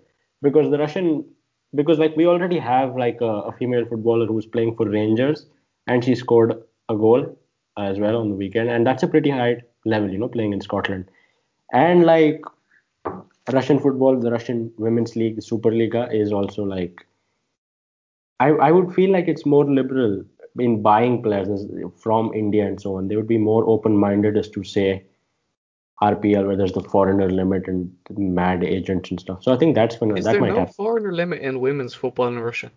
because 0.42 0.70
the 0.70 0.78
Russian, 0.78 1.24
because 1.74 2.00
like 2.00 2.18
we 2.18 2.28
already 2.28 2.60
have 2.60 2.98
like 2.98 3.22
a, 3.22 3.34
a 3.50 3.52
female 3.54 3.86
footballer 3.86 4.26
who's 4.26 4.46
playing 4.46 4.76
for 4.76 4.90
Rangers, 4.90 5.46
and 5.88 6.04
she 6.04 6.16
scored 6.16 6.62
a 6.90 6.96
goal 6.98 7.38
as 7.78 7.98
well 7.98 8.18
on 8.18 8.30
the 8.30 8.36
weekend, 8.36 8.70
and 8.70 8.86
that's 8.86 9.04
a 9.04 9.08
pretty 9.08 9.30
high 9.30 9.62
level, 9.86 10.10
you 10.12 10.18
know, 10.18 10.28
playing 10.28 10.52
in 10.52 10.60
Scotland, 10.60 11.06
and 11.72 12.06
like 12.06 12.42
Russian 13.54 13.80
football, 13.80 14.20
the 14.20 14.32
Russian 14.32 14.74
Women's 14.78 15.16
League, 15.16 15.36
the 15.38 15.42
Superliga 15.42 16.14
is 16.14 16.34
also 16.34 16.64
like. 16.64 17.06
I, 18.40 18.50
I 18.50 18.72
would 18.72 18.94
feel 18.94 19.12
like 19.12 19.30
it's 19.30 19.46
more 19.46 19.64
liberal 19.64 20.26
in 20.60 20.82
buying 20.82 21.22
players 21.24 21.66
from 21.98 22.34
India 22.34 22.66
and 22.68 22.80
so 22.80 22.98
on. 22.98 23.08
They 23.08 23.16
would 23.16 23.28
be 23.28 23.38
more 23.38 23.68
open-minded 23.68 24.38
as 24.38 24.50
to 24.50 24.64
say 24.64 25.06
RPL 26.02 26.46
where 26.48 26.58
there's 26.58 26.74
the 26.74 26.84
foreigner 26.84 27.30
limit 27.30 27.68
and 27.68 27.96
mad 28.10 28.64
agents 28.64 29.10
and 29.10 29.20
stuff. 29.20 29.44
So 29.44 29.54
I 29.54 29.58
think 29.58 29.76
that's 29.76 29.98
gonna 29.98 30.16
is 30.16 30.26
that 30.26 30.34
there 30.34 30.42
might 30.42 30.50
no 30.50 30.60
happen. 30.60 30.74
foreigner 30.74 31.14
limit 31.14 31.42
in 31.42 31.60
women's 31.60 31.94
football 31.94 32.28
in 32.28 32.40
Russia? 32.40 32.72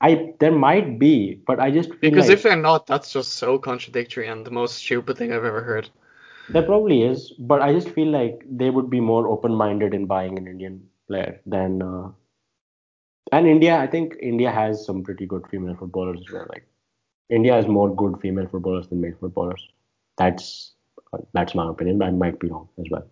I 0.00 0.34
there 0.38 0.52
might 0.52 0.98
be, 0.98 1.34
but 1.46 1.60
I 1.60 1.70
just 1.70 1.90
Because 2.00 2.28
like 2.28 2.34
if 2.38 2.42
they're 2.42 2.56
not, 2.56 2.86
that's 2.86 3.12
just 3.12 3.32
so 3.34 3.58
contradictory 3.58 4.28
and 4.28 4.44
the 4.44 4.50
most 4.50 4.76
stupid 4.76 5.16
thing 5.18 5.32
I've 5.32 5.44
ever 5.44 5.62
heard. 5.62 5.88
there 6.48 6.62
probably 6.62 7.02
is, 7.02 7.32
but 7.38 7.60
I 7.62 7.72
just 7.72 7.90
feel 7.90 8.08
like 8.08 8.42
they 8.48 8.70
would 8.70 8.90
be 8.90 9.00
more 9.00 9.28
open-minded 9.28 9.94
in 9.94 10.06
buying 10.06 10.38
an 10.38 10.46
Indian 10.46 10.88
player 11.06 11.40
than. 11.46 11.82
Uh, 11.82 12.10
and 13.30 13.46
India, 13.46 13.76
I 13.76 13.86
think 13.86 14.16
India 14.22 14.50
has 14.50 14.84
some 14.86 15.02
pretty 15.04 15.26
good 15.26 15.46
female 15.50 15.76
footballers 15.76 16.20
as 16.26 16.32
well. 16.32 16.46
Like 16.48 16.66
India 17.30 17.54
has 17.54 17.66
more 17.66 17.94
good 17.94 18.20
female 18.20 18.46
footballers 18.46 18.88
than 18.88 19.00
male 19.00 19.14
footballers. 19.20 19.68
That's 20.16 20.72
that's 21.32 21.54
my 21.54 21.68
opinion, 21.68 21.98
but 21.98 22.08
I 22.08 22.10
might 22.10 22.38
be 22.38 22.48
wrong 22.48 22.68
as 22.78 22.86
well. 22.90 23.06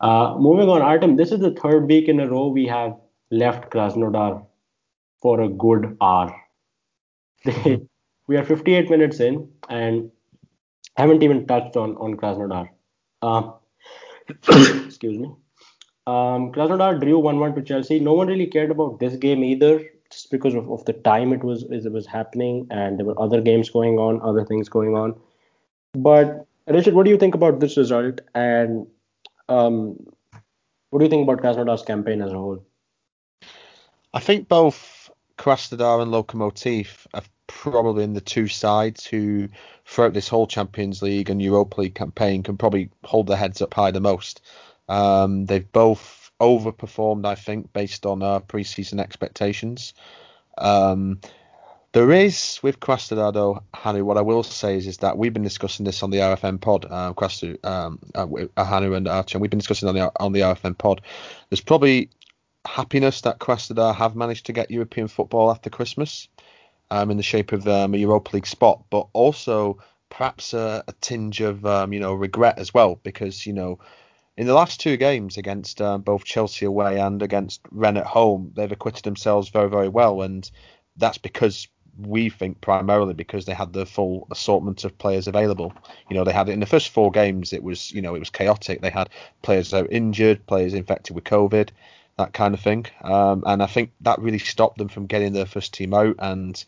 Uh, 0.00 0.36
moving 0.38 0.68
on, 0.68 0.82
Artem, 0.82 1.16
this 1.16 1.32
is 1.32 1.40
the 1.40 1.52
third 1.52 1.86
week 1.86 2.08
in 2.08 2.20
a 2.20 2.28
row 2.28 2.48
we 2.48 2.66
have 2.66 2.96
left 3.30 3.70
Krasnodar 3.70 4.44
for 5.20 5.40
a 5.40 5.48
good 5.48 5.96
hour. 6.00 6.34
we 8.26 8.36
are 8.36 8.44
58 8.44 8.90
minutes 8.90 9.20
in 9.20 9.48
and 9.68 10.10
haven't 10.96 11.22
even 11.22 11.46
touched 11.46 11.76
on 11.76 11.96
on 11.96 12.16
Krasnodar. 12.16 12.68
Uh, 13.22 13.52
excuse 14.86 15.18
me. 15.18 15.30
Um, 16.06 16.50
Krasnodar 16.52 17.00
drew 17.00 17.20
1-1 17.20 17.54
to 17.54 17.62
Chelsea. 17.62 18.00
No 18.00 18.14
one 18.14 18.26
really 18.26 18.48
cared 18.48 18.72
about 18.72 18.98
this 18.98 19.14
game 19.16 19.44
either, 19.44 19.84
just 20.12 20.30
because 20.30 20.54
of, 20.54 20.70
of 20.70 20.84
the 20.84 20.92
time 20.92 21.32
it 21.32 21.42
was 21.42 21.64
it 21.64 21.90
was 21.90 22.06
happening, 22.06 22.66
and 22.70 22.98
there 22.98 23.06
were 23.06 23.20
other 23.20 23.40
games 23.40 23.70
going 23.70 23.98
on, 23.98 24.20
other 24.22 24.44
things 24.44 24.68
going 24.68 24.94
on. 24.94 25.18
But 25.94 26.46
Richard, 26.66 26.94
what 26.94 27.04
do 27.04 27.10
you 27.10 27.18
think 27.18 27.34
about 27.34 27.60
this 27.60 27.76
result? 27.76 28.20
And 28.34 28.86
um, 29.48 30.06
what 30.90 30.98
do 30.98 31.04
you 31.04 31.10
think 31.10 31.28
about 31.28 31.42
Krasnodar's 31.42 31.82
campaign 31.82 32.22
as 32.22 32.32
a 32.32 32.36
whole? 32.36 32.64
I 34.14 34.20
think 34.20 34.48
both 34.48 35.10
Krasnodar 35.38 36.02
and 36.02 36.12
Lokomotiv 36.12 37.06
have 37.14 37.28
probably 37.46 38.04
been 38.04 38.14
the 38.14 38.20
two 38.20 38.48
sides 38.48 39.06
who, 39.06 39.48
throughout 39.86 40.12
this 40.12 40.28
whole 40.28 40.46
Champions 40.46 41.02
League 41.02 41.30
and 41.30 41.42
Europa 41.42 41.80
League 41.80 41.94
campaign, 41.94 42.42
can 42.42 42.56
probably 42.56 42.90
hold 43.04 43.26
their 43.26 43.36
heads 43.36 43.62
up 43.62 43.74
high 43.74 43.90
the 43.90 44.00
most. 44.00 44.42
Um, 44.88 45.46
they've 45.46 45.70
both 45.72 46.21
overperformed, 46.42 47.24
I 47.24 47.36
think, 47.36 47.72
based 47.72 48.04
on 48.04 48.22
our 48.22 48.40
preseason 48.40 49.00
expectations. 49.00 49.94
Um, 50.58 51.20
there 51.92 52.10
is 52.10 52.58
with 52.62 52.80
though, 52.80 53.62
Hanu. 53.74 54.04
What 54.04 54.16
I 54.16 54.22
will 54.22 54.42
say 54.42 54.76
is, 54.76 54.86
is 54.86 54.98
that 54.98 55.18
we've 55.18 55.32
been 55.32 55.42
discussing 55.42 55.84
this 55.84 56.02
on 56.02 56.10
the 56.10 56.18
RFN 56.18 56.60
pod. 56.60 56.86
Uh, 56.90 57.12
Krasnodar, 57.12 57.64
um, 57.64 57.98
uh, 58.14 58.26
uh, 58.56 58.64
Hanu 58.64 58.94
and 58.94 59.06
Archie, 59.06 59.34
and 59.34 59.42
we've 59.42 59.50
been 59.50 59.58
discussing 59.58 59.88
on 59.88 59.94
the 59.94 60.10
on 60.18 60.32
the 60.32 60.40
RFN 60.40 60.76
pod. 60.76 61.02
There's 61.50 61.60
probably 61.60 62.10
happiness 62.64 63.20
that 63.22 63.40
Krasnodar 63.40 63.94
have 63.94 64.16
managed 64.16 64.46
to 64.46 64.52
get 64.52 64.70
European 64.70 65.08
football 65.08 65.50
after 65.50 65.68
Christmas, 65.68 66.28
um, 66.90 67.10
in 67.10 67.18
the 67.18 67.22
shape 67.22 67.52
of 67.52 67.68
um, 67.68 67.94
a 67.94 67.98
Europa 67.98 68.30
League 68.34 68.46
spot, 68.46 68.84
but 68.90 69.06
also 69.12 69.78
perhaps 70.08 70.52
a, 70.52 70.84
a 70.88 70.92
tinge 71.00 71.40
of 71.40 71.64
um, 71.64 71.92
you 71.92 72.00
know 72.00 72.14
regret 72.14 72.58
as 72.58 72.72
well 72.72 72.98
because 73.02 73.46
you 73.46 73.52
know 73.52 73.78
in 74.36 74.46
the 74.46 74.54
last 74.54 74.80
two 74.80 74.96
games 74.96 75.36
against 75.36 75.80
um, 75.80 76.02
both 76.02 76.24
Chelsea 76.24 76.64
away 76.64 76.98
and 76.98 77.22
against 77.22 77.60
Rennes 77.70 77.98
at 77.98 78.06
home, 78.06 78.52
they've 78.54 78.72
acquitted 78.72 79.04
themselves 79.04 79.48
very 79.48 79.68
very 79.68 79.88
well, 79.88 80.22
and 80.22 80.50
that's 80.96 81.18
because 81.18 81.68
we 81.98 82.30
think 82.30 82.60
primarily 82.62 83.12
because 83.12 83.44
they 83.44 83.52
had 83.52 83.72
the 83.74 83.84
full 83.84 84.26
assortment 84.30 84.84
of 84.84 84.96
players 84.96 85.28
available. 85.28 85.74
You 86.08 86.16
know, 86.16 86.24
they 86.24 86.32
had 86.32 86.48
it 86.48 86.52
in 86.52 86.60
the 86.60 86.66
first 86.66 86.88
four 86.88 87.10
games. 87.10 87.52
It 87.52 87.62
was 87.62 87.92
you 87.92 88.02
know 88.02 88.14
it 88.14 88.20
was 88.20 88.30
chaotic. 88.30 88.80
They 88.80 88.90
had 88.90 89.10
players 89.42 89.74
out 89.74 89.88
injured, 89.90 90.46
players 90.46 90.74
infected 90.74 91.14
with 91.14 91.24
COVID 91.24 91.70
that 92.18 92.32
kind 92.32 92.54
of 92.54 92.60
thing. 92.60 92.86
Um, 93.02 93.42
and 93.46 93.62
I 93.62 93.66
think 93.66 93.92
that 94.02 94.18
really 94.20 94.38
stopped 94.38 94.78
them 94.78 94.88
from 94.88 95.06
getting 95.06 95.32
their 95.32 95.46
first 95.46 95.74
team 95.74 95.94
out 95.94 96.16
and, 96.18 96.62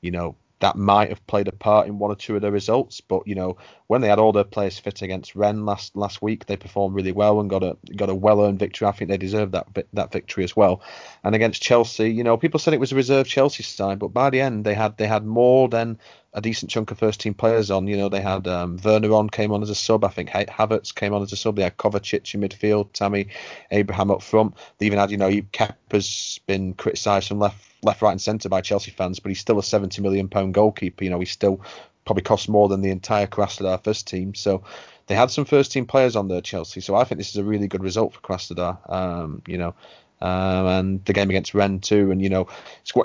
you 0.00 0.10
know, 0.10 0.36
that 0.60 0.76
might 0.76 1.10
have 1.10 1.26
played 1.26 1.48
a 1.48 1.52
part 1.52 1.86
in 1.86 1.98
one 1.98 2.10
or 2.10 2.14
two 2.14 2.34
of 2.34 2.42
the 2.42 2.50
results. 2.50 3.00
But 3.00 3.26
you 3.26 3.34
know, 3.34 3.58
when 3.88 4.00
they 4.00 4.08
had 4.08 4.18
all 4.18 4.32
their 4.32 4.44
players 4.44 4.78
fit 4.78 5.02
against 5.02 5.36
Rennes 5.36 5.64
last 5.64 5.96
last 5.96 6.22
week, 6.22 6.46
they 6.46 6.56
performed 6.56 6.94
really 6.94 7.12
well 7.12 7.40
and 7.40 7.50
got 7.50 7.62
a 7.62 7.76
got 7.96 8.08
a 8.08 8.14
well 8.14 8.40
earned 8.40 8.58
victory. 8.58 8.88
I 8.88 8.92
think 8.92 9.10
they 9.10 9.18
deserved 9.18 9.52
that 9.52 9.66
that 9.92 10.12
victory 10.12 10.44
as 10.44 10.56
well. 10.56 10.82
And 11.24 11.34
against 11.34 11.62
Chelsea, 11.62 12.10
you 12.10 12.24
know, 12.24 12.36
people 12.36 12.58
said 12.58 12.74
it 12.74 12.80
was 12.80 12.92
a 12.92 12.96
reserve 12.96 13.26
Chelsea 13.26 13.62
side, 13.62 13.98
but 13.98 14.08
by 14.08 14.30
the 14.30 14.40
end 14.40 14.64
they 14.64 14.74
had 14.74 14.96
they 14.96 15.06
had 15.06 15.24
more 15.24 15.68
than 15.68 15.98
a 16.36 16.40
decent 16.42 16.70
chunk 16.70 16.90
of 16.90 16.98
first 16.98 17.20
team 17.20 17.32
players 17.32 17.70
on. 17.70 17.88
You 17.88 17.96
know, 17.96 18.10
they 18.10 18.20
had 18.20 18.46
um, 18.46 18.78
Werner 18.84 19.12
on 19.12 19.30
came 19.30 19.52
on 19.52 19.62
as 19.62 19.70
a 19.70 19.74
sub. 19.74 20.04
I 20.04 20.08
think 20.08 20.28
Havertz 20.28 20.94
came 20.94 21.14
on 21.14 21.22
as 21.22 21.32
a 21.32 21.36
sub. 21.36 21.56
They 21.56 21.62
had 21.62 21.78
Kovacic 21.78 22.34
in 22.34 22.42
midfield, 22.42 22.92
Tammy 22.92 23.28
Abraham 23.70 24.10
up 24.10 24.22
front. 24.22 24.54
They 24.78 24.86
even 24.86 24.98
had 24.98 25.10
you 25.10 25.16
know 25.16 25.30
Kepa's 25.30 26.38
been 26.46 26.74
criticised 26.74 27.28
from 27.28 27.38
left 27.38 27.64
left, 27.82 28.02
right, 28.02 28.12
and 28.12 28.20
centre 28.20 28.50
by 28.50 28.60
Chelsea 28.60 28.90
fans, 28.90 29.18
but 29.18 29.30
he's 29.30 29.40
still 29.40 29.58
a 29.58 29.62
70 29.62 30.02
million 30.02 30.28
pound 30.28 30.52
goalkeeper. 30.54 31.04
You 31.04 31.10
know, 31.10 31.20
he 31.20 31.26
still 31.26 31.60
probably 32.04 32.22
costs 32.22 32.48
more 32.48 32.68
than 32.68 32.82
the 32.82 32.90
entire 32.90 33.26
Krasnodar 33.26 33.82
first 33.82 34.06
team. 34.06 34.34
So 34.34 34.62
they 35.06 35.14
had 35.14 35.30
some 35.30 35.44
first 35.44 35.72
team 35.72 35.86
players 35.86 36.16
on 36.16 36.28
there, 36.28 36.40
Chelsea. 36.42 36.80
So 36.80 36.94
I 36.94 37.04
think 37.04 37.18
this 37.18 37.30
is 37.30 37.36
a 37.36 37.44
really 37.44 37.66
good 37.66 37.82
result 37.82 38.14
for 38.14 38.20
Krasnodar. 38.20 38.92
Um, 38.92 39.42
you 39.46 39.56
know. 39.56 39.74
Um, 40.18 40.66
and 40.66 41.04
the 41.04 41.12
game 41.12 41.28
against 41.28 41.52
Rennes 41.52 41.80
too, 41.80 42.10
and 42.10 42.22
you 42.22 42.30
know, 42.30 42.48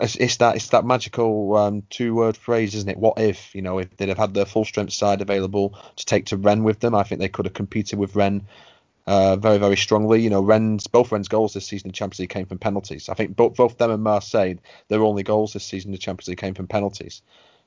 it's, 0.01 0.15
it's 0.15 0.37
that 0.37 0.55
it's 0.55 0.69
that 0.69 0.85
magical 0.85 1.57
um, 1.57 1.83
two-word 1.89 2.37
phrase, 2.37 2.73
isn't 2.73 2.89
it? 2.89 2.97
What 2.97 3.19
if 3.19 3.53
you 3.53 3.61
know 3.61 3.79
if 3.79 3.97
they'd 3.97 4.07
have 4.07 4.17
had 4.17 4.33
their 4.33 4.45
full 4.45 4.63
strength 4.63 4.93
side 4.93 5.19
available 5.19 5.77
to 5.97 6.05
take 6.05 6.27
to 6.27 6.37
Rennes 6.37 6.63
with 6.63 6.79
them? 6.79 6.95
I 6.95 7.03
think 7.03 7.19
they 7.19 7.27
could 7.27 7.45
have 7.45 7.53
competed 7.53 7.99
with 7.99 8.15
Rennes 8.15 8.43
uh, 9.07 9.35
very, 9.35 9.57
very 9.57 9.77
strongly. 9.77 10.21
You 10.21 10.29
know, 10.29 10.41
Rennes, 10.41 10.87
both 10.87 11.11
Rennes' 11.11 11.27
goals 11.27 11.53
this 11.53 11.67
season 11.67 11.89
in 11.89 11.93
Champions 11.93 12.19
League 12.19 12.29
came 12.29 12.45
from 12.45 12.59
penalties. 12.59 13.09
I 13.09 13.13
think 13.13 13.35
both, 13.35 13.55
both 13.55 13.77
them 13.77 13.91
and 13.91 14.03
Marseille, 14.03 14.55
their 14.87 15.03
only 15.03 15.23
goals 15.23 15.53
this 15.53 15.65
season 15.65 15.91
in 15.91 15.99
Champions 15.99 16.27
League 16.27 16.37
came 16.37 16.53
from 16.53 16.67
penalties. 16.67 17.21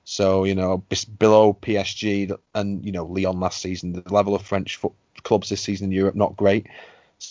So, 0.04 0.44
you 0.44 0.54
know, 0.54 0.84
below 1.18 1.54
PSG 1.54 2.36
and, 2.54 2.84
you 2.84 2.92
know, 2.92 3.06
Lyon 3.06 3.40
last 3.40 3.60
season, 3.60 3.92
the 3.92 4.12
level 4.12 4.34
of 4.34 4.42
French 4.42 4.78
clubs 5.22 5.48
this 5.48 5.62
season 5.62 5.86
in 5.86 5.92
Europe, 5.92 6.14
not 6.14 6.36
great. 6.36 6.66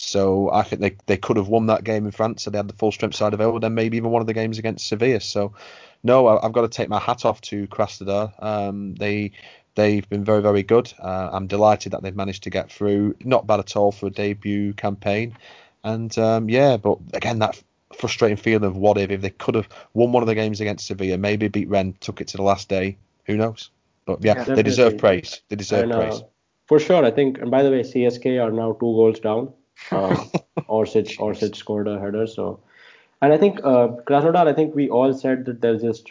So 0.02 0.50
I 0.50 0.62
think 0.62 0.80
they, 0.80 0.96
they 1.06 1.16
could 1.16 1.36
have 1.36 1.48
won 1.48 1.66
that 1.66 1.84
game 1.84 2.04
in 2.06 2.12
France 2.12 2.42
so 2.42 2.50
they 2.50 2.58
had 2.58 2.68
the 2.68 2.74
full 2.74 2.92
strength 2.92 3.16
side 3.16 3.34
available, 3.34 3.60
then 3.60 3.74
maybe 3.74 3.96
even 3.96 4.10
one 4.10 4.20
of 4.20 4.26
the 4.26 4.34
games 4.34 4.58
against 4.58 4.86
Sevilla. 4.86 5.20
So, 5.20 5.52
no, 6.02 6.26
I, 6.26 6.42
have 6.42 6.52
got 6.52 6.62
to 6.62 6.68
take 6.68 6.88
my 6.88 6.98
hat 6.98 7.24
off 7.24 7.40
to 7.42 7.66
Krasnodar. 7.68 8.42
Um, 8.42 8.94
they 8.94 9.32
They've 9.74 10.08
been 10.08 10.24
very, 10.24 10.40
very 10.40 10.62
good. 10.62 10.92
Uh, 11.00 11.30
I'm 11.32 11.46
delighted 11.46 11.92
that 11.92 12.02
they've 12.02 12.14
managed 12.14 12.44
to 12.44 12.50
get 12.50 12.70
through. 12.70 13.16
Not 13.24 13.46
bad 13.46 13.60
at 13.60 13.76
all 13.76 13.90
for 13.90 14.06
a 14.06 14.10
debut 14.10 14.72
campaign. 14.74 15.36
And 15.82 16.16
um, 16.16 16.48
yeah, 16.48 16.76
but 16.76 16.98
again, 17.12 17.40
that 17.40 17.60
frustrating 17.98 18.36
feeling 18.36 18.64
of 18.64 18.76
what 18.76 18.98
if 18.98 19.10
if 19.10 19.20
they 19.20 19.30
could 19.30 19.54
have 19.56 19.68
won 19.92 20.12
one 20.12 20.22
of 20.22 20.26
the 20.26 20.34
games 20.34 20.60
against 20.60 20.86
Sevilla, 20.86 21.18
maybe 21.18 21.48
beat 21.48 21.68
Rennes, 21.68 21.96
took 22.00 22.20
it 22.20 22.28
to 22.28 22.36
the 22.36 22.42
last 22.42 22.68
day. 22.68 22.96
Who 23.26 23.36
knows? 23.36 23.70
But 24.06 24.24
yeah, 24.24 24.44
yeah 24.46 24.54
they 24.54 24.62
deserve 24.62 24.98
praise. 24.98 25.40
They 25.48 25.56
deserve 25.56 25.84
and, 25.84 25.92
uh, 25.92 25.98
praise. 25.98 26.22
For 26.66 26.78
sure, 26.78 27.04
I 27.04 27.10
think. 27.10 27.38
And 27.38 27.50
by 27.50 27.62
the 27.62 27.70
way, 27.70 27.80
CSK 27.80 28.42
are 28.42 28.52
now 28.52 28.72
two 28.72 28.78
goals 28.80 29.20
down. 29.20 29.52
Uh, 29.90 30.16
Orsic, 30.68 31.18
Orsic 31.18 31.56
scored 31.56 31.88
a 31.88 31.98
header. 31.98 32.26
So, 32.26 32.60
and 33.22 33.32
I 33.32 33.38
think 33.38 33.58
uh, 33.60 33.88
Krasnodar. 34.06 34.46
I 34.46 34.52
think 34.52 34.74
we 34.74 34.88
all 34.88 35.12
said 35.12 35.44
that 35.46 35.60
they're 35.60 35.78
just 35.78 36.10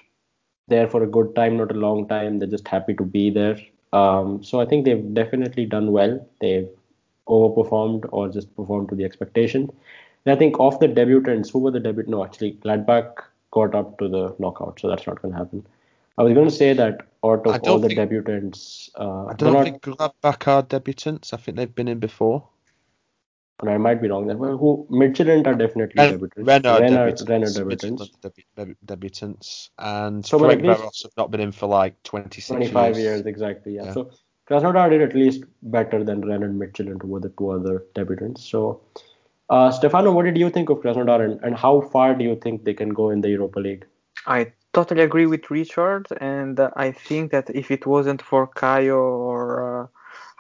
there 0.68 0.88
for 0.88 1.04
a 1.04 1.08
good 1.08 1.36
time, 1.36 1.58
not 1.58 1.72
a 1.72 1.76
long 1.76 2.08
time. 2.08 2.40
They're 2.40 2.48
just 2.48 2.68
happy 2.68 2.94
to 2.96 3.04
be 3.04 3.30
there. 3.30 3.58
Um, 3.92 4.44
so 4.44 4.60
I 4.60 4.66
think 4.66 4.86
they've 4.86 5.14
definitely 5.14 5.66
done 5.66 5.92
well. 5.92 6.28
They've 6.42 6.68
overperformed 7.28 8.08
or 8.12 8.30
just 8.30 8.56
performed 8.56 8.90
to 8.90 8.96
the 8.96 9.06
expectation. 9.06 9.70
And 10.26 10.34
I 10.34 10.38
think 10.38 10.56
of 10.60 10.80
the 10.80 10.88
debutants, 10.88 11.52
who 11.52 11.60
were 11.60 11.72
the 11.72 11.80
debut? 11.80 12.06
No, 12.08 12.24
actually, 12.24 12.54
Gladbach 12.54 13.24
got 13.52 13.76
up 13.76 13.98
to 14.00 14.08
the 14.08 14.36
knockout, 14.40 14.80
so 14.80 14.90
that's 14.90 15.06
not 15.06 15.22
going 15.22 15.34
to 15.34 15.38
happen. 15.38 15.66
I 16.18 16.24
was 16.24 16.34
going 16.34 16.48
to 16.48 16.56
say 16.56 16.74
that 16.74 17.08
out 17.24 17.46
of 17.46 17.62
all 17.64 17.80
the 17.80 17.90
debutants, 17.90 18.90
uh, 18.96 19.28
I 19.28 19.34
don't 19.34 19.64
think 19.64 19.82
Gladbach 19.82 20.48
are 20.48 20.64
debutants. 20.64 21.34
I 21.34 21.38
think 21.38 21.58
they've 21.58 21.74
been 21.74 21.88
in 21.88 22.00
before. 22.00 22.48
I 23.62 23.78
might 23.78 24.02
be 24.02 24.10
wrong 24.10 24.28
there. 24.28 24.36
Well, 24.36 24.58
who 24.58 24.88
Midtjylland 24.90 25.48
are 25.48 25.54
definitely 25.54 25.96
Rennes, 25.98 26.22
debutants. 26.22 26.48
Rennes 26.48 26.66
are, 26.66 26.80
debutants. 26.80 27.30
Rennes 27.30 27.58
are 27.58 27.66
debutants. 27.66 28.10
Deb, 28.56 28.76
debutants. 28.86 29.70
And 29.78 30.26
so 30.26 30.40
Ferencváros 30.40 31.04
have 31.04 31.12
not 31.18 31.32
been 31.32 31.40
in 31.40 31.52
for 31.52 31.68
like 31.68 32.02
26 32.04 32.48
25 32.48 32.96
years. 32.96 32.98
years 32.98 33.26
exactly, 33.26 33.76
yeah. 33.76 33.86
yeah. 33.86 33.94
So 33.94 34.12
Krasnodar 34.50 34.90
did 34.90 35.02
at 35.02 35.16
least 35.16 35.44
better 35.62 36.04
than 36.04 36.22
Rennes 36.22 36.44
and 36.44 36.62
Midtjylland, 36.62 37.02
who 37.02 37.10
were 37.10 37.20
the 37.20 37.30
two 37.30 37.50
other 37.50 37.86
debutants. 37.96 38.40
So, 38.40 38.82
uh, 39.50 39.72
Stefano, 39.72 40.12
what 40.12 40.26
did 40.26 40.38
you 40.38 40.50
think 40.50 40.70
of 40.70 40.80
Krasnodar 40.80 41.24
and, 41.24 41.40
and 41.44 41.56
how 41.56 41.82
far 41.82 42.16
do 42.16 42.24
you 42.26 42.36
think 42.36 42.66
they 42.66 42.74
can 42.74 42.90
go 42.90 43.10
in 43.10 43.22
the 43.22 43.30
Europa 43.30 43.60
League? 43.60 43.86
I 44.26 44.52
totally 44.74 45.04
agree 45.04 45.28
with 45.28 45.50
Richard, 45.50 46.08
and 46.20 46.60
uh, 46.60 46.72
I 46.76 46.92
think 46.92 47.32
that 47.32 47.50
if 47.50 47.72
it 47.72 47.86
wasn't 47.86 48.22
for 48.22 48.48
Caio 48.48 48.98
or 48.98 49.84
uh, 49.84 49.88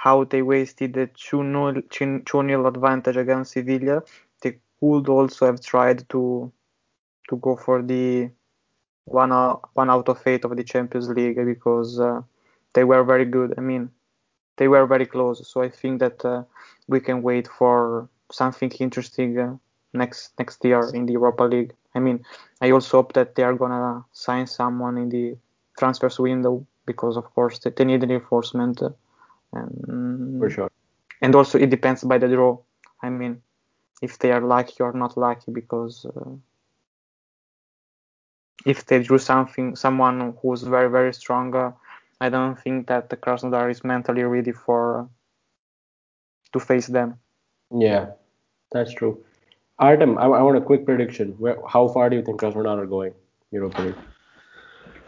how 0.04 0.26
they 0.26 0.42
wasted 0.42 0.94
the 0.94 1.08
2-0 1.08 2.68
advantage 2.68 3.16
against 3.16 3.54
Sevilla. 3.54 4.04
They 4.42 4.58
could 4.78 5.08
also 5.08 5.46
have 5.46 5.62
tried 5.62 6.10
to 6.10 6.52
to 7.30 7.38
go 7.38 7.56
for 7.56 7.82
the 7.82 8.30
one 9.06 9.32
out, 9.32 9.70
one 9.76 9.90
out 9.90 10.10
of 10.10 10.22
eight 10.26 10.44
of 10.44 10.58
the 10.58 10.64
Champions 10.66 11.08
League 11.08 11.38
because 11.46 12.02
uh, 12.02 12.22
they 12.74 12.84
were 12.84 13.06
very 13.06 13.24
good. 13.24 13.54
I 13.58 13.62
mean, 13.62 13.92
they 14.58 14.68
were 14.68 14.86
very 14.86 15.06
close. 15.06 15.48
So 15.48 15.62
I 15.62 15.70
think 15.70 16.02
that 16.02 16.26
uh, 16.26 16.44
we 16.90 17.00
can 17.00 17.22
wait 17.22 17.48
for 17.48 18.10
something 18.30 18.72
interesting 18.82 19.40
uh, 19.40 19.56
next 19.94 20.34
next 20.38 20.66
year 20.66 20.84
in 20.94 21.06
the 21.06 21.14
Europa 21.14 21.46
League. 21.46 21.72
I 21.96 22.00
mean, 22.00 22.26
I 22.60 22.72
also 22.72 22.98
hope 22.98 23.14
that 23.14 23.36
they 23.36 23.44
are 23.44 23.56
gonna 23.56 24.04
sign 24.12 24.48
someone 24.48 24.98
in 24.98 25.08
the 25.08 25.38
transfers 25.80 26.20
window 26.20 26.68
because 26.86 27.16
of 27.16 27.26
course 27.36 27.58
they 27.60 27.86
need 27.86 28.04
reinforcement 28.04 28.82
and 29.54 30.40
for 30.40 30.50
sure. 30.50 30.72
and 31.22 31.36
also 31.36 31.58
it 31.58 31.70
depends 31.70 32.04
by 32.04 32.18
the 32.18 32.28
draw. 32.28 32.58
I 33.02 33.10
mean 33.10 33.42
if 34.04 34.20
they 34.20 34.32
are 34.32 34.42
lucky 34.42 34.76
or 34.82 34.92
not 34.92 35.18
lucky 35.18 35.52
because 35.52 36.06
uh, 36.06 36.32
if 38.66 38.86
they 38.86 39.02
drew 39.02 39.18
something 39.18 39.76
someone 39.76 40.36
who's 40.42 40.64
very 40.64 40.90
very 40.90 41.14
strong 41.14 41.56
uh, 41.56 41.72
i 42.22 42.30
don't 42.30 42.60
think 42.60 42.88
that 42.88 43.10
the 43.10 43.18
krasnodar 43.18 43.70
is 43.72 43.84
mentally 43.84 44.24
ready 44.24 44.52
for 44.52 45.10
to 46.52 46.60
face 46.60 46.88
them. 46.88 47.18
Yeah 47.72 48.12
that's 48.72 48.94
true. 48.94 49.24
Artem 49.80 50.18
i, 50.18 50.26
I 50.26 50.42
want 50.42 50.58
a 50.58 50.62
quick 50.62 50.86
prediction. 50.86 51.36
Where, 51.40 51.58
how 51.68 51.88
far 51.88 52.10
do 52.10 52.16
you 52.18 52.24
think 52.24 52.42
krasnodar 52.42 52.78
are 52.84 52.86
going 52.86 53.14
europa 53.52 53.82
league 53.82 54.02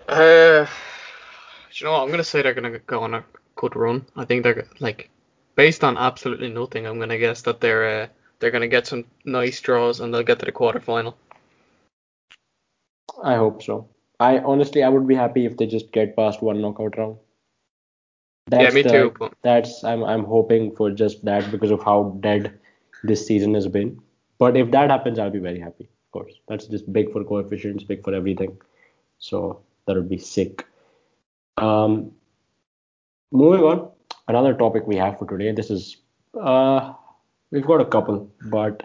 uh 0.08 0.66
you 1.74 1.86
know 1.86 1.94
what? 1.94 2.02
i'm 2.04 2.12
gonna 2.12 2.24
say 2.24 2.42
they're 2.42 2.54
gonna 2.54 2.80
go 2.80 3.02
on 3.02 3.16
a 3.16 3.24
could 3.56 3.76
run. 3.76 4.06
I 4.16 4.26
think 4.26 4.44
they're 4.44 4.68
like 4.80 5.10
based 5.56 5.84
on 5.84 5.98
absolutely 5.98 6.50
nothing. 6.50 6.86
I'm 6.86 7.00
gonna 7.00 7.18
guess 7.18 7.42
that 7.44 7.62
they're 7.62 8.04
uh, 8.04 8.08
they're 8.40 8.52
gonna 8.52 8.68
get 8.68 8.88
some 8.88 9.06
nice 9.24 9.60
draws 9.62 10.00
and 10.00 10.14
they'll 10.14 10.24
get 10.24 10.40
to 10.40 10.46
the 10.46 10.52
quarterfinal. 10.52 11.16
I 13.24 13.36
hope 13.36 13.64
so. 13.64 13.90
I 14.20 14.40
honestly 14.40 14.84
I 14.84 14.90
would 14.90 15.08
be 15.08 15.16
happy 15.16 15.46
if 15.46 15.58
they 15.58 15.66
just 15.66 15.92
get 15.92 16.16
past 16.16 16.42
one 16.42 16.62
knockout 16.62 16.98
round. 16.98 17.18
That's 18.48 18.64
yeah, 18.64 18.76
me 18.76 18.82
the, 18.84 18.90
too. 18.90 19.30
That's 19.42 19.84
I'm 19.84 20.04
I'm 20.04 20.24
hoping 20.24 20.76
for 20.76 20.92
just 20.92 21.26
that 21.26 21.50
because 21.52 21.72
of 21.72 21.84
how 21.84 22.18
dead 22.20 22.60
this 23.04 23.26
season 23.26 23.54
has 23.56 23.68
been. 23.68 24.00
But 24.38 24.58
if 24.58 24.72
that 24.72 24.92
happens, 24.92 25.18
I'll 25.18 25.32
be 25.32 25.40
very 25.40 25.60
happy. 25.60 25.86
Of 25.86 26.12
course, 26.12 26.34
that's 26.48 26.68
just 26.68 26.92
big 26.92 27.12
for 27.12 27.24
coefficients, 27.24 27.84
big 27.84 28.04
for 28.04 28.14
everything. 28.14 28.58
So 29.18 29.62
that 29.86 29.96
would 29.96 30.10
be 30.10 30.18
sick. 30.18 30.66
Um, 31.58 32.12
moving 33.36 33.64
on, 33.64 33.90
another 34.28 34.54
topic 34.54 34.88
we 34.88 34.96
have 34.96 35.20
for 35.20 35.28
today. 35.28 35.52
This 35.52 35.70
is 35.70 35.98
uh, 36.40 36.94
we've 37.52 37.66
got 37.66 37.82
a 37.82 37.86
couple, 37.86 38.30
but 38.50 38.84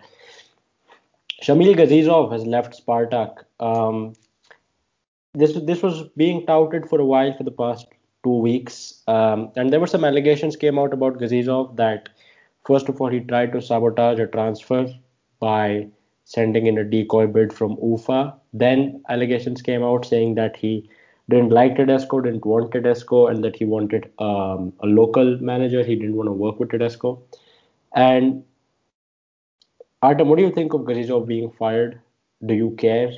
Shamil 1.42 1.74
Gazizov 1.76 2.32
has 2.32 2.44
left 2.44 2.80
Spartak. 2.80 3.44
Um, 3.60 4.14
this 5.34 5.58
this 5.62 5.82
was 5.82 6.02
being 6.16 6.46
touted 6.46 6.88
for 6.88 7.00
a 7.00 7.04
while 7.04 7.36
for 7.36 7.44
the 7.44 7.50
past 7.50 7.86
two 8.24 8.38
weeks, 8.38 9.02
um, 9.06 9.50
and 9.56 9.72
there 9.72 9.80
were 9.80 9.86
some 9.86 10.04
allegations 10.04 10.56
came 10.56 10.78
out 10.78 10.92
about 10.92 11.18
Gazizov 11.18 11.76
that 11.76 12.08
first 12.66 12.88
of 12.88 13.00
all 13.00 13.08
he 13.08 13.20
tried 13.20 13.52
to 13.52 13.62
sabotage 13.62 14.18
a 14.18 14.26
transfer 14.26 14.86
by 15.38 15.86
sending 16.24 16.66
in 16.66 16.78
a 16.78 16.84
decoy 16.84 17.26
bid 17.26 17.52
from 17.52 17.78
UFA. 17.82 18.34
Then 18.52 19.02
allegations 19.08 19.62
came 19.62 19.82
out 19.82 20.04
saying 20.04 20.34
that 20.34 20.56
he 20.56 20.88
didn't 21.30 21.50
like 21.50 21.76
Tedesco, 21.76 22.20
didn't 22.20 22.44
want 22.44 22.72
Tedesco, 22.72 23.26
and 23.28 23.42
that 23.44 23.56
he 23.56 23.64
wanted 23.64 24.10
um, 24.18 24.72
a 24.80 24.86
local 24.86 25.38
manager. 25.38 25.82
He 25.82 25.94
didn't 25.94 26.16
want 26.16 26.26
to 26.26 26.32
work 26.32 26.60
with 26.60 26.70
Tedesco. 26.70 27.22
And 27.94 28.44
Artem, 30.02 30.28
what 30.28 30.38
do 30.38 30.44
you 30.44 30.52
think 30.52 30.74
of 30.74 30.82
Gazizov 30.82 31.26
being 31.26 31.50
fired? 31.52 32.00
Do 32.44 32.54
you 32.54 32.70
care? 32.78 33.12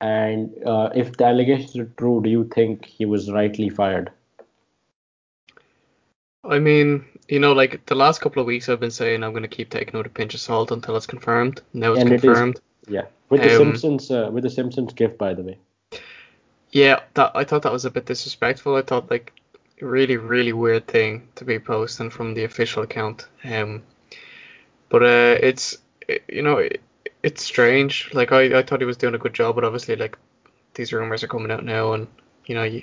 And 0.00 0.54
uh, 0.66 0.90
if 0.94 1.16
the 1.16 1.24
allegations 1.24 1.76
are 1.76 1.90
true, 1.96 2.20
do 2.22 2.28
you 2.28 2.44
think 2.54 2.84
he 2.84 3.06
was 3.06 3.30
rightly 3.30 3.68
fired? 3.68 4.10
I 6.44 6.58
mean, 6.58 7.04
you 7.28 7.40
know, 7.40 7.52
like 7.52 7.86
the 7.86 7.94
last 7.94 8.20
couple 8.20 8.40
of 8.40 8.46
weeks, 8.46 8.68
I've 8.68 8.80
been 8.80 8.90
saying 8.90 9.22
I'm 9.22 9.32
going 9.32 9.42
to 9.42 9.48
keep 9.48 9.70
taking 9.70 9.98
out 9.98 10.06
a 10.06 10.10
pinch 10.10 10.34
of 10.34 10.40
salt 10.40 10.70
until 10.70 10.96
it's 10.96 11.06
confirmed. 11.06 11.60
Now 11.72 11.92
it's 11.92 12.02
and 12.02 12.10
confirmed. 12.10 12.56
It 12.56 12.88
is, 12.88 12.94
yeah, 12.94 13.06
with 13.30 13.42
the 13.42 13.56
um, 13.56 13.76
Simpsons, 13.76 14.10
uh, 14.10 14.28
with 14.32 14.44
the 14.44 14.50
Simpsons 14.50 14.92
gift, 14.92 15.18
by 15.18 15.34
the 15.34 15.42
way. 15.42 15.58
Yeah, 16.72 17.00
that 17.14 17.32
I 17.34 17.44
thought 17.44 17.62
that 17.62 17.72
was 17.72 17.84
a 17.84 17.90
bit 17.90 18.06
disrespectful. 18.06 18.76
I 18.76 18.82
thought 18.82 19.10
like 19.10 19.32
really 19.80 20.16
really 20.16 20.52
weird 20.52 20.86
thing 20.86 21.28
to 21.36 21.44
be 21.44 21.58
posting 21.58 22.10
from 22.10 22.34
the 22.34 22.44
official 22.44 22.82
account. 22.82 23.28
Um, 23.44 23.82
but 24.88 25.02
uh, 25.02 25.38
it's 25.42 25.78
it, 26.08 26.22
you 26.28 26.42
know 26.42 26.58
it, 26.58 26.80
it's 27.22 27.42
strange. 27.42 28.10
Like 28.14 28.32
I, 28.32 28.58
I 28.58 28.62
thought 28.62 28.80
he 28.80 28.86
was 28.86 28.96
doing 28.96 29.14
a 29.14 29.18
good 29.18 29.34
job, 29.34 29.54
but 29.54 29.64
obviously 29.64 29.96
like 29.96 30.18
these 30.74 30.92
rumors 30.92 31.22
are 31.22 31.28
coming 31.28 31.50
out 31.50 31.64
now, 31.64 31.92
and 31.92 32.06
you 32.46 32.54
know 32.54 32.64
you 32.64 32.82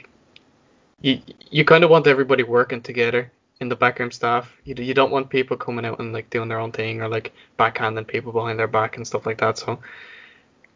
you 1.01 1.21
you 1.51 1.65
kind 1.65 1.83
of 1.83 1.89
want 1.89 2.07
everybody 2.07 2.43
working 2.43 2.81
together 2.81 3.31
in 3.59 3.69
the 3.69 3.75
backroom 3.75 4.11
staff. 4.11 4.51
You 4.63 4.75
you 4.75 4.93
don't 4.93 5.11
want 5.11 5.29
people 5.29 5.57
coming 5.57 5.85
out 5.85 5.99
and 5.99 6.13
like 6.13 6.29
doing 6.29 6.49
their 6.49 6.59
own 6.59 6.71
thing 6.71 7.01
or 7.01 7.09
like 7.09 7.33
backhanding 7.59 8.07
people 8.07 8.31
behind 8.31 8.59
their 8.59 8.67
back 8.67 8.97
and 8.97 9.07
stuff 9.07 9.25
like 9.25 9.39
that. 9.39 9.57
So 9.57 9.79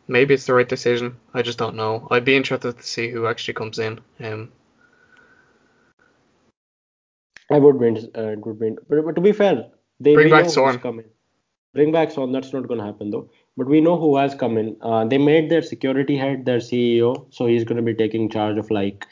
maybe 0.07 0.33
it's 0.33 0.45
the 0.45 0.53
right 0.53 0.67
decision. 0.67 1.17
I 1.33 1.41
just 1.41 1.57
don't 1.57 1.75
know. 1.75 2.07
I'd 2.11 2.25
be 2.25 2.35
interested 2.35 2.77
to 2.77 2.83
see 2.83 3.09
who 3.09 3.27
actually 3.27 3.53
comes 3.55 3.79
in. 3.79 3.99
Um, 4.19 4.51
I 7.51 7.59
would 7.59 7.79
be. 7.79 7.87
Uh, 8.15 8.29
it 8.29 8.45
would 8.45 8.59
be. 8.59 8.71
But, 8.89 9.05
but 9.05 9.15
to 9.15 9.21
be 9.21 9.31
fair, 9.31 9.67
they 9.99 10.15
Bring 10.15 10.29
back 10.29 10.45
know 10.45 10.49
Zorn. 10.49 10.73
who's 10.73 10.81
coming. 10.81 11.05
Bring 11.73 11.91
back 11.91 12.11
Son. 12.11 12.31
That's 12.31 12.51
not 12.53 12.67
going 12.67 12.79
to 12.79 12.85
happen 12.85 13.11
though. 13.11 13.29
But 13.55 13.67
we 13.67 13.81
know 13.81 13.97
who 13.97 14.17
has 14.17 14.35
come 14.35 14.57
in. 14.57 14.77
Uh, 14.81 15.05
they 15.05 15.17
made 15.17 15.49
their 15.49 15.61
security 15.61 16.17
head 16.17 16.45
their 16.45 16.59
CEO, 16.59 17.25
so 17.33 17.45
he's 17.45 17.63
going 17.63 17.77
to 17.77 17.81
be 17.83 17.93
taking 17.93 18.29
charge 18.29 18.57
of 18.57 18.69
like 18.69 19.05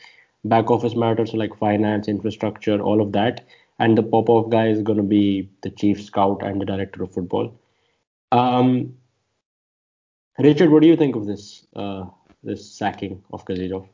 back 0.44 0.70
office 0.70 0.96
matters, 0.96 1.32
so 1.32 1.38
like 1.38 1.58
finance, 1.58 2.08
infrastructure, 2.08 2.80
all 2.80 3.02
of 3.02 3.12
that. 3.14 3.46
And 3.80 3.98
the 3.98 4.04
pop 4.04 4.28
Popov 4.28 4.52
guy 4.52 4.68
is 4.68 4.82
going 4.82 4.98
to 4.98 5.04
be 5.04 5.50
the 5.62 5.70
chief 5.70 6.02
scout 6.04 6.44
and 6.44 6.62
the 6.62 6.66
director 6.66 7.04
of 7.04 7.14
football. 7.14 7.60
Um, 8.32 8.96
Richard, 10.38 10.70
what 10.70 10.82
do 10.82 10.88
you 10.88 10.98
think 10.98 11.16
of 11.16 11.26
this 11.26 11.66
uh, 11.76 12.06
this 12.44 12.70
sacking 12.70 13.24
of 13.32 13.46
Gazizov? 13.46 13.88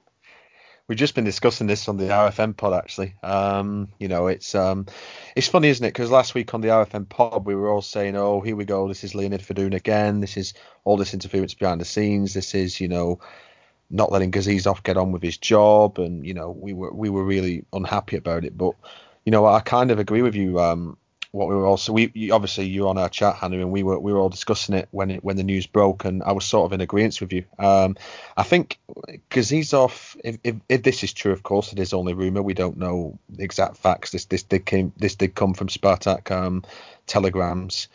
We've 0.88 0.98
just 0.98 1.16
been 1.16 1.24
discussing 1.24 1.68
this 1.68 1.88
on 1.88 1.98
the 1.98 2.06
RFN 2.06 2.58
pod 2.58 2.74
actually. 2.74 3.16
Um, 3.24 3.90
you 4.00 4.08
know, 4.08 4.28
it's 4.28 4.56
um, 4.56 4.88
it's 5.36 5.48
funny, 5.48 5.70
isn't 5.70 5.86
it? 5.86 5.94
Because 5.94 6.10
last 6.10 6.34
week 6.34 6.54
on 6.54 6.62
the 6.62 6.70
RFN 6.70 7.08
pod, 7.08 7.46
we 7.46 7.56
were 7.56 7.70
all 7.70 7.82
saying, 7.82 8.16
"Oh, 8.16 8.42
here 8.42 8.56
we 8.56 8.66
go. 8.66 8.88
This 8.88 9.04
is 9.04 9.16
Leonid 9.16 9.42
Fedun 9.42 9.76
again. 9.76 10.20
This 10.20 10.36
is 10.36 10.54
all 10.84 10.98
this 10.98 11.14
interference 11.14 11.54
behind 11.54 11.80
the 11.80 11.86
scenes. 11.86 12.34
This 12.34 12.56
is, 12.56 12.82
you 12.82 12.88
know, 12.88 13.20
not 13.90 14.12
letting 14.12 14.32
Gazizov 14.32 14.84
get 14.84 14.98
on 14.98 15.12
with 15.12 15.22
his 15.22 15.38
job." 15.38 16.00
And 16.00 16.26
you 16.26 16.34
know, 16.34 16.50
we 16.50 16.74
were 16.74 16.92
we 16.92 17.10
were 17.10 17.24
really 17.24 17.66
unhappy 17.72 18.18
about 18.18 18.44
it. 18.44 18.58
But 18.58 18.74
you 19.24 19.32
know, 19.32 19.46
I 19.46 19.60
kind 19.60 19.92
of 19.92 20.00
agree 20.00 20.24
with 20.24 20.36
you. 20.36 20.60
Um, 20.60 20.98
what 21.32 21.48
we 21.48 21.56
were 21.56 21.66
also 21.66 21.94
we 21.94 22.32
obviously 22.32 22.68
you 22.68 22.84
were 22.84 22.90
on 22.90 22.98
our 22.98 23.10
chat, 23.10 23.36
Hanu, 23.36 23.62
and 23.62 23.72
we 23.72 23.84
were 23.84 23.98
we 24.00 24.12
were 24.12 24.20
all 24.20 24.30
discussing 24.30 24.76
it 24.76 24.90
when 24.92 25.12
it 25.12 25.24
when 25.24 25.38
the 25.38 25.44
news 25.44 25.66
broke, 25.66 26.04
and 26.04 26.22
I 26.24 26.34
was 26.34 26.46
sort 26.46 26.66
of 26.66 26.74
in 26.74 26.82
agreement 26.82 27.22
with 27.22 27.32
you. 27.32 27.46
Um, 27.58 27.96
I 28.36 28.44
think 28.44 28.80
Gazizov, 29.30 30.18
if, 30.24 30.38
if 30.44 30.56
if 30.68 30.84
this 30.84 31.04
is 31.04 31.14
true, 31.14 31.32
of 31.32 31.44
course, 31.44 31.72
it 31.72 31.80
is 31.80 31.94
only 31.94 32.14
rumor. 32.14 32.42
We 32.42 32.54
don't 32.54 32.78
know 32.78 33.18
the 33.30 33.44
exact 33.44 33.78
facts. 33.78 34.12
This 34.12 34.26
this 34.26 34.44
did 34.44 34.66
came 34.66 34.92
this 34.98 35.16
did 35.16 35.34
come 35.36 35.54
from 35.54 35.68
Spartak 35.68 36.30
um, 36.32 36.64
telegrams. 37.08 37.88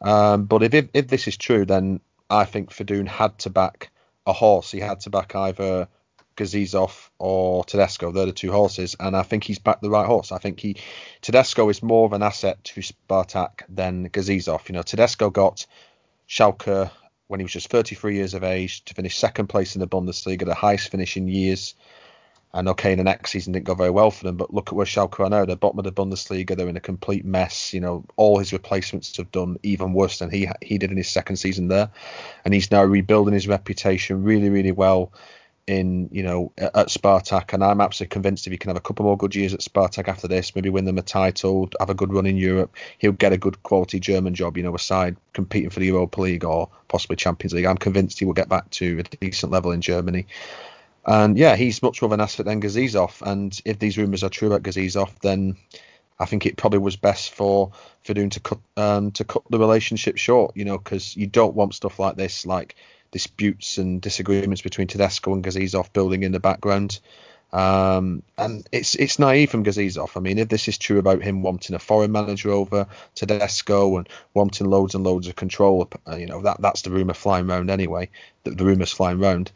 Um, 0.00 0.44
but 0.44 0.62
if, 0.62 0.74
if 0.74 0.88
if 0.94 1.08
this 1.08 1.26
is 1.26 1.36
true, 1.36 1.64
then 1.64 2.00
I 2.30 2.44
think 2.44 2.70
Fedun 2.70 3.08
had 3.08 3.38
to 3.40 3.50
back 3.50 3.90
a 4.26 4.32
horse. 4.32 4.70
He 4.70 4.78
had 4.80 5.00
to 5.00 5.10
back 5.10 5.34
either 5.34 5.88
Gazizov 6.36 7.10
or 7.18 7.64
Tedesco. 7.64 8.12
They're 8.12 8.26
the 8.26 8.32
two 8.32 8.52
horses, 8.52 8.96
and 8.98 9.16
I 9.16 9.22
think 9.22 9.44
he's 9.44 9.58
backed 9.58 9.82
the 9.82 9.90
right 9.90 10.06
horse. 10.06 10.32
I 10.32 10.38
think 10.38 10.60
he 10.60 10.76
Tedesco 11.20 11.68
is 11.68 11.82
more 11.82 12.06
of 12.06 12.12
an 12.12 12.22
asset 12.22 12.62
to 12.64 12.80
Spartak 12.80 13.62
than 13.68 14.08
Gazizov. 14.10 14.68
You 14.68 14.74
know, 14.74 14.82
Tedesco 14.82 15.30
got 15.30 15.66
Schalke 16.28 16.90
when 17.28 17.40
he 17.40 17.44
was 17.44 17.52
just 17.52 17.68
33 17.68 18.16
years 18.16 18.34
of 18.34 18.44
age 18.44 18.84
to 18.84 18.94
finish 18.94 19.16
second 19.16 19.48
place 19.48 19.74
in 19.74 19.80
the 19.80 19.86
Bundesliga, 19.86 20.44
the 20.44 20.54
highest 20.54 20.90
finish 20.90 21.16
in 21.16 21.28
years. 21.28 21.74
And 22.52 22.68
okay, 22.68 22.94
the 22.94 23.02
next 23.02 23.32
season 23.32 23.52
didn't 23.52 23.66
go 23.66 23.74
very 23.74 23.90
well 23.90 24.12
for 24.12 24.22
them, 24.22 24.36
but 24.36 24.54
look 24.54 24.68
at 24.68 24.74
where 24.74 24.86
Schalke 24.86 25.18
are 25.18 25.28
now. 25.28 25.44
They're 25.44 25.56
bottom 25.56 25.80
of 25.80 25.84
the 25.84 25.90
Bundesliga. 25.92 26.56
They're 26.56 26.68
in 26.68 26.76
a 26.76 26.80
complete 26.80 27.24
mess. 27.24 27.74
You 27.74 27.80
know, 27.80 28.04
all 28.14 28.38
his 28.38 28.52
replacements 28.52 29.16
have 29.16 29.32
done 29.32 29.56
even 29.64 29.92
worse 29.92 30.20
than 30.20 30.30
he 30.30 30.48
he 30.62 30.78
did 30.78 30.92
in 30.92 30.96
his 30.96 31.08
second 31.08 31.36
season 31.36 31.66
there, 31.66 31.90
and 32.44 32.54
he's 32.54 32.70
now 32.70 32.84
rebuilding 32.84 33.34
his 33.34 33.48
reputation 33.48 34.22
really, 34.22 34.50
really 34.50 34.70
well 34.70 35.12
in 35.66 36.08
you 36.12 36.22
know 36.22 36.52
at 36.58 36.88
Spartak, 36.88 37.52
and 37.52 37.64
I'm 37.64 37.80
absolutely 37.80 38.12
convinced 38.12 38.46
if 38.46 38.50
he 38.50 38.58
can 38.58 38.68
have 38.68 38.76
a 38.76 38.80
couple 38.80 39.04
more 39.04 39.16
good 39.16 39.34
years 39.34 39.54
at 39.54 39.60
Spartak 39.60 40.08
after 40.08 40.28
this, 40.28 40.54
maybe 40.54 40.68
win 40.68 40.84
them 40.84 40.98
a 40.98 41.02
title, 41.02 41.68
have 41.80 41.90
a 41.90 41.94
good 41.94 42.12
run 42.12 42.26
in 42.26 42.36
Europe, 42.36 42.74
he'll 42.98 43.12
get 43.12 43.32
a 43.32 43.38
good 43.38 43.62
quality 43.62 44.00
German 44.00 44.34
job, 44.34 44.56
you 44.56 44.62
know, 44.62 44.74
aside 44.74 45.16
competing 45.32 45.70
for 45.70 45.80
the 45.80 45.86
Europa 45.86 46.20
League 46.20 46.44
or 46.44 46.68
possibly 46.88 47.16
Champions 47.16 47.54
League. 47.54 47.64
I'm 47.64 47.78
convinced 47.78 48.18
he 48.18 48.24
will 48.24 48.34
get 48.34 48.48
back 48.48 48.68
to 48.70 49.00
a 49.00 49.02
decent 49.02 49.52
level 49.52 49.72
in 49.72 49.80
Germany. 49.80 50.26
And 51.06 51.36
yeah, 51.36 51.56
he's 51.56 51.82
much 51.82 52.00
more 52.00 52.06
of 52.06 52.12
an 52.12 52.20
asset 52.20 52.46
than 52.46 52.62
Gazizov. 52.62 53.20
And 53.22 53.58
if 53.64 53.78
these 53.78 53.98
rumours 53.98 54.22
are 54.22 54.30
true 54.30 54.48
about 54.48 54.62
Gazizov, 54.62 55.10
then 55.20 55.56
I 56.18 56.24
think 56.26 56.46
it 56.46 56.56
probably 56.56 56.78
was 56.78 56.96
best 56.96 57.34
for 57.34 57.72
Fedun 58.04 58.30
to 58.30 58.40
cut 58.40 58.58
um, 58.76 59.10
to 59.12 59.24
cut 59.24 59.42
the 59.50 59.58
relationship 59.58 60.16
short, 60.16 60.56
you 60.56 60.64
know, 60.64 60.78
because 60.78 61.16
you 61.16 61.26
don't 61.26 61.54
want 61.54 61.74
stuff 61.74 61.98
like 61.98 62.16
this, 62.16 62.46
like 62.46 62.76
disputes 63.14 63.78
and 63.78 64.02
disagreements 64.02 64.60
between 64.60 64.88
Tedesco 64.88 65.32
and 65.32 65.44
Gazizov 65.44 65.92
building 65.92 66.24
in 66.24 66.32
the 66.32 66.40
background. 66.40 66.98
Um, 67.52 68.24
and 68.36 68.66
it's 68.72 68.96
it's 68.96 69.20
naive 69.20 69.50
from 69.50 69.64
Gazizov. 69.64 70.16
I 70.16 70.20
mean, 70.20 70.38
if 70.38 70.48
this 70.48 70.66
is 70.66 70.76
true 70.76 70.98
about 70.98 71.22
him 71.22 71.40
wanting 71.40 71.76
a 71.76 71.78
foreign 71.78 72.10
manager 72.10 72.50
over 72.50 72.88
Tedesco 73.14 73.96
and 73.98 74.08
wanting 74.34 74.66
loads 74.66 74.96
and 74.96 75.04
loads 75.04 75.28
of 75.28 75.36
control, 75.36 75.88
uh, 76.08 76.16
you 76.16 76.26
know, 76.26 76.42
that 76.42 76.60
that's 76.60 76.82
the 76.82 76.90
rumor 76.90 77.14
flying 77.14 77.48
around 77.48 77.70
anyway. 77.70 78.10
The, 78.42 78.50
the 78.50 78.64
rumors 78.64 78.92
flying 78.92 79.22
around. 79.22 79.52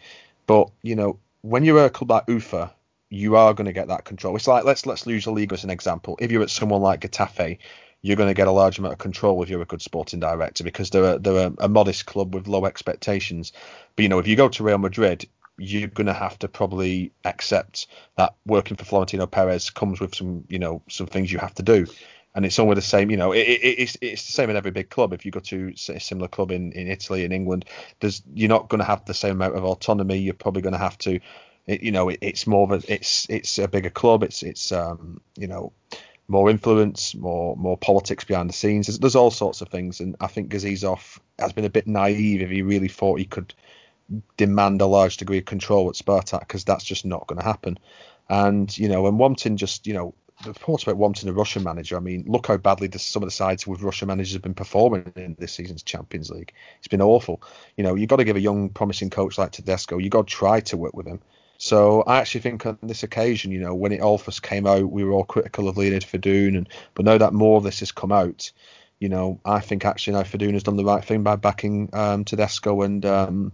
But 0.46 0.70
you 0.82 0.94
know, 0.94 1.18
when 1.42 1.64
you're 1.64 1.84
a 1.84 1.90
club 1.90 2.10
like 2.12 2.28
Ufa, 2.28 2.72
you 3.10 3.34
are 3.34 3.54
going 3.54 3.66
to 3.66 3.72
get 3.72 3.88
that 3.88 4.04
control. 4.04 4.36
It's 4.36 4.46
like 4.46 4.62
let's 4.62 4.86
let's 4.86 5.04
use 5.04 5.26
a 5.26 5.32
league 5.32 5.52
as 5.52 5.64
an 5.64 5.70
example. 5.70 6.16
If 6.20 6.30
you're 6.30 6.44
at 6.44 6.50
someone 6.50 6.82
like 6.82 7.00
Getafe, 7.00 7.58
you're 8.02 8.16
going 8.16 8.28
to 8.28 8.34
get 8.34 8.46
a 8.48 8.52
large 8.52 8.78
amount 8.78 8.92
of 8.92 8.98
control 8.98 9.42
if 9.42 9.48
you're 9.48 9.62
a 9.62 9.66
good 9.66 9.82
sporting 9.82 10.20
director 10.20 10.64
because 10.64 10.90
they're 10.90 11.14
a, 11.14 11.18
they're 11.18 11.48
a, 11.48 11.64
a 11.64 11.68
modest 11.68 12.06
club 12.06 12.34
with 12.34 12.46
low 12.46 12.64
expectations. 12.64 13.52
But 13.96 14.04
you 14.04 14.08
know, 14.08 14.18
if 14.18 14.26
you 14.26 14.36
go 14.36 14.48
to 14.48 14.64
Real 14.64 14.78
Madrid, 14.78 15.28
you're 15.58 15.88
going 15.88 16.06
to 16.06 16.12
have 16.12 16.38
to 16.38 16.48
probably 16.48 17.12
accept 17.24 17.88
that 18.16 18.34
working 18.46 18.76
for 18.76 18.84
Florentino 18.84 19.26
Perez 19.26 19.70
comes 19.70 20.00
with 20.00 20.14
some 20.14 20.44
you 20.48 20.58
know 20.58 20.82
some 20.88 21.06
things 21.06 21.32
you 21.32 21.38
have 21.38 21.54
to 21.54 21.62
do. 21.62 21.86
And 22.34 22.46
it's 22.46 22.58
almost 22.58 22.76
the 22.76 22.82
same, 22.82 23.10
you 23.10 23.16
know. 23.16 23.32
It, 23.32 23.48
it, 23.48 23.80
it's 23.80 23.96
it's 24.00 24.26
the 24.26 24.32
same 24.32 24.50
in 24.50 24.56
every 24.56 24.70
big 24.70 24.90
club. 24.90 25.12
If 25.12 25.24
you 25.24 25.32
go 25.32 25.40
to 25.40 25.72
a 25.88 25.98
similar 25.98 26.28
club 26.28 26.52
in, 26.52 26.70
in 26.72 26.86
Italy 26.86 27.24
in 27.24 27.32
England, 27.32 27.64
there's 27.98 28.22
you're 28.32 28.48
not 28.50 28.68
going 28.68 28.78
to 28.78 28.84
have 28.84 29.04
the 29.06 29.14
same 29.14 29.32
amount 29.32 29.56
of 29.56 29.64
autonomy. 29.64 30.18
You're 30.18 30.34
probably 30.34 30.62
going 30.62 30.74
to 30.74 30.78
have 30.78 30.98
to 30.98 31.18
it, 31.68 31.82
you 31.82 31.92
know, 31.92 32.08
it, 32.08 32.18
it's 32.22 32.46
more 32.46 32.64
of 32.64 32.82
a 32.82 32.92
it's 32.92 33.26
it's 33.28 33.58
a 33.58 33.68
bigger 33.68 33.90
club. 33.90 34.22
It's 34.24 34.42
it's 34.42 34.72
um, 34.72 35.20
you 35.36 35.46
know 35.46 35.72
more 36.28 36.50
influence, 36.50 37.14
more 37.14 37.56
more 37.56 37.76
politics 37.78 38.24
behind 38.24 38.48
the 38.48 38.54
scenes. 38.54 38.86
There's, 38.86 38.98
there's 38.98 39.16
all 39.16 39.30
sorts 39.30 39.60
of 39.60 39.68
things, 39.68 40.00
and 40.00 40.16
I 40.20 40.26
think 40.26 40.50
Gazizov 40.50 41.18
has 41.38 41.52
been 41.52 41.64
a 41.64 41.70
bit 41.70 41.86
naive 41.86 42.42
if 42.42 42.50
he 42.50 42.62
really 42.62 42.88
thought 42.88 43.18
he 43.18 43.24
could 43.24 43.54
demand 44.36 44.80
a 44.80 44.86
large 44.86 45.16
degree 45.16 45.38
of 45.38 45.44
control 45.44 45.88
at 45.88 45.94
Spartak 45.94 46.40
because 46.40 46.64
that's 46.64 46.84
just 46.84 47.04
not 47.04 47.26
going 47.26 47.38
to 47.38 47.44
happen. 47.44 47.78
And 48.28 48.76
you 48.76 48.88
know, 48.88 49.06
and 49.06 49.18
wanting 49.18 49.56
just 49.56 49.86
you 49.86 49.94
know 49.94 50.14
the 50.44 50.50
reports 50.50 50.84
about 50.84 50.96
wanting 50.96 51.28
a 51.28 51.32
Russian 51.32 51.64
manager. 51.64 51.96
I 51.96 52.00
mean, 52.00 52.24
look 52.28 52.46
how 52.46 52.56
badly 52.56 52.86
this, 52.86 53.02
some 53.02 53.22
of 53.22 53.26
the 53.26 53.32
sides 53.32 53.66
with 53.66 53.82
Russian 53.82 54.08
managers 54.08 54.34
have 54.34 54.42
been 54.42 54.54
performing 54.54 55.10
in 55.16 55.34
this 55.38 55.52
season's 55.52 55.82
Champions 55.82 56.30
League. 56.30 56.52
It's 56.78 56.88
been 56.88 57.02
awful. 57.02 57.42
You 57.76 57.84
know, 57.84 57.94
you've 57.94 58.08
got 58.08 58.16
to 58.16 58.24
give 58.24 58.36
a 58.36 58.40
young, 58.40 58.68
promising 58.68 59.10
coach 59.10 59.36
like 59.36 59.52
Tedesco. 59.52 59.98
You've 59.98 60.12
got 60.12 60.28
to 60.28 60.32
try 60.32 60.60
to 60.60 60.76
work 60.76 60.94
with 60.94 61.06
him. 61.06 61.20
So 61.58 62.02
I 62.02 62.18
actually 62.18 62.42
think 62.42 62.64
on 62.66 62.78
this 62.82 63.02
occasion, 63.02 63.50
you 63.50 63.58
know, 63.58 63.74
when 63.74 63.92
it 63.92 64.00
all 64.00 64.16
first 64.16 64.42
came 64.42 64.66
out, 64.66 64.90
we 64.92 65.02
were 65.02 65.12
all 65.12 65.24
critical 65.24 65.68
of 65.68 65.76
Leonid 65.76 66.04
Fedun, 66.04 66.56
and 66.56 66.68
but 66.94 67.04
now 67.04 67.18
that 67.18 67.34
more 67.34 67.56
of 67.58 67.64
this 67.64 67.80
has 67.80 67.90
come 67.90 68.12
out, 68.12 68.52
you 69.00 69.08
know, 69.08 69.40
I 69.44 69.60
think 69.60 69.84
actually 69.84 70.14
now 70.14 70.22
Fedun 70.22 70.54
has 70.54 70.62
done 70.62 70.76
the 70.76 70.84
right 70.84 71.04
thing 71.04 71.24
by 71.24 71.34
backing 71.34 71.90
um, 71.92 72.24
Tedesco 72.24 72.82
and 72.82 73.04
um, 73.04 73.52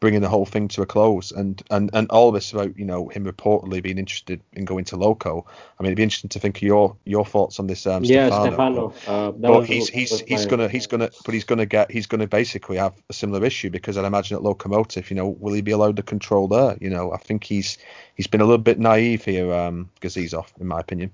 bringing 0.00 0.20
the 0.20 0.28
whole 0.28 0.44
thing 0.46 0.68
to 0.68 0.82
a 0.82 0.86
close. 0.86 1.32
And, 1.32 1.62
and 1.70 1.90
and 1.92 2.10
all 2.10 2.32
this 2.32 2.52
about 2.52 2.78
you 2.78 2.84
know 2.84 3.08
him 3.08 3.24
reportedly 3.24 3.82
being 3.82 3.98
interested 3.98 4.40
in 4.52 4.64
going 4.64 4.84
to 4.86 4.96
Loko. 4.96 5.44
I 5.46 5.82
mean, 5.82 5.88
it'd 5.88 5.96
be 5.96 6.02
interesting 6.02 6.30
to 6.30 6.40
think 6.40 6.56
of 6.56 6.62
your 6.62 6.96
your 7.04 7.24
thoughts 7.24 7.58
on 7.58 7.66
this. 7.66 7.86
Um, 7.86 8.04
yeah, 8.04 8.28
Stefano. 8.28 8.90
Stefano. 8.90 9.28
Uh, 9.28 9.32
But 9.32 9.60
was- 9.60 9.68
he's 9.68 9.88
he's 9.88 10.20
he's 10.20 10.46
gonna 10.46 10.68
he's 10.68 10.86
gonna 10.86 11.10
but 11.24 11.34
he's 11.34 11.44
gonna 11.44 11.66
get 11.66 11.90
he's 11.90 12.06
gonna 12.06 12.26
basically 12.26 12.76
have 12.76 12.94
a 13.08 13.12
similar 13.12 13.44
issue 13.44 13.70
because 13.70 13.96
I'd 13.96 14.04
imagine 14.04 14.36
at 14.36 14.42
Lokomotiv, 14.42 15.10
you 15.10 15.16
know, 15.16 15.28
will 15.28 15.52
he 15.52 15.62
be 15.62 15.72
allowed 15.72 15.96
to 15.96 16.02
control 16.02 16.48
there? 16.48 16.76
You 16.80 16.90
know, 16.90 17.12
I 17.12 17.18
think 17.18 17.44
he's 17.44 17.78
he's 18.14 18.26
been 18.26 18.40
a 18.40 18.44
little 18.44 18.58
bit 18.58 18.78
naive 18.78 19.24
here, 19.24 19.52
um, 19.52 19.90
Gazizov, 20.00 20.46
in 20.60 20.66
my 20.66 20.80
opinion. 20.80 21.10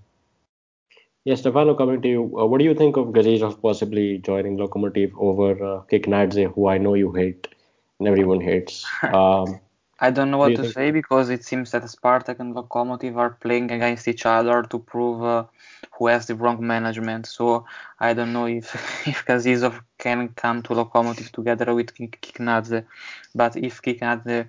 Yeah, 1.24 1.36
Stefano, 1.36 1.76
coming 1.76 2.02
to 2.02 2.09
you, 2.09 2.22
uh, 2.36 2.46
what 2.46 2.59
do 2.59 2.64
you 2.64 2.74
think 2.74 2.96
of 2.96 3.09
Gazizov 3.09 3.62
possibly 3.62 4.18
joining 4.18 4.59
Lokomotiv 4.59 5.12
over 5.16 5.52
uh, 5.52 5.82
Kiknadze, 5.82 6.52
who 6.52 6.66
I 6.66 6.78
know 6.78 6.94
you 6.94 7.12
hate 7.12 7.46
and 8.06 8.16
everyone 8.16 8.50
hates? 8.50 9.02
Um, 9.12 9.60
I 10.00 10.10
don't 10.10 10.30
know 10.30 10.38
What 10.38 10.54
do 10.54 10.56
to 10.56 10.64
think? 10.64 10.76
say 10.76 10.90
because 10.90 11.30
it 11.30 11.44
seems 11.44 11.70
that 11.72 11.82
Spartak 11.84 12.38
and 12.40 12.54
Lokomotiv 12.54 13.16
are 13.16 13.30
playing 13.30 13.70
against 13.70 14.08
each 14.08 14.26
other 14.26 14.62
to 14.62 14.78
prove 14.78 15.22
uh, 15.22 15.44
who 15.98 16.08
has 16.08 16.26
the 16.26 16.34
wrong 16.34 16.66
management. 16.66 17.26
So 17.26 17.64
I 18.00 18.12
don't 18.14 18.32
know 18.32 18.46
if 18.46 18.66
if 19.06 19.24
Gazizov 19.26 19.80
can 19.98 20.28
come 20.30 20.62
to 20.62 20.74
Lokomotiv 20.74 21.30
together 21.32 21.74
with 21.74 21.94
Kik- 21.94 22.20
Kiknadze, 22.22 22.84
but 23.34 23.56
if 23.56 23.82
Kiknadze 23.82 24.48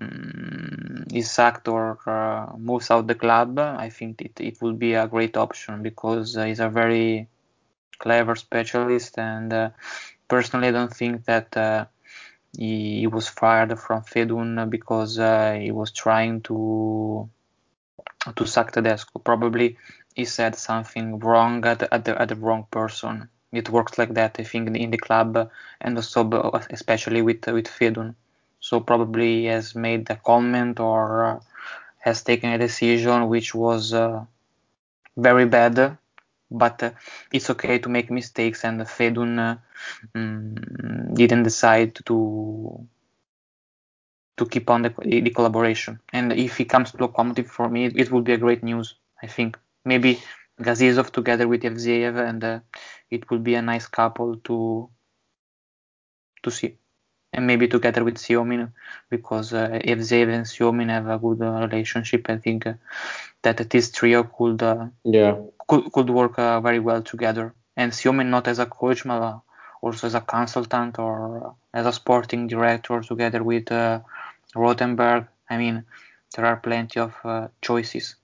um, 0.00 1.04
is 1.12 1.30
sacked 1.30 1.68
or 1.68 1.98
uh, 2.06 2.56
moves 2.58 2.90
out 2.90 3.06
the 3.06 3.14
club, 3.14 3.58
I 3.58 3.88
think 3.90 4.20
it, 4.22 4.40
it 4.40 4.60
will 4.62 4.74
be 4.74 4.94
a 4.94 5.06
great 5.08 5.36
option 5.36 5.82
because 5.82 6.36
uh, 6.36 6.44
he's 6.44 6.60
a 6.60 6.68
very 6.68 7.28
clever 7.98 8.34
specialist 8.36 9.18
and 9.18 9.52
uh, 9.52 9.70
personally 10.28 10.68
I 10.68 10.72
don't 10.72 10.92
think 10.92 11.24
that 11.26 11.56
uh, 11.56 11.86
he, 12.56 13.00
he, 13.00 13.06
was 13.06 13.28
fired 13.28 13.78
from 13.78 14.02
Fedun 14.02 14.70
because 14.70 15.18
uh, 15.18 15.58
he 15.60 15.70
was 15.70 15.92
trying 15.92 16.40
to 16.42 17.28
to 18.34 18.46
sack 18.46 18.72
Tedesco. 18.72 19.18
Probably 19.18 19.76
he 20.14 20.24
said 20.24 20.56
something 20.56 21.18
wrong 21.18 21.64
at, 21.66 21.82
at, 21.92 22.04
the, 22.04 22.20
at 22.20 22.28
the 22.28 22.36
wrong 22.36 22.66
person. 22.70 23.28
It 23.52 23.70
works 23.70 23.98
like 23.98 24.14
that, 24.14 24.36
I 24.38 24.44
think, 24.44 24.74
in 24.76 24.90
the 24.90 24.98
club 24.98 25.50
and 25.80 25.96
also 25.96 26.22
especially 26.70 27.22
with 27.22 27.46
with 27.46 27.68
Fedun. 27.68 28.14
So 28.60 28.80
probably 28.80 29.42
he 29.42 29.44
has 29.46 29.74
made 29.74 30.10
a 30.10 30.16
comment 30.16 30.80
or 30.80 31.24
uh, 31.24 31.40
has 31.98 32.22
taken 32.22 32.50
a 32.50 32.58
decision 32.58 33.28
which 33.28 33.54
was 33.54 33.92
uh, 33.92 34.24
very 35.16 35.46
bad. 35.46 35.98
But 36.50 36.82
uh, 36.82 36.90
it's 37.32 37.50
okay 37.50 37.78
to 37.78 37.88
make 37.88 38.10
mistakes, 38.10 38.64
and 38.64 38.80
Fedun 38.80 39.58
um, 40.14 40.54
didn't 41.14 41.42
decide 41.42 41.94
to 42.06 42.86
to 44.36 44.46
keep 44.46 44.68
on 44.68 44.82
the, 44.82 44.94
the 45.02 45.30
collaboration. 45.30 45.98
And 46.12 46.32
if 46.32 46.58
he 46.58 46.64
comes 46.64 46.90
to 46.92 46.98
Lokomotiv, 46.98 47.46
for 47.48 47.68
me, 47.68 47.86
it, 47.86 47.96
it 47.96 48.10
will 48.10 48.20
be 48.20 48.32
a 48.32 48.38
great 48.38 48.62
news. 48.62 48.94
I 49.22 49.26
think 49.26 49.58
maybe 49.84 50.20
Gazizov 50.60 51.10
together 51.10 51.48
with 51.48 51.62
Evzeev, 51.62 52.28
and 52.28 52.44
uh, 52.44 52.60
it 53.10 53.30
would 53.30 53.42
be 53.42 53.54
a 53.54 53.62
nice 53.62 53.86
couple 53.86 54.36
to 54.44 54.90
to 56.42 56.50
see. 56.50 56.76
And 57.32 57.46
maybe 57.46 57.68
together 57.68 58.04
with 58.04 58.16
Semin, 58.16 58.72
because 59.10 59.52
uh, 59.52 59.68
Evzeev 59.68 60.28
and 60.32 60.46
Semin 60.46 60.88
have 60.88 61.08
a 61.08 61.18
good 61.18 61.42
uh, 61.42 61.66
relationship. 61.66 62.30
I 62.30 62.38
think 62.38 62.66
uh, 62.66 62.74
that 63.42 63.68
this 63.68 63.90
trio 63.90 64.22
could 64.24 64.62
uh, 64.62 64.86
yeah 65.04 65.36
could, 65.68 65.92
could 65.92 66.10
work 66.10 66.38
uh, 66.38 66.60
very 66.60 66.78
well 66.78 67.02
together. 67.02 67.54
And 67.76 67.92
Semin 67.92 68.28
not 68.28 68.48
as 68.48 68.58
a 68.58 68.66
coach, 68.66 69.04
but 69.04 69.22
uh, 69.22 69.38
also 69.82 70.06
as 70.06 70.14
a 70.14 70.20
consultant 70.20 70.98
or 70.98 71.54
as 71.74 71.86
a 71.86 71.92
sporting 71.92 72.46
director 72.46 73.00
together 73.00 73.42
with 73.42 73.66
Rothenberg. 74.54 75.28
I 75.48 75.56
mean, 75.58 75.84
there 76.34 76.46
are 76.46 76.56
plenty 76.56 77.00
of 77.00 77.14
choices 77.62 78.16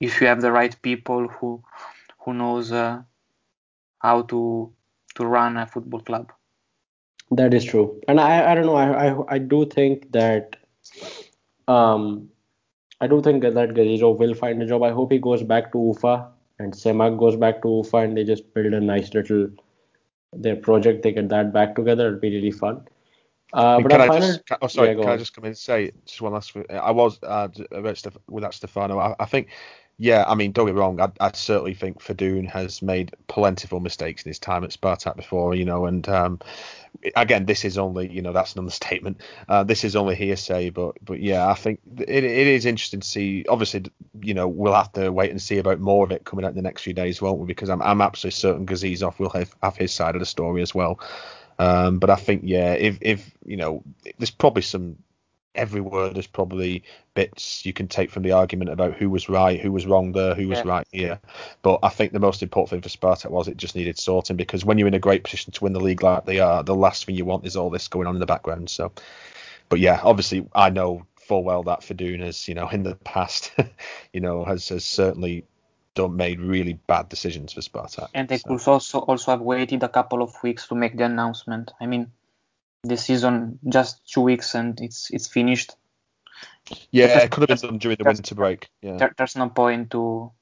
if 0.00 0.20
you 0.20 0.26
have 0.26 0.40
the 0.40 0.52
right 0.52 0.76
people 0.82 1.28
who 1.28 1.62
who 2.18 2.34
knows 2.34 2.72
uh, 2.72 3.02
how 3.98 4.22
to 4.22 4.72
to 5.14 5.26
run 5.26 5.56
a 5.56 5.66
football 5.66 6.00
club. 6.00 6.32
That 7.30 7.54
is 7.54 7.64
true, 7.64 8.00
and 8.08 8.20
I 8.20 8.52
I 8.52 8.54
don't 8.54 8.66
know 8.66 8.76
I 8.76 9.08
I, 9.08 9.34
I 9.34 9.38
do 9.38 9.66
think 9.66 10.12
that 10.12 10.56
um 11.66 12.28
I 13.00 13.06
do 13.06 13.20
think 13.20 13.42
that 13.42 13.74
Gazizov 13.74 14.18
will 14.18 14.34
find 14.34 14.62
a 14.62 14.66
job. 14.66 14.82
I 14.82 14.90
hope 14.90 15.12
he 15.12 15.18
goes 15.18 15.42
back 15.42 15.72
to 15.72 15.78
Ufa 15.78 16.28
and 16.58 16.72
Semak 16.72 17.18
goes 17.18 17.36
back 17.36 17.60
to 17.62 17.68
Ufa 17.78 17.98
and 17.98 18.16
they 18.16 18.24
just 18.24 18.54
build 18.54 18.72
a 18.72 18.80
nice 18.80 19.12
little 19.12 19.48
their 20.42 20.56
project. 20.56 21.02
They 21.02 21.12
get 21.12 21.28
that 21.28 21.52
back 21.52 21.74
together. 21.74 22.08
it'd 22.08 22.20
be 22.20 22.34
really 22.34 22.50
fun. 22.50 22.86
Uh, 23.52 23.80
but 23.80 23.90
can 23.90 24.00
I 24.00 24.06
final... 24.08 24.28
just, 24.28 24.46
can, 24.46 24.58
oh 24.60 24.66
sorry, 24.66 24.88
yeah, 24.88 25.02
can. 25.02 25.08
I 25.08 25.16
just 25.16 25.34
come 25.34 25.44
in 25.44 25.50
and 25.50 25.58
say 25.58 25.92
just 26.04 26.20
one 26.20 26.32
last? 26.32 26.56
I 26.70 26.90
was 26.90 27.18
uh, 27.22 27.48
with 28.28 28.42
that 28.42 28.54
Stefano. 28.54 28.98
I, 28.98 29.14
I 29.18 29.24
think 29.24 29.48
yeah, 29.98 30.24
I 30.26 30.34
mean, 30.34 30.52
don't 30.52 30.66
get 30.66 30.74
me 30.74 30.80
wrong. 30.80 31.00
I, 31.00 31.10
I 31.20 31.32
certainly 31.32 31.72
think 31.72 32.02
Fedun 32.02 32.46
has 32.48 32.82
made 32.82 33.14
plentiful 33.28 33.80
mistakes 33.80 34.24
in 34.24 34.28
his 34.28 34.38
time 34.38 34.62
at 34.62 34.70
Spartak 34.70 35.16
before, 35.16 35.54
you 35.54 35.64
know. 35.64 35.86
And 35.86 36.06
um, 36.08 36.38
again, 37.14 37.46
this 37.46 37.64
is 37.64 37.78
only, 37.78 38.10
you 38.12 38.22
know, 38.22 38.32
that's 38.32 38.54
an 38.54 38.60
understatement. 38.60 39.20
Uh, 39.48 39.64
this 39.64 39.84
is 39.84 39.96
only 39.96 40.14
hearsay, 40.14 40.70
but 40.70 40.96
but 41.04 41.20
yeah, 41.20 41.48
I 41.48 41.54
think 41.54 41.80
it, 41.98 42.24
it 42.24 42.46
is 42.46 42.66
interesting 42.66 43.00
to 43.00 43.06
see. 43.06 43.44
Obviously, 43.48 43.84
you 44.20 44.34
know, 44.34 44.48
we'll 44.48 44.74
have 44.74 44.92
to 44.92 45.10
wait 45.10 45.30
and 45.30 45.40
see 45.40 45.58
about 45.58 45.80
more 45.80 46.04
of 46.04 46.12
it 46.12 46.24
coming 46.24 46.44
out 46.44 46.50
in 46.50 46.56
the 46.56 46.62
next 46.62 46.82
few 46.82 46.92
days, 46.92 47.20
won't 47.20 47.38
we? 47.38 47.46
Because 47.46 47.68
I'm 47.68 47.82
I'm 47.82 48.00
absolutely 48.00 48.36
certain 48.36 48.66
Gazizov 48.66 49.18
will 49.18 49.30
have, 49.30 49.54
have 49.62 49.76
his 49.76 49.92
side 49.92 50.14
of 50.14 50.20
the 50.20 50.26
story 50.26 50.62
as 50.62 50.74
well. 50.74 51.00
Um, 51.58 51.98
but 51.98 52.10
I 52.10 52.16
think 52.16 52.42
yeah, 52.44 52.72
if 52.72 52.98
if 53.00 53.30
you 53.44 53.56
know, 53.56 53.82
there's 54.18 54.30
probably 54.30 54.62
some 54.62 54.98
every 55.56 55.80
word 55.80 56.18
is 56.18 56.26
probably 56.26 56.84
bits 57.14 57.64
you 57.64 57.72
can 57.72 57.88
take 57.88 58.10
from 58.10 58.22
the 58.22 58.32
argument 58.32 58.70
about 58.70 58.94
who 58.94 59.10
was 59.10 59.28
right, 59.28 59.60
who 59.60 59.72
was 59.72 59.86
wrong 59.86 60.12
there, 60.12 60.34
who 60.34 60.48
was 60.48 60.58
yeah. 60.58 60.68
right 60.68 60.86
here. 60.92 61.20
But 61.62 61.80
I 61.82 61.88
think 61.88 62.12
the 62.12 62.20
most 62.20 62.42
important 62.42 62.70
thing 62.70 62.82
for 62.82 62.96
Spartak 62.96 63.30
was 63.30 63.48
it 63.48 63.56
just 63.56 63.74
needed 63.74 63.98
sorting 63.98 64.36
because 64.36 64.64
when 64.64 64.78
you're 64.78 64.88
in 64.88 64.94
a 64.94 64.98
great 64.98 65.24
position 65.24 65.52
to 65.52 65.64
win 65.64 65.72
the 65.72 65.80
league 65.80 66.02
like 66.02 66.26
they 66.26 66.40
are, 66.40 66.62
the 66.62 66.74
last 66.74 67.04
thing 67.04 67.14
you 67.14 67.24
want 67.24 67.46
is 67.46 67.56
all 67.56 67.70
this 67.70 67.88
going 67.88 68.06
on 68.06 68.14
in 68.14 68.20
the 68.20 68.26
background. 68.26 68.70
So, 68.70 68.92
but 69.68 69.80
yeah, 69.80 70.00
obviously 70.02 70.46
I 70.54 70.70
know 70.70 71.06
full 71.16 71.42
well 71.42 71.62
that 71.64 71.80
Fedun 71.80 72.20
has, 72.20 72.46
you 72.46 72.54
know, 72.54 72.68
in 72.68 72.82
the 72.82 72.94
past, 72.96 73.52
you 74.12 74.20
know, 74.20 74.44
has, 74.44 74.68
has 74.68 74.84
certainly 74.84 75.44
done 75.96 76.14
made 76.14 76.40
really 76.40 76.74
bad 76.74 77.08
decisions 77.08 77.52
for 77.54 77.60
Spartak. 77.60 78.08
And 78.14 78.28
they 78.28 78.38
so. 78.38 78.50
could 78.50 78.68
also 78.68 78.98
also 79.00 79.32
have 79.32 79.40
waited 79.40 79.82
a 79.82 79.88
couple 79.88 80.22
of 80.22 80.32
weeks 80.42 80.68
to 80.68 80.74
make 80.76 80.96
the 80.96 81.04
announcement. 81.04 81.72
I 81.80 81.86
mean, 81.86 82.12
the 82.88 82.96
season 82.96 83.58
just 83.68 84.00
two 84.10 84.20
weeks 84.20 84.54
and 84.54 84.80
it's 84.80 85.10
it's 85.10 85.28
finished. 85.28 85.74
Yeah, 86.90 87.20
it 87.20 87.30
could 87.30 87.48
have 87.48 87.60
been 87.60 87.70
done 87.70 87.78
during 87.78 87.96
the 87.96 88.04
winter 88.04 88.34
break. 88.34 88.68
Yeah. 88.82 88.96
There, 88.96 89.14
there's 89.16 89.36
no 89.36 89.48
point 89.48 89.90
to 89.92 90.32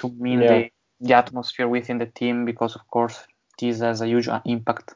to 0.00 0.08
mean 0.10 0.40
yeah. 0.40 0.48
the, 0.48 0.70
the 1.00 1.14
atmosphere 1.14 1.68
within 1.68 1.98
the 1.98 2.06
team 2.06 2.44
because 2.44 2.74
of 2.76 2.86
course 2.88 3.26
this 3.58 3.80
has 3.80 4.00
a 4.00 4.06
huge 4.06 4.28
impact. 4.44 4.94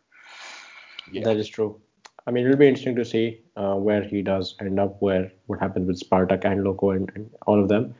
Yeah. 1.10 1.24
That 1.24 1.36
is 1.36 1.48
true. 1.48 1.80
I 2.26 2.32
mean, 2.32 2.44
it'll 2.44 2.58
be 2.58 2.66
interesting 2.66 2.96
to 2.96 3.04
see 3.04 3.40
uh, 3.56 3.74
where 3.74 4.02
he 4.02 4.20
does 4.22 4.56
end 4.60 4.80
up, 4.80 5.00
where 5.00 5.30
what 5.46 5.60
happens 5.60 5.86
with 5.86 6.00
Spartak 6.00 6.44
and 6.44 6.64
Loko 6.64 6.96
and, 6.96 7.10
and 7.14 7.30
all 7.46 7.62
of 7.62 7.68
them. 7.68 7.94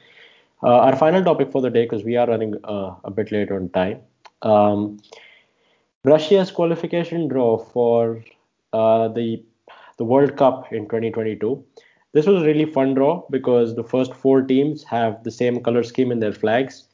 Uh, 0.63 0.79
our 0.79 0.97
final 0.97 1.23
topic 1.23 1.53
for 1.53 1.63
the 1.63 1.71
day, 1.71 1.85
because 1.85 2.03
we 2.03 2.17
are 2.17 2.27
running 2.27 2.55
uh, 2.65 2.95
a 3.05 3.11
bit 3.11 3.31
late 3.31 3.53
on 3.53 3.69
time. 3.69 4.01
Um, 4.43 4.99
Russia's 6.07 6.53
qualification 6.53 7.27
draw 7.27 7.59
for 7.59 8.23
uh, 8.73 9.09
the 9.09 9.43
the 9.99 10.05
World 10.05 10.37
Cup 10.37 10.73
in 10.73 10.85
2022. 10.85 11.65
This 12.13 12.27
was 12.27 12.43
a 12.43 12.47
really 12.47 12.65
fun 12.65 12.95
draw 12.95 13.25
because 13.29 13.75
the 13.75 13.83
first 13.83 14.15
four 14.15 14.43
teams 14.43 14.85
have 14.85 15.25
the 15.25 15.33
same 15.33 15.61
color 15.63 15.83
scheme 15.83 16.13
in 16.13 16.21
their 16.21 16.33
flags, 16.33 16.85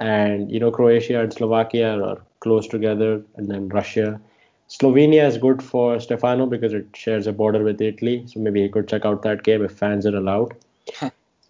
and 0.00 0.50
you 0.50 0.58
know 0.58 0.72
Croatia 0.72 1.20
and 1.20 1.32
Slovakia 1.32 2.02
are 2.02 2.20
close 2.40 2.66
together, 2.66 3.22
and 3.36 3.48
then 3.48 3.68
Russia. 3.68 4.20
Slovenia 4.68 5.28
is 5.28 5.38
good 5.38 5.62
for 5.62 6.00
Stefano 6.00 6.46
because 6.46 6.72
it 6.72 6.88
shares 6.92 7.28
a 7.28 7.32
border 7.32 7.62
with 7.62 7.80
Italy, 7.80 8.24
so 8.26 8.40
maybe 8.40 8.62
he 8.62 8.68
could 8.68 8.88
check 8.88 9.04
out 9.04 9.22
that 9.22 9.44
game 9.44 9.64
if 9.64 9.70
fans 9.70 10.06
are 10.06 10.16
allowed. 10.16 10.56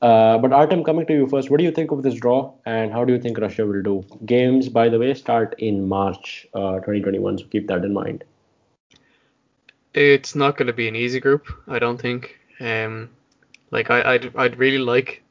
Uh, 0.03 0.37
but 0.39 0.53
Artem, 0.53 0.85
coming 0.85 1.07
to 1.07 1.13
you 1.15 1.27
first, 1.27 1.51
what 1.51 1.59
do 1.59 1.65
you 1.65 1.71
think 1.73 1.91
of 1.91 2.03
this 2.03 2.15
draw, 2.15 2.53
and 2.67 2.93
how 2.93 3.05
do 3.05 3.13
you 3.15 3.21
think 3.21 3.39
Russia 3.39 3.65
will 3.65 3.83
do? 3.83 4.05
Games, 4.27 4.69
by 4.69 4.89
the 4.89 4.99
way, 4.99 5.15
start 5.15 5.55
in 5.59 5.89
March 5.89 6.47
uh, 6.55 6.75
2021, 6.77 7.39
so 7.39 7.45
keep 7.47 7.67
that 7.69 7.85
in 7.85 7.95
mind. 7.95 8.25
It's 9.95 10.35
not 10.35 10.59
going 10.59 10.67
to 10.67 10.75
be 10.75 10.89
an 10.89 10.97
easy 10.97 11.19
group, 11.19 11.47
I 11.67 11.79
don't 11.79 11.99
think. 11.99 12.39
Um, 12.61 13.09
like 13.71 13.91
I, 13.91 14.15
I'd, 14.15 14.37
I'd 14.37 14.59
really 14.59 14.79
like 14.79 15.23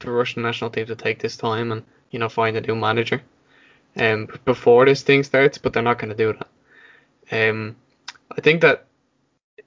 the 0.00 0.10
Russian 0.10 0.42
national 0.42 0.70
team 0.70 0.86
to 0.86 0.96
take 0.96 1.20
this 1.20 1.36
time 1.36 1.72
and 1.72 1.82
you 2.10 2.18
know 2.18 2.28
find 2.28 2.56
a 2.56 2.60
new 2.60 2.76
manager, 2.76 3.22
um, 3.96 4.28
before 4.44 4.84
this 4.84 5.02
thing 5.02 5.22
starts, 5.22 5.56
but 5.56 5.72
they're 5.72 5.82
not 5.82 5.98
going 5.98 6.14
to 6.14 6.16
do 6.16 6.34
that. 6.34 7.48
Um, 7.48 7.76
I 8.36 8.42
think 8.42 8.60
that 8.60 8.86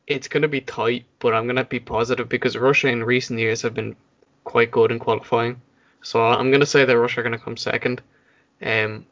it's 0.07 0.27
going 0.27 0.43
to 0.43 0.47
be 0.47 0.61
tight, 0.61 1.05
but 1.19 1.33
I'm 1.33 1.45
going 1.45 1.55
to 1.55 1.63
be 1.63 1.79
positive 1.79 2.29
because 2.29 2.55
Russia 2.55 2.87
in 2.89 3.03
recent 3.03 3.39
years 3.39 3.61
have 3.63 3.73
been 3.73 3.95
quite 4.43 4.71
good 4.71 4.91
in 4.91 4.99
qualifying. 4.99 5.61
So 6.01 6.21
I'm 6.21 6.51
going 6.51 6.59
to 6.59 6.65
say 6.67 6.85
that 6.85 6.97
Russia 6.97 7.21
are 7.21 7.23
going 7.23 7.37
to 7.37 7.43
come 7.43 7.57
second. 7.57 8.01
Um, 8.61 9.05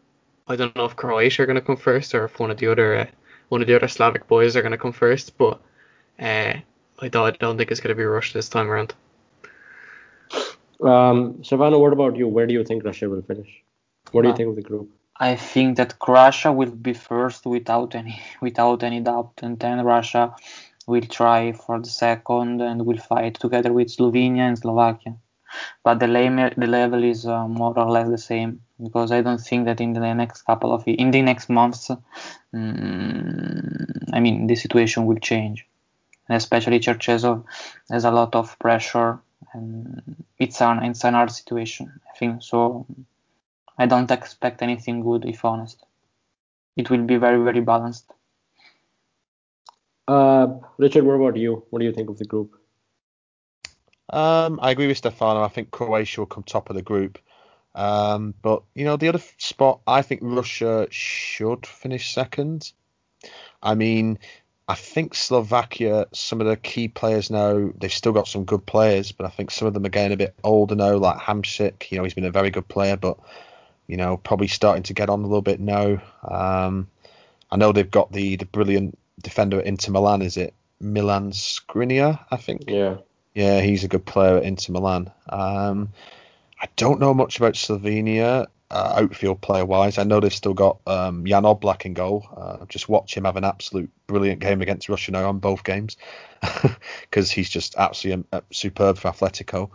I 0.48 0.56
don't 0.56 0.76
know 0.76 0.86
if 0.86 0.96
Croatia 0.96 1.44
are 1.44 1.46
going 1.46 1.56
to 1.56 1.62
come 1.62 1.78
first 1.78 2.14
or 2.14 2.26
if 2.26 2.40
one 2.40 2.52
of 2.52 2.58
the 2.58 2.68
other 2.68 2.96
uh, 2.96 3.06
one 3.50 3.62
of 3.62 3.68
the 3.68 3.76
other 3.76 3.88
Slavic 3.88 4.28
boys 4.28 4.56
are 4.56 4.62
going 4.62 4.72
to 4.72 4.78
come 4.78 4.92
first, 4.92 5.38
but 5.38 5.60
uh, 6.20 6.54
I 7.00 7.08
don't, 7.10 7.28
I 7.28 7.32
don't 7.32 7.58
think 7.58 7.72
it's 7.72 7.80
going 7.80 7.96
to 7.96 7.96
be 7.96 8.04
Russia 8.04 8.36
this 8.36 8.50
time 8.50 8.70
around. 8.70 8.94
Um, 10.82 11.44
Stefano, 11.44 11.80
what 11.80 11.94
about 11.94 12.16
you? 12.16 12.28
Where 12.28 12.48
do 12.48 12.54
you 12.54 12.64
think 12.64 12.84
Russia 12.84 13.10
will 13.10 13.22
finish? 13.22 13.64
What 14.12 14.24
do 14.24 14.30
you 14.30 14.36
think 14.36 14.50
of 14.50 14.56
the 14.56 14.62
group? 14.62 14.90
I 15.16 15.36
think 15.36 15.78
that 15.78 16.00
Croatia 16.00 16.52
will 16.52 16.72
be 16.72 16.94
first 16.94 17.46
without 17.46 17.96
any 17.96 18.22
without 18.42 18.84
any 18.84 19.00
doubt, 19.00 19.34
and 19.42 19.60
then 19.60 19.84
Russia 19.84 20.36
will 20.88 21.02
try 21.02 21.52
for 21.52 21.80
the 21.80 21.90
second 21.90 22.62
and 22.62 22.86
will 22.86 22.98
fight 22.98 23.36
together 23.36 23.72
with 23.72 23.90
Slovenia 23.90 24.48
and 24.48 24.58
Slovakia. 24.58 25.16
But 25.84 26.00
the, 26.00 26.08
the 26.58 26.68
level 26.68 27.04
is 27.04 27.26
uh, 27.26 27.48
more 27.48 27.78
or 27.78 27.90
less 27.90 28.10
the 28.10 28.18
same 28.18 28.62
because 28.82 29.12
I 29.12 29.22
don't 29.22 29.40
think 29.40 29.66
that 29.66 29.80
in 29.80 29.94
the 29.94 30.14
next 30.14 30.42
couple 30.44 30.74
of 30.74 30.84
in 30.88 31.12
the 31.12 31.22
next 31.22 31.50
months, 31.50 31.90
um, 31.90 32.00
I 34.12 34.20
mean 34.20 34.48
the 34.48 34.56
situation 34.56 35.06
will 35.06 35.20
change. 35.20 35.66
And 36.28 36.38
especially 36.38 36.80
Cherchesov 36.80 37.44
has 37.92 38.06
a 38.06 38.12
lot 38.12 38.34
of 38.34 38.58
pressure 38.60 39.20
and 39.54 40.26
it's 40.40 40.62
an 40.62 40.84
it's 40.84 41.04
an 41.04 41.14
hard 41.14 41.32
situation. 41.32 42.00
I 42.10 42.18
think 42.18 42.42
so. 42.42 42.88
I 43.78 43.86
don't 43.86 44.10
expect 44.12 44.62
anything 44.62 45.02
good 45.02 45.26
if 45.26 45.46
honest. 45.46 45.84
It 46.76 46.90
will 46.90 47.04
be 47.04 47.18
very 47.18 47.44
very 47.44 47.62
balanced. 47.62 48.12
Uh, 50.08 50.48
Richard, 50.78 51.06
what 51.06 51.14
about 51.14 51.38
you? 51.38 51.66
What 51.70 51.80
do 51.80 51.86
you 51.86 51.94
think 51.94 52.10
of 52.10 52.18
the 52.18 52.26
group? 52.26 52.56
Um, 54.10 54.60
I 54.62 54.72
agree 54.72 54.88
with 54.88 54.98
Stefano. 54.98 55.42
I 55.42 55.48
think 55.48 55.72
Croatia 55.72 56.22
will 56.22 56.28
come 56.28 56.44
top 56.44 56.70
of 56.70 56.76
the 56.76 56.82
group. 56.82 57.20
Um, 57.76 58.34
but 58.42 58.64
you 58.76 58.86
know, 58.86 58.98
the 58.98 59.10
other 59.10 59.22
spot, 59.38 59.80
I 59.88 60.02
think 60.02 60.22
Russia 60.24 60.88
should 60.92 61.66
finish 61.66 62.14
second. 62.14 62.72
I 63.62 63.76
mean, 63.76 64.20
I 64.68 64.76
think 64.76 65.16
Slovakia, 65.16 66.08
some 66.14 66.42
of 66.42 66.48
the 66.48 66.58
key 66.58 66.88
players 66.88 67.32
now, 67.32 67.72
they've 67.78 67.92
still 67.92 68.12
got 68.12 68.28
some 68.28 68.46
good 68.46 68.66
players, 68.66 69.12
but 69.12 69.26
I 69.26 69.30
think 69.30 69.52
some 69.52 69.68
of 69.68 69.74
them 69.74 69.86
are 69.86 69.90
getting 69.90 70.14
a 70.14 70.18
bit 70.18 70.36
older 70.44 70.76
now, 70.76 70.96
like 70.98 71.18
Hamsik. 71.18 71.90
You 71.92 71.98
know, 71.98 72.04
he's 72.04 72.14
been 72.14 72.26
a 72.26 72.32
very 72.32 72.52
good 72.52 72.68
player, 72.68 72.98
but 72.98 73.18
you 73.88 73.98
know, 73.98 74.18
probably 74.18 74.48
starting 74.48 74.84
to 74.84 74.94
get 74.94 75.10
on 75.10 75.20
a 75.22 75.28
little 75.28 75.42
bit 75.42 75.60
now. 75.60 76.02
Um, 76.24 76.88
I 77.50 77.58
know 77.58 77.72
they've 77.72 77.90
got 77.90 78.12
the 78.12 78.36
the 78.36 78.46
brilliant 78.46 78.98
defender 79.24 79.60
at 79.60 79.66
Inter 79.66 79.92
Milan. 79.92 80.22
Is 80.22 80.38
it 80.38 80.54
Milan 80.80 81.32
Skriniar? 81.32 82.24
I 82.30 82.38
think. 82.38 82.66
Yeah. 82.68 82.98
Yeah, 83.34 83.62
he's 83.62 83.84
a 83.84 83.88
good 83.88 84.06
player 84.06 84.38
at 84.38 84.44
Inter 84.44 84.74
Milan. 84.74 85.12
Um, 85.28 85.90
I 86.62 86.68
don't 86.76 87.00
know 87.00 87.14
much 87.14 87.38
about 87.38 87.56
Slovenia 87.56 88.48
uh, 88.74 88.94
outfield 88.98 89.42
player 89.42 89.66
wise. 89.66 89.98
I 89.98 90.04
know 90.04 90.20
they've 90.20 90.34
still 90.34 90.54
got 90.54 90.80
um, 90.88 91.26
Jan 91.26 91.44
Oblak 91.44 91.86
in 91.86 91.94
goal. 91.94 92.28
Uh, 92.36 92.66
just 92.68 92.90
watch 92.90 93.16
him 93.16 93.26
have 93.26 93.38
an 93.38 93.44
absolute 93.44 93.92
brilliant 94.08 94.40
game 94.40 94.62
against 94.62 94.90
Russia 94.90 95.12
now 95.12 95.30
on 95.30 95.40
both 95.40 95.64
games 95.64 95.98
because 97.02 97.30
he's 97.30 97.50
just 97.50 97.76
absolutely 97.76 98.26
um, 98.34 98.42
superb 98.52 98.98
for 98.98 99.12
Atletico. 99.12 99.70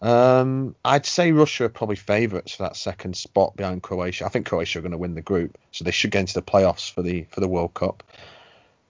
Um, 0.00 0.76
I'd 0.84 1.06
say 1.06 1.32
Russia 1.32 1.64
are 1.64 1.70
probably 1.70 1.96
favourites 1.96 2.54
for 2.54 2.64
that 2.64 2.76
second 2.76 3.16
spot 3.16 3.56
behind 3.56 3.82
Croatia. 3.82 4.26
I 4.26 4.28
think 4.28 4.46
Croatia 4.46 4.78
are 4.78 4.82
going 4.82 4.92
to 4.92 4.98
win 4.98 5.14
the 5.14 5.22
group, 5.22 5.58
so 5.72 5.84
they 5.84 5.90
should 5.90 6.10
get 6.10 6.20
into 6.20 6.34
the 6.34 6.42
playoffs 6.42 6.90
for 6.90 7.02
the 7.02 7.24
for 7.30 7.40
the 7.40 7.48
World 7.48 7.74
Cup. 7.74 8.02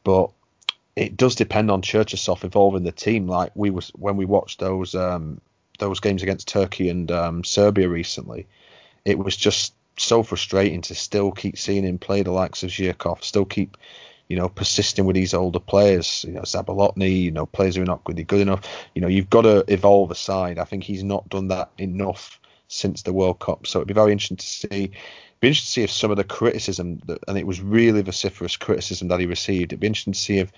But 0.07 0.31
it 0.95 1.17
does 1.17 1.35
depend 1.35 1.69
on 1.69 1.83
Cherchesov 1.83 2.45
evolving 2.45 2.85
the 2.85 2.93
team. 2.93 3.27
Like 3.27 3.51
we 3.57 3.71
was 3.71 3.89
when 3.97 4.17
we 4.17 4.25
watched 4.25 4.61
those 4.61 4.95
um, 4.95 5.41
those 5.81 5.99
games 5.99 6.23
against 6.23 6.47
Turkey 6.47 6.89
and 6.89 7.11
um, 7.11 7.43
Serbia 7.43 7.89
recently, 7.89 8.47
it 9.05 9.19
was 9.19 9.37
just 9.37 9.75
so 9.97 10.23
frustrating 10.23 10.83
to 10.83 10.95
still 10.95 11.33
keep 11.33 11.59
seeing 11.59 11.83
him 11.83 11.99
play 11.99 12.23
the 12.23 12.31
likes 12.31 12.63
of 12.63 12.71
Zhirkov, 12.71 13.25
still 13.25 13.45
keep 13.45 13.77
you 14.29 14.37
know, 14.37 14.49
persisting 14.49 15.05
with 15.05 15.15
these 15.15 15.35
older 15.35 15.61
players, 15.61 16.25
you 16.27 16.35
know, 16.35 16.43
Zabolotny, 16.43 17.23
you 17.23 17.31
know, 17.31 17.47
players 17.47 17.77
who 17.77 17.83
are 17.83 17.87
not 17.87 18.03
really 18.09 18.25
good 18.25 18.41
enough. 18.41 18.63
You 18.95 19.03
know, 19.03 19.09
you've 19.09 19.31
got 19.31 19.43
to 19.43 19.65
evolve 19.69 20.11
a 20.11 20.15
side. 20.15 20.59
I 20.59 20.65
think 20.65 20.85
he's 20.85 21.05
not 21.05 21.29
done 21.29 21.49
that 21.49 21.71
enough 21.79 22.41
since 22.69 23.03
the 23.03 23.13
World 23.13 23.39
Cup. 23.39 23.67
So 23.67 23.79
it'd 23.79 23.89
be 23.89 23.95
very 23.95 24.13
interesting 24.13 24.37
to 24.39 24.47
see. 24.47 24.91
Be 25.41 25.49
interesting 25.49 25.67
to 25.67 25.73
see 25.73 25.83
if 25.83 25.91
some 25.91 26.11
of 26.11 26.17
the 26.17 26.25
criticism 26.25 27.01
that, 27.07 27.19
and 27.29 27.37
it 27.37 27.47
was 27.47 27.61
really 27.61 28.03
vociferous 28.03 28.57
criticism 28.57 29.09
that 29.09 29.21
he 29.21 29.27
received. 29.27 29.73
It'd 29.73 29.81
be 29.81 29.87
interesting 29.87 30.15
to 30.15 30.19
see 30.19 30.39
if 30.39 30.51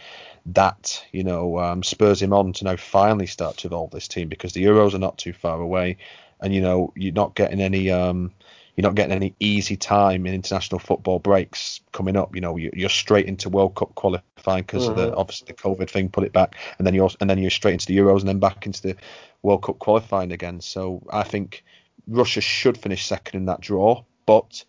that, 0.46 1.04
you 1.12 1.24
know, 1.24 1.58
um, 1.58 1.82
spurs 1.82 2.22
him 2.22 2.32
on 2.32 2.52
to 2.54 2.64
now 2.64 2.76
finally 2.76 3.26
start 3.26 3.56
to 3.58 3.66
evolve 3.66 3.90
this 3.90 4.08
team 4.08 4.28
because 4.28 4.52
the 4.52 4.64
Euros 4.64 4.94
are 4.94 4.98
not 4.98 5.18
too 5.18 5.32
far 5.32 5.60
away, 5.60 5.96
and 6.40 6.54
you 6.54 6.60
know, 6.60 6.92
you're 6.96 7.12
not 7.12 7.34
getting 7.34 7.60
any. 7.60 7.90
Um, 7.90 8.32
you're 8.78 8.86
not 8.88 8.94
getting 8.94 9.16
any 9.16 9.34
easy 9.40 9.76
time 9.76 10.24
in 10.24 10.34
international 10.34 10.78
football 10.78 11.18
breaks 11.18 11.80
coming 11.90 12.16
up. 12.16 12.36
You 12.36 12.40
know, 12.40 12.56
you're 12.56 12.88
straight 12.88 13.26
into 13.26 13.48
World 13.48 13.74
Cup 13.74 13.96
qualifying 13.96 14.62
because 14.62 14.84
mm-hmm. 14.84 14.92
of 14.92 14.96
the 14.96 15.06
mm-hmm. 15.08 15.18
obviously 15.18 15.46
the 15.48 15.54
COVID 15.54 15.90
thing, 15.90 16.08
put 16.10 16.22
it 16.22 16.32
back, 16.32 16.54
and 16.78 16.86
then 16.86 16.94
you're 16.94 17.10
and 17.20 17.28
then 17.28 17.38
you're 17.38 17.50
straight 17.50 17.72
into 17.72 17.86
the 17.86 17.98
Euros 17.98 18.20
and 18.20 18.28
then 18.28 18.38
back 18.38 18.66
into 18.66 18.80
the 18.82 18.96
World 19.42 19.64
Cup 19.64 19.80
qualifying 19.80 20.30
again. 20.30 20.60
So 20.60 21.02
I 21.10 21.24
think 21.24 21.64
Russia 22.06 22.40
should 22.40 22.78
finish 22.78 23.04
second 23.04 23.40
in 23.40 23.46
that 23.46 23.60
draw, 23.60 24.04
but 24.28 24.62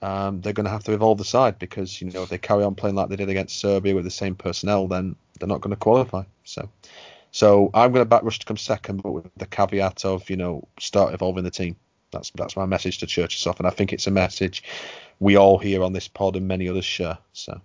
um, 0.00 0.40
they're 0.40 0.52
going 0.52 0.66
to 0.66 0.70
have 0.70 0.84
to 0.84 0.92
evolve 0.92 1.18
the 1.18 1.24
side 1.24 1.58
because 1.58 2.00
you 2.00 2.08
know 2.10 2.22
if 2.22 2.28
they 2.28 2.38
carry 2.38 2.62
on 2.62 2.76
playing 2.76 2.94
like 2.94 3.08
they 3.08 3.16
did 3.16 3.28
against 3.28 3.58
Serbia 3.58 3.96
with 3.96 4.04
the 4.04 4.10
same 4.10 4.36
personnel, 4.36 4.86
then 4.86 5.16
they're 5.38 5.48
not 5.48 5.60
going 5.60 5.72
to 5.72 5.76
qualify. 5.76 6.22
So. 6.44 6.70
So 7.34 7.70
I'm 7.72 7.92
going 7.92 8.02
to 8.02 8.08
back 8.08 8.24
Russia 8.24 8.40
to 8.40 8.46
come 8.46 8.58
second, 8.58 9.02
but 9.02 9.12
with 9.12 9.24
the 9.38 9.46
caveat 9.46 10.04
of 10.04 10.28
you 10.28 10.36
know 10.36 10.68
start 10.78 11.14
evolving 11.14 11.44
the 11.44 11.50
team. 11.50 11.76
That's 12.12 12.30
that's 12.34 12.56
my 12.56 12.66
message 12.66 12.98
to 12.98 13.06
Cherchesov, 13.06 13.58
and 13.58 13.66
I 13.66 13.70
think 13.70 13.92
it's 13.92 14.06
a 14.06 14.10
message 14.10 14.62
we 15.18 15.36
all 15.36 15.58
hear 15.58 15.82
on 15.82 15.94
this 15.94 16.08
pod 16.08 16.36
and 16.36 16.46
many 16.46 16.68
others 16.68 16.84
share. 16.84 17.18
So. 17.32 17.60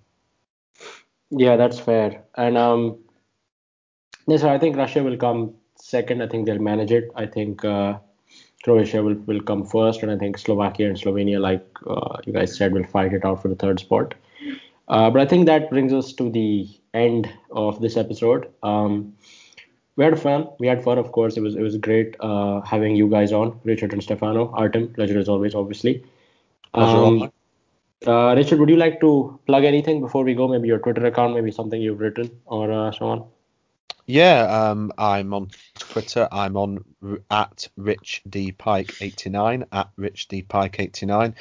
Yeah, 1.30 1.58
that's 1.58 1.80
fair. 1.80 2.24
And 2.36 2.58
um, 2.58 3.00
yes, 4.26 4.44
I 4.44 4.58
think 4.58 4.78
Russia 4.78 5.04
will 5.04 5.18
come 5.18 5.56
second. 5.76 6.24
I 6.24 6.28
think 6.28 6.46
they'll 6.46 6.60
manage 6.60 6.92
it. 6.92 7.10
I 7.14 7.26
think 7.26 7.66
uh, 7.66 8.00
Croatia 8.64 9.04
will, 9.04 9.16
will 9.26 9.42
come 9.42 9.66
first, 9.66 10.02
and 10.04 10.12
I 10.12 10.18
think 10.18 10.38
Slovakia 10.38 10.88
and 10.88 10.98
Slovenia, 10.98 11.40
like 11.40 11.66
uh, 11.86 12.18
you 12.26 12.34
guys 12.34 12.56
said, 12.56 12.74
will 12.74 12.84
fight 12.84 13.14
it 13.14 13.24
out 13.24 13.42
for 13.42 13.48
the 13.48 13.56
third 13.56 13.80
spot. 13.80 14.16
Uh, 14.88 15.10
but 15.10 15.22
I 15.22 15.26
think 15.26 15.46
that 15.46 15.70
brings 15.70 15.94
us 15.94 16.14
to 16.14 16.30
the 16.30 16.68
end 16.94 17.30
of 17.52 17.82
this 17.82 17.98
episode. 17.98 18.50
Um, 18.64 19.14
we 19.96 20.06
had 20.06 20.20
fun. 20.20 20.48
We 20.60 20.68
had 20.68 20.84
fun, 20.84 20.98
of 20.98 21.12
course. 21.12 21.38
It 21.38 21.42
was 21.42 21.56
it 21.56 21.62
was 21.62 21.78
great 21.78 22.16
uh, 22.20 22.62
having 22.62 22.96
you 22.96 23.10
guys 23.10 23.34
on, 23.34 23.60
Richard 23.64 23.94
and 23.94 24.02
Stefano. 24.02 24.52
Artem, 24.54 24.94
pleasure 24.94 25.20
as 25.20 25.28
always, 25.28 25.56
obviously. 25.56 26.04
Um, 26.74 27.32
uh, 28.06 28.36
Richard, 28.36 28.60
would 28.60 28.70
you 28.70 28.78
like 28.78 29.00
to 29.02 29.40
plug 29.48 29.64
anything 29.64 30.02
before 30.02 30.24
we 30.24 30.36
go? 30.36 30.48
Maybe 30.48 30.68
your 30.68 30.80
Twitter 30.80 31.06
account, 31.06 31.34
maybe 31.34 31.52
something 31.52 31.82
you've 31.82 32.00
written, 32.00 32.30
or 32.46 32.72
uh, 32.72 32.92
so 32.92 33.08
on. 33.08 33.26
Yeah, 34.10 34.44
um, 34.44 34.94
I'm 34.98 35.34
on 35.34 35.50
Twitter. 35.78 36.30
I'm 36.32 36.56
on 36.56 36.86
at 37.30 37.68
Rich 37.76 38.22
D 38.30 38.54
Pike 38.54 39.02
89 39.02 39.66
at 39.74 39.90
Rich 39.98 40.30
D 40.30 40.44
Pike 40.44 40.80
89. 40.80 41.36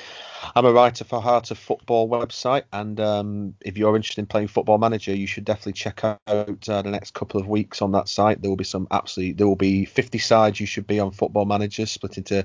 I'm 0.57 0.65
a 0.65 0.73
writer 0.73 1.05
for 1.05 1.23
Heart 1.23 1.53
of 1.53 1.59
Football 1.59 2.09
website, 2.09 2.65
and 2.73 2.99
um, 2.99 3.55
if 3.65 3.79
you're 3.79 3.95
interested 3.95 4.21
in 4.21 4.27
playing 4.27 4.49
Football 4.49 4.79
Manager, 4.79 5.15
you 5.15 5.29
should 5.29 5.45
definitely 5.45 5.75
check 5.75 6.03
out 6.03 6.19
uh, 6.29 6.83
the 6.83 6.91
next 6.91 7.15
couple 7.15 7.41
of 7.41 7.47
weeks 7.47 7.81
on 7.83 7.93
that 7.93 8.09
site. 8.09 8.43
There 8.43 8.51
will 8.51 8.57
be 8.57 8.65
some 8.65 8.89
absolutely 8.91 9.35
there 9.35 9.47
will 9.47 9.55
be 9.55 9.85
50 9.85 10.19
sides 10.19 10.59
you 10.59 10.67
should 10.67 10.89
be 10.89 10.99
on 10.99 11.13
Football 11.13 11.45
Manager, 11.45 11.87
split 11.87 12.19
into 12.19 12.45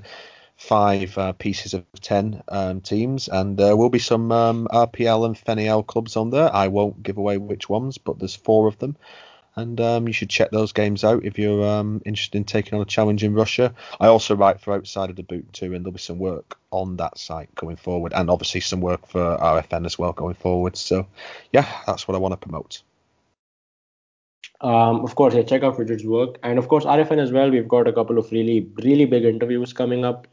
five 0.56 1.18
uh, 1.18 1.32
pieces 1.32 1.74
of 1.74 1.84
10 2.00 2.44
um, 2.46 2.80
teams, 2.80 3.26
and 3.26 3.58
there 3.58 3.76
will 3.76 3.90
be 3.90 3.98
some 3.98 4.30
um, 4.30 4.68
RPL 4.70 5.26
and 5.26 5.34
FNL 5.34 5.84
clubs 5.84 6.16
on 6.16 6.30
there. 6.30 6.54
I 6.54 6.68
won't 6.68 7.02
give 7.02 7.18
away 7.18 7.38
which 7.38 7.68
ones, 7.68 7.98
but 7.98 8.20
there's 8.20 8.36
four 8.36 8.68
of 8.68 8.78
them 8.78 8.96
and 9.56 9.80
um, 9.80 10.06
you 10.06 10.12
should 10.12 10.30
check 10.30 10.50
those 10.50 10.72
games 10.72 11.04
out 11.04 11.24
if 11.24 11.38
you're 11.38 11.66
um, 11.66 12.00
interested 12.06 12.38
in 12.38 12.44
taking 12.44 12.74
on 12.74 12.82
a 12.82 12.86
challenge 12.86 13.22
in 13.22 13.34
Russia. 13.34 13.74
I 14.00 14.06
also 14.06 14.34
write 14.34 14.60
for 14.60 14.72
Outside 14.72 15.10
of 15.10 15.16
the 15.16 15.22
Boot 15.22 15.52
too, 15.52 15.74
and 15.74 15.84
there'll 15.84 15.92
be 15.92 15.98
some 15.98 16.18
work 16.18 16.58
on 16.70 16.96
that 16.96 17.18
site 17.18 17.54
going 17.54 17.76
forward, 17.76 18.12
and 18.14 18.30
obviously 18.30 18.60
some 18.60 18.80
work 18.80 19.06
for 19.06 19.36
RFN 19.38 19.84
as 19.84 19.98
well 19.98 20.12
going 20.12 20.34
forward. 20.34 20.76
So, 20.76 21.06
yeah, 21.52 21.66
that's 21.86 22.08
what 22.08 22.14
I 22.14 22.18
want 22.18 22.32
to 22.32 22.36
promote. 22.36 22.82
Um, 24.62 25.04
of 25.04 25.16
course, 25.16 25.34
yeah, 25.34 25.42
check 25.42 25.64
out 25.64 25.78
Richard's 25.78 26.06
work, 26.06 26.38
and 26.42 26.58
of 26.58 26.68
course 26.68 26.84
RFN 26.84 27.18
as 27.18 27.32
well. 27.32 27.50
We've 27.50 27.68
got 27.68 27.88
a 27.88 27.92
couple 27.92 28.18
of 28.18 28.30
really, 28.30 28.70
really 28.82 29.04
big 29.04 29.24
interviews 29.24 29.72
coming 29.72 30.04
up, 30.04 30.28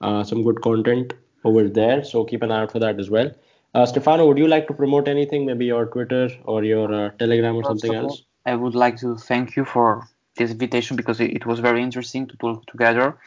uh, 0.00 0.22
some 0.24 0.42
good 0.42 0.62
content 0.62 1.12
over 1.44 1.68
there. 1.68 2.04
So 2.04 2.24
keep 2.24 2.42
an 2.42 2.50
eye 2.50 2.62
out 2.62 2.72
for 2.72 2.78
that 2.78 2.98
as 2.98 3.10
well. 3.10 3.30
Uh, 3.74 3.84
Stefano, 3.84 4.26
would 4.28 4.38
you 4.38 4.46
like 4.46 4.68
to 4.68 4.74
promote 4.74 5.08
anything? 5.08 5.44
Maybe 5.44 5.66
your 5.66 5.86
Twitter 5.86 6.30
or 6.44 6.62
your 6.62 6.94
uh, 6.94 7.10
Telegram 7.18 7.56
or 7.56 7.64
something 7.64 7.92
else? 7.92 8.22
I 8.46 8.54
would 8.54 8.74
like 8.74 8.98
to 8.98 9.16
thank 9.16 9.56
you 9.56 9.64
for 9.64 10.06
this 10.36 10.50
invitation 10.50 10.96
because 10.96 11.20
it, 11.20 11.32
it 11.32 11.46
was 11.46 11.60
very 11.60 11.82
interesting 11.82 12.26
to 12.28 12.36
talk 12.36 12.66
together. 12.66 13.18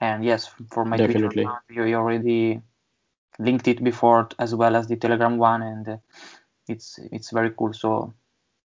And 0.00 0.24
yes, 0.24 0.50
for 0.70 0.84
my 0.84 0.96
Definitely. 0.96 1.44
Twitter, 1.44 1.88
you 1.88 1.94
already 1.94 2.60
linked 3.38 3.68
it 3.68 3.82
before 3.84 4.28
as 4.38 4.54
well 4.54 4.76
as 4.76 4.88
the 4.88 4.96
Telegram 4.96 5.38
one, 5.38 5.62
and 5.62 5.88
uh, 5.88 5.96
it's 6.68 6.98
it's 7.12 7.30
very 7.30 7.50
cool. 7.50 7.72
So 7.72 8.12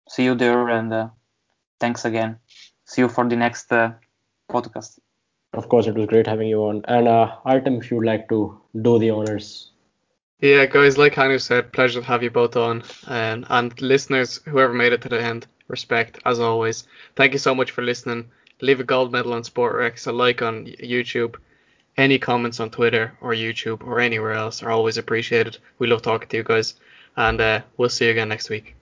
see 0.07 0.23
you 0.23 0.35
there, 0.35 0.69
and 0.69 0.93
uh, 0.93 1.09
thanks 1.79 2.05
again. 2.05 2.39
See 2.85 3.01
you 3.01 3.09
for 3.09 3.27
the 3.27 3.35
next 3.35 3.71
uh, 3.71 3.91
podcast. 4.49 4.99
Of 5.53 5.67
course, 5.69 5.87
it 5.87 5.95
was 5.95 6.07
great 6.07 6.27
having 6.27 6.47
you 6.47 6.63
on. 6.63 6.83
And 6.87 7.07
uh, 7.07 7.35
Artem, 7.43 7.75
if 7.75 7.91
you'd 7.91 8.05
like 8.05 8.29
to 8.29 8.59
do 8.81 8.99
the 8.99 9.09
honors. 9.09 9.71
Yeah, 10.39 10.65
guys, 10.65 10.97
like 10.97 11.15
Hanu 11.15 11.39
said, 11.39 11.73
pleasure 11.73 12.01
to 12.01 12.05
have 12.05 12.21
you 12.21 12.29
both 12.29 12.55
on, 12.55 12.83
and 13.07 13.45
and 13.49 13.81
listeners, 13.81 14.39
whoever 14.45 14.73
made 14.73 14.93
it 14.93 15.01
to 15.01 15.09
the 15.09 15.21
end 15.21 15.47
respect 15.67 16.19
as 16.25 16.39
always. 16.39 16.85
Thank 17.15 17.33
you 17.33 17.39
so 17.39 17.53
much 17.53 17.71
for 17.71 17.81
listening. 17.81 18.29
Leave 18.61 18.79
a 18.79 18.83
gold 18.83 19.11
medal 19.11 19.33
on 19.33 19.43
SportRex, 19.43 20.07
a 20.07 20.11
like 20.11 20.41
on 20.41 20.65
YouTube. 20.65 21.35
Any 21.97 22.19
comments 22.19 22.59
on 22.59 22.69
Twitter 22.69 23.17
or 23.21 23.33
YouTube 23.33 23.83
or 23.83 23.99
anywhere 23.99 24.33
else 24.33 24.63
are 24.63 24.71
always 24.71 24.97
appreciated. 24.97 25.57
We 25.79 25.87
love 25.87 26.01
talking 26.01 26.29
to 26.29 26.37
you 26.37 26.43
guys, 26.43 26.75
and 27.15 27.41
uh, 27.41 27.61
we'll 27.75 27.89
see 27.89 28.05
you 28.05 28.11
again 28.11 28.29
next 28.29 28.49
week. 28.49 28.76